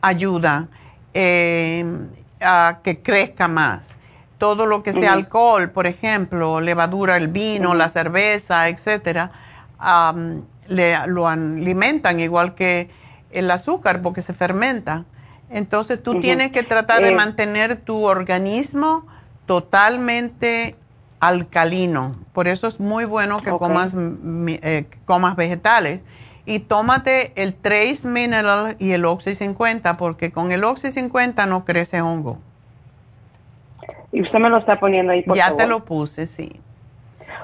ayuda 0.00 0.68
eh, 1.12 1.84
a 2.40 2.78
que 2.82 3.02
crezca 3.02 3.48
más. 3.48 3.96
Todo 4.38 4.64
lo 4.64 4.82
que 4.82 4.94
sea 4.94 5.12
alcohol, 5.12 5.68
por 5.68 5.86
ejemplo, 5.86 6.60
levadura, 6.62 7.18
el 7.18 7.28
vino, 7.28 7.74
la 7.74 7.90
cerveza, 7.90 8.68
etcétera, 8.68 9.30
am, 9.80 10.42
le, 10.68 10.94
lo 11.08 11.26
alimentan 11.28 12.20
igual 12.20 12.54
que 12.54 12.90
el 13.32 13.50
azúcar 13.50 14.02
porque 14.02 14.22
se 14.22 14.34
fermenta. 14.34 15.04
Entonces 15.50 16.00
tú 16.02 16.20
tienes 16.20 16.52
que 16.52 16.62
tratar 16.62 17.02
de 17.02 17.08
Eh. 17.08 17.14
mantener 17.14 17.76
tu 17.76 18.04
organismo 18.04 19.04
totalmente 19.46 20.76
alcalino. 21.18 22.14
Por 22.32 22.46
eso 22.48 22.66
es 22.68 22.78
muy 22.80 23.04
bueno 23.04 23.42
que 23.42 23.50
comas, 23.50 23.94
eh, 23.96 24.84
comas 25.06 25.34
vegetales. 25.36 26.00
Y 26.46 26.60
tómate 26.60 27.32
el 27.40 27.54
Trace 27.54 28.00
Mineral 28.08 28.76
y 28.78 28.92
el 28.92 29.04
Oxy 29.04 29.34
50, 29.34 29.94
porque 29.96 30.32
con 30.32 30.52
el 30.52 30.64
Oxy 30.64 30.90
50 30.90 31.46
no 31.46 31.64
crece 31.64 32.00
hongo. 32.00 32.38
Y 34.12 34.22
usted 34.22 34.38
me 34.38 34.48
lo 34.48 34.58
está 34.58 34.80
poniendo 34.80 35.12
ahí, 35.12 35.22
por 35.22 35.36
ya 35.36 35.44
favor. 35.44 35.58
te 35.58 35.66
lo 35.68 35.84
puse, 35.84 36.26
sí. 36.26 36.60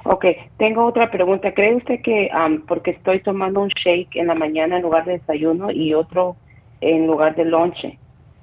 Ok, 0.09 0.25
tengo 0.57 0.85
otra 0.87 1.11
pregunta. 1.11 1.53
¿Cree 1.53 1.75
usted 1.75 2.01
que, 2.01 2.31
am, 2.33 2.65
porque 2.67 2.93
estoy 2.93 3.21
tomando 3.21 3.61
un 3.61 3.69
shake 3.69 4.15
en 4.17 4.29
la 4.29 4.35
mañana 4.35 4.77
en 4.77 4.83
lugar 4.83 5.05
de 5.05 5.19
desayuno 5.19 5.71
y 5.71 5.95
otro 5.95 6.37
en 6.81 7.07
lugar 7.07 7.35
de 7.35 7.45
lonche, 7.45 7.99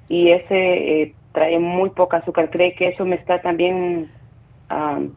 y 0.09 0.29
ese 0.31 1.01
eh, 1.01 1.15
trae 1.31 1.59
muy 1.59 1.89
poca 1.91 2.17
azúcar, 2.17 2.49
¿cree 2.49 2.73
que 2.73 2.89
eso 2.89 3.05
me 3.05 3.15
está 3.15 3.41
también 3.41 4.09
am, 4.69 5.11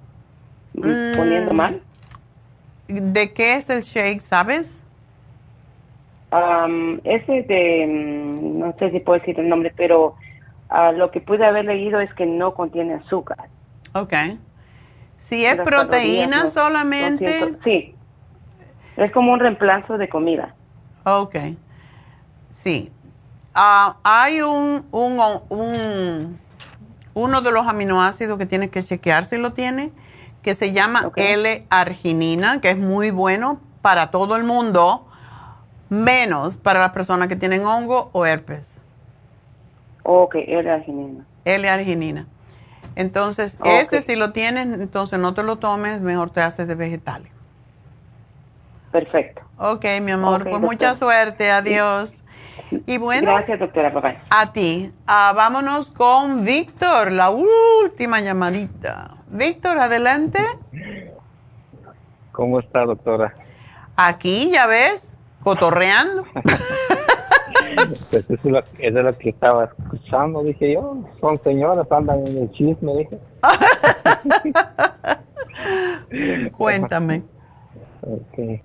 Mm. 0.74 1.16
poniendo 1.16 1.55
mal? 1.55 1.81
¿De 2.86 3.32
qué 3.32 3.55
es 3.55 3.70
el 3.70 3.81
shake, 3.81 4.20
sabes? 4.20 4.82
Am, 6.31 7.01
ese 7.05 7.43
de, 7.43 7.86
mm, 7.86 8.59
no 8.59 8.74
sé 8.78 8.90
si 8.90 9.01
puedo 9.01 9.18
decir 9.18 9.40
el 9.40 9.48
nombre, 9.48 9.73
pero 9.74 10.14
ah, 10.68 10.93
lo 10.93 11.10
que 11.10 11.20
pude 11.20 11.47
haber 11.47 11.64
leído 11.64 11.98
es 12.01 12.12
que 12.14 12.27
no 12.27 12.52
contiene 12.55 12.94
azúcar. 12.94 13.39
Ok. 13.94 14.12
Si 15.28 15.44
es 15.44 15.57
proteína 15.57 15.86
calorías 15.89 16.53
solamente, 16.53 17.24
200 17.40 17.65
sí, 17.65 17.94
es 18.97 19.11
como 19.12 19.32
un 19.32 19.40
reemplazo 19.40 19.98
de 19.98 20.09
comida. 20.09 20.55
ok. 21.05 21.36
Sí. 22.53 22.90
Ah, 23.55 23.97
hay 24.05 24.40
un, 24.40 24.86
un, 24.93 25.20
un- 25.48 26.39
uno 27.15 27.40
de 27.40 27.51
los 27.51 27.66
aminoácidos 27.66 28.39
que 28.39 28.47
tienes 28.47 28.70
que 28.70 28.82
chequear 28.82 29.24
si 29.24 29.36
lo 29.36 29.53
tiene, 29.53 29.90
que 30.43 30.55
se 30.55 30.73
llama. 30.73 31.11
L-arginina, 31.16 32.61
que 32.61 32.70
es 32.70 32.78
muy 32.78 33.11
bueno 33.11 33.61
para 33.82 34.11
todo 34.11 34.36
el 34.36 34.44
mundo, 34.44 35.07
menos 35.89 36.57
para 36.57 36.81
las 36.81 36.90
personas 36.93 37.28
que 37.28 37.36
tienen 37.36 37.65
hongo 37.65 38.11
o 38.12 38.27
herpes. 38.27 38.81
Ok, 40.03 40.36
era 40.47 40.74
arginina. 40.74 41.24
L-arginina. 41.44 42.27
Entonces, 42.94 43.58
ese 43.64 44.02
si 44.02 44.16
lo 44.16 44.32
tienes, 44.32 44.66
entonces 44.66 45.18
no 45.18 45.34
te 45.34 45.42
lo 45.42 45.56
tomes, 45.56 46.00
mejor 46.00 46.30
te 46.30 46.40
haces 46.40 46.68
de 46.68 46.74
vegetales. 46.74 47.30
Perfecto. 48.92 49.42
Ok, 49.58 49.84
mi 50.02 50.12
amor, 50.12 50.48
pues 50.48 50.60
mucha 50.60 50.94
suerte, 50.94 51.50
adiós. 51.50 52.12
Y 52.86 52.98
bueno, 52.98 53.32
Gracias, 53.32 53.60
doctora. 53.60 53.90
Bye. 53.90 54.18
a 54.30 54.52
ti. 54.52 54.92
Ah, 55.06 55.32
vámonos 55.36 55.90
con 55.90 56.44
Víctor, 56.44 57.12
la 57.12 57.30
última 57.30 58.20
llamadita. 58.20 59.16
Víctor, 59.28 59.78
adelante. 59.78 60.40
¿Cómo 62.32 62.60
está, 62.60 62.84
doctora? 62.84 63.34
Aquí, 63.96 64.50
ya 64.52 64.66
ves, 64.66 65.14
cotorreando. 65.42 66.24
Pues 68.11 68.31
eso 68.31 68.35
es, 68.35 68.44
lo, 68.44 68.59
eso 68.59 68.69
es 68.78 68.94
lo 69.05 69.19
que 69.19 69.31
estaba 69.31 69.65
escuchando, 69.65 70.43
dije 70.43 70.74
yo. 70.74 70.98
Son 71.20 71.40
señoras, 71.43 71.90
andan 71.90 72.27
en 72.27 72.39
el 72.39 72.51
chisme, 72.53 72.97
dije. 72.97 73.19
Cuéntame. 76.57 77.23
Ok. 78.03 78.61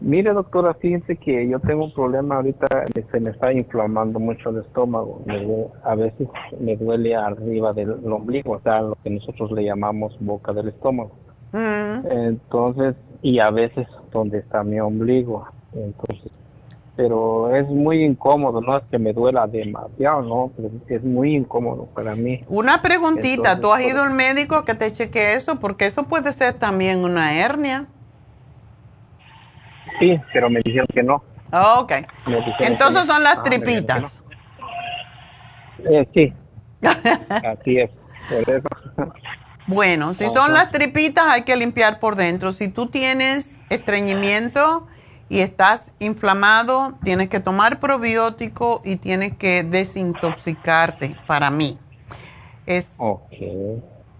Mire, 0.00 0.32
doctora, 0.32 0.74
fíjense 0.74 1.16
que 1.16 1.48
yo 1.48 1.58
tengo 1.58 1.86
un 1.86 1.92
problema 1.92 2.36
ahorita, 2.36 2.84
se 3.10 3.20
me 3.20 3.30
está 3.30 3.52
inflamando 3.52 4.20
mucho 4.20 4.50
el 4.50 4.58
estómago. 4.58 5.22
Me 5.26 5.44
a 5.82 5.94
veces 5.96 6.28
me 6.60 6.76
duele 6.76 7.16
arriba 7.16 7.72
del 7.72 7.90
ombligo, 8.12 8.52
o 8.52 8.60
sea, 8.60 8.82
lo 8.82 8.96
que 9.02 9.10
nosotros 9.10 9.50
le 9.50 9.64
llamamos 9.64 10.16
boca 10.20 10.52
del 10.52 10.68
estómago. 10.68 11.10
Mm, 11.52 12.06
Entonces, 12.10 12.94
y 13.22 13.40
a 13.40 13.50
veces 13.50 13.88
donde 14.12 14.38
está 14.38 14.62
mi 14.62 14.78
ombligo. 14.78 15.48
Entonces, 15.74 16.30
pero 16.98 17.54
es 17.54 17.68
muy 17.68 18.02
incómodo, 18.02 18.60
no 18.60 18.76
es 18.76 18.82
que 18.90 18.98
me 18.98 19.12
duela 19.12 19.46
demasiado, 19.46 20.20
no, 20.20 20.50
pero 20.56 20.68
es 20.88 21.04
muy 21.04 21.36
incómodo 21.36 21.86
para 21.94 22.16
mí. 22.16 22.44
Una 22.48 22.82
preguntita, 22.82 23.52
Entonces, 23.52 23.60
¿tú 23.60 23.72
has 23.72 23.82
ido 23.82 24.02
al 24.02 24.10
médico 24.10 24.64
que 24.64 24.74
te 24.74 24.92
chequee 24.92 25.34
eso? 25.34 25.60
Porque 25.60 25.86
eso 25.86 26.02
puede 26.02 26.32
ser 26.32 26.54
también 26.54 27.04
una 27.04 27.38
hernia. 27.38 27.86
Sí, 30.00 30.20
pero 30.32 30.50
me 30.50 30.58
dijeron 30.64 30.88
que 30.92 31.04
no. 31.04 31.22
Ok. 31.52 31.92
Dijeron 32.26 32.44
que 32.58 32.66
Entonces 32.66 33.06
son 33.06 33.22
las 33.22 33.38
Ah, 33.38 33.42
tripitas. 33.44 34.00
no. 34.02 34.08
Eh, 35.92 36.08
sí, 36.12 36.32
así 36.82 37.78
es. 37.78 37.90
Por 38.28 38.50
eso. 38.56 38.68
Bueno, 39.68 40.14
si 40.14 40.26
son 40.26 40.52
las 40.52 40.72
tripitas 40.72 41.26
hay 41.28 41.42
que 41.44 41.54
limpiar 41.54 42.00
por 42.00 42.16
dentro. 42.16 42.50
Si 42.50 42.66
tú 42.66 42.88
tienes 42.88 43.56
estreñimiento 43.70 44.88
y 45.28 45.40
estás 45.40 45.92
inflamado, 45.98 46.94
tienes 47.02 47.28
que 47.28 47.40
tomar 47.40 47.80
probiótico 47.80 48.80
y 48.84 48.96
tienes 48.96 49.36
que 49.36 49.62
desintoxicarte 49.62 51.16
para 51.26 51.50
mí. 51.50 51.78
Es, 52.66 52.94
Ok. 52.98 53.32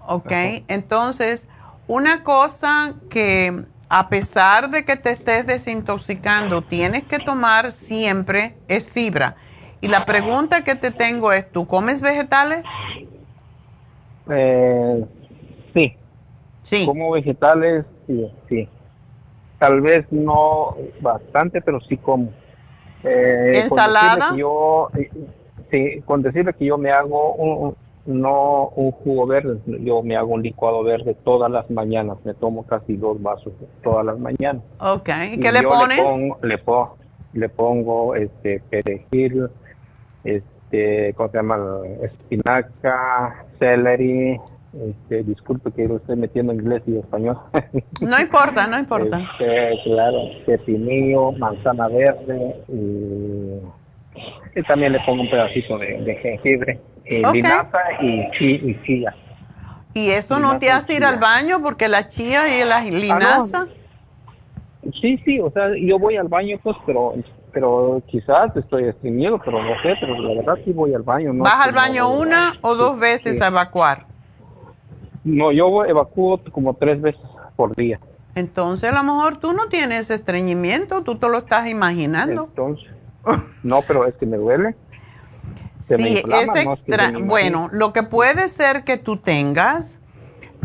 ok, 0.06 0.32
entonces, 0.68 1.46
una 1.86 2.22
cosa 2.22 2.94
que 3.10 3.64
a 3.88 4.08
pesar 4.08 4.70
de 4.70 4.84
que 4.84 4.96
te 4.96 5.10
estés 5.10 5.46
desintoxicando, 5.46 6.62
tienes 6.62 7.04
que 7.04 7.18
tomar 7.18 7.70
siempre 7.70 8.54
es 8.68 8.88
fibra. 8.88 9.36
Y 9.80 9.88
la 9.88 10.04
pregunta 10.04 10.62
que 10.64 10.74
te 10.74 10.90
tengo 10.90 11.32
es, 11.32 11.50
¿tú 11.50 11.66
comes 11.66 12.00
vegetales? 12.00 12.64
Eh, 14.30 15.06
sí. 15.72 15.96
Sí. 16.62 16.84
Como 16.84 17.12
vegetales, 17.12 17.86
sí, 18.06 18.30
sí. 18.48 18.68
Tal 19.58 19.80
vez 19.80 20.06
no 20.10 20.76
bastante, 21.00 21.60
pero 21.60 21.80
sí 21.80 21.96
como. 21.96 22.30
Eh, 23.04 23.52
con 23.68 23.78
¿Ensalada? 23.78 24.30
que 24.30 24.38
yo, 24.38 24.88
eh, 24.96 25.10
sí, 25.70 26.02
con 26.04 26.22
decirle 26.22 26.52
que 26.54 26.64
yo 26.64 26.78
me 26.78 26.90
hago 26.90 27.34
un, 27.34 27.76
no 28.08 28.68
un 28.68 28.90
jugo 28.90 29.26
verde, 29.26 29.58
yo 29.66 30.02
me 30.02 30.16
hago 30.16 30.34
un 30.34 30.42
licuado 30.42 30.82
verde 30.82 31.14
todas 31.24 31.50
las 31.50 31.70
mañanas, 31.70 32.16
me 32.24 32.34
tomo 32.34 32.64
casi 32.66 32.96
dos 32.96 33.20
vasos 33.22 33.52
todas 33.82 34.04
las 34.04 34.18
mañanas. 34.18 34.62
Ok, 34.80 35.08
¿y 35.30 35.34
Y 35.34 35.40
qué 35.40 35.52
le 35.52 35.62
pones? 35.62 35.98
Le 35.98 36.04
pongo, 36.04 36.38
le 36.42 36.58
pongo, 36.58 36.96
le 37.34 37.48
pongo 37.48 38.14
este 38.14 38.60
perejil, 38.70 39.48
este, 40.24 41.12
¿cómo 41.14 41.30
se 41.30 41.36
llama? 41.36 41.58
Espinaca, 42.02 43.44
celery, 43.58 44.40
este, 44.72 45.22
disculpe 45.24 45.72
que 45.72 45.88
lo 45.88 45.96
estoy 45.96 46.16
metiendo 46.16 46.52
en 46.52 46.60
inglés 46.60 46.82
y 46.86 46.96
español. 46.98 47.38
No 48.00 48.18
importa, 48.20 48.66
no 48.66 48.78
importa. 48.78 49.18
Este, 49.18 49.80
claro, 49.84 50.18
pepinillo, 50.46 51.32
manzana 51.32 51.88
verde 51.88 52.56
y, 52.68 54.58
y 54.58 54.62
también 54.64 54.92
le 54.92 55.00
pongo 55.00 55.22
un 55.22 55.30
pedacito 55.30 55.78
de, 55.78 56.00
de 56.02 56.14
jengibre, 56.16 56.80
linaza 57.06 57.78
y, 58.00 58.30
chi- 58.32 58.60
y 58.70 58.82
chía. 58.84 59.14
¿Y 59.94 60.10
eso 60.10 60.38
no 60.38 60.58
te 60.58 60.70
hace 60.70 60.94
ir 60.94 61.04
al 61.04 61.18
baño 61.18 61.60
porque 61.62 61.88
la 61.88 62.06
chía 62.06 62.46
y 62.56 62.64
la 62.68 62.80
linaza? 62.82 63.66
Sí, 65.00 65.18
sí, 65.24 65.40
o 65.40 65.50
sea, 65.50 65.70
yo 65.76 65.98
voy 65.98 66.16
al 66.16 66.28
baño, 66.28 66.58
pues, 66.62 66.76
pero, 66.86 67.14
pero 67.52 68.00
quizás 68.06 68.54
estoy 68.56 68.84
estreñido, 68.84 69.38
pero 69.44 69.62
no 69.62 69.70
sé, 69.82 69.94
pero 70.00 70.16
la 70.22 70.34
verdad 70.34 70.58
sí 70.64 70.72
voy 70.72 70.94
al 70.94 71.02
baño. 71.02 71.32
No 71.32 71.44
¿Vas 71.44 71.66
al 71.66 71.74
baño 71.74 72.10
una 72.10 72.54
o 72.62 72.74
dos 72.74 72.98
veces 72.98 73.40
a 73.42 73.48
evacuar? 73.48 74.06
No, 75.28 75.52
yo 75.52 75.84
evacúo 75.84 76.40
como 76.50 76.74
tres 76.74 77.00
veces 77.00 77.20
por 77.56 77.74
día. 77.76 78.00
Entonces 78.34 78.90
a 78.90 78.94
lo 78.94 79.02
mejor 79.02 79.38
tú 79.38 79.52
no 79.52 79.68
tienes 79.68 80.10
estreñimiento, 80.10 81.02
tú 81.02 81.16
te 81.16 81.28
lo 81.28 81.38
estás 81.38 81.68
imaginando. 81.68 82.44
Entonces, 82.44 82.88
no, 83.62 83.82
pero 83.82 84.06
es 84.06 84.14
que 84.14 84.26
me 84.26 84.36
duele. 84.36 84.74
sí, 85.80 86.22
es 86.24 86.48
extra. 86.54 87.12
bueno, 87.20 87.68
lo 87.72 87.92
que 87.92 88.02
puede 88.02 88.48
ser 88.48 88.84
que 88.84 88.96
tú 88.96 89.16
tengas 89.16 89.98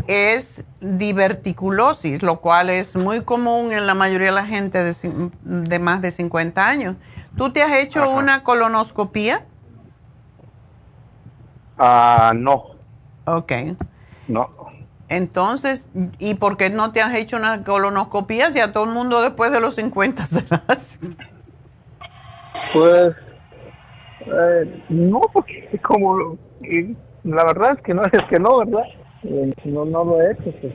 es 0.06 0.64
diverticulosis, 0.80 2.22
lo 2.22 2.40
cual 2.40 2.70
es 2.70 2.94
muy 2.94 3.22
común 3.22 3.72
en 3.72 3.86
la 3.86 3.94
mayoría 3.94 4.28
de 4.28 4.34
la 4.34 4.46
gente 4.46 4.78
de, 4.82 5.78
más 5.78 6.02
de 6.02 6.12
50 6.12 6.66
años. 6.66 6.96
¿Tú 7.36 7.52
te 7.52 7.62
has 7.62 7.74
hecho 7.76 8.08
una 8.10 8.44
colonoscopía? 8.44 9.44
Ah, 11.78 12.32
no. 12.34 12.66
Ok. 13.24 13.52
No. 14.28 14.48
Entonces, 15.08 15.88
¿y 16.18 16.34
por 16.34 16.56
qué 16.56 16.70
no 16.70 16.92
te 16.92 17.02
has 17.02 17.14
hecho 17.14 17.36
una 17.36 17.62
colonoscopía 17.62 18.50
si 18.50 18.60
a 18.60 18.72
todo 18.72 18.84
el 18.84 18.90
mundo 18.90 19.22
después 19.22 19.52
de 19.52 19.60
los 19.60 19.74
50 19.74 20.26
se 20.26 20.44
la 20.48 20.62
hace? 20.66 20.98
Pues, 22.72 23.14
eh, 24.26 24.84
no, 24.88 25.20
porque 25.32 25.78
como, 25.82 26.38
la 27.24 27.44
verdad 27.44 27.72
es 27.76 27.82
que 27.82 27.94
no, 27.94 28.02
es 28.12 28.24
que 28.28 28.38
no, 28.38 28.58
¿verdad? 28.58 28.84
Eh, 29.24 29.54
no, 29.64 29.84
no 29.84 30.04
lo 30.04 30.20
he 30.20 30.32
hecho, 30.32 30.52
pues. 30.60 30.74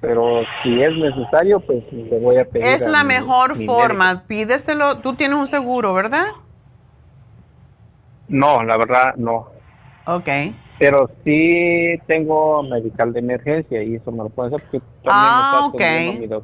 Pero 0.00 0.42
si 0.62 0.80
es 0.80 0.96
necesario, 0.96 1.58
pues 1.58 1.82
le 1.92 2.20
voy 2.20 2.36
a 2.36 2.44
pedir. 2.44 2.66
Es 2.66 2.82
la 2.82 3.02
mejor 3.02 3.56
forma. 3.64 4.22
Pídeselo. 4.28 4.98
Tú 4.98 5.16
tienes 5.16 5.36
un 5.36 5.48
seguro, 5.48 5.92
¿verdad? 5.92 6.26
No, 8.28 8.62
la 8.62 8.76
verdad, 8.76 9.16
no. 9.16 9.48
Ok. 10.06 10.28
Pero 10.78 11.10
sí 11.24 11.98
tengo 12.06 12.62
medical 12.62 13.12
de 13.12 13.18
emergencia 13.18 13.82
y 13.82 13.96
eso 13.96 14.12
me 14.12 14.18
lo 14.18 14.28
puede 14.28 14.56
hacer 14.56 14.82
Ah, 15.06 15.70
ok. 15.72 15.82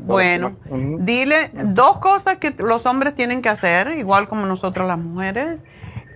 Bueno, 0.01 0.57
dile 0.99 1.51
dos 1.53 1.99
cosas 1.99 2.39
que 2.39 2.53
los 2.59 2.85
hombres 2.87 3.15
tienen 3.15 3.43
que 3.43 3.49
hacer, 3.49 3.93
igual 3.97 4.27
como 4.27 4.47
nosotros 4.47 4.89
las 4.89 4.99
mujeres, 4.99 5.61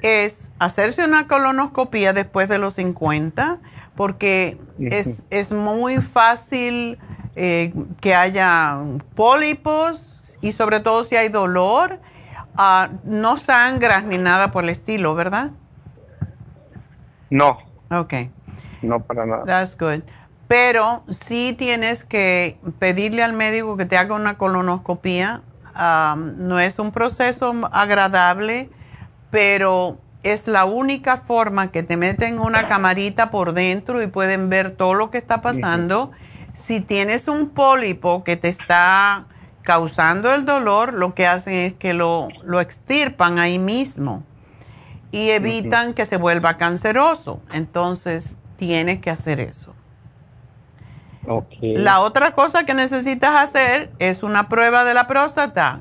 es 0.02 0.48
hacerse 0.58 1.04
una 1.04 1.26
colonoscopia 1.26 2.12
después 2.12 2.48
de 2.48 2.58
los 2.58 2.74
50 2.74 3.58
porque 3.94 4.58
es, 4.78 5.24
es 5.30 5.50
muy 5.50 5.96
fácil 5.96 6.98
eh, 7.34 7.72
que 8.00 8.14
haya 8.14 8.78
pólipos 9.16 10.14
y 10.40 10.52
sobre 10.52 10.80
todo 10.80 11.02
si 11.04 11.16
hay 11.16 11.28
dolor, 11.28 11.98
uh, 12.56 12.92
no 13.04 13.36
sangras 13.36 14.04
ni 14.04 14.18
nada 14.18 14.52
por 14.52 14.64
el 14.64 14.70
estilo, 14.70 15.14
¿verdad? 15.14 15.50
No. 17.30 17.58
Ok. 17.90 18.14
No 18.82 19.00
para 19.00 19.26
nada. 19.26 19.44
That's 19.44 19.76
good. 19.76 20.02
Pero 20.46 21.02
sí 21.08 21.54
tienes 21.58 22.04
que 22.04 22.58
pedirle 22.78 23.22
al 23.22 23.32
médico 23.32 23.76
que 23.76 23.84
te 23.84 23.96
haga 23.96 24.14
una 24.14 24.38
colonoscopia. 24.38 25.42
Um, 25.74 26.48
no 26.48 26.58
es 26.58 26.78
un 26.78 26.90
proceso 26.90 27.54
agradable, 27.70 28.70
pero 29.30 29.98
es 30.22 30.48
la 30.48 30.64
única 30.64 31.18
forma 31.18 31.70
que 31.70 31.82
te 31.82 31.96
meten 31.96 32.38
una 32.38 32.66
camarita 32.66 33.30
por 33.30 33.52
dentro 33.52 34.02
y 34.02 34.06
pueden 34.08 34.48
ver 34.48 34.72
todo 34.72 34.94
lo 34.94 35.10
que 35.10 35.18
está 35.18 35.42
pasando. 35.42 36.10
Si 36.54 36.80
tienes 36.80 37.28
un 37.28 37.50
pólipo 37.50 38.24
que 38.24 38.36
te 38.36 38.48
está 38.48 39.26
causando 39.62 40.34
el 40.34 40.44
dolor, 40.44 40.94
lo 40.94 41.14
que 41.14 41.26
hacen 41.26 41.54
es 41.54 41.74
que 41.74 41.92
lo, 41.94 42.28
lo 42.42 42.60
extirpan 42.60 43.38
ahí 43.38 43.58
mismo 43.58 44.24
y 45.10 45.30
evitan 45.30 45.94
que 45.94 46.06
se 46.06 46.16
vuelva 46.16 46.56
canceroso. 46.56 47.40
Entonces, 47.52 48.36
tienes 48.56 49.00
que 49.00 49.10
hacer 49.10 49.40
eso. 49.40 49.74
La 51.60 52.00
otra 52.00 52.32
cosa 52.32 52.64
que 52.64 52.72
necesitas 52.72 53.42
hacer 53.42 53.90
es 53.98 54.22
una 54.22 54.48
prueba 54.48 54.84
de 54.84 54.94
la 54.94 55.06
próstata. 55.06 55.80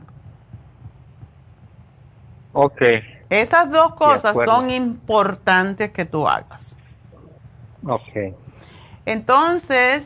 Ok. 2.52 2.82
Esas 3.30 3.72
dos 3.72 3.94
cosas 3.95 4.36
son 4.36 4.70
importantes 4.72 5.91
que 5.91 6.06
tú 6.06 6.28
hagas. 6.28 6.76
Ok. 7.86 8.36
Este, 9.06 10.02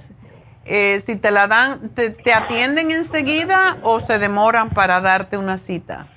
eh, 0.66 1.00
si 1.00 1.16
te 1.16 1.32
la 1.32 1.48
dan, 1.48 1.90
te, 1.90 2.34
atienden 2.34 2.92
enseguida 2.92 3.78
o 3.82 4.00
se 4.00 4.20
demoran 4.20 4.70
para 4.70 5.02
darte 5.02 5.38
una 5.38 5.58
cita? 5.58 6.08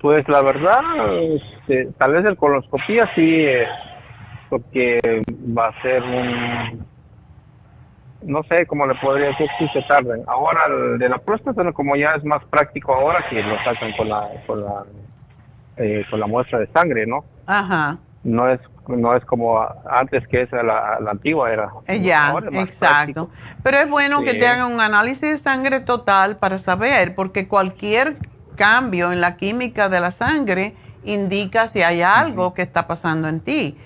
Pues 0.00 0.26
la 0.28 0.40
verdad, 0.42 0.80
este, 1.18 1.86
tal 1.98 2.12
vez 2.12 2.24
el 2.24 2.36
coloscopía 2.36 3.10
sí, 3.14 3.44
eh, 3.44 3.66
porque 4.48 5.22
va 5.56 5.68
a 5.68 5.82
ser 5.82 6.02
un, 6.02 6.86
no 8.22 8.42
sé 8.44 8.66
cómo 8.66 8.86
le 8.86 8.94
podría 8.94 9.28
decir 9.28 9.48
si 9.58 9.68
se 9.68 9.82
tarden. 9.82 10.22
Ahora 10.26 10.60
el 10.68 10.98
de 10.98 11.08
la 11.08 11.18
próstata, 11.18 11.70
como 11.72 11.96
ya 11.96 12.14
es 12.14 12.24
más 12.24 12.42
práctico 12.46 12.94
ahora 12.94 13.24
que 13.28 13.42
lo 13.42 13.56
sacan 13.62 13.92
con 13.92 14.08
la, 14.08 14.28
con 14.46 14.64
la 14.64 14.84
eh, 15.76 16.04
con 16.10 16.20
la 16.20 16.26
muestra 16.26 16.58
de 16.58 16.66
sangre, 16.68 17.06
¿no? 17.06 17.24
Ajá. 17.46 17.98
No 18.24 18.48
es 18.48 18.60
no 18.88 19.14
es 19.14 19.24
como 19.24 19.60
antes 19.88 20.26
que 20.28 20.42
esa 20.42 20.62
la, 20.62 20.98
la 21.00 21.12
antigua 21.12 21.52
era. 21.52 21.70
Eh, 21.86 22.00
ya, 22.00 22.34
exacto. 22.52 23.30
Pero 23.62 23.78
es 23.78 23.88
bueno 23.88 24.22
que 24.22 24.34
te 24.34 24.46
hagan 24.46 24.72
un 24.72 24.80
análisis 24.80 25.30
de 25.30 25.38
sangre 25.38 25.80
total 25.80 26.38
para 26.38 26.58
saber, 26.58 27.14
porque 27.14 27.46
cualquier 27.46 28.16
cambio 28.60 29.10
en 29.10 29.22
la 29.22 29.38
química 29.38 29.88
de 29.88 30.00
la 30.00 30.10
sangre 30.10 30.74
indica 31.02 31.66
si 31.66 31.82
hay 31.82 32.02
algo 32.02 32.52
que 32.52 32.60
está 32.60 32.86
pasando 32.86 33.26
en 33.26 33.40
ti. 33.40 33.78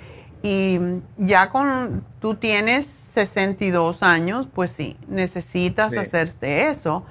Y 0.43 0.81
ya 1.17 1.51
con, 1.51 2.05
tú 2.21 2.35
tienes 2.35 2.85
62 2.85 4.03
años, 4.03 4.49
pues 4.53 4.73
sí, 4.73 4.97
necesitas 5.07 5.97
hacerte 5.97 6.71
eso 6.71 7.07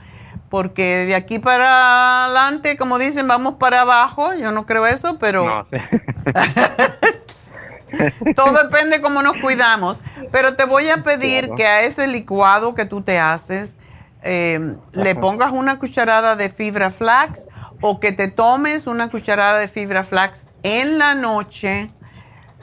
porque 0.49 1.05
de 1.05 1.15
aquí 1.15 1.39
para 1.39 2.25
adelante, 2.25 2.77
como 2.77 2.99
dicen, 2.99 3.27
vamos 3.27 3.55
para 3.55 3.81
abajo. 3.81 4.33
Yo 4.33 4.51
no 4.51 4.65
creo 4.65 4.85
eso, 4.85 5.17
pero 5.17 5.65
todo 8.35 8.53
depende 8.61 9.01
cómo 9.01 9.23
nos 9.23 9.37
cuidamos. 9.37 9.99
Pero 10.31 10.55
te 10.55 10.65
voy 10.65 10.89
a 10.89 11.01
pedir 11.01 11.49
que 11.55 11.65
a 11.65 11.81
ese 11.81 12.07
licuado 12.07 12.75
que 12.75 12.85
tú 12.85 13.01
te 13.01 13.19
haces 13.19 13.77
eh, 14.21 14.75
le 14.91 15.15
pongas 15.15 15.51
una 15.51 15.79
cucharada 15.79 16.35
de 16.35 16.49
fibra 16.49 16.91
flax 16.91 17.47
o 17.85 17.99
que 17.99 18.13
te 18.13 18.29
tomes 18.29 18.87
una 18.87 19.09
cucharada 19.09 19.59
de 19.59 19.67
fibra 19.67 20.05
flax 20.05 20.43
en 20.63 20.97
la 20.97 21.15
noche. 21.15 21.91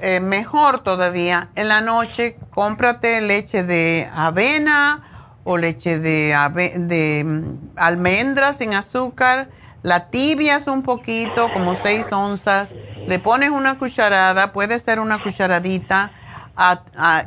Eh, 0.01 0.19
mejor 0.19 0.83
todavía, 0.83 1.51
en 1.57 1.69
la 1.69 1.83
noche 1.83 2.39
cómprate 2.55 3.21
leche 3.21 3.63
de 3.63 4.09
avena 4.15 5.37
o 5.45 5.59
leche 5.59 5.99
de, 5.99 6.35
de 6.75 7.23
mm, 7.23 7.77
almendras 7.77 8.57
sin 8.57 8.73
azúcar, 8.73 9.51
la 9.83 10.09
tibias 10.09 10.67
un 10.69 10.83
poquito, 10.83 11.53
como 11.53 11.75
6 11.75 12.11
onzas, 12.13 12.73
le 13.07 13.19
pones 13.19 13.51
una 13.51 13.79
cucharada, 13.79 14.55
puede 14.55 14.79
ser 14.79 15.01
una 15.01 15.23
cucharadita, 15.23 16.13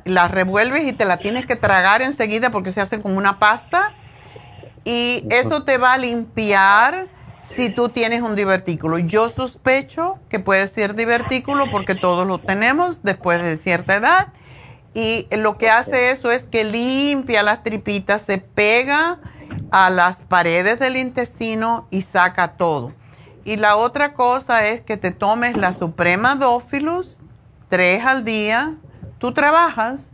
la 0.05 0.27
revuelves 0.29 0.83
y 0.85 0.93
te 0.93 1.05
la 1.05 1.17
tienes 1.17 1.45
que 1.45 1.55
tragar 1.55 2.01
enseguida 2.01 2.49
porque 2.49 2.71
se 2.71 2.81
hace 2.81 2.99
como 2.99 3.19
una 3.19 3.37
pasta 3.37 3.91
y 4.83 5.23
eso 5.29 5.61
te 5.61 5.77
va 5.77 5.93
a 5.93 5.97
limpiar 5.99 7.07
si 7.49 7.69
tú 7.69 7.89
tienes 7.89 8.21
un 8.21 8.35
divertículo. 8.35 8.97
Yo 8.99 9.29
sospecho 9.29 10.19
que 10.29 10.39
puede 10.39 10.67
ser 10.67 10.95
divertículo 10.95 11.69
porque 11.71 11.95
todos 11.95 12.25
lo 12.25 12.39
tenemos 12.39 13.03
después 13.03 13.41
de 13.41 13.57
cierta 13.57 13.95
edad 13.95 14.33
y 14.93 15.27
lo 15.31 15.57
que 15.57 15.69
hace 15.69 16.11
eso 16.11 16.31
es 16.31 16.43
que 16.43 16.63
limpia 16.63 17.41
las 17.43 17.63
tripitas, 17.63 18.21
se 18.21 18.37
pega 18.37 19.19
a 19.71 19.89
las 19.89 20.21
paredes 20.21 20.79
del 20.79 20.97
intestino 20.97 21.87
y 21.89 22.03
saca 22.03 22.53
todo. 22.53 22.93
Y 23.43 23.57
la 23.57 23.75
otra 23.75 24.13
cosa 24.13 24.67
es 24.67 24.81
que 24.81 24.95
te 24.95 25.11
tomes 25.11 25.57
la 25.57 25.73
Suprema 25.73 26.35
Dófilus 26.35 27.19
tres 27.69 28.05
al 28.05 28.23
día. 28.23 28.75
¿Tú 29.17 29.33
trabajas? 29.33 30.11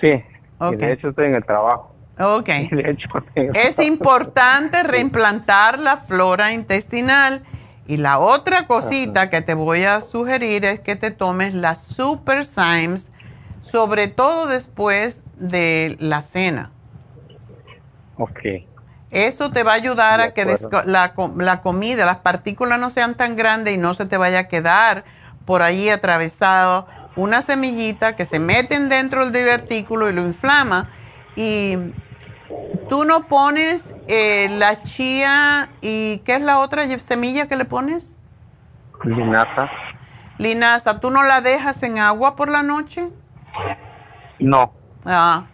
Sí, 0.00 0.22
de 0.60 0.92
hecho 0.92 1.08
estoy 1.08 1.26
en 1.26 1.34
el 1.34 1.44
trabajo. 1.44 1.92
Ok. 2.20 2.48
es 3.54 3.78
importante 3.78 4.82
reimplantar 4.82 5.78
la 5.78 5.96
flora 5.96 6.52
intestinal. 6.52 7.44
Y 7.86 7.96
la 7.96 8.18
otra 8.20 8.68
cosita 8.68 9.30
que 9.30 9.42
te 9.42 9.54
voy 9.54 9.82
a 9.82 10.00
sugerir 10.00 10.64
es 10.64 10.78
que 10.78 10.94
te 10.94 11.10
tomes 11.10 11.54
la 11.54 11.74
Super 11.74 12.46
Symes 12.46 13.10
sobre 13.62 14.08
todo 14.08 14.46
después 14.46 15.22
de 15.36 15.96
la 16.00 16.22
cena. 16.22 16.70
Ok. 18.16 18.40
Eso 19.10 19.50
te 19.50 19.62
va 19.62 19.72
a 19.72 19.74
ayudar 19.74 20.20
a 20.20 20.34
que 20.34 20.44
la, 20.44 21.12
la, 21.36 21.62
comida, 21.62 22.06
las 22.06 22.18
partículas 22.18 22.78
no 22.78 22.90
sean 22.90 23.16
tan 23.16 23.34
grandes 23.34 23.74
y 23.74 23.78
no 23.78 23.94
se 23.94 24.06
te 24.06 24.16
vaya 24.16 24.40
a 24.40 24.48
quedar 24.48 25.04
por 25.46 25.62
ahí 25.62 25.88
atravesado 25.88 26.86
una 27.16 27.42
semillita 27.42 28.14
que 28.14 28.24
se 28.24 28.38
meten 28.38 28.88
dentro 28.88 29.24
del 29.24 29.32
divertículo 29.32 30.08
y 30.08 30.12
lo 30.12 30.22
inflama. 30.22 30.90
Y 31.34 31.76
Tú 32.88 33.04
no 33.04 33.28
pones 33.28 33.94
eh, 34.08 34.48
la 34.50 34.82
chía 34.82 35.68
y 35.80 36.18
¿qué 36.18 36.34
es 36.34 36.40
la 36.40 36.58
otra 36.58 36.86
semilla 36.98 37.46
que 37.46 37.56
le 37.56 37.64
pones? 37.64 38.16
Linaza. 39.04 39.70
Linaza, 40.38 41.00
¿tú 41.00 41.10
no 41.10 41.22
la 41.22 41.40
dejas 41.40 41.82
en 41.82 41.98
agua 41.98 42.34
por 42.34 42.48
la 42.48 42.62
noche? 42.62 43.08
No. 44.38 44.72
Ah, 45.04 45.46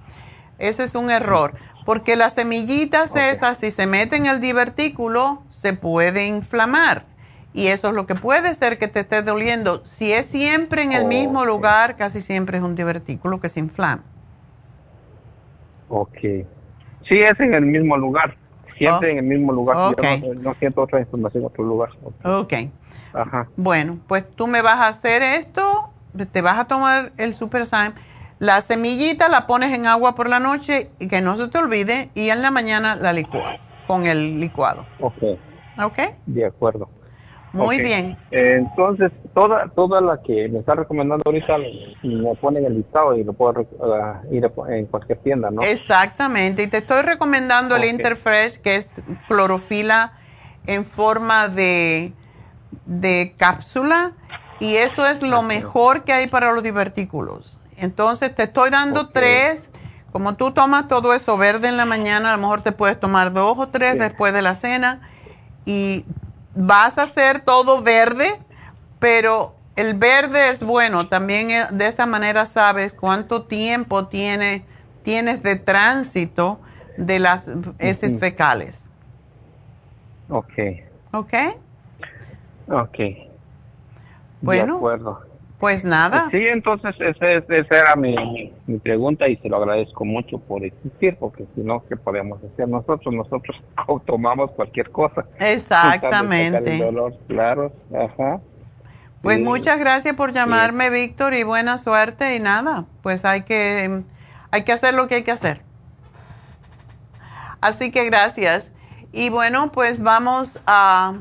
ese 0.59 0.85
es 0.85 0.94
un 0.94 1.10
error, 1.10 1.55
porque 1.85 2.16
las 2.16 2.35
semillitas 2.35 3.14
esas, 3.16 3.59
si 3.59 3.70
se 3.70 3.86
meten 3.86 4.27
en 4.27 4.32
el 4.32 4.40
divertículo, 4.40 5.43
se 5.51 5.73
puede 5.74 6.27
inflamar. 6.27 7.05
Y 7.52 7.68
eso 7.68 7.89
es 7.89 7.94
lo 7.94 8.06
que 8.06 8.14
puede 8.14 8.55
ser 8.55 8.78
que 8.78 8.86
te 8.86 9.01
esté 9.01 9.23
doliendo. 9.23 9.85
Si 9.86 10.12
es 10.12 10.27
siempre 10.27 10.82
en 10.82 10.93
el 10.93 11.06
mismo 11.06 11.44
lugar, 11.44 11.97
casi 11.97 12.20
siempre 12.20 12.59
es 12.59 12.64
un 12.64 12.74
divertículo 12.74 13.40
que 13.40 13.48
se 13.48 13.60
inflama. 13.60 14.02
Ok. 15.89 16.18
Sí, 17.09 17.19
es 17.20 17.39
en 17.41 17.55
el 17.55 17.66
mismo 17.66 17.97
lugar. 17.97 18.37
Siempre 18.77 19.12
en 19.12 19.19
el 19.19 19.24
mismo 19.24 19.53
lugar. 19.53 19.95
Yo 19.97 20.35
no, 20.35 20.55
siento 20.55 20.83
otra 20.83 21.01
información 21.01 21.45
en 21.45 21.47
otro 21.47 21.65
lugar. 21.65 21.91
Ok. 22.24 22.53
Ajá. 23.15 23.49
Bueno, 23.57 23.99
pues 24.07 24.28
tú 24.35 24.47
me 24.47 24.61
vas 24.61 24.78
a 24.78 24.89
hacer 24.89 25.23
esto, 25.23 25.91
te 26.33 26.43
vas 26.43 26.59
a 26.59 26.66
tomar 26.66 27.12
el 27.16 27.33
Super 27.35 27.66
La 28.39 28.61
semillita 28.61 29.28
la 29.28 29.47
pones 29.47 29.73
en 29.73 29.87
agua 29.87 30.15
por 30.15 30.28
la 30.28 30.41
noche 30.41 30.91
y 30.99 31.09
que 31.09 31.23
no 31.23 31.37
se 31.37 31.49
te 31.49 31.59
olvide 31.59 32.11
y 32.15 32.28
en 32.28 32.43
la 32.43 32.51
mañana 32.51 32.97
la 32.97 33.12
licuas 33.12 33.61
con 33.87 34.05
el 34.05 34.41
licuado. 34.41 34.85
Ok. 35.01 35.23
Ok. 35.83 35.99
De 36.27 36.45
acuerdo. 36.45 36.89
Muy 37.57 37.81
bien. 37.81 38.16
entonces, 38.31 39.12
toda 39.35 39.69
toda 39.69 40.01
la 40.01 40.20
que 40.23 40.49
me 40.49 40.59
está 40.61 40.74
recomendando 40.74 41.23
ahorita 41.27 41.57
me 42.03 42.35
pone 42.37 42.61
en 42.61 42.66
el 42.66 42.74
listado 42.77 43.16
y 43.16 43.24
lo 43.24 43.33
puedo 43.33 43.62
uh, 43.62 44.35
ir 44.35 44.51
en 44.69 44.87
cualquier 44.87 45.19
tienda, 45.19 45.51
¿no? 45.51 45.62
Exactamente. 45.62 46.62
Y 46.62 46.66
te 46.66 46.78
estoy 46.78 47.03
recomendando 47.03 47.77
el 47.77 47.85
Interfresh, 47.85 48.61
que 48.61 48.77
es 48.77 48.91
clorofila 49.28 50.12
en 50.66 50.85
forma 50.85 51.49
de, 51.49 52.12
de 52.85 53.35
cápsula. 53.37 54.12
Y 54.59 54.77
eso 54.77 55.07
es 55.07 55.23
lo 55.23 55.43
mejor 55.43 56.05
que 56.05 56.12
hay 56.12 56.28
para 56.28 56.53
los 56.53 56.62
divertículos. 56.62 57.61
Entonces, 57.77 58.35
te 58.35 58.45
estoy 58.45 58.70
dando 58.70 59.11
tres. 59.11 59.69
Como 60.12 60.35
tú 60.37 60.53
tomas 60.53 60.89
todo 60.89 61.12
eso 61.12 61.37
verde 61.37 61.69
en 61.69 61.77
la 61.77 61.85
mañana, 61.85 62.31
a 62.33 62.37
lo 62.37 62.43
mejor 62.43 62.62
te 62.62 62.73
puedes 62.73 62.99
tomar 62.99 63.35
dos 63.35 63.59
o 63.59 63.69
tres 63.69 63.99
después 63.99 64.33
de 64.33 64.41
la 64.41 64.55
cena. 64.55 65.03
Y 65.66 66.07
vas 66.57 66.99
a 66.99 67.05
hacer 67.05 67.41
todo 67.41 67.83
verde, 67.83 68.41
pero 68.99 69.55
el 69.77 69.95
verde 69.95 70.51
es 70.51 70.62
bueno. 70.62 71.09
También 71.09 71.51
eh, 71.51 71.66
de 71.70 71.87
esa 71.87 72.07
manera 72.07 72.47
sabes 72.47 72.95
cuánto 72.95 73.45
tiempo 73.45 74.09
tiene, 74.09 74.65
tienes 75.05 75.43
de 75.43 75.57
tránsito 75.57 76.59
de 76.97 77.19
las 77.19 77.47
heces 77.78 78.19
fecales. 78.19 78.83
Ok. 80.28 80.53
Ok. 81.12 81.35
Ok. 82.69 82.99
Bueno. 84.41 84.66
De 84.66 84.78
acuerdo. 84.78 85.26
Pues 85.59 85.85
nada. 85.85 86.28
Sí, 86.31 86.47
entonces 86.49 86.95
esa, 87.01 87.77
era 87.77 87.97
mi, 87.97 88.53
mi, 88.66 88.78
pregunta 88.78 89.27
y 89.27 89.37
se 89.37 89.49
lo 89.49 89.57
agradezco 89.57 90.05
mucho 90.05 90.39
por 90.39 90.62
existir, 90.62 91.16
porque 91.19 91.47
si 91.55 91.62
no, 91.62 91.83
¿qué 91.89 91.97
podemos 91.97 92.39
hacer 92.45 92.69
nosotros? 92.69 93.15
Nosotros 93.15 93.62
tomamos 94.07 94.51
cualquier 94.51 94.91
cosa. 94.91 95.24
Exactamente. 95.39 96.78
dolor, 96.78 97.15
claro, 97.27 97.73
ajá. 97.95 98.41
Pues 99.23 99.41
muchas 99.41 99.78
gracias 99.78 100.15
por 100.15 100.33
llamarme, 100.33 100.91
Víctor, 100.91 101.35
y 101.35 101.43
buena 101.43 101.78
suerte 101.78 102.37
y 102.37 102.41
nada, 102.41 102.85
pues 103.03 103.24
hay 103.24 103.43
que, 103.43 104.03
hay 104.51 104.62
que 104.62 104.73
hacer 104.73 104.95
lo 104.95 105.09
que 105.09 105.16
hay 105.16 105.23
que 105.23 105.33
hacer. 105.33 105.62
Así 107.61 107.91
que 107.91 108.05
gracias. 108.05 108.70
Y 109.12 109.31
bueno, 109.31 109.73
pues 109.73 110.03
vamos 110.03 110.61
a... 110.66 111.15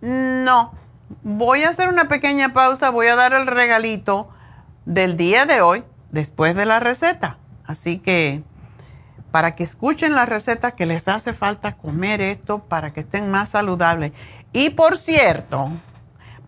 No, 0.00 0.72
voy 1.22 1.64
a 1.64 1.70
hacer 1.70 1.88
una 1.88 2.08
pequeña 2.08 2.52
pausa, 2.52 2.90
voy 2.90 3.06
a 3.06 3.16
dar 3.16 3.32
el 3.32 3.46
regalito 3.46 4.28
del 4.84 5.16
día 5.16 5.46
de 5.46 5.60
hoy 5.60 5.84
después 6.10 6.54
de 6.54 6.66
la 6.66 6.80
receta. 6.80 7.38
Así 7.64 7.98
que 7.98 8.42
para 9.30 9.54
que 9.54 9.64
escuchen 9.64 10.14
la 10.14 10.26
receta 10.26 10.72
que 10.72 10.86
les 10.86 11.06
hace 11.08 11.32
falta 11.32 11.76
comer 11.76 12.20
esto 12.20 12.60
para 12.60 12.92
que 12.92 13.00
estén 13.00 13.30
más 13.30 13.50
saludables. 13.50 14.12
Y 14.52 14.70
por 14.70 14.96
cierto, 14.96 15.70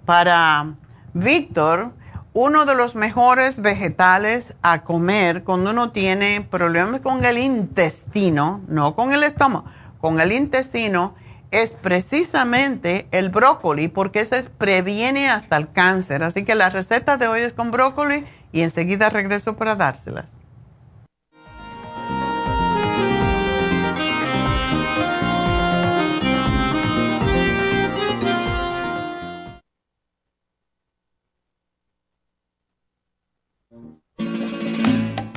para 0.06 0.74
Víctor, 1.12 1.92
uno 2.32 2.64
de 2.64 2.74
los 2.74 2.94
mejores 2.94 3.60
vegetales 3.60 4.54
a 4.62 4.82
comer 4.82 5.44
cuando 5.44 5.70
uno 5.70 5.90
tiene 5.90 6.40
problemas 6.40 7.00
con 7.00 7.24
el 7.24 7.38
intestino, 7.38 8.60
no 8.68 8.94
con 8.94 9.12
el 9.12 9.24
estómago, 9.24 9.64
con 10.00 10.20
el 10.20 10.32
intestino, 10.32 11.14
es 11.51 11.74
precisamente 11.74 13.06
el 13.10 13.28
brócoli, 13.28 13.89
porque 13.89 14.20
ese 14.20 14.43
previene 14.44 15.28
hasta 15.28 15.56
el 15.56 15.70
cáncer. 15.72 16.22
Así 16.22 16.44
que 16.44 16.55
la 16.55 16.70
receta 16.70 17.16
de 17.16 17.28
hoy 17.28 17.40
es 17.40 17.52
con 17.52 17.70
brócoli 17.70 18.24
y 18.52 18.62
enseguida 18.62 19.10
regreso 19.10 19.56
para 19.56 19.77
dárselas. 19.77 20.39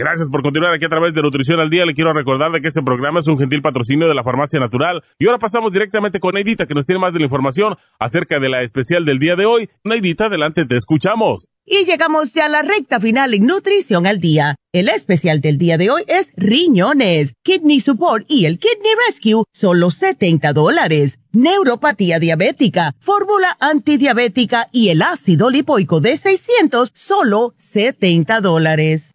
Gracias 0.00 0.30
por 0.30 0.40
continuar 0.40 0.72
aquí 0.72 0.86
a 0.86 0.88
través 0.88 1.12
de 1.12 1.20
Nutrición 1.20 1.60
al 1.60 1.68
Día. 1.68 1.84
Le 1.84 1.92
quiero 1.92 2.14
recordar 2.14 2.50
de 2.50 2.62
que 2.62 2.68
este 2.68 2.80
programa 2.80 3.20
es 3.20 3.26
un 3.26 3.38
gentil 3.38 3.60
patrocinio 3.60 4.08
de 4.08 4.14
la 4.14 4.24
Farmacia 4.24 4.58
Natural. 4.58 5.04
Y 5.18 5.26
ahora 5.26 5.38
pasamos 5.38 5.74
directamente 5.74 6.20
con 6.20 6.32
Neidita, 6.32 6.64
que 6.64 6.72
nos 6.72 6.86
tiene 6.86 7.02
más 7.02 7.12
de 7.12 7.18
la 7.18 7.26
información 7.26 7.76
acerca 7.98 8.40
de 8.40 8.48
la 8.48 8.62
especial 8.62 9.04
del 9.04 9.18
día 9.18 9.36
de 9.36 9.44
hoy. 9.44 9.68
Neidita, 9.84 10.24
adelante, 10.24 10.64
te 10.64 10.78
escuchamos. 10.78 11.48
Y 11.66 11.84
llegamos 11.84 12.32
ya 12.32 12.46
a 12.46 12.48
la 12.48 12.62
recta 12.62 12.98
final 12.98 13.34
en 13.34 13.44
Nutrición 13.44 14.06
al 14.06 14.20
Día. 14.20 14.56
El 14.72 14.88
especial 14.88 15.42
del 15.42 15.58
día 15.58 15.76
de 15.76 15.90
hoy 15.90 16.04
es 16.06 16.32
riñones, 16.34 17.34
kidney 17.42 17.80
support 17.80 18.24
y 18.26 18.46
el 18.46 18.58
kidney 18.58 18.92
rescue, 19.06 19.44
solo 19.52 19.90
70 19.90 20.54
dólares. 20.54 21.18
Neuropatía 21.32 22.18
diabética, 22.18 22.94
fórmula 23.00 23.54
antidiabética 23.60 24.68
y 24.72 24.88
el 24.88 25.02
ácido 25.02 25.50
lipoico 25.50 26.00
de 26.00 26.16
600, 26.16 26.90
solo 26.94 27.52
70 27.58 28.40
dólares. 28.40 29.14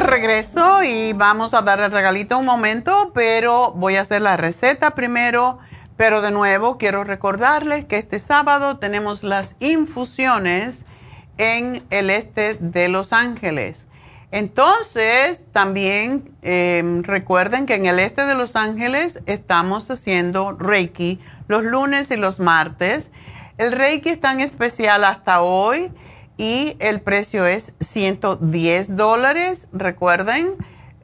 Regreso 0.00 0.82
y 0.82 1.12
vamos 1.12 1.54
a 1.54 1.62
dar 1.62 1.80
el 1.80 1.90
regalito 1.90 2.38
un 2.38 2.44
momento, 2.44 3.10
pero 3.14 3.72
voy 3.72 3.96
a 3.96 4.02
hacer 4.02 4.22
la 4.22 4.36
receta 4.36 4.92
primero. 4.92 5.58
Pero 5.96 6.20
de 6.20 6.30
nuevo 6.30 6.78
quiero 6.78 7.04
recordarles 7.04 7.84
que 7.84 7.96
este 7.96 8.18
sábado 8.18 8.78
tenemos 8.78 9.22
las 9.22 9.56
infusiones 9.58 10.84
en 11.38 11.84
el 11.90 12.10
este 12.10 12.54
de 12.54 12.88
Los 12.88 13.12
Ángeles. 13.12 13.86
Entonces, 14.30 15.42
también 15.52 16.30
em, 16.42 17.02
recuerden 17.02 17.66
que 17.66 17.74
en 17.74 17.86
el 17.86 17.98
este 17.98 18.26
de 18.26 18.34
Los 18.34 18.56
Ángeles 18.56 19.20
estamos 19.26 19.90
haciendo 19.90 20.52
Reiki 20.52 21.18
los 21.48 21.64
lunes 21.64 22.10
y 22.10 22.16
los 22.16 22.38
martes. 22.38 23.10
El 23.56 23.72
Reiki 23.72 24.10
es 24.10 24.20
tan 24.20 24.40
especial 24.40 25.04
hasta 25.04 25.40
hoy 25.40 25.90
y 26.38 26.76
el 26.78 27.02
precio 27.02 27.44
es 27.44 27.74
110 27.80 28.96
dólares. 28.96 29.66
Recuerden, 29.72 30.54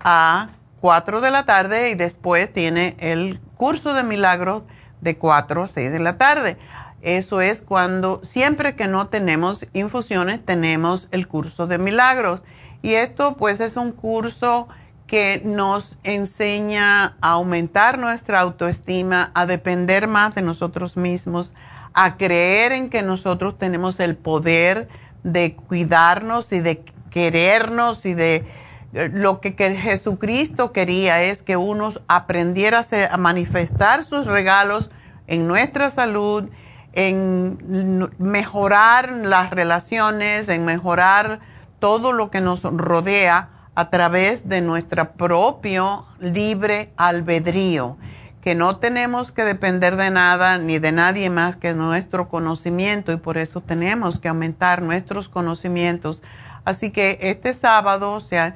a 0.00 0.50
4 0.80 1.20
de 1.20 1.30
la 1.30 1.44
tarde 1.44 1.90
y 1.90 1.94
después 1.94 2.52
tiene 2.52 2.96
el 2.98 3.40
curso 3.56 3.94
de 3.94 4.02
milagros 4.02 4.62
de 5.00 5.16
4 5.16 5.62
a 5.62 5.66
6 5.68 5.92
de 5.92 5.98
la 5.98 6.18
tarde. 6.18 6.58
Eso 7.02 7.42
es 7.42 7.60
cuando 7.60 8.20
siempre 8.22 8.76
que 8.76 8.86
no 8.86 9.08
tenemos 9.08 9.66
infusiones 9.74 10.44
tenemos 10.44 11.08
el 11.10 11.28
curso 11.28 11.66
de 11.66 11.78
milagros. 11.78 12.42
Y 12.80 12.94
esto 12.94 13.36
pues 13.36 13.60
es 13.60 13.76
un 13.76 13.92
curso 13.92 14.68
que 15.06 15.42
nos 15.44 15.98
enseña 16.02 17.16
a 17.20 17.32
aumentar 17.32 17.98
nuestra 17.98 18.40
autoestima, 18.40 19.30
a 19.34 19.44
depender 19.46 20.08
más 20.08 20.34
de 20.34 20.42
nosotros 20.42 20.96
mismos, 20.96 21.52
a 21.94 22.16
creer 22.16 22.72
en 22.72 22.90
que 22.90 23.02
nosotros 23.02 23.56
tenemos 23.58 23.98
el 24.00 24.16
poder 24.16 24.88
de 25.22 25.54
cuidarnos 25.54 26.52
y 26.52 26.60
de 26.60 26.84
querernos 27.10 28.04
y 28.04 28.14
de 28.14 28.44
eh, 28.92 29.10
lo 29.12 29.40
que, 29.40 29.52
Jesucristo 29.52 30.72
quería 30.72 31.22
es 31.22 31.42
que 31.42 31.56
uno 31.56 31.90
aprendiera 32.08 32.84
a 33.10 33.16
manifestar 33.16 34.02
sus 34.02 34.26
regalos 34.26 34.90
en 35.26 35.46
nuestra 35.46 35.88
salud 35.88 36.50
en 36.94 38.10
mejorar 38.18 39.12
las 39.12 39.50
relaciones, 39.50 40.48
en 40.48 40.64
mejorar 40.64 41.40
todo 41.80 42.12
lo 42.12 42.30
que 42.30 42.40
nos 42.40 42.62
rodea 42.62 43.50
a 43.74 43.90
través 43.90 44.48
de 44.48 44.60
nuestro 44.60 45.12
propio 45.12 46.06
libre 46.20 46.92
albedrío, 46.96 47.96
que 48.44 48.54
no 48.54 48.76
tenemos 48.76 49.32
que 49.32 49.42
depender 49.42 49.96
de 49.96 50.10
nada 50.10 50.58
ni 50.58 50.78
de 50.78 50.92
nadie 50.92 51.28
más 51.30 51.56
que 51.56 51.72
nuestro 51.72 52.28
conocimiento 52.28 53.10
y 53.10 53.16
por 53.16 53.38
eso 53.38 53.62
tenemos 53.62 54.20
que 54.20 54.28
aumentar 54.28 54.82
nuestros 54.82 55.30
conocimientos. 55.30 56.22
Así 56.66 56.90
que 56.90 57.16
este 57.22 57.54
sábado, 57.54 58.12
o 58.12 58.20
sea, 58.20 58.54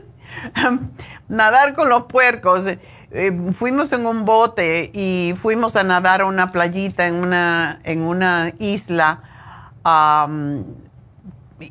nadar 1.28 1.74
con 1.74 1.88
los 1.88 2.04
puercos 2.04 2.64
eh, 3.12 3.32
fuimos 3.52 3.92
en 3.92 4.04
un 4.04 4.24
bote 4.24 4.90
y 4.92 5.34
fuimos 5.40 5.76
a 5.76 5.84
nadar 5.84 6.20
a 6.22 6.26
una 6.26 6.52
playita 6.52 7.06
en 7.06 7.14
una, 7.14 7.80
en 7.84 8.02
una 8.02 8.52
isla. 8.58 9.22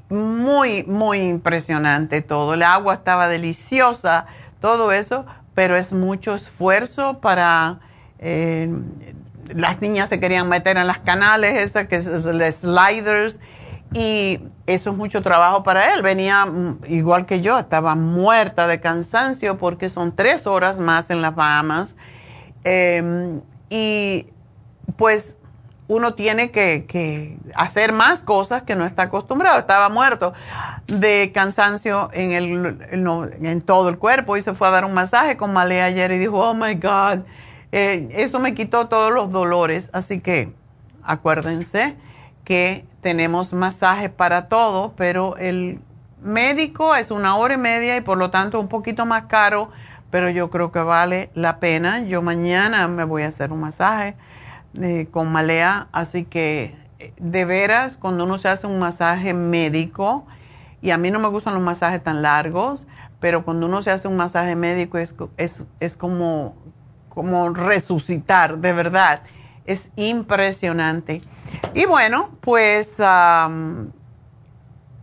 muy, 0.09 0.83
muy 0.83 1.19
impresionante 1.19 2.21
todo. 2.21 2.53
El 2.55 2.63
agua 2.63 2.95
estaba 2.95 3.27
deliciosa, 3.27 4.25
todo 4.59 4.91
eso, 4.91 5.25
pero 5.53 5.75
es 5.75 5.91
mucho 5.91 6.35
esfuerzo 6.35 7.19
para... 7.19 7.79
Eh, 8.19 8.71
las 9.49 9.81
niñas 9.81 10.09
se 10.09 10.19
querían 10.19 10.49
meter 10.49 10.77
en 10.77 10.87
las 10.87 10.99
canales, 10.99 11.59
esas 11.59 11.87
que 11.87 11.97
es, 11.97 12.05
sliders, 12.05 13.39
y 13.93 14.41
eso 14.65 14.89
es 14.89 14.95
mucho 14.97 15.21
trabajo 15.21 15.63
para 15.63 15.93
él. 15.93 16.01
Venía 16.01 16.45
mm, 16.45 16.79
igual 16.87 17.25
que 17.25 17.41
yo, 17.41 17.59
estaba 17.59 17.95
muerta 17.95 18.67
de 18.67 18.79
cansancio 18.79 19.57
porque 19.57 19.89
son 19.89 20.15
tres 20.15 20.47
horas 20.47 20.79
más 20.79 21.09
en 21.09 21.21
las 21.21 21.35
Bahamas. 21.35 21.95
Em, 22.63 23.41
y 23.69 24.27
pues 24.97 25.35
uno 25.87 26.15
tiene 26.15 26.49
que, 26.49 27.37
hacer 27.53 27.93
más 27.93 28.21
cosas 28.21 28.63
que 28.63 28.75
no 28.75 28.85
está 28.85 29.03
acostumbrado. 29.03 29.59
Estaba 29.59 29.89
muerto 29.89 30.33
de 30.87 31.31
cansancio 31.33 32.09
en, 32.13 32.31
el, 32.31 32.87
en, 32.91 33.61
todo 33.61 33.89
el 33.89 33.97
cuerpo 33.99 34.35
y 34.35 34.41
se 34.41 34.53
fue 34.53 34.67
a 34.67 34.71
dar 34.71 34.85
un 34.85 34.93
masaje 34.93 35.37
con 35.37 35.53
Malea 35.53 35.85
ayer 35.85 36.11
y 36.11 36.17
dijo, 36.17 36.39
oh 36.39 36.53
my 36.55 36.73
God, 36.73 37.19
eh, 37.77 38.07
eso 38.13 38.39
me 38.39 38.53
quitó 38.53 38.87
todos 38.87 39.11
los 39.11 39.33
dolores. 39.33 39.89
Así 39.91 40.21
que 40.21 40.53
acuérdense 41.03 41.97
que 42.45 42.85
tenemos 43.01 43.51
masaje 43.51 44.07
para 44.07 44.47
todo, 44.47 44.93
pero 44.95 45.35
el 45.35 45.81
médico 46.21 46.95
es 46.95 47.11
una 47.11 47.35
hora 47.35 47.55
y 47.55 47.57
media 47.57 47.97
y 47.97 48.01
por 48.01 48.17
lo 48.17 48.31
tanto 48.31 48.61
un 48.61 48.69
poquito 48.69 49.05
más 49.05 49.25
caro, 49.25 49.71
pero 50.09 50.29
yo 50.29 50.49
creo 50.49 50.71
que 50.71 50.79
vale 50.79 51.29
la 51.33 51.59
pena. 51.59 52.01
Yo 52.03 52.21
mañana 52.21 52.87
me 52.87 53.03
voy 53.03 53.23
a 53.23 53.27
hacer 53.27 53.51
un 53.51 53.59
masaje 53.59 54.15
eh, 54.81 55.09
con 55.11 55.29
malea, 55.33 55.89
así 55.91 56.23
que 56.23 56.77
eh, 56.99 57.11
de 57.17 57.43
veras, 57.43 57.97
cuando 57.97 58.23
uno 58.23 58.37
se 58.37 58.47
hace 58.47 58.67
un 58.67 58.79
masaje 58.79 59.33
médico, 59.33 60.25
y 60.81 60.91
a 60.91 60.97
mí 60.97 61.11
no 61.11 61.19
me 61.19 61.27
gustan 61.27 61.53
los 61.53 61.63
masajes 61.63 62.01
tan 62.01 62.21
largos, 62.21 62.87
pero 63.19 63.43
cuando 63.43 63.65
uno 63.65 63.81
se 63.81 63.91
hace 63.91 64.07
un 64.07 64.15
masaje 64.15 64.55
médico 64.55 64.97
es, 64.97 65.13
es, 65.35 65.63
es 65.81 65.97
como, 65.97 66.55
como 67.15 67.49
resucitar, 67.49 68.59
de 68.59 68.73
verdad. 68.73 69.21
Es 69.65 69.89
impresionante. 69.95 71.21
Y 71.73 71.85
bueno, 71.85 72.29
pues 72.41 72.99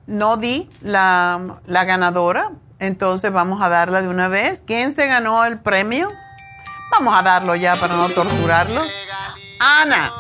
no 0.06 0.36
di 0.36 0.70
la, 0.82 1.56
la, 1.66 1.84
ganadora, 1.84 2.52
entonces 2.78 3.32
vamos 3.32 3.60
a 3.62 3.68
darla 3.68 4.02
de 4.02 4.09
una 4.09 4.28
vez. 4.28 4.62
¿Quién 4.64 4.93
se 4.93 5.06
ganó 5.06 5.44
el 5.44 5.59
premio? 5.59 6.09
Vamos 6.93 7.18
a 7.18 7.22
darlo 7.22 7.56
ya 7.56 7.74
para 7.74 7.97
no 7.97 8.09
torturarlos. 8.10 8.93
Ana. 9.59 10.12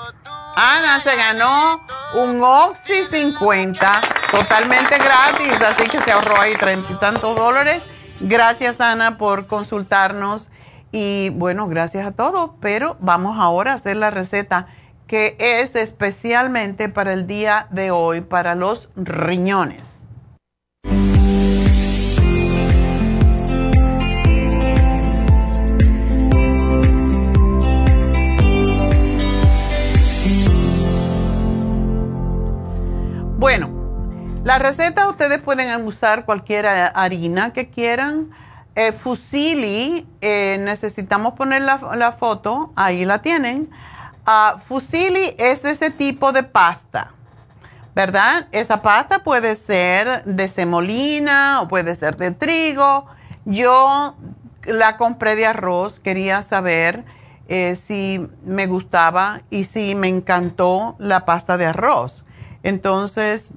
Ana 0.56 1.00
se 1.02 1.14
ganó 1.16 1.80
un 2.14 2.42
Oxy 2.42 3.04
50 3.10 4.02
totalmente 4.30 4.98
gratis, 4.98 5.60
así 5.62 5.84
que 5.84 5.98
se 5.98 6.12
ahorró 6.12 6.40
ahí 6.40 6.54
treinta 6.54 6.92
y 6.92 6.96
tantos 6.96 7.36
dólares. 7.36 7.82
Gracias 8.20 8.80
Ana 8.80 9.18
por 9.18 9.46
consultarnos 9.46 10.48
y 10.92 11.30
bueno, 11.30 11.66
gracias 11.68 12.06
a 12.06 12.12
todos, 12.12 12.50
pero 12.60 12.96
vamos 13.00 13.38
ahora 13.40 13.72
a 13.72 13.74
hacer 13.76 13.96
la 13.96 14.10
receta 14.10 14.66
que 15.06 15.36
es 15.38 15.74
especialmente 15.74 16.88
para 16.88 17.12
el 17.12 17.26
día 17.26 17.66
de 17.70 17.90
hoy, 17.90 18.20
para 18.20 18.54
los 18.54 18.88
riñones. 18.96 20.06
Bueno, 33.38 33.70
la 34.44 34.58
receta 34.58 35.08
ustedes 35.08 35.40
pueden 35.40 35.84
usar 35.84 36.24
cualquier 36.24 36.66
harina 36.66 37.52
que 37.52 37.70
quieran. 37.70 38.30
Eh, 38.74 38.92
fusili, 38.92 40.06
eh, 40.22 40.56
necesitamos 40.58 41.34
poner 41.34 41.60
la, 41.60 42.16
foto, 42.18 42.72
ahí 42.74 43.04
la 43.04 43.20
tienen. 43.20 43.68
Uh, 44.26 44.58
fusili 44.60 45.34
es 45.36 45.64
ese 45.66 45.90
tipo 45.90 46.32
de 46.32 46.42
pasta, 46.42 47.10
¿verdad? 47.94 48.48
Esa 48.50 48.80
pasta 48.80 49.24
puede 49.24 49.56
ser 49.56 50.24
de 50.24 50.48
semolina 50.48 51.60
o 51.60 51.68
puede 51.68 51.94
ser 51.94 52.16
de 52.16 52.30
trigo. 52.30 53.06
Yo 53.44 54.16
la 54.64 54.96
compré 54.96 55.36
de 55.36 55.44
arroz, 55.44 56.00
quería 56.00 56.42
saber 56.42 57.04
eh, 57.48 57.76
si 57.76 58.26
me 58.42 58.66
gustaba 58.66 59.42
y 59.50 59.64
si 59.64 59.94
me 59.94 60.08
encantó 60.08 60.96
la 60.98 61.26
pasta 61.26 61.58
de 61.58 61.66
arroz. 61.66 62.24
Entonces, 62.62 63.50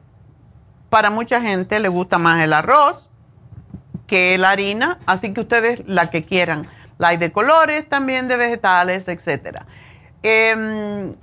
para 0.89 1.09
mucha 1.09 1.39
gente 1.39 1.79
le 1.79 1.87
gusta 1.87 2.17
más 2.17 2.43
el 2.43 2.51
arroz 2.51 3.04
que 4.07 4.37
la 4.37 4.51
harina, 4.51 4.99
así 5.05 5.33
que 5.33 5.41
ustedes 5.41 5.81
la 5.87 6.09
que 6.09 6.23
quieran. 6.23 6.67
La 6.97 7.09
hay 7.09 7.17
de 7.17 7.31
colores, 7.31 7.87
también 7.89 8.27
de 8.27 8.37
vegetales, 8.37 9.07
etc. 9.07 9.63
Em, 10.23 11.15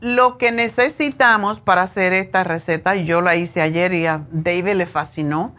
lo 0.00 0.38
que 0.38 0.50
necesitamos 0.50 1.60
para 1.60 1.82
hacer 1.82 2.12
esta 2.12 2.42
receta, 2.42 2.94
yo 2.96 3.20
la 3.20 3.36
hice 3.36 3.60
ayer 3.60 3.92
y 3.92 4.06
a 4.06 4.22
David 4.30 4.74
le 4.74 4.86
fascinó, 4.86 5.54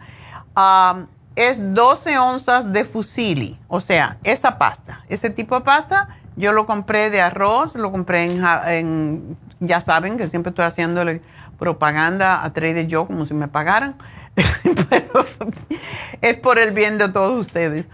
es 1.36 1.74
12 1.74 2.18
onzas 2.18 2.72
de 2.72 2.84
fusili, 2.84 3.58
o 3.68 3.80
sea, 3.80 4.18
esa 4.24 4.58
pasta, 4.58 5.04
ese 5.08 5.30
tipo 5.30 5.58
de 5.58 5.64
pasta, 5.64 6.08
yo 6.36 6.52
lo 6.52 6.66
compré 6.66 7.10
de 7.10 7.22
arroz, 7.22 7.74
lo 7.74 7.90
compré 7.90 8.24
en, 8.24 8.44
en 8.66 9.36
ya 9.60 9.80
saben 9.80 10.18
que 10.18 10.26
siempre 10.26 10.50
estoy 10.50 10.64
haciéndole 10.64 11.22
propaganda 11.58 12.44
a 12.44 12.52
Trader 12.52 12.88
Joe 12.90 13.06
como 13.06 13.24
si 13.24 13.34
me 13.34 13.48
pagaran, 13.48 13.94
pero 14.34 15.26
es 16.20 16.36
por 16.38 16.58
el 16.58 16.72
bien 16.72 16.98
de 16.98 17.08
todos 17.08 17.38
ustedes. 17.38 17.86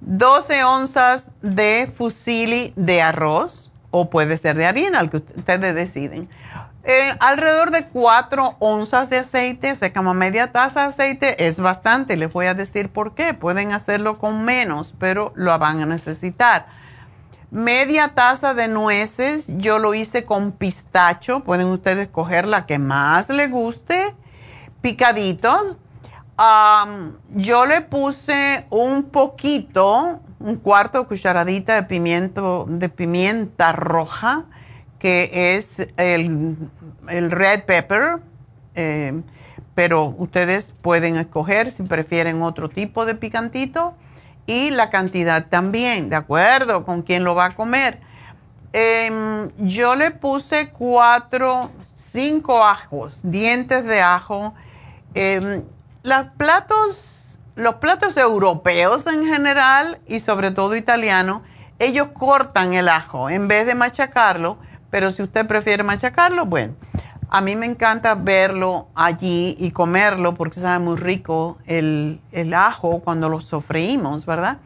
12 0.00 0.64
onzas 0.64 1.28
de 1.42 1.90
fusili 1.94 2.72
de 2.76 3.02
arroz 3.02 3.70
o 3.90 4.10
puede 4.10 4.36
ser 4.36 4.56
de 4.56 4.66
harina, 4.66 4.98
al 4.98 5.10
que 5.10 5.18
ustedes 5.18 5.74
deciden. 5.74 6.28
Eh, 6.84 7.14
alrededor 7.20 7.70
de 7.70 7.86
4 7.86 8.56
onzas 8.58 9.08
de 9.08 9.18
aceite, 9.18 9.70
o 9.70 9.76
sea, 9.76 9.92
como 9.92 10.14
media 10.14 10.50
taza 10.50 10.82
de 10.82 10.86
aceite, 10.88 11.46
es 11.46 11.58
bastante. 11.58 12.16
Les 12.16 12.32
voy 12.32 12.46
a 12.46 12.54
decir 12.54 12.88
por 12.88 13.14
qué. 13.14 13.34
Pueden 13.34 13.72
hacerlo 13.72 14.18
con 14.18 14.44
menos, 14.44 14.94
pero 14.98 15.32
lo 15.36 15.56
van 15.58 15.82
a 15.82 15.86
necesitar 15.86 16.66
media 17.52 18.08
taza 18.14 18.54
de 18.54 18.66
nueces, 18.66 19.44
yo 19.58 19.78
lo 19.78 19.92
hice 19.92 20.24
con 20.24 20.52
pistacho, 20.52 21.40
pueden 21.40 21.66
ustedes 21.66 22.08
coger 22.08 22.48
la 22.48 22.64
que 22.64 22.78
más 22.78 23.28
les 23.28 23.50
guste, 23.50 24.14
picaditos. 24.80 25.76
Yo 27.34 27.66
le 27.66 27.82
puse 27.82 28.66
un 28.70 29.04
poquito, 29.04 30.20
un 30.40 30.56
cuarto 30.56 31.00
de 31.00 31.06
cucharadita 31.06 31.74
de, 31.74 31.82
pimiento, 31.84 32.66
de 32.68 32.88
pimienta 32.88 33.72
roja, 33.72 34.44
que 34.98 35.56
es 35.56 35.86
el, 35.96 36.56
red 37.06 37.64
pepper, 37.64 38.20
eh, 38.74 39.20
pero 39.74 40.14
ustedes 40.18 40.74
pueden 40.82 41.16
escoger 41.16 41.70
si 41.70 41.82
prefieren 41.84 42.42
otro 42.42 42.68
tipo 42.68 43.04
de 43.04 43.14
picantito 43.14 43.94
y 44.46 44.70
la 44.70 44.90
cantidad 44.90 45.46
también, 45.46 46.10
¿de 46.10 46.16
acuerdo? 46.16 46.84
Con 46.84 47.02
quién 47.02 47.24
lo 47.24 47.34
va 47.34 47.46
a 47.46 47.54
comer. 47.54 48.00
Em, 48.72 49.50
yo 49.58 49.94
le 49.94 50.10
puse 50.10 50.70
cuatro, 50.70 51.70
cinco 51.96 52.64
ajos, 52.64 53.20
dientes 53.22 53.84
de 53.84 54.00
ajo. 54.00 54.54
Eh, 55.14 55.62
los 56.02 56.26
platos, 56.36 57.38
los 57.54 57.76
platos 57.76 58.16
europeos 58.16 59.06
en 59.06 59.24
general 59.24 60.00
y 60.06 60.20
sobre 60.20 60.50
todo 60.50 60.76
italianos, 60.76 61.42
ellos 61.78 62.08
cortan 62.12 62.74
el 62.74 62.88
ajo 62.88 63.30
en 63.30 63.48
vez 63.48 63.66
de 63.66 63.74
machacarlo, 63.74 64.58
pero 64.90 65.10
si 65.10 65.22
usted 65.22 65.46
prefiere 65.46 65.82
machacarlo, 65.82 66.46
bueno. 66.46 66.74
A 67.34 67.40
mí 67.40 67.56
me 67.56 67.64
encanta 67.64 68.14
verlo 68.14 68.88
allí 68.94 69.56
y 69.58 69.70
comerlo 69.70 70.34
porque 70.34 70.60
sabe 70.60 70.84
muy 70.84 70.96
rico 70.96 71.56
el, 71.66 72.20
ajo 72.54 73.00
cuando 73.00 73.30
lo 73.30 73.40
sofreímos, 73.40 74.26
¿verdad? 74.26 74.58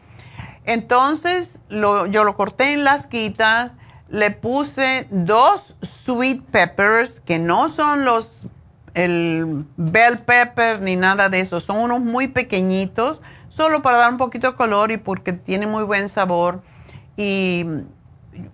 Entonces 0.65 1.57
yo 1.69 2.23
lo 2.25 2.35
corté 2.35 2.73
en 2.73 2.83
las 2.83 3.07
quitas, 3.07 3.71
le 4.09 4.31
puse 4.31 5.07
dos 5.11 5.77
sweet 5.81 6.43
peppers 6.43 7.21
que 7.21 7.39
no 7.39 7.69
son 7.69 8.03
los 8.03 8.47
el 8.97 9.65
bell 9.77 10.19
pepper 10.19 10.81
ni 10.81 10.95
nada 10.95 11.29
de 11.29 11.39
eso, 11.39 11.59
son 11.59 11.77
unos 11.77 12.01
muy 12.01 12.27
pequeñitos, 12.27 13.21
solo 13.49 13.81
para 13.81 13.97
dar 13.97 14.11
un 14.11 14.17
poquito 14.17 14.51
de 14.51 14.57
color 14.57 14.91
y 14.91 14.97
porque 14.97 15.33
tiene 15.33 15.67
muy 15.67 15.83
buen 15.83 16.09
sabor. 16.09 16.61
Y 17.15 17.65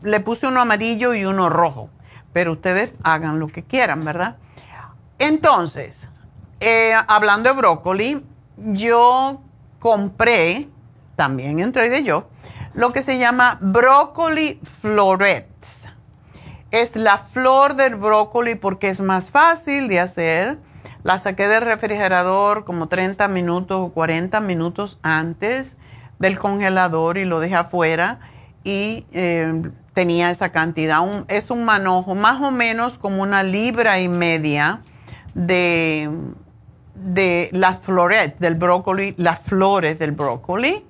le 0.02 0.20
puse 0.20 0.48
uno 0.48 0.62
amarillo 0.62 1.14
y 1.14 1.26
uno 1.26 1.50
rojo 1.50 1.90
pero 2.34 2.54
ustedes 2.54 2.92
hagan 3.04 3.40
lo 3.40 3.48
que 3.48 3.64
quieran, 3.64 4.04
¿verdad? 4.04 4.36
Entonces, 5.20 6.10
eh, 6.60 6.94
hablando 7.08 7.50
de 7.50 7.56
brócoli, 7.56 8.26
yo 8.58 9.42
compré, 9.80 10.68
también 11.16 11.60
entré 11.60 11.90
de 11.90 12.04
yo, 12.04 12.28
lo 12.74 12.92
que 12.92 13.04
se 13.04 13.20
llama 13.20 13.60
brócoli 13.62 14.60
florets. 14.82 15.53
Es 16.74 16.96
la 16.96 17.20
flor 17.20 17.76
del 17.76 17.94
brócoli 17.94 18.56
porque 18.56 18.90
es 18.90 19.00
más 19.00 19.30
fácil 19.30 19.88
de 19.88 20.00
hacer. 20.00 20.58
La 21.04 21.20
saqué 21.20 21.48
del 21.48 21.62
refrigerador 21.62 22.66
como 22.66 22.88
30 22.88 23.28
minutos 23.28 23.78
o 23.80 23.94
40 23.94 24.40
minutos 24.40 24.98
antes 25.04 25.78
del 26.18 26.40
congelador 26.40 27.20
y 27.20 27.26
lo 27.26 27.40
dejé 27.40 27.54
afuera 27.54 28.22
y 28.64 29.06
eh, 29.12 29.70
tenía 29.94 30.32
esa 30.32 30.52
cantidad. 30.52 31.04
es 31.28 31.52
un 31.52 31.64
manojo 31.64 32.16
más 32.16 32.42
o 32.42 32.50
menos 32.50 32.98
como 32.98 33.22
una 33.22 33.44
libra 33.44 34.00
y 34.00 34.08
media 34.08 34.82
de, 35.36 36.10
las 37.52 37.82
flores 37.82 38.40
del 38.40 38.56
brócoli, 38.56 39.14
las 39.18 39.42
flores 39.42 40.00
del 40.00 40.14
brócoli, 40.14 40.84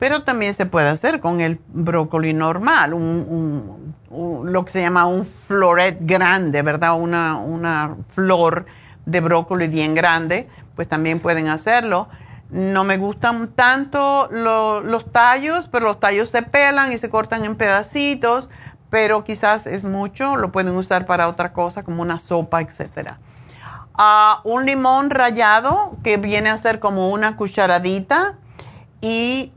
pero 0.00 0.22
también 0.22 0.54
se 0.54 0.64
puede 0.64 0.88
hacer 0.88 1.20
con 1.20 1.42
el 1.42 1.60
brócoli 1.68 2.32
normal, 2.32 2.94
un, 2.94 3.94
lo 4.10 4.64
que 4.64 4.72
se 4.72 4.80
llama 4.80 5.04
un 5.04 5.26
floret 5.26 5.98
grande, 6.00 6.62
¿verdad? 6.62 6.98
Una, 6.98 7.36
una 7.36 7.96
flor 8.14 8.64
de 9.04 9.20
brócoli 9.20 9.68
bien 9.68 9.94
grande, 9.94 10.48
pues 10.74 10.88
también 10.88 11.20
pueden 11.20 11.48
hacerlo. 11.48 12.08
No 12.48 12.82
me 12.82 12.96
gustan 12.96 13.48
tanto 13.48 14.30
los 14.30 15.12
tallos, 15.12 15.68
pero 15.68 15.84
los 15.84 16.00
tallos 16.00 16.30
se 16.30 16.42
pelan 16.42 16.94
y 16.94 16.98
se 16.98 17.10
cortan 17.10 17.44
en 17.44 17.56
pedacitos, 17.56 18.48
pero 18.88 19.22
quizás 19.22 19.66
es 19.66 19.84
mucho, 19.84 20.36
lo 20.36 20.50
pueden 20.50 20.74
usar 20.76 21.04
para 21.04 21.28
otra 21.28 21.52
cosa 21.52 21.82
como 21.82 22.00
una 22.00 22.20
sopa, 22.20 22.62
etc. 22.62 23.16
Ah, 23.92 24.40
un 24.44 24.64
limón 24.64 25.10
rallado 25.10 25.98
que 26.02 26.16
viene 26.16 26.48
a 26.48 26.56
ser 26.56 26.80
como 26.80 27.10
una 27.10 27.36
cucharadita 27.36 28.38
y 29.00 29.52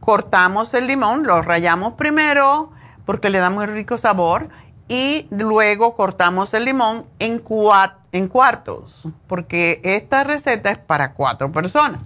cortamos 0.00 0.74
el 0.74 0.86
limón, 0.86 1.24
lo 1.24 1.42
rallamos 1.42 1.94
primero 1.94 2.70
porque 3.04 3.30
le 3.30 3.38
da 3.38 3.50
muy 3.50 3.66
rico 3.66 3.96
sabor 3.96 4.48
y 4.88 5.28
luego 5.30 5.94
cortamos 5.94 6.52
el 6.54 6.64
limón 6.64 7.06
en, 7.20 7.42
en 8.12 8.28
cuartos, 8.28 9.08
porque 9.28 9.80
esta 9.84 10.24
receta 10.24 10.70
es 10.70 10.78
para 10.78 11.12
cuatro 11.12 11.52
personas. 11.52 12.00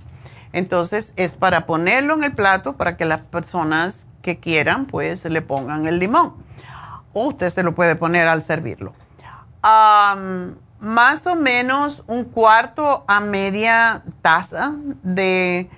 Entonces 0.53 1.13
es 1.17 1.35
para 1.35 1.67
ponerlo 1.67 2.15
en 2.15 2.25
el 2.25 2.35
plato 2.35 2.75
para 2.75 2.97
que 2.97 3.07
las 3.07 3.23
personas 3.23 4.07
que 4.23 4.39
quieran 4.39 4.87
pues 4.87 5.25
le 5.25 5.43
pongan 5.43 5.87
el 5.87 5.99
limón. 5.99 6.35
O 7.13 7.29
usted 7.29 7.51
se 7.51 7.63
lo 7.63 7.75
puede 7.75 7.97
poner 7.97 8.29
al 8.29 8.43
servirlo. 8.43 8.93
más 10.81 11.27
o 11.27 11.35
menos 11.35 12.03
un 12.07 12.25
cuarto 12.25 13.05
a 13.09 13.21
media 13.21 14.03
taza 14.21 14.75
de 15.03 15.71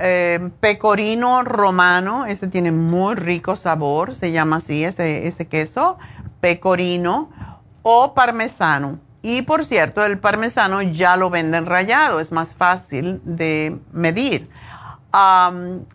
eh, 0.00 0.50
pecorino 0.60 1.42
romano. 1.44 2.26
Ese 2.26 2.48
tiene 2.48 2.72
muy 2.72 3.14
rico 3.14 3.56
sabor, 3.56 4.14
se 4.14 4.32
llama 4.32 4.56
así 4.56 4.84
ese, 4.84 5.26
ese 5.26 5.46
queso 5.46 5.98
pecorino 6.40 7.30
o 7.82 8.14
parmesano. 8.14 8.98
y 9.22 9.42
por 9.42 9.64
cierto, 9.66 10.04
el 10.04 10.18
parmesano 10.18 10.80
ya 10.80 11.16
lo 11.16 11.28
venden 11.28 11.66
rayado, 11.66 12.20
es 12.20 12.32
más 12.32 12.54
fácil 12.54 13.20
de 13.24 13.78
medir. 13.92 14.48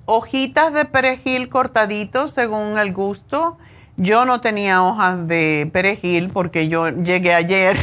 hojitas 0.05 0.73
de 0.73 0.85
perejil 0.85 1.49
cortaditos 1.49 2.31
según 2.31 2.77
el 2.77 2.93
gusto. 2.93 3.57
Yo 3.97 4.25
no 4.25 4.41
tenía 4.41 4.83
hojas 4.83 5.27
de 5.27 5.69
perejil 5.71 6.29
porque 6.29 6.67
yo 6.67 6.89
llegué 6.89 7.33
ayer 7.33 7.77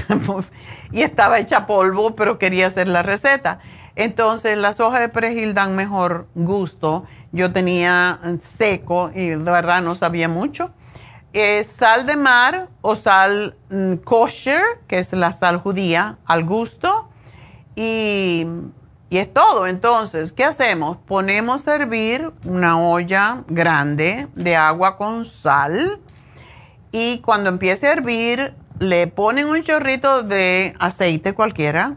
y 0.93 1.03
estaba 1.03 1.39
hecha 1.39 1.67
polvo, 1.67 2.15
pero 2.15 2.39
quería 2.39 2.67
hacer 2.67 2.87
la 2.87 3.03
receta. 3.03 3.61
Entonces 3.95 4.57
las 4.57 4.81
hojas 4.81 5.01
de 5.01 5.09
perejil 5.09 5.55
dan 5.55 5.77
mejor 5.77 6.27
gusto. 6.35 7.05
Yo 7.33 7.53
tenía 7.53 8.21
seco 8.41 9.11
y 9.15 9.29
de 9.29 9.37
verdad 9.37 9.83
no 9.83 9.95
sabía 9.95 10.29
mucho. 10.29 10.71
sal 11.65 12.07
de 12.07 12.17
mar 12.17 12.69
o 12.81 12.97
sal 12.97 13.57
mm, 13.71 13.95
kosher, 13.97 14.63
que 14.87 14.99
es 14.99 15.13
la 15.13 15.33
sal 15.33 15.59
judía, 15.59 16.19
al 16.25 16.45
gusto. 16.45 17.09
Y, 17.77 18.47
y 19.11 19.19
es 19.19 19.33
todo. 19.33 19.67
Entonces, 19.67 20.33
¿qué 20.33 20.45
hacemos? 20.45 20.99
Ponemos 21.07 21.69
a 21.69 21.75
hervir 21.75 22.33
una 22.45 22.81
olla 22.81 23.45
grande 23.49 24.29
de 24.35 24.57
agua 24.57 24.97
con 24.97 25.25
sal. 25.25 26.01
Y 26.93 27.21
cuando 27.21 27.49
empiece 27.49 27.89
a 27.89 27.93
hervir, 27.93 28.55
le 28.79 29.07
ponen 29.07 29.49
un 29.49 29.63
chorrito 29.63 30.23
de 30.23 30.75
aceite 30.79 31.35
cualquiera 31.35 31.97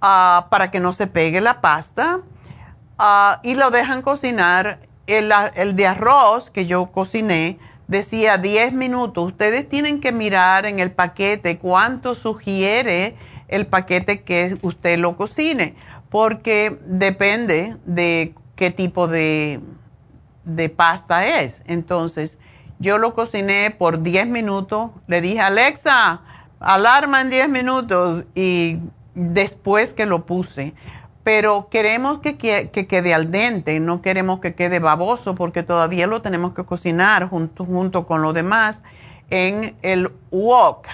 Ah, 0.00 0.46
para 0.50 0.70
que 0.70 0.78
no 0.78 0.92
se 0.92 1.08
pegue 1.08 1.40
la 1.40 1.60
pasta 1.60 2.20
ah, 2.98 3.40
y 3.42 3.54
lo 3.54 3.70
dejan 3.70 4.02
cocinar. 4.02 4.80
El, 5.08 5.32
el, 5.54 5.74
de 5.74 5.86
arroz 5.86 6.50
que 6.50 6.66
yo 6.66 6.92
cociné 6.92 7.58
decía 7.86 8.36
10 8.36 8.74
minutos. 8.74 9.26
Ustedes 9.26 9.68
tienen 9.68 10.00
que 10.00 10.12
mirar 10.12 10.66
en 10.66 10.78
el 10.78 10.92
paquete 10.92 11.58
cuánto 11.58 12.14
sugiere 12.14 13.16
el 13.48 13.66
paquete 13.66 14.20
que 14.20 14.58
usted 14.60 14.98
lo 14.98 15.16
cocine, 15.16 15.74
porque 16.10 16.78
depende 16.84 17.76
de 17.86 18.34
qué 18.54 18.70
tipo 18.70 19.08
de, 19.08 19.60
de 20.44 20.68
pasta 20.68 21.26
es. 21.26 21.62
Entonces, 21.64 22.38
yo 22.78 22.98
lo 22.98 23.14
cociné 23.14 23.70
por 23.70 24.02
10 24.02 24.28
minutos. 24.28 24.90
Le 25.06 25.22
dije, 25.22 25.40
Alexa, 25.40 26.20
alarma 26.60 27.22
en 27.22 27.30
10 27.30 27.48
minutos 27.48 28.24
y 28.34 28.78
después 29.18 29.92
que 29.92 30.06
lo 30.06 30.24
puse. 30.24 30.72
Pero 31.24 31.68
queremos 31.68 32.20
que, 32.20 32.38
quede 32.38 33.12
al 33.12 33.30
dente, 33.30 33.80
no 33.80 34.00
queremos 34.00 34.40
que 34.40 34.54
quede 34.54 34.78
baboso 34.78 35.34
porque 35.34 35.62
todavía 35.62 36.06
lo 36.06 36.22
tenemos 36.22 36.54
que 36.54 36.64
cocinar 36.64 37.28
junto, 37.28 37.66
junto 37.66 38.06
con 38.06 38.22
lo 38.22 38.32
demás 38.32 38.82
en 39.28 39.76
el 39.82 40.10
wok. 40.30 40.86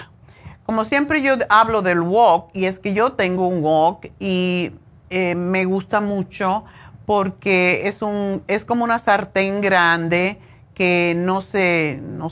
Como 0.65 0.83
siempre 0.83 1.21
yo 1.21 1.35
hablo 1.47 1.81
del 1.81 2.01
wok 2.01 2.49
y 2.53 2.65
es 2.65 2.79
que 2.79 2.93
yo 2.93 3.13
tengo 3.13 3.47
un 3.47 3.63
wok 3.63 4.07
y 4.19 4.71
eh, 5.09 5.35
me 5.35 5.63
gusta 5.63 6.01
mucho 6.01 6.65
porque 7.05 7.87
es, 7.87 8.01
un, 8.01 8.43
es 8.47 8.65
como 8.65 8.83
una 8.83 8.99
sartén 8.99 9.61
grande 9.61 10.39
que 10.73 11.13
no 11.15 11.39
se, 11.39 12.01
no, 12.01 12.29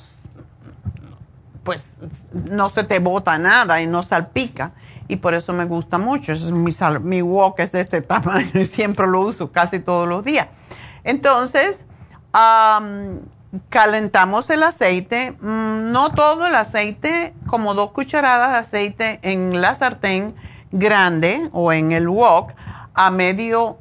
pues, 1.64 1.88
no 2.34 2.68
se 2.68 2.84
te 2.84 3.00
bota 3.00 3.38
nada 3.38 3.82
y 3.82 3.88
no 3.88 4.04
salpica 4.04 4.74
y 5.08 5.18
por 5.18 5.34
eso 5.34 5.54
me 5.54 5.66
gusta 5.66 5.98
mucho. 5.98 6.34
Es 6.34 6.52
mi, 6.52 7.22
wok 7.22 7.60
es 7.60 7.72
de 7.72 7.82
este 7.82 8.02
tamaño 8.02 8.52
y 8.60 8.66
siempre 8.66 9.08
lo 9.08 9.22
uso 9.22 9.52
casi 9.52 9.80
todos 9.80 10.08
los 10.08 10.24
días. 10.24 10.48
Entonces, 11.04 11.86
calentamos 13.70 14.50
el 14.50 14.64
aceite, 14.64 15.32
mm, 15.32 15.92
no 15.92 16.12
todo 16.14 16.48
el 16.48 16.56
aceite, 16.56 17.34
como 17.48 17.74
dos 17.74 17.92
cucharadas 17.92 18.52
de 18.52 18.58
aceite 18.58 19.20
en 19.22 19.62
la 19.62 19.76
sartén 19.76 20.34
grande 20.72 21.50
o 21.52 21.72
en 21.72 21.92
el 21.92 22.10
wok 22.10 22.52
a 22.94 23.12
medio 23.12 23.78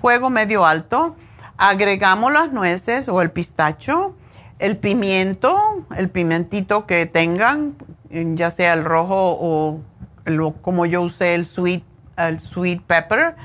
fuego 0.00 0.30
medio 0.30 0.64
alto. 0.64 1.16
Agregamos 1.58 2.32
las 2.32 2.52
nueces 2.52 3.08
o 3.08 3.20
el 3.20 3.30
pistacho, 3.30 4.14
el 4.58 4.78
pimiento, 4.78 5.84
el 5.96 6.08
pimentito 6.08 6.86
que 6.86 7.04
tengan, 7.06 7.74
ya 8.10 8.50
sea 8.50 8.72
el 8.72 8.84
rojo 8.84 9.36
o 9.38 9.80
como 10.62 10.86
yo 10.86 11.02
usé 11.02 11.34
el 11.34 11.44
sweet, 11.44 11.84
el 12.16 12.40
sweet 12.40 12.82
pepper, 12.82 13.36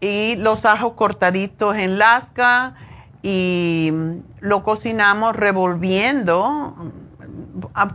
y 0.00 0.36
los 0.36 0.64
ajos 0.64 0.94
cortaditos 0.94 1.76
en 1.76 1.98
lasca, 1.98 2.74
y 3.22 3.92
lo 4.40 4.64
cocinamos 4.64 5.36
revolviendo, 5.36 6.74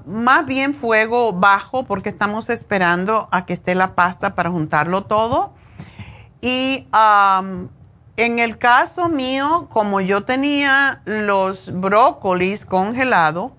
más 0.05 0.45
bien 0.45 0.73
fuego 0.73 1.33
bajo, 1.33 1.83
porque 1.83 2.09
estamos 2.09 2.49
esperando 2.49 3.27
a 3.31 3.45
que 3.45 3.53
esté 3.53 3.75
la 3.75 3.93
pasta 3.93 4.35
para 4.35 4.49
juntarlo 4.49 5.03
todo. 5.03 5.51
Y 6.39 6.87
en 8.15 8.39
el 8.39 8.57
caso 8.57 9.09
mío, 9.09 9.67
como 9.69 9.99
yo 9.99 10.23
tenía 10.23 11.01
los 11.05 11.71
brócolis 11.73 12.65
congelados, 12.65 13.51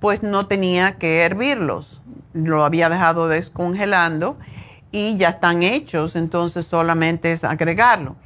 pues 0.00 0.22
no 0.22 0.46
tenía 0.46 0.96
que 0.96 1.20
hervirlos 1.22 1.99
lo 2.32 2.64
había 2.64 2.88
dejado 2.88 3.28
descongelando 3.28 4.36
y 4.92 5.16
ya 5.16 5.30
están 5.30 5.62
hechos, 5.62 6.16
entonces 6.16 6.66
solamente 6.66 7.32
es 7.32 7.44
agregarlo. 7.44 8.16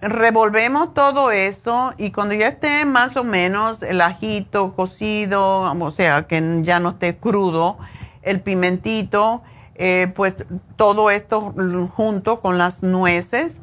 Revolvemos 0.00 0.92
todo 0.92 1.30
eso 1.30 1.94
y 1.96 2.10
cuando 2.10 2.34
ya 2.34 2.48
esté 2.48 2.84
más 2.84 3.16
o 3.16 3.24
menos 3.24 3.82
el 3.82 4.00
ajito 4.00 4.74
cocido, 4.74 5.72
o 5.72 5.90
sea, 5.90 6.26
que 6.26 6.60
ya 6.62 6.80
no 6.80 6.90
esté 6.90 7.16
crudo, 7.16 7.78
el 8.22 8.40
pimentito, 8.40 9.42
eh, 9.74 10.12
pues 10.14 10.36
todo 10.76 11.10
esto 11.10 11.54
junto 11.94 12.40
con 12.40 12.58
las 12.58 12.82
nueces, 12.82 13.58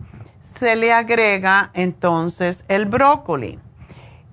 se 0.59 0.75
le 0.75 0.93
agrega 0.93 1.71
entonces 1.73 2.65
el 2.67 2.85
brócoli 2.85 3.59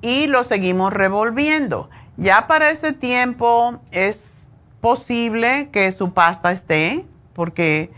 y 0.03 0.27
lo 0.27 0.45
seguimos 0.45 0.93
revolviendo. 0.93 1.89
Ya 2.17 2.47
para 2.47 2.71
ese 2.71 2.93
tiempo 2.93 3.81
es 3.91 4.38
posible 4.81 5.71
que 5.71 5.91
su 5.93 6.13
pasta 6.13 6.53
esté, 6.53 7.07
porque 7.33 7.91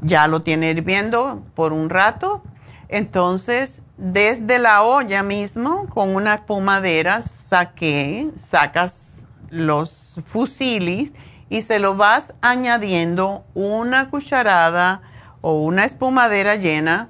ya 0.00 0.26
lo 0.26 0.42
tiene 0.42 0.70
hirviendo 0.70 1.42
por 1.54 1.72
un 1.72 1.90
rato. 1.90 2.42
Entonces, 2.88 3.82
desde 3.96 4.58
la 4.58 4.82
olla 4.82 5.22
mismo, 5.22 5.86
con 5.88 6.14
una 6.14 6.34
espumadera, 6.34 7.20
saqué, 7.22 8.30
sacas 8.36 9.26
los 9.50 10.20
fusilis 10.24 11.12
y 11.48 11.62
se 11.62 11.78
lo 11.78 11.96
vas 11.96 12.34
añadiendo 12.42 13.44
una 13.54 14.10
cucharada 14.10 15.02
o 15.40 15.62
una 15.62 15.84
espumadera 15.84 16.56
llena 16.56 17.08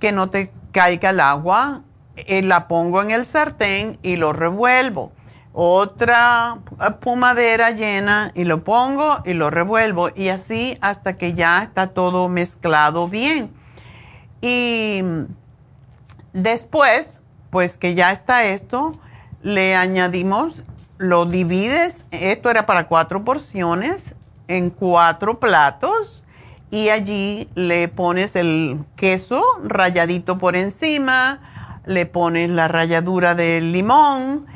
que 0.00 0.12
no 0.12 0.30
te 0.30 0.52
caiga 0.72 1.10
el 1.10 1.20
agua. 1.20 1.82
Eh, 2.16 2.42
la 2.42 2.66
pongo 2.66 3.02
en 3.02 3.10
el 3.10 3.26
sartén 3.26 3.98
y 4.02 4.16
lo 4.16 4.32
revuelvo 4.32 5.12
otra 5.58 6.58
pumadera 7.00 7.70
llena 7.70 8.30
y 8.34 8.44
lo 8.44 8.62
pongo 8.62 9.22
y 9.24 9.32
lo 9.32 9.48
revuelvo 9.48 10.10
y 10.14 10.28
así 10.28 10.76
hasta 10.82 11.16
que 11.16 11.32
ya 11.32 11.62
está 11.62 11.86
todo 11.86 12.28
mezclado 12.28 13.08
bien. 13.08 13.50
Y 14.42 15.00
después, 16.34 17.22
pues 17.48 17.78
que 17.78 17.94
ya 17.94 18.12
está 18.12 18.44
esto, 18.44 18.92
le 19.40 19.74
añadimos, 19.74 20.62
lo 20.98 21.24
divides, 21.24 22.04
esto 22.10 22.50
era 22.50 22.66
para 22.66 22.86
cuatro 22.86 23.24
porciones, 23.24 24.02
en 24.48 24.68
cuatro 24.68 25.40
platos 25.40 26.22
y 26.70 26.90
allí 26.90 27.48
le 27.54 27.88
pones 27.88 28.36
el 28.36 28.84
queso 28.94 29.42
rayadito 29.64 30.36
por 30.36 30.54
encima, 30.54 31.80
le 31.86 32.04
pones 32.04 32.50
la 32.50 32.68
ralladura 32.68 33.34
del 33.34 33.72
limón, 33.72 34.46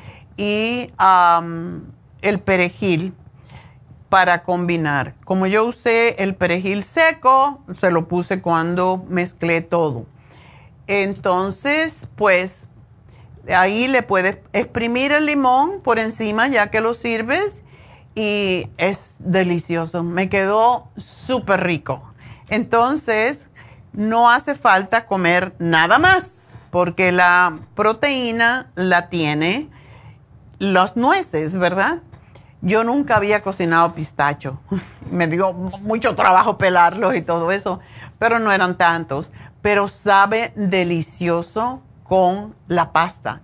y 0.40 0.90
el 2.22 2.40
perejil 2.40 3.12
para 4.08 4.42
combinar. 4.42 5.14
Como 5.26 5.46
yo 5.46 5.66
usé 5.66 6.22
el 6.22 6.34
perejil 6.34 6.82
seco, 6.82 7.62
se 7.78 7.90
lo 7.90 8.08
puse 8.08 8.40
cuando 8.40 9.04
mezclé 9.06 9.60
todo. 9.60 10.06
Entonces, 10.86 12.08
pues 12.16 12.66
ahí 13.54 13.86
le 13.86 14.02
puedes 14.02 14.38
exprimir 14.54 15.12
el 15.12 15.26
limón 15.26 15.82
por 15.82 15.98
encima 15.98 16.48
ya 16.48 16.70
que 16.70 16.80
lo 16.80 16.94
sirves 16.94 17.62
y 18.14 18.66
es 18.78 19.16
delicioso. 19.18 20.02
Me 20.02 20.30
quedó 20.30 20.88
súper 20.96 21.64
rico. 21.64 22.02
Entonces, 22.48 23.46
no 23.92 24.30
hace 24.30 24.54
falta 24.54 25.06
comer 25.06 25.54
nada 25.58 25.98
más 25.98 26.48
porque 26.70 27.12
la 27.12 27.58
proteína 27.74 28.70
la 28.74 29.10
tiene 29.10 29.68
las 30.60 30.96
nueces, 30.96 31.56
¿verdad? 31.56 31.98
Yo 32.62 32.84
nunca 32.84 33.16
había 33.16 33.42
cocinado 33.42 33.92
pistacho. 33.94 34.60
Me 35.10 35.26
dio 35.26 35.52
mucho 35.52 36.14
trabajo 36.14 36.56
pelarlos 36.56 37.16
y 37.16 37.22
todo 37.22 37.50
eso, 37.50 37.80
pero 38.20 38.38
no 38.38 38.52
eran 38.52 38.76
tantos. 38.76 39.32
Pero 39.60 39.88
sabe 39.88 40.52
delicioso 40.54 41.82
con 42.04 42.54
la 42.68 42.92
pasta. 42.92 43.40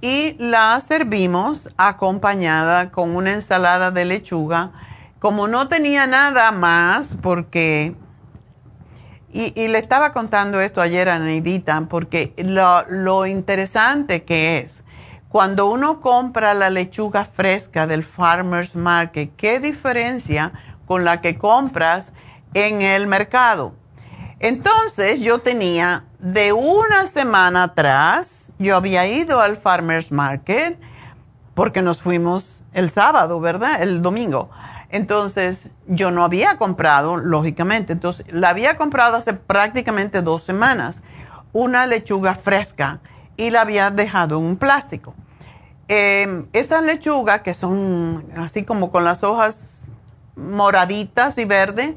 Y 0.00 0.36
la 0.38 0.80
servimos 0.80 1.68
acompañada 1.76 2.90
con 2.90 3.14
una 3.14 3.32
ensalada 3.32 3.90
de 3.90 4.06
lechuga 4.06 4.72
como 5.20 5.48
no 5.48 5.68
tenía 5.68 6.06
nada 6.06 6.50
más, 6.50 7.10
porque, 7.20 7.94
y, 9.32 9.68
le 9.68 9.78
estaba 9.78 10.14
contando 10.14 10.60
esto 10.60 10.80
ayer 10.80 11.10
a 11.10 11.18
Neidita, 11.18 11.82
porque 11.90 12.32
lo, 12.38 12.84
lo 12.88 13.26
interesante 13.26 14.24
que 14.24 14.58
es, 14.58 14.82
cuando 15.30 15.68
uno 15.68 16.00
compra 16.00 16.54
la 16.54 16.70
lechuga 16.70 17.24
fresca 17.24 17.86
del 17.86 18.02
Farmer's 18.02 18.74
Market, 18.74 19.30
¿qué 19.36 19.60
diferencia 19.60 20.52
con 20.86 21.04
la 21.04 21.20
que 21.20 21.38
compras 21.38 22.12
en 22.52 22.82
el 22.82 23.06
mercado? 23.06 23.72
Entonces 24.40 25.20
yo 25.20 25.38
tenía 25.38 26.02
de 26.18 26.52
una 26.52 27.06
semana 27.06 27.62
atrás, 27.62 28.52
yo 28.58 28.74
había 28.74 29.06
ido 29.06 29.40
al 29.40 29.56
Farmer's 29.56 30.10
Market 30.10 30.80
porque 31.54 31.80
nos 31.80 32.02
fuimos 32.02 32.64
el 32.72 32.90
sábado, 32.90 33.38
¿verdad? 33.38 33.82
El 33.82 34.02
domingo. 34.02 34.50
Entonces 34.88 35.70
yo 35.86 36.10
no 36.10 36.24
había 36.24 36.56
comprado, 36.56 37.16
lógicamente, 37.18 37.92
entonces 37.92 38.26
la 38.30 38.48
había 38.48 38.76
comprado 38.76 39.16
hace 39.16 39.34
prácticamente 39.34 40.22
dos 40.22 40.42
semanas, 40.42 41.04
una 41.52 41.86
lechuga 41.86 42.34
fresca 42.34 42.98
y 43.40 43.50
la 43.50 43.62
había 43.62 43.90
dejado 43.90 44.38
en 44.38 44.44
un 44.44 44.56
plástico. 44.56 45.14
Eh, 45.88 46.44
estas 46.52 46.84
lechugas 46.84 47.40
que 47.40 47.54
son 47.54 48.26
así 48.36 48.64
como 48.64 48.90
con 48.90 49.02
las 49.02 49.24
hojas 49.24 49.84
moraditas 50.36 51.38
y 51.38 51.46
verde, 51.46 51.96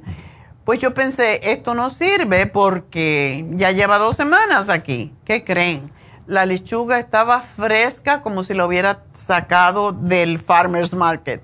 pues 0.64 0.80
yo 0.80 0.94
pensé, 0.94 1.52
esto 1.52 1.76
no 1.76 1.90
sirve 1.90 2.48
porque 2.48 3.46
ya 3.52 3.72
lleva 3.72 3.98
dos 3.98 4.16
semanas 4.16 4.70
aquí. 4.70 5.14
¿Qué 5.26 5.44
creen? 5.44 5.92
La 6.28 6.46
lechuga 6.46 6.98
estaba 6.98 7.42
fresca 7.42 8.22
como 8.22 8.46
si 8.46 8.54
lo 8.54 8.66
hubiera 8.66 9.04
sacado 9.12 9.92
del 9.92 10.40
farmer's 10.40 10.94
market. 10.94 11.44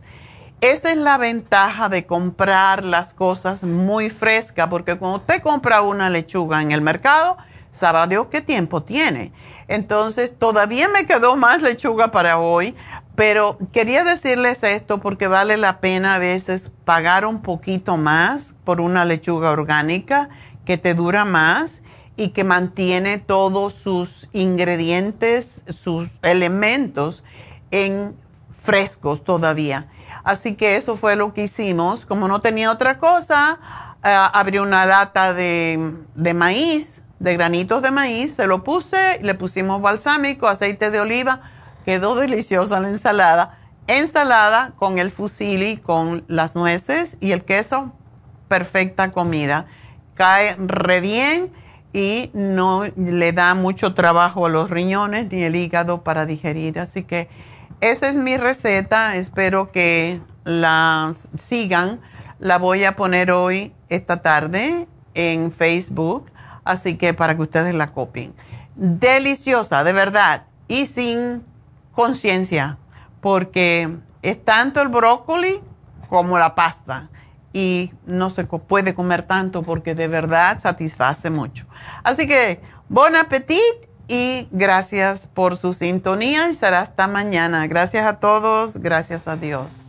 Esa 0.61 0.91
es 0.91 0.97
la 0.97 1.17
ventaja 1.17 1.89
de 1.89 2.05
comprar 2.05 2.85
las 2.85 3.13
cosas 3.13 3.63
muy 3.63 4.09
frescas, 4.09 4.69
porque 4.69 4.97
cuando 4.97 5.17
usted 5.17 5.41
compra 5.41 5.81
una 5.81 6.09
lechuga 6.09 6.61
en 6.61 6.71
el 6.71 6.81
mercado, 6.81 7.37
sabrá 7.79 8.07
Dios 8.07 8.27
qué 8.29 8.41
tiempo 8.41 8.83
tiene. 8.83 9.31
Entonces, 9.67 10.37
todavía 10.37 10.87
me 10.89 11.05
quedó 11.05 11.35
más 11.35 11.61
lechuga 11.61 12.11
para 12.11 12.37
hoy, 12.37 12.75
pero 13.15 13.57
quería 13.71 14.03
decirles 14.03 14.63
esto 14.63 14.99
porque 14.99 15.27
vale 15.27 15.57
la 15.57 15.79
pena 15.79 16.15
a 16.15 16.19
veces 16.19 16.71
pagar 16.85 17.25
un 17.25 17.41
poquito 17.41 17.97
más 17.97 18.55
por 18.63 18.81
una 18.81 19.05
lechuga 19.05 19.51
orgánica 19.51 20.29
que 20.65 20.77
te 20.77 20.93
dura 20.93 21.25
más 21.25 21.81
y 22.15 22.29
que 22.29 22.43
mantiene 22.43 23.17
todos 23.17 23.73
sus 23.73 24.27
ingredientes, 24.33 25.63
sus 25.69 26.19
elementos 26.21 27.23
en 27.71 28.15
frescos 28.63 29.23
todavía. 29.23 29.87
Así 30.23 30.55
que 30.55 30.75
eso 30.75 30.97
fue 30.97 31.15
lo 31.15 31.33
que 31.33 31.43
hicimos. 31.43 32.05
Como 32.05 32.27
no 32.27 32.41
tenía 32.41 32.71
otra 32.71 32.97
cosa, 32.97 33.59
eh, 34.03 34.09
abrí 34.33 34.59
una 34.59 34.85
lata 34.85 35.33
de, 35.33 35.93
de 36.15 36.33
maíz 36.33 36.98
de 37.19 37.33
granitos 37.35 37.81
de 37.81 37.91
maíz, 37.91 38.35
se 38.35 38.47
lo 38.47 38.63
puse, 38.63 39.19
le 39.21 39.35
pusimos 39.35 39.81
balsámico, 39.81 40.47
aceite 40.47 40.89
de 40.89 40.99
oliva, 40.99 41.41
quedó 41.85 42.15
deliciosa 42.15 42.79
la 42.79 42.89
ensalada. 42.89 43.57
Ensalada 43.87 44.73
con 44.75 44.99
el 44.99 45.11
fusili, 45.11 45.77
con 45.77 46.23
las 46.27 46.55
nueces 46.55 47.17
y 47.19 47.31
el 47.31 47.43
queso, 47.43 47.91
perfecta 48.47 49.11
comida. 49.11 49.65
Cae 50.13 50.55
re 50.59 51.01
bien 51.01 51.51
y 51.91 52.29
no 52.33 52.83
le 52.95 53.31
da 53.33 53.55
mucho 53.55 53.95
trabajo 53.95 54.45
a 54.45 54.49
los 54.49 54.69
riñones 54.69 55.31
ni 55.31 55.43
el 55.43 55.55
hígado 55.55 56.03
para 56.03 56.25
digerir. 56.25 56.79
Así 56.79 57.03
que 57.03 57.29
esa 57.81 58.09
es 58.09 58.17
mi 58.17 58.37
receta, 58.37 59.15
espero 59.15 59.71
que 59.71 60.21
la 60.43 61.13
sigan. 61.37 61.99
La 62.37 62.57
voy 62.57 62.83
a 62.83 62.95
poner 62.95 63.31
hoy, 63.31 63.73
esta 63.89 64.21
tarde, 64.21 64.87
en 65.15 65.51
Facebook 65.51 66.31
así 66.69 66.97
que 66.97 67.13
para 67.13 67.35
que 67.35 67.41
ustedes 67.41 67.73
la 67.73 67.87
copien. 67.87 68.33
Deliciosa, 68.75 69.83
de 69.83 69.93
verdad, 69.93 70.43
y 70.67 70.85
sin 70.85 71.43
conciencia, 71.93 72.77
porque 73.21 73.97
es 74.21 74.43
tanto 74.43 74.81
el 74.81 74.87
brócoli 74.87 75.61
como 76.09 76.37
la 76.37 76.55
pasta 76.55 77.09
y 77.53 77.91
no 78.05 78.29
se 78.29 78.43
puede 78.43 78.93
comer 78.93 79.23
tanto 79.23 79.63
porque 79.63 79.95
de 79.95 80.07
verdad 80.07 80.59
satisface 80.59 81.29
mucho. 81.29 81.65
Así 82.03 82.27
que, 82.27 82.61
buen 82.87 83.15
apetito 83.15 83.87
y 84.07 84.47
gracias 84.51 85.27
por 85.27 85.57
su 85.57 85.73
sintonía 85.73 86.49
y 86.49 86.53
será 86.53 86.81
hasta 86.81 87.07
mañana. 87.07 87.65
Gracias 87.67 88.05
a 88.05 88.19
todos, 88.19 88.77
gracias 88.77 89.27
a 89.27 89.35
Dios. 89.35 89.88